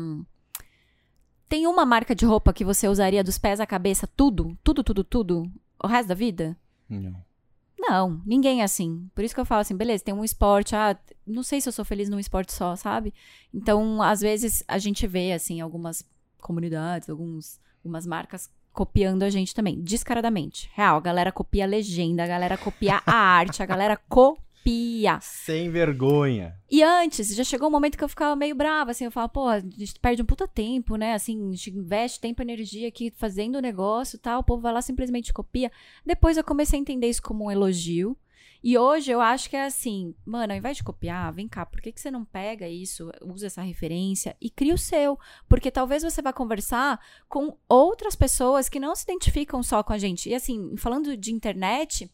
Tem 1.47 1.65
uma 1.65 1.85
marca 1.85 2.13
de 2.13 2.25
roupa 2.25 2.51
que 2.51 2.65
você 2.65 2.89
usaria 2.89 3.23
dos 3.23 3.37
pés 3.37 3.61
à 3.61 3.65
cabeça, 3.65 4.05
tudo, 4.05 4.57
tudo, 4.61 4.83
tudo, 4.83 5.01
tudo, 5.01 5.51
o 5.81 5.87
resto 5.87 6.09
da 6.09 6.15
vida? 6.15 6.57
Não. 6.89 7.15
Não, 7.89 8.21
ninguém 8.25 8.59
é 8.61 8.65
assim. 8.65 9.09
Por 9.15 9.23
isso 9.23 9.33
que 9.33 9.39
eu 9.39 9.45
falo 9.45 9.61
assim, 9.61 9.75
beleza, 9.75 10.03
tem 10.03 10.13
um 10.13 10.23
esporte, 10.23 10.75
ah, 10.75 10.97
não 11.25 11.41
sei 11.41 11.61
se 11.61 11.69
eu 11.69 11.73
sou 11.73 11.85
feliz 11.85 12.09
num 12.09 12.19
esporte 12.19 12.51
só, 12.51 12.75
sabe? 12.75 13.13
Então, 13.53 14.01
às 14.01 14.19
vezes, 14.19 14.61
a 14.67 14.77
gente 14.77 15.07
vê, 15.07 15.31
assim, 15.31 15.61
algumas 15.61 16.03
comunidades, 16.41 17.09
alguns, 17.09 17.61
algumas 17.77 18.05
marcas 18.05 18.49
copiando 18.73 19.23
a 19.23 19.29
gente 19.29 19.55
também, 19.55 19.81
descaradamente. 19.81 20.69
Real, 20.73 20.97
a 20.97 21.01
galera 21.01 21.31
copia 21.31 21.63
a 21.63 21.67
legenda, 21.67 22.23
a 22.25 22.27
galera 22.27 22.57
copia 22.57 23.01
a 23.05 23.13
arte, 23.13 23.63
a 23.63 23.65
galera 23.65 23.95
copia. 23.95 24.43
Sem 25.21 25.69
vergonha. 25.69 26.55
E 26.69 26.83
antes, 26.83 27.33
já 27.33 27.43
chegou 27.43 27.69
um 27.69 27.71
momento 27.71 27.97
que 27.97 28.03
eu 28.03 28.09
ficava 28.09 28.35
meio 28.35 28.53
brava, 28.53 28.91
assim, 28.91 29.05
eu 29.05 29.11
falava, 29.11 29.31
pô, 29.31 29.47
a 29.47 29.59
gente 29.59 29.99
perde 30.01 30.21
um 30.21 30.25
puta 30.25 30.47
tempo, 30.47 30.95
né? 30.95 31.13
Assim, 31.13 31.49
a 31.49 31.51
gente 31.51 31.71
investe 31.71 32.19
tempo 32.19 32.41
e 32.41 32.43
energia 32.43 32.87
aqui 32.87 33.11
fazendo 33.15 33.57
o 33.57 33.61
negócio 33.61 34.17
e 34.17 34.19
tal, 34.19 34.41
o 34.41 34.43
povo 34.43 34.61
vai 34.61 34.73
lá 34.73 34.81
simplesmente 34.81 35.31
copia. 35.31 35.71
Depois 36.05 36.35
eu 36.35 36.43
comecei 36.43 36.77
a 36.77 36.81
entender 36.81 37.07
isso 37.07 37.21
como 37.21 37.45
um 37.45 37.51
elogio. 37.51 38.17
E 38.63 38.77
hoje 38.77 39.11
eu 39.11 39.21
acho 39.21 39.49
que 39.49 39.55
é 39.55 39.65
assim, 39.65 40.13
mano, 40.25 40.51
ao 40.51 40.57
invés 40.57 40.77
de 40.77 40.83
copiar, 40.83 41.31
vem 41.31 41.47
cá, 41.47 41.65
por 41.65 41.79
que, 41.79 41.91
que 41.91 42.01
você 42.01 42.09
não 42.09 42.25
pega 42.25 42.67
isso, 42.67 43.09
usa 43.21 43.47
essa 43.47 43.61
referência 43.61 44.35
e 44.41 44.49
cria 44.49 44.73
o 44.73 44.77
seu? 44.77 45.17
Porque 45.47 45.71
talvez 45.71 46.03
você 46.03 46.21
vá 46.21 46.33
conversar 46.33 46.99
com 47.29 47.55
outras 47.69 48.15
pessoas 48.15 48.67
que 48.67 48.79
não 48.79 48.95
se 48.95 49.03
identificam 49.03 49.61
só 49.61 49.83
com 49.83 49.93
a 49.93 49.97
gente. 49.97 50.29
E 50.29 50.35
assim, 50.35 50.75
falando 50.75 51.15
de 51.15 51.31
internet, 51.31 52.11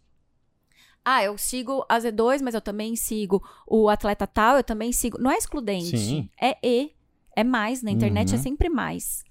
ah, 1.06 1.24
eu 1.24 1.38
sigo 1.38 1.86
a 1.90 1.98
Z2, 2.00 2.42
mas 2.42 2.54
eu 2.56 2.62
também 2.62 2.96
sigo 2.96 3.44
o 3.68 3.90
atleta 3.90 4.26
tal, 4.28 4.58
eu 4.58 4.64
também 4.64 4.92
sigo. 4.92 5.18
Não 5.20 5.32
é 5.32 5.38
excludente. 5.38 5.98
Sim. 5.98 6.30
É 6.42 6.58
E. 6.64 6.92
É 7.36 7.44
mais. 7.44 7.82
Na 7.82 7.92
internet 7.92 8.30
Uhum. 8.30 8.36
é 8.36 8.38
sempre 8.38 8.70
mais. 8.70 9.24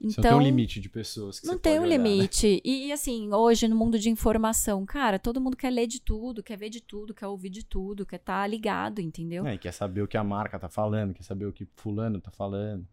Você 0.00 0.18
Então. 0.18 0.22
não 0.24 0.30
tem 0.30 0.38
um 0.38 0.50
limite 0.50 0.80
de 0.80 0.88
pessoas 0.88 1.38
que 1.38 1.46
Não 1.46 1.56
tem 1.56 1.78
um 1.78 1.82
olhar, 1.82 1.96
né? 1.98 2.08
limite. 2.08 2.60
E, 2.64 2.86
e, 2.88 2.92
assim, 2.92 3.32
hoje, 3.32 3.68
no 3.68 3.76
mundo 3.76 3.98
de 4.00 4.10
informação, 4.10 4.84
cara, 4.84 5.16
todo 5.18 5.40
mundo 5.40 5.56
quer 5.56 5.70
ler 5.70 5.86
de 5.86 6.00
tudo, 6.00 6.42
quer 6.42 6.56
ver 6.58 6.70
de 6.70 6.80
tudo, 6.80 7.14
quer 7.14 7.28
ouvir 7.28 7.50
de 7.50 7.64
tudo, 7.64 8.04
quer 8.04 8.16
estar 8.16 8.44
ligado, 8.48 9.00
entendeu? 9.00 9.46
É, 9.46 9.54
e 9.54 9.58
quer 9.58 9.70
saber 9.72 10.02
o 10.02 10.08
que 10.08 10.16
a 10.16 10.24
marca 10.24 10.58
tá 10.58 10.68
falando, 10.68 11.14
quer 11.14 11.22
saber 11.22 11.44
o 11.46 11.52
que 11.52 11.68
fulano 11.76 12.20
tá 12.20 12.32
falando. 12.32 12.84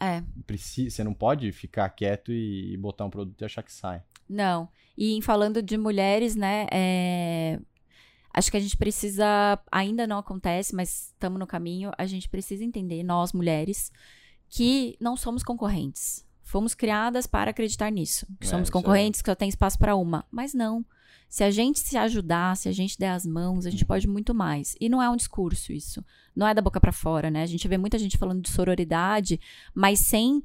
É. 0.00 0.20
Precisa, 0.44 0.96
você 0.96 1.04
não 1.04 1.14
pode 1.14 1.52
ficar 1.52 1.88
quieto 1.90 2.32
e 2.32 2.76
botar 2.76 3.04
um 3.04 3.10
produto 3.10 3.40
e 3.40 3.44
achar 3.44 3.62
que 3.62 3.72
sai. 3.72 4.02
Não. 4.28 4.68
E 4.96 5.14
em 5.14 5.20
falando 5.20 5.62
de 5.62 5.76
mulheres, 5.78 6.36
né? 6.36 6.66
é, 6.70 7.58
Acho 8.34 8.50
que 8.50 8.56
a 8.56 8.60
gente 8.60 8.76
precisa. 8.76 9.58
Ainda 9.70 10.06
não 10.06 10.18
acontece, 10.18 10.74
mas 10.74 11.12
estamos 11.12 11.38
no 11.38 11.46
caminho. 11.46 11.90
A 11.98 12.06
gente 12.06 12.28
precisa 12.28 12.64
entender, 12.64 13.02
nós 13.02 13.32
mulheres, 13.32 13.92
que 14.48 14.96
não 14.98 15.16
somos 15.16 15.42
concorrentes. 15.42 16.24
Fomos 16.42 16.74
criadas 16.74 17.26
para 17.26 17.50
acreditar 17.50 17.90
nisso. 17.90 18.26
Que 18.40 18.46
É, 18.46 18.50
somos 18.50 18.70
concorrentes, 18.70 19.20
que 19.20 19.30
só 19.30 19.34
tem 19.34 19.48
espaço 19.48 19.78
para 19.78 19.94
uma. 19.94 20.24
Mas 20.30 20.54
não. 20.54 20.84
Se 21.28 21.44
a 21.44 21.50
gente 21.50 21.78
se 21.80 21.96
ajudar, 21.96 22.56
se 22.56 22.68
a 22.68 22.72
gente 22.72 22.98
der 22.98 23.10
as 23.10 23.24
mãos, 23.24 23.64
a 23.64 23.70
gente 23.70 23.84
pode 23.86 24.06
muito 24.06 24.34
mais. 24.34 24.74
E 24.80 24.88
não 24.88 25.02
é 25.02 25.08
um 25.08 25.16
discurso 25.16 25.72
isso. 25.72 26.04
Não 26.34 26.46
é 26.46 26.54
da 26.54 26.60
boca 26.60 26.80
para 26.80 26.92
fora, 26.92 27.30
né? 27.30 27.42
A 27.42 27.46
gente 27.46 27.66
vê 27.68 27.78
muita 27.78 27.98
gente 27.98 28.18
falando 28.18 28.42
de 28.42 28.50
sororidade, 28.50 29.40
mas 29.74 30.00
sem 30.00 30.42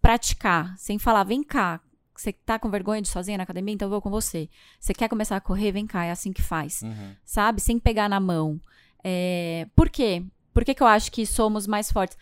praticar, 0.00 0.76
sem 0.78 0.98
falar, 0.98 1.24
vem 1.24 1.42
cá, 1.42 1.80
você 2.20 2.32
tá 2.32 2.58
com 2.58 2.70
vergonha 2.70 3.00
de 3.02 3.08
ir 3.08 3.10
sozinha 3.12 3.36
na 3.36 3.44
academia, 3.44 3.74
então 3.74 3.86
eu 3.86 3.90
vou 3.90 4.00
com 4.02 4.10
você. 4.10 4.48
Você 4.80 4.92
quer 4.94 5.08
começar 5.08 5.36
a 5.36 5.40
correr, 5.40 5.72
vem 5.72 5.86
cá, 5.86 6.04
é 6.04 6.10
assim 6.10 6.32
que 6.32 6.42
faz. 6.42 6.82
Sabe? 7.24 7.60
Sem 7.60 7.78
pegar 7.78 8.08
na 8.08 8.20
mão. 8.20 8.60
É, 9.02 9.66
Por 9.76 9.88
quê? 9.90 10.22
Por 10.52 10.64
que, 10.64 10.74
que 10.74 10.82
eu 10.82 10.86
acho 10.86 11.10
que 11.10 11.26
somos 11.26 11.66
mais 11.66 11.90
fortes? 11.90 12.16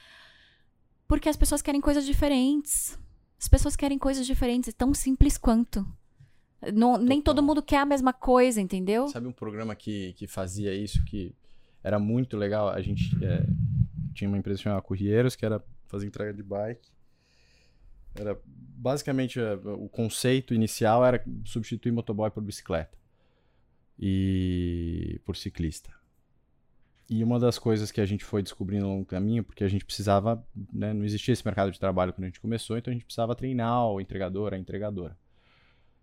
Porque 1.07 1.28
as 1.28 1.36
pessoas 1.36 1.61
querem 1.61 1.80
coisas 1.80 2.07
diferentes. 2.07 2.99
As 3.38 3.49
pessoas 3.49 3.76
querem 3.76 3.99
coisas 3.99 4.26
diferentes, 4.26 4.68
é 4.70 4.72
tão 4.72 4.95
simples 4.95 5.36
quanto. 5.36 5.86
Não- 6.72 6.97
nem 6.97 7.20
todo 7.20 7.43
mundo 7.43 7.61
quer 7.62 7.78
a 7.78 7.84
mesma 7.84 8.12
coisa, 8.12 8.61
entendeu? 8.61 9.09
Sabe 9.09 9.26
um 9.26 9.32
programa 9.32 9.74
que, 9.74 10.12
que 10.14 10.26
fazia 10.28 10.72
isso, 10.72 11.05
que 11.05 11.34
era 11.82 11.99
muito 11.99 12.36
legal? 12.36 12.68
A 12.68 12.80
gente 12.80 13.03
é, 13.22 13.45
tinha 14.14 14.28
uma 14.28 14.38
empresa 14.38 14.62
chamada 14.62 14.80
Corrieiros, 14.80 15.34
que 15.36 15.45
era 15.45 15.62
fazer 15.88 16.07
entrega 16.07 16.32
de 16.32 16.43
bike. 16.43 16.88
Era 18.14 18.38
basicamente 18.46 19.40
é, 19.40 19.54
o 19.54 19.88
conceito 19.88 20.52
inicial 20.54 21.04
era 21.04 21.22
substituir 21.44 21.92
motoboy 21.92 22.30
por 22.30 22.42
bicicleta 22.42 22.96
e 23.98 25.20
por 25.24 25.36
ciclista. 25.36 25.92
E 27.08 27.22
uma 27.22 27.38
das 27.38 27.58
coisas 27.58 27.92
que 27.92 28.00
a 28.00 28.06
gente 28.06 28.24
foi 28.24 28.42
descobrindo 28.42 28.84
ao 28.86 28.90
longo 28.92 29.04
do 29.04 29.08
caminho, 29.08 29.44
porque 29.44 29.64
a 29.64 29.68
gente 29.68 29.84
precisava, 29.84 30.44
né, 30.72 30.92
não 30.94 31.04
existia 31.04 31.32
esse 31.32 31.44
mercado 31.44 31.70
de 31.70 31.78
trabalho 31.78 32.12
quando 32.12 32.24
a 32.24 32.28
gente 32.28 32.40
começou, 32.40 32.76
então 32.78 32.90
a 32.90 32.94
gente 32.94 33.04
precisava 33.04 33.34
treinar 33.34 33.86
o 33.86 34.00
entregador, 34.00 34.54
a 34.54 34.58
entregadora. 34.58 35.16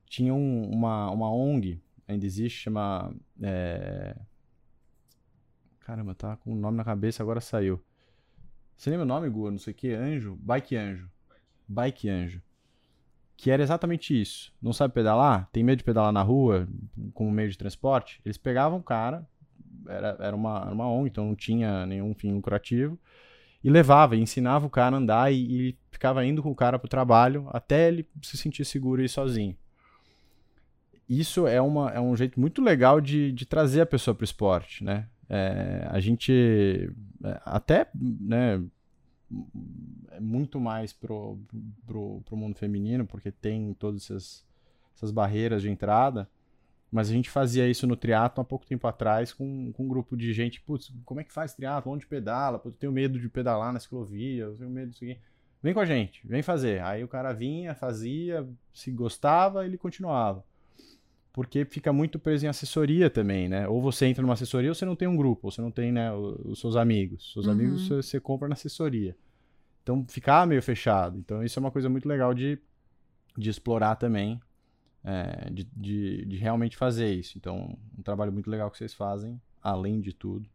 Tinha 0.05 0.33
um- 0.33 0.69
uma, 0.69 1.09
uma 1.09 1.31
ONG, 1.33 1.81
ainda 2.07 2.25
existe, 2.25 2.59
chama. 2.59 3.13
é, 3.41 4.15
Caramba, 5.79 6.13
tá 6.13 6.37
com 6.37 6.53
o 6.53 6.55
nome 6.55 6.77
na 6.77 6.83
cabeça, 6.83 7.23
agora 7.23 7.41
saiu. 7.41 7.83
Você 8.77 8.89
lembra 8.91 9.05
o 9.05 9.07
nome, 9.07 9.27
Gu? 9.29 9.49
Não 9.51 9.57
sei 9.57 9.73
o 9.73 9.75
que, 9.75 9.91
Anjo? 9.91 10.35
Bike 10.39 10.75
Anjo. 10.75 11.09
Bike 11.69 12.09
Anjo. 12.09 12.41
que 13.37 13.51
era 13.51 13.63
exatamente 13.63 14.19
isso. 14.19 14.51
Não 14.61 14.73
sabe 14.73 14.93
pedalar? 14.93 15.47
Tem 15.53 15.63
medo 15.63 15.77
de 15.77 15.83
pedalar 15.83 16.11
na 16.11 16.21
rua 16.21 16.67
como 17.13 17.31
meio 17.31 17.49
de 17.49 17.57
transporte? 17.57 18.19
Eles 18.25 18.37
pegavam 18.37 18.79
o 18.79 18.83
cara, 18.83 19.25
era, 19.87 20.17
era, 20.19 20.35
uma, 20.35 20.61
era 20.61 20.73
uma 20.73 20.89
ONG, 20.91 21.09
então 21.09 21.25
não 21.25 21.35
tinha 21.35 21.85
nenhum 21.85 22.13
fim 22.13 22.33
lucrativo, 22.33 22.99
e 23.63 23.69
levava, 23.69 24.15
e 24.15 24.19
ensinava 24.19 24.65
o 24.65 24.69
cara 24.69 24.95
a 24.95 24.99
andar 24.99 25.31
e, 25.31 25.69
e 25.69 25.77
ficava 25.91 26.25
indo 26.25 26.41
com 26.41 26.51
o 26.51 26.55
cara 26.55 26.79
pro 26.79 26.89
trabalho 26.89 27.47
até 27.51 27.87
ele 27.87 28.07
se 28.21 28.35
sentir 28.35 28.65
seguro 28.65 29.01
e 29.01 29.05
ir 29.05 29.09
sozinho. 29.09 29.55
Isso 31.07 31.47
é, 31.47 31.61
uma, 31.61 31.89
é 31.91 31.99
um 31.99 32.15
jeito 32.15 32.39
muito 32.39 32.61
legal 32.61 33.01
de, 33.01 33.31
de 33.31 33.45
trazer 33.45 33.81
a 33.81 33.85
pessoa 33.85 34.13
pro 34.13 34.23
esporte, 34.23 34.83
né? 34.83 35.07
É, 35.27 35.87
a 35.89 35.99
gente 35.99 36.91
é, 37.23 37.41
até, 37.45 37.87
né, 37.95 38.61
é 40.11 40.19
muito 40.19 40.59
mais 40.59 40.91
pro, 40.93 41.39
pro, 41.85 42.21
pro 42.25 42.37
mundo 42.37 42.57
feminino, 42.57 43.05
porque 43.05 43.31
tem 43.31 43.73
todas 43.73 44.03
essas, 44.03 44.45
essas 44.95 45.11
barreiras 45.11 45.61
de 45.61 45.69
entrada. 45.69 46.29
Mas 46.91 47.09
a 47.09 47.13
gente 47.13 47.29
fazia 47.29 47.69
isso 47.69 47.85
no 47.85 47.95
triatlo 47.95 48.41
há 48.41 48.45
pouco 48.45 48.65
tempo 48.65 48.87
atrás 48.87 49.31
com, 49.31 49.71
com 49.73 49.83
um 49.83 49.87
grupo 49.87 50.17
de 50.17 50.33
gente. 50.33 50.59
Putz, 50.61 50.91
como 51.05 51.19
é 51.19 51.23
que 51.23 51.31
faz 51.31 51.53
triatlo? 51.53 51.91
Onde 51.91 52.07
pedala? 52.07 52.57
Putz, 52.57 52.75
eu 52.75 52.79
tenho 52.79 52.91
medo 52.91 53.19
de 53.19 53.29
pedalar 53.29 53.71
na 53.71 53.79
ciclovia, 53.79 54.51
tenho 54.57 54.69
medo 54.69 54.91
disso 54.91 55.03
aqui. 55.03 55.17
Vem 55.61 55.73
com 55.73 55.81
a 55.81 55.85
gente, 55.85 56.25
vem 56.25 56.41
fazer. 56.41 56.81
Aí 56.81 57.03
o 57.03 57.07
cara 57.07 57.33
vinha, 57.33 57.75
fazia, 57.75 58.47
se 58.73 58.89
gostava, 58.91 59.65
ele 59.65 59.77
continuava. 59.77 60.43
Porque 61.39 61.63
fica 61.63 61.93
muito 61.93 62.19
preso 62.19 62.45
em 62.45 62.49
assessoria 62.49 63.09
também, 63.09 63.47
né? 63.47 63.65
Ou 63.65 63.81
você 63.81 64.05
entra 64.05 64.21
numa 64.21 64.33
assessoria 64.33 64.71
ou 64.71 64.75
você 64.75 64.83
não 64.83 64.93
tem 64.93 65.07
um 65.07 65.15
grupo, 65.15 65.47
ou 65.47 65.51
você 65.51 65.61
não 65.61 65.71
tem 65.71 65.89
né, 65.89 66.11
os 66.11 66.59
seus 66.59 66.75
amigos. 66.75 67.31
Seus 67.31 67.45
uhum. 67.45 67.53
amigos 67.53 67.87
você, 67.87 68.19
compra 68.19 68.49
na 68.49 68.55
assessoria. 68.55 69.15
Então 69.81 70.05
ficar 70.05 70.45
meio 70.45 70.61
fechado. 70.61 71.17
Então 71.17 71.41
isso 71.41 71.57
é 71.57 71.61
uma 71.61 71.71
coisa 71.71 71.87
muito 71.87 72.09
legal 72.09 72.33
de, 72.33 72.59
de 73.37 73.49
explorar 73.49 73.95
também, 73.95 74.37
é, 75.01 75.49
de, 75.49 75.63
de, 75.63 76.25
de, 76.25 76.35
realmente 76.35 76.75
fazer 76.75 77.13
isso. 77.13 77.37
Então, 77.37 77.77
um 77.97 78.01
trabalho 78.01 78.33
muito 78.33 78.49
legal 78.49 78.69
que 78.69 78.77
vocês 78.77 78.93
fazem, 78.93 79.41
além 79.63 80.01
de 80.01 80.11
tudo, 80.11 80.45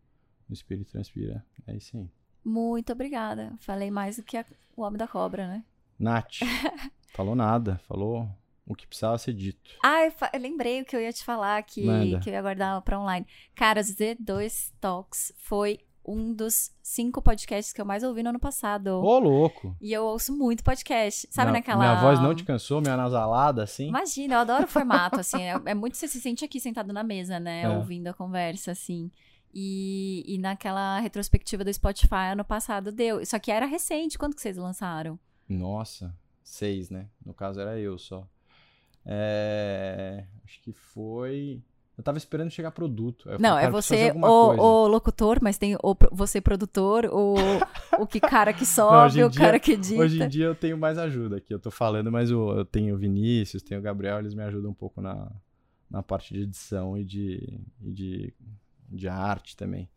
o 0.51 0.53
Espírito 0.53 0.93
Transpira. 0.93 1.43
É 1.67 1.75
isso 1.75 1.97
aí. 1.97 2.11
Muito 2.45 2.93
obrigada. 2.93 3.55
Falei 3.59 3.91
mais 3.91 4.19
do 4.19 4.23
que 4.23 4.37
a, 4.37 4.45
o 4.77 4.83
Homem 4.83 4.99
da 4.99 5.09
Cobra, 5.09 5.49
né? 5.49 5.65
Nath, 5.99 6.41
falou 7.15 7.35
nada, 7.35 7.79
falou 7.89 8.29
o 8.67 8.75
que 8.75 8.87
precisava 8.87 9.19
ser 9.19 9.35
dito. 9.35 9.71
Ah, 9.83 10.05
eu, 10.05 10.13
eu, 10.33 10.41
lembrei 10.41 10.81
o 10.81 10.85
que 10.85 10.97
eu 10.97 11.01
ia 11.01 11.13
te 11.13 11.25
falar 11.25 11.63
que, 11.63 11.83
que 12.23 12.31
eu 12.31 12.35
ia 12.35 12.43
guardar 12.43 12.81
para 12.83 12.99
online. 12.99 13.27
Cara, 13.55 13.81
Z2 13.81 14.73
Talks 14.81 15.33
foi 15.37 15.81
um 16.07 16.35
dos 16.35 16.71
cinco 16.83 17.23
podcasts 17.23 17.73
que 17.73 17.81
eu 17.81 17.85
mais 17.85 18.03
ouvi 18.03 18.23
no 18.23 18.29
ano 18.29 18.39
passado. 18.39 18.89
Ô, 18.89 19.19
louco! 19.19 19.75
E 19.81 19.93
eu 19.93 20.05
ouço 20.05 20.37
muito 20.37 20.63
podcast. 20.63 21.27
Sabe 21.31 21.51
minha, 21.51 21.61
naquela. 21.61 21.79
Minha 21.79 22.01
voz 22.01 22.21
não 22.21 22.35
te 22.35 22.45
cansou, 22.45 22.81
minha 22.81 22.97
nasalada, 22.97 23.63
assim? 23.63 23.89
Imagina, 23.89 24.35
eu 24.35 24.39
adoro 24.41 24.65
o 24.65 24.69
formato, 24.69 25.21
assim. 25.21 25.43
É, 25.43 25.61
é, 25.65 25.75
muito 25.75 25.97
você 25.97 26.07
se 26.07 26.21
sente 26.21 26.45
aqui 26.45 26.61
sentado 26.61 26.93
na 26.93 27.03
mesa, 27.03 27.41
né? 27.41 27.63
É. 27.63 27.69
Ouvindo 27.71 28.09
a 28.09 28.15
conversa, 28.15 28.73
assim. 28.73 29.11
E, 29.53 30.25
e 30.27 30.39
naquela 30.39 30.99
retrospectiva 31.01 31.65
do 31.65 31.73
Spotify 31.73 32.33
ano 32.33 32.45
passado 32.45 32.93
deu. 32.93 33.25
Só 33.25 33.39
que 33.39 33.51
era 33.51 33.67
recente. 33.67 34.19
Quando 34.19 34.35
que 34.35 34.43
vocês 34.43 34.57
lançaram? 34.57 35.19
Nossa, 35.49 36.15
seis, 36.43 36.91
né? 36.91 37.09
No 37.25 37.33
caso 37.33 37.61
era 37.61 37.79
eu 37.79 37.97
só. 37.97 38.29
É... 39.05 40.25
Acho 40.45 40.61
que 40.63 40.73
foi. 40.73 41.63
Eu 41.97 42.03
tava 42.03 42.19
esperando 42.19 42.51
chegar 42.51 42.73
produto. 42.73 43.29
Eu 43.29 43.39
não, 43.39 43.57
é 43.57 43.71
você 43.71 44.11
o, 44.11 44.27
o, 44.27 44.89
locutor, 44.89 45.39
mas 45.41 45.57
tem 45.57 45.77
o, 45.77 45.97
você 46.11 46.41
produtor, 46.41 47.07
o, 47.07 47.37
o 48.01 48.07
que 48.07 48.19
cara 48.19 48.53
que 48.53 48.67
sobe, 48.67 49.21
não, 49.21 49.29
o 49.29 49.31
dia, 49.31 49.41
cara 49.41 49.61
que 49.61 49.73
edita. 49.73 50.01
Hoje 50.01 50.21
em 50.21 50.29
dia 50.29 50.47
eu 50.47 50.57
tenho 50.57 50.77
mais 50.77 50.99
ajuda 50.99 51.37
aqui. 51.37 51.55
Eu 51.55 51.61
tô 51.61 51.71
falando, 51.71 52.11
mas 52.11 52.33
eu, 52.33 52.49
eu 52.51 52.65
tenho 52.65 52.97
o 52.97 52.99
Vinícius, 52.99 53.63
tenho 53.63 53.81
o 53.81 53.83
Gabriel, 53.83 54.19
eles 54.19 54.35
me 54.35 54.43
ajudam 54.43 54.73
um 54.73 54.75
pouco 54.75 55.01
na, 55.01 55.31
na 55.89 56.03
parte 56.03 56.35
de 56.35 56.41
edição 56.41 56.99
e 56.99 57.05
de, 57.05 57.61
e 57.81 57.93
de, 57.93 58.35
de 58.91 59.09
arte 59.09 59.57
também. 59.57 59.89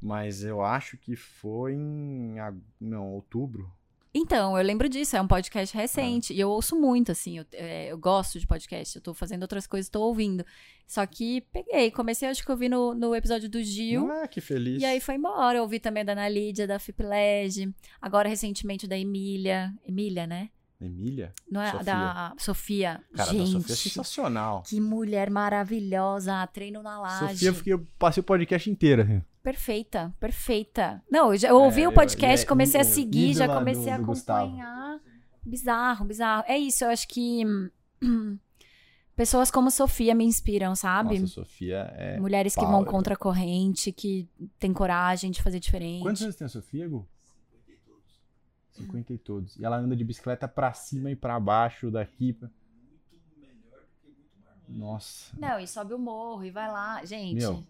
Mas 0.00 0.44
eu 0.44 0.62
acho 0.62 0.96
que 0.96 1.14
foi 1.14 1.74
em 1.74 2.36
não, 2.80 3.12
outubro, 3.12 3.70
então, 4.14 4.56
eu 4.56 4.64
lembro 4.64 4.88
disso, 4.88 5.16
é 5.16 5.20
um 5.20 5.26
podcast 5.26 5.76
recente. 5.76 6.32
Ah. 6.32 6.36
E 6.36 6.40
eu 6.40 6.48
ouço 6.48 6.78
muito, 6.78 7.10
assim, 7.10 7.38
eu, 7.38 7.44
é, 7.52 7.90
eu, 7.90 7.98
gosto 7.98 8.38
de 8.38 8.46
podcast. 8.46 8.94
Eu 8.94 9.02
tô 9.02 9.12
fazendo 9.12 9.42
outras 9.42 9.66
coisas, 9.66 9.88
tô 9.88 10.00
ouvindo. 10.02 10.46
Só 10.86 11.04
que 11.04 11.40
peguei, 11.52 11.90
comecei, 11.90 12.28
acho 12.28 12.44
que 12.44 12.50
eu 12.50 12.56
vi 12.56 12.68
no, 12.68 12.94
no 12.94 13.12
episódio 13.14 13.48
do 13.48 13.60
Gil. 13.60 14.08
Ah, 14.12 14.28
que 14.28 14.40
feliz. 14.40 14.80
E 14.80 14.84
aí 14.84 15.00
foi 15.00 15.16
embora. 15.16 15.58
Eu 15.58 15.62
ouvi 15.62 15.80
também 15.80 16.04
da 16.04 16.12
Ana 16.12 16.28
Lídia, 16.28 16.64
da 16.64 16.78
Fiplege. 16.78 17.74
Agora, 18.00 18.28
recentemente, 18.28 18.86
da 18.86 18.96
Emília. 18.96 19.74
Emília, 19.84 20.28
né? 20.28 20.50
Emília? 20.80 21.32
Não 21.50 21.60
é 21.60 21.70
Sofia. 21.70 21.84
da 21.84 22.34
Sofia. 22.38 23.04
Cara, 23.16 23.32
Gente, 23.32 23.52
da 23.52 23.60
Sofia 23.60 23.72
é 23.72 23.76
sensacional. 23.76 24.62
Que 24.62 24.80
mulher 24.80 25.28
maravilhosa. 25.28 26.46
Treino 26.48 26.82
na 26.82 27.00
laje. 27.00 27.32
Sofia, 27.32 27.48
eu, 27.48 27.54
fiquei, 27.54 27.72
eu 27.72 27.86
passei 27.98 28.20
o 28.20 28.24
podcast 28.24 28.70
inteiro. 28.70 29.24
Perfeita, 29.44 30.10
perfeita. 30.18 31.04
Não, 31.10 31.30
eu, 31.30 31.36
já, 31.36 31.50
eu 31.50 31.60
ouvi 31.60 31.82
é, 31.82 31.88
o 31.88 31.92
podcast, 31.92 32.46
é, 32.46 32.48
comecei 32.48 32.80
a 32.80 32.84
seguir, 32.84 33.34
já 33.34 33.46
comecei 33.46 33.92
a 33.92 33.96
acompanhar. 33.96 34.98
Bizarro, 35.44 36.06
bizarro. 36.06 36.44
É 36.48 36.56
isso, 36.56 36.82
eu 36.82 36.88
acho 36.88 37.06
que 37.06 37.42
pessoas 39.14 39.50
como 39.50 39.70
Sofia 39.70 40.14
me 40.14 40.24
inspiram, 40.24 40.74
sabe? 40.74 41.18
Nossa, 41.18 41.34
Sofia 41.34 41.92
é. 41.94 42.18
Mulheres 42.18 42.54
que 42.54 42.64
vão 42.64 42.82
contra 42.86 43.12
a 43.12 43.16
corrente, 43.18 43.92
que 43.92 44.26
têm 44.58 44.72
coragem 44.72 45.30
de 45.30 45.42
fazer 45.42 45.60
diferente. 45.60 46.00
Quantos 46.00 46.22
anos 46.22 46.36
tem 46.36 46.46
a 46.46 46.48
Sofia, 46.48 46.88
Gu? 46.88 47.06
50 48.70 49.12
e 49.12 49.18
todos. 49.18 49.58
E 49.58 49.64
ela 49.66 49.76
anda 49.76 49.94
de 49.94 50.04
bicicleta 50.04 50.48
pra 50.48 50.72
cima 50.72 51.10
e 51.10 51.16
pra 51.16 51.38
baixo 51.38 51.90
daqui. 51.90 52.32
Pra... 52.32 52.48
Nossa. 54.66 55.36
Não, 55.38 55.60
e 55.60 55.68
sobe 55.68 55.92
o 55.92 55.98
morro 55.98 56.44
e 56.44 56.50
vai 56.50 56.72
lá. 56.72 57.04
Gente. 57.04 57.34
Meu, 57.34 57.62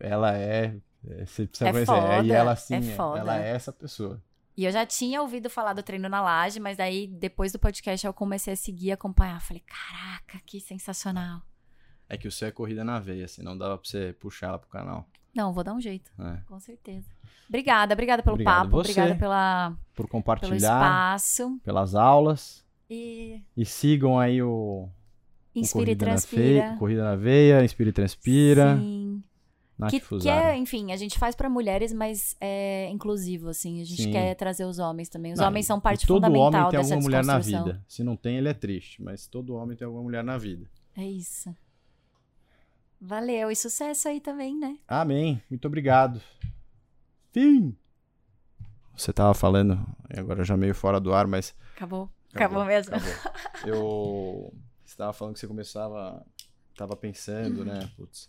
ela 0.00 0.34
é, 0.34 0.74
você 1.02 1.46
precisa 1.46 1.68
é 1.68 1.72
conhecer. 1.72 1.86
Foda, 1.86 2.24
e 2.24 2.30
ela, 2.32 2.52
assim, 2.52 2.74
é 2.74 2.96
ela 3.18 3.38
é 3.38 3.50
essa 3.50 3.72
pessoa. 3.72 4.22
E 4.56 4.64
eu 4.64 4.72
já 4.72 4.84
tinha 4.84 5.22
ouvido 5.22 5.48
falar 5.48 5.72
do 5.72 5.82
treino 5.84 6.08
na 6.08 6.20
laje, 6.20 6.58
mas 6.58 6.80
aí 6.80 7.06
depois 7.06 7.52
do 7.52 7.58
podcast 7.58 8.04
eu 8.04 8.12
comecei 8.12 8.52
a 8.52 8.56
seguir, 8.56 8.90
acompanhar. 8.90 9.40
Falei, 9.40 9.62
caraca, 9.64 10.40
que 10.44 10.60
sensacional. 10.60 11.42
É 12.08 12.16
que 12.16 12.26
o 12.26 12.32
seu 12.32 12.48
é 12.48 12.50
corrida 12.50 12.82
na 12.82 12.98
veia, 12.98 13.26
assim, 13.26 13.42
não 13.42 13.56
dava 13.56 13.78
pra 13.78 13.88
você 13.88 14.12
puxar 14.18 14.48
ela 14.48 14.58
pro 14.58 14.68
canal. 14.68 15.08
Não, 15.32 15.52
vou 15.52 15.62
dar 15.62 15.74
um 15.74 15.80
jeito. 15.80 16.10
É. 16.18 16.40
Com 16.46 16.58
certeza. 16.58 17.06
Obrigada, 17.48 17.94
obrigada 17.94 18.22
pelo 18.22 18.34
Obrigado 18.34 18.64
papo, 18.64 18.70
você, 18.70 18.90
obrigada 18.90 19.14
pela 19.14 19.76
por 19.94 20.08
compartilhar, 20.08 20.50
pelo 20.50 20.56
espaço, 20.56 21.60
pelas 21.62 21.94
aulas. 21.94 22.66
E, 22.90 23.40
e 23.56 23.64
sigam 23.64 24.18
aí 24.18 24.42
o 24.42 24.88
Inspire 25.54 25.68
o 25.68 25.84
Corrida 25.84 25.92
e 25.92 25.96
Transpira. 25.96 26.70
Na 26.70 26.76
Corrida 26.76 27.04
na 27.04 27.16
Veia, 27.16 27.64
Inspire 27.64 27.90
e 27.90 27.92
Transpira. 27.92 28.76
Sim. 28.76 29.07
Que, 29.86 30.00
que, 30.00 30.28
é, 30.28 30.56
enfim, 30.56 30.90
a 30.90 30.96
gente 30.96 31.16
faz 31.16 31.36
para 31.36 31.48
mulheres, 31.48 31.92
mas 31.92 32.36
é 32.40 32.88
inclusivo, 32.90 33.48
assim. 33.48 33.80
A 33.80 33.84
gente 33.84 34.02
Sim. 34.02 34.10
quer 34.10 34.34
trazer 34.34 34.64
os 34.64 34.80
homens 34.80 35.08
também. 35.08 35.32
Os 35.32 35.38
não, 35.38 35.46
homens 35.46 35.66
são 35.66 35.78
parte 35.78 36.04
todo 36.04 36.16
fundamental 36.16 36.46
homem 36.46 36.70
tem 36.70 36.80
dessa 36.80 36.94
alguma 36.94 37.08
mulher 37.08 37.24
na 37.24 37.38
vida. 37.38 37.84
Se 37.86 38.02
não 38.02 38.16
tem, 38.16 38.38
ele 38.38 38.48
é 38.48 38.54
triste. 38.54 39.00
Mas 39.00 39.28
todo 39.28 39.54
homem 39.54 39.76
tem 39.76 39.86
alguma 39.86 40.02
mulher 40.02 40.24
na 40.24 40.36
vida. 40.36 40.68
É 40.96 41.04
isso. 41.04 41.54
Valeu. 43.00 43.52
E 43.52 43.54
sucesso 43.54 44.08
aí 44.08 44.20
também, 44.20 44.58
né? 44.58 44.78
Amém. 44.88 45.40
Muito 45.48 45.68
obrigado. 45.68 46.20
Fim. 47.30 47.76
Você 48.96 49.12
tava 49.12 49.32
falando, 49.32 49.78
agora 50.16 50.42
já 50.42 50.56
meio 50.56 50.74
fora 50.74 50.98
do 50.98 51.14
ar, 51.14 51.28
mas... 51.28 51.54
Acabou. 51.76 52.10
Acabou, 52.34 52.62
acabou 52.62 52.64
mesmo. 52.64 52.96
Acabou. 52.96 53.14
Eu... 53.64 54.54
Você 54.84 54.96
tava 54.96 55.12
falando 55.12 55.34
que 55.34 55.40
você 55.40 55.46
começava... 55.46 56.26
Tava 56.76 56.96
pensando, 56.96 57.64
né? 57.64 57.88
Putz 57.96 58.28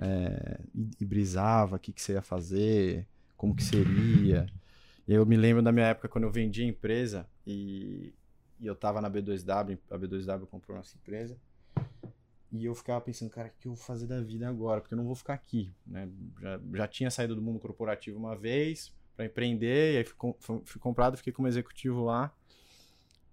é, 0.00 0.60
e, 0.98 1.04
brisava 1.04 1.76
o 1.76 1.78
que, 1.78 1.92
que 1.92 2.00
você 2.00 2.14
ia 2.14 2.22
fazer, 2.22 3.06
como 3.36 3.54
que 3.54 3.62
seria. 3.62 4.46
E 5.06 5.12
eu 5.12 5.26
me 5.26 5.36
lembro 5.36 5.62
da 5.62 5.70
minha 5.70 5.86
época 5.86 6.08
quando 6.08 6.24
eu 6.24 6.30
vendi 6.30 6.62
a 6.62 6.66
empresa 6.66 7.26
e, 7.46 8.14
e 8.58 8.66
eu 8.66 8.74
tava 8.74 9.00
na 9.00 9.10
B2W, 9.10 9.78
a 9.90 9.98
B2W 9.98 10.46
comprou 10.46 10.76
nossa 10.76 10.96
empresa. 10.96 11.36
E 12.52 12.64
eu 12.64 12.74
ficava 12.74 13.00
pensando, 13.00 13.30
cara, 13.30 13.48
o 13.48 13.60
que 13.60 13.68
eu 13.68 13.74
vou 13.74 13.84
fazer 13.84 14.06
da 14.06 14.20
vida 14.20 14.48
agora? 14.48 14.80
Porque 14.80 14.94
eu 14.94 14.98
não 14.98 15.04
vou 15.04 15.14
ficar 15.14 15.34
aqui, 15.34 15.70
né? 15.86 16.08
Já, 16.40 16.60
já 16.74 16.88
tinha 16.88 17.10
saído 17.10 17.36
do 17.36 17.42
mundo 17.42 17.60
corporativo 17.60 18.18
uma 18.18 18.34
vez 18.34 18.92
para 19.16 19.26
empreender, 19.26 19.94
e 19.94 19.98
aí 19.98 20.04
fui, 20.04 20.60
fui 20.64 20.80
comprado, 20.80 21.16
fiquei 21.16 21.32
como 21.32 21.46
executivo 21.46 22.04
lá. 22.04 22.34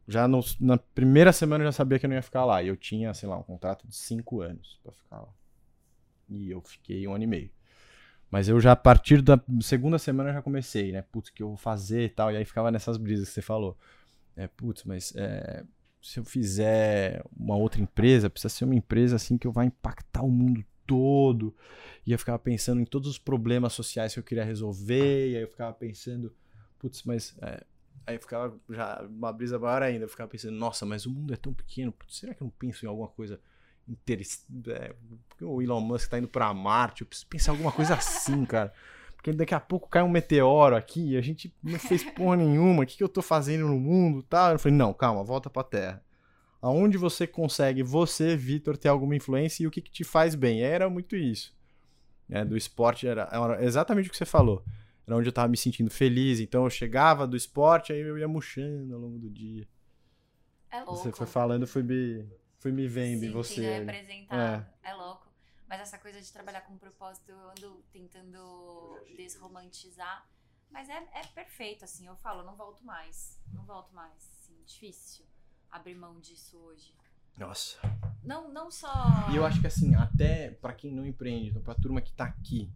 Já 0.08 0.28
no, 0.28 0.42
na 0.60 0.78
primeira 0.78 1.34
semana 1.34 1.64
eu 1.64 1.68
já 1.68 1.72
sabia 1.72 1.98
que 1.98 2.06
eu 2.06 2.10
não 2.10 2.16
ia 2.16 2.22
ficar 2.22 2.46
lá. 2.46 2.62
E 2.62 2.68
eu 2.68 2.78
tinha, 2.78 3.14
sei 3.14 3.28
lá, 3.28 3.38
um 3.38 3.44
contrato 3.44 3.88
de 3.88 3.96
cinco 3.96 4.42
anos 4.42 4.80
para 4.84 4.92
ficar 4.92 5.22
lá. 5.22 5.34
E 6.30 6.52
eu 6.52 6.62
fiquei 6.62 7.08
um 7.08 7.14
ano 7.14 7.24
e 7.24 7.28
meio. 7.28 7.52
Mas 8.30 8.50
eu 8.50 8.60
já, 8.60 8.74
a 8.74 8.76
partir 8.76 9.22
da 9.22 9.42
segunda 9.62 9.98
semana, 9.98 10.34
já 10.34 10.42
comecei, 10.42 10.92
né? 10.92 11.02
Putz, 11.02 11.30
o 11.30 11.34
que 11.34 11.42
eu 11.42 11.48
vou 11.48 11.58
fazer 11.58 12.04
e 12.06 12.10
tal. 12.10 12.32
E 12.32 12.38
aí 12.38 12.46
ficava 12.46 12.72
nessas 12.72 12.98
brisas 12.98 13.30
que 13.30 13.36
você 13.36 13.42
falou. 13.42 13.78
É, 14.36 14.48
putz, 14.48 14.84
mas 14.84 15.14
é, 15.16 15.64
se 16.02 16.20
eu 16.20 16.26
fizer 16.26 17.24
uma 17.36 17.56
outra 17.56 17.82
empresa, 17.82 18.30
precisa 18.30 18.54
ser 18.54 18.66
uma 18.66 18.76
empresa 18.76 19.16
assim 19.16 19.38
que 19.38 19.48
eu 19.48 19.52
vá 19.52 19.64
impactar 19.64 20.24
o 20.24 20.30
mundo 20.30 20.64
todo. 20.86 21.56
E 22.06 22.12
eu 22.12 22.20
ficava 22.20 22.38
pensando 22.38 22.82
em 22.82 22.86
todos 22.86 23.10
os 23.10 23.18
problemas 23.18 23.74
sociais 23.74 24.14
que 24.14 24.20
eu 24.20 24.24
queria 24.24 24.44
resolver. 24.44 25.32
E 25.32 25.36
aí 25.38 25.42
eu 25.42 25.48
ficava 25.48 25.74
pensando, 25.74 26.34
putz, 26.80 27.04
mas 27.04 27.36
é, 27.42 27.64
Aí 28.08 28.16
eu 28.16 28.22
ficava 28.22 28.58
já 28.70 29.02
uma 29.02 29.34
brisa 29.34 29.60
maior 29.60 29.84
ainda. 29.84 30.06
Eu 30.06 30.10
ficava 30.10 30.30
pensando, 30.30 30.56
nossa, 30.56 30.86
mas 30.86 31.06
o 31.06 31.12
mundo 31.12 31.34
é 31.34 31.38
tão 31.38 31.54
pequeno. 31.54 31.94
Será 32.08 32.34
que 32.34 32.42
eu 32.42 32.46
não 32.46 32.52
penso 32.52 32.86
em 32.86 32.88
alguma 32.88 33.10
coisa 33.10 33.40
interessante? 33.88 34.48
É, 34.70 34.94
o 35.42 35.62
Elon 35.62 35.82
Musk 35.82 36.10
tá 36.10 36.18
indo 36.18 36.28
pra 36.28 36.54
Marte. 36.54 37.02
Eu 37.02 37.08
preciso 37.08 37.28
pensar 37.28 37.52
alguma 37.52 37.72
coisa 37.72 37.96
assim, 37.96 38.46
cara. 38.46 38.74
Porque 39.16 39.34
daqui 39.34 39.54
a 39.54 39.60
pouco 39.60 39.90
cai 39.90 40.04
um 40.04 40.10
meteoro 40.10 40.76
aqui 40.76 41.12
e 41.12 41.18
a 41.18 41.22
gente 41.22 41.54
não 41.64 41.80
fez 41.80 42.04
porra 42.04 42.38
nenhuma. 42.38 42.84
O 42.84 42.86
que, 42.86 42.98
que 42.98 43.04
eu 43.04 43.10
tô 43.10 43.22
fazendo 43.22 43.68
no 43.68 43.80
mundo 43.80 44.24
tal? 44.24 44.54
Eu 44.54 44.60
falei, 44.60 44.78
não, 44.78 44.94
calma, 44.94 45.24
volta 45.24 45.50
pra 45.50 45.64
Terra. 45.64 46.04
Aonde 46.62 46.98
você 46.98 47.28
consegue, 47.28 47.84
você, 47.84 48.36
Vitor, 48.36 48.78
ter 48.78 48.90
alguma 48.90 49.16
influência 49.16 49.64
e 49.64 49.68
o 49.68 49.72
que, 49.72 49.82
que 49.82 49.92
te 49.92 50.04
faz 50.04 50.36
bem? 50.36 50.62
Era 50.62 50.90
muito 50.90 51.16
isso. 51.16 51.56
É, 52.30 52.44
do 52.44 52.58
esporte 52.58 53.08
era, 53.08 53.30
era 53.32 53.64
exatamente 53.64 54.10
o 54.10 54.12
que 54.12 54.18
você 54.18 54.26
falou 54.26 54.64
era 55.08 55.16
onde 55.16 55.30
eu 55.30 55.34
tava 55.34 55.48
me 55.48 55.56
sentindo 55.56 55.90
feliz. 55.90 56.42
Então 56.42 56.66
eu 56.66 56.70
chegava 56.70 57.26
do 57.26 57.38
esporte, 57.38 57.94
aí 57.94 58.02
eu 58.02 58.18
ia 58.18 58.28
murchando 58.28 58.94
ao 58.94 59.00
longo 59.00 59.18
do 59.18 59.30
dia. 59.30 59.66
É 60.70 60.80
louco. 60.80 60.98
Você 60.98 61.12
foi 61.14 61.26
falando, 61.26 61.66
fui 61.66 61.82
me, 61.82 62.26
fui 62.60 62.72
me 62.72 62.88
vendo 62.88 63.24
em 63.24 63.32
você. 63.32 63.62
Né? 63.62 63.94
representar. 63.94 64.70
É. 64.84 64.90
é 64.90 64.94
louco. 64.94 65.28
Mas 65.68 65.82
essa 65.82 65.98
coisa 65.98 66.22
de 66.22 66.32
trabalhar 66.32 66.62
com 66.62 66.78
propósito, 66.78 67.30
eu 67.30 67.50
ando 67.50 67.84
tentando 67.92 69.04
desromantizar. 69.16 70.26
Mas 70.70 70.90
é, 70.90 70.98
é 71.14 71.24
perfeito, 71.34 71.84
assim. 71.84 72.08
Eu 72.08 72.16
falo, 72.16 72.44
não 72.44 72.56
volto 72.56 72.84
mais. 72.86 73.40
Não 73.54 73.64
volto 73.66 73.94
mais. 73.94 74.32
Assim, 74.40 74.56
difícil 74.66 75.26
abrir 75.70 75.96
mão 75.96 76.20
disso 76.20 76.58
hoje. 76.58 76.94
Nossa. 77.38 77.78
Não, 78.24 78.52
não 78.52 78.72
só. 78.72 78.90
E 79.32 79.36
eu 79.36 79.46
acho 79.46 79.62
que 79.62 79.68
assim, 79.68 79.94
até 79.96 80.52
para 80.52 80.74
quem 80.74 80.92
não 80.92 81.06
empreende, 81.06 81.50
então 81.50 81.62
pra 81.62 81.76
turma 81.76 82.02
que 82.02 82.12
tá 82.12 82.26
aqui, 82.26 82.70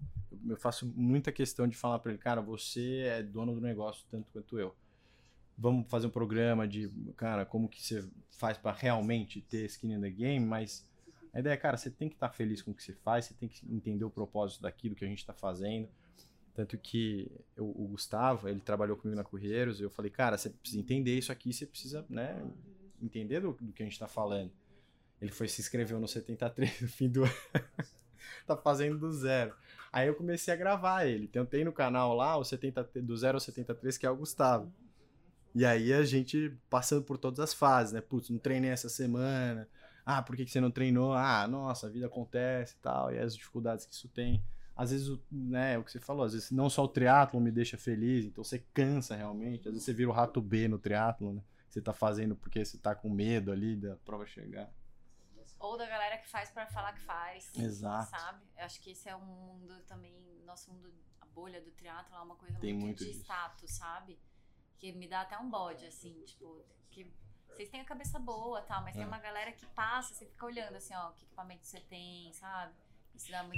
eu 0.47 0.55
faço 0.55 0.85
muita 0.95 1.31
questão 1.31 1.67
de 1.67 1.75
falar 1.75 1.99
para 1.99 2.11
ele, 2.11 2.19
cara, 2.19 2.41
você 2.41 3.03
é 3.07 3.23
dono 3.23 3.53
do 3.53 3.61
negócio 3.61 4.05
tanto 4.09 4.31
quanto 4.31 4.59
eu. 4.59 4.75
Vamos 5.61 5.87
fazer 5.89 6.07
um 6.07 6.09
programa 6.09 6.67
de, 6.67 6.89
cara, 7.15 7.45
como 7.45 7.69
que 7.69 7.81
você 7.81 8.03
faz 8.31 8.57
para 8.57 8.75
realmente 8.75 9.41
ter 9.41 9.65
skin 9.65 9.93
in 9.93 10.01
the 10.01 10.09
game, 10.09 10.43
mas 10.43 10.89
a 11.31 11.39
ideia 11.39 11.53
é, 11.53 11.57
cara, 11.57 11.77
você 11.77 11.91
tem 11.91 12.09
que 12.09 12.15
estar 12.15 12.29
tá 12.29 12.33
feliz 12.33 12.61
com 12.61 12.71
o 12.71 12.73
que 12.73 12.83
você 12.83 12.93
faz, 12.93 13.25
você 13.25 13.35
tem 13.35 13.47
que 13.47 13.63
entender 13.71 14.03
o 14.03 14.09
propósito 14.09 14.63
daquilo 14.63 14.95
que 14.95 15.05
a 15.05 15.07
gente 15.07 15.19
está 15.19 15.33
fazendo. 15.33 15.87
Tanto 16.55 16.77
que 16.77 17.31
eu, 17.55 17.69
o 17.69 17.87
Gustavo, 17.87 18.49
ele 18.49 18.59
trabalhou 18.59 18.97
comigo 18.97 19.15
na 19.15 19.23
Correiros, 19.23 19.79
eu 19.79 19.89
falei, 19.89 20.09
cara, 20.09 20.35
você 20.35 20.49
precisa 20.49 20.81
entender 20.81 21.17
isso 21.17 21.31
aqui, 21.31 21.53
você 21.53 21.65
precisa, 21.65 22.03
né, 22.09 22.43
entender 23.01 23.39
do, 23.39 23.53
do 23.53 23.71
que 23.71 23.83
a 23.83 23.85
gente 23.85 23.93
está 23.93 24.07
falando. 24.07 24.51
Ele 25.21 25.31
foi 25.31 25.47
se 25.47 25.61
inscreveu 25.61 25.99
no 25.99 26.07
73 26.07 26.81
no 26.81 26.87
fim 26.87 27.07
do 27.07 27.23
ano. 27.23 27.33
tá 28.47 28.57
fazendo 28.57 28.97
do 28.97 29.11
zero. 29.13 29.53
Aí 29.93 30.07
eu 30.07 30.15
comecei 30.15 30.53
a 30.53 30.57
gravar 30.57 31.05
ele. 31.05 31.27
Tentei 31.27 31.63
no 31.63 31.71
canal 31.71 32.15
lá, 32.15 32.35
o 32.37 32.43
70, 32.43 32.83
do 32.95 33.15
0 33.15 33.35
ao 33.35 33.39
73, 33.39 33.97
que 33.97 34.05
é 34.05 34.09
o 34.09 34.15
Gustavo. 34.15 34.71
E 35.53 35.65
aí 35.65 35.91
a 35.93 36.03
gente 36.03 36.57
passando 36.69 37.03
por 37.03 37.17
todas 37.17 37.39
as 37.39 37.53
fases, 37.53 37.93
né? 37.93 38.01
Putz, 38.01 38.29
não 38.29 38.39
treinei 38.39 38.71
essa 38.71 38.89
semana. 38.89 39.67
Ah, 40.05 40.21
por 40.21 40.35
que, 40.35 40.45
que 40.45 40.51
você 40.51 40.61
não 40.61 40.71
treinou? 40.71 41.13
Ah, 41.13 41.47
nossa, 41.47 41.87
a 41.87 41.89
vida 41.89 42.07
acontece 42.07 42.75
e 42.75 42.81
tal. 42.81 43.13
E 43.13 43.19
as 43.19 43.35
dificuldades 43.35 43.85
que 43.85 43.93
isso 43.93 44.07
tem. 44.07 44.43
Às 44.75 44.91
vezes, 44.91 45.19
né, 45.31 45.73
é 45.73 45.77
o 45.77 45.83
que 45.83 45.91
você 45.91 45.99
falou, 45.99 46.23
às 46.25 46.33
vezes 46.33 46.49
não 46.49 46.69
só 46.69 46.83
o 46.83 46.87
triatlo 46.87 47.39
me 47.39 47.51
deixa 47.51 47.77
feliz, 47.77 48.25
então 48.25 48.43
você 48.43 48.59
cansa 48.73 49.15
realmente. 49.15 49.67
Às 49.67 49.73
vezes 49.73 49.83
você 49.83 49.93
vira 49.93 50.09
o 50.09 50.13
rato 50.13 50.41
B 50.41 50.67
no 50.67 50.79
triatlo, 50.79 51.33
né? 51.33 51.43
Você 51.69 51.81
tá 51.81 51.93
fazendo 51.93 52.35
porque 52.35 52.65
você 52.65 52.77
tá 52.77 52.95
com 52.95 53.09
medo 53.09 53.51
ali 53.51 53.75
da 53.75 53.95
prova 53.97 54.25
chegar. 54.25 54.69
Ou 55.59 55.77
da 55.77 55.85
galera 55.85 56.17
que 56.17 56.27
faz 56.27 56.49
para 56.49 56.65
falar 56.65 56.93
que 56.93 57.01
faz. 57.01 57.51
Exato. 57.55 58.09
Sabe? 58.09 58.43
Eu 58.57 58.65
acho 58.65 58.81
que 58.81 58.91
esse 58.91 59.07
é 59.07 59.15
um 59.15 59.23
mundo 59.23 59.73
também. 59.87 60.41
Nosso 60.43 60.71
mundo, 60.71 60.91
a 61.21 61.25
bolha 61.27 61.61
do 61.61 61.71
teatro 61.71 62.15
é 62.15 62.19
uma 62.19 62.35
coisa 62.35 62.57
Tem 62.59 62.73
muito, 62.73 63.03
muito 63.03 63.05
de 63.05 63.19
status, 63.19 63.71
sabe? 63.71 64.19
Que 64.81 64.91
me 64.91 65.07
dá 65.07 65.21
até 65.21 65.37
um 65.37 65.47
bode, 65.47 65.85
assim, 65.85 66.23
tipo, 66.25 66.65
que 66.89 67.05
vocês 67.47 67.69
têm 67.69 67.81
a 67.81 67.85
cabeça 67.85 68.17
boa 68.17 68.61
tal, 68.63 68.81
mas 68.81 68.95
É. 68.95 68.99
tem 68.99 69.07
uma 69.07 69.19
galera 69.19 69.51
que 69.51 69.65
passa, 69.67 70.15
você 70.15 70.25
fica 70.25 70.43
olhando 70.45 70.75
assim, 70.75 70.95
ó, 70.95 71.11
que 71.11 71.23
equipamento 71.25 71.67
você 71.67 71.79
tem, 71.81 72.33
sabe? 72.33 72.73
Isso 73.13 73.29
dá 73.29 73.43
muito 73.43 73.57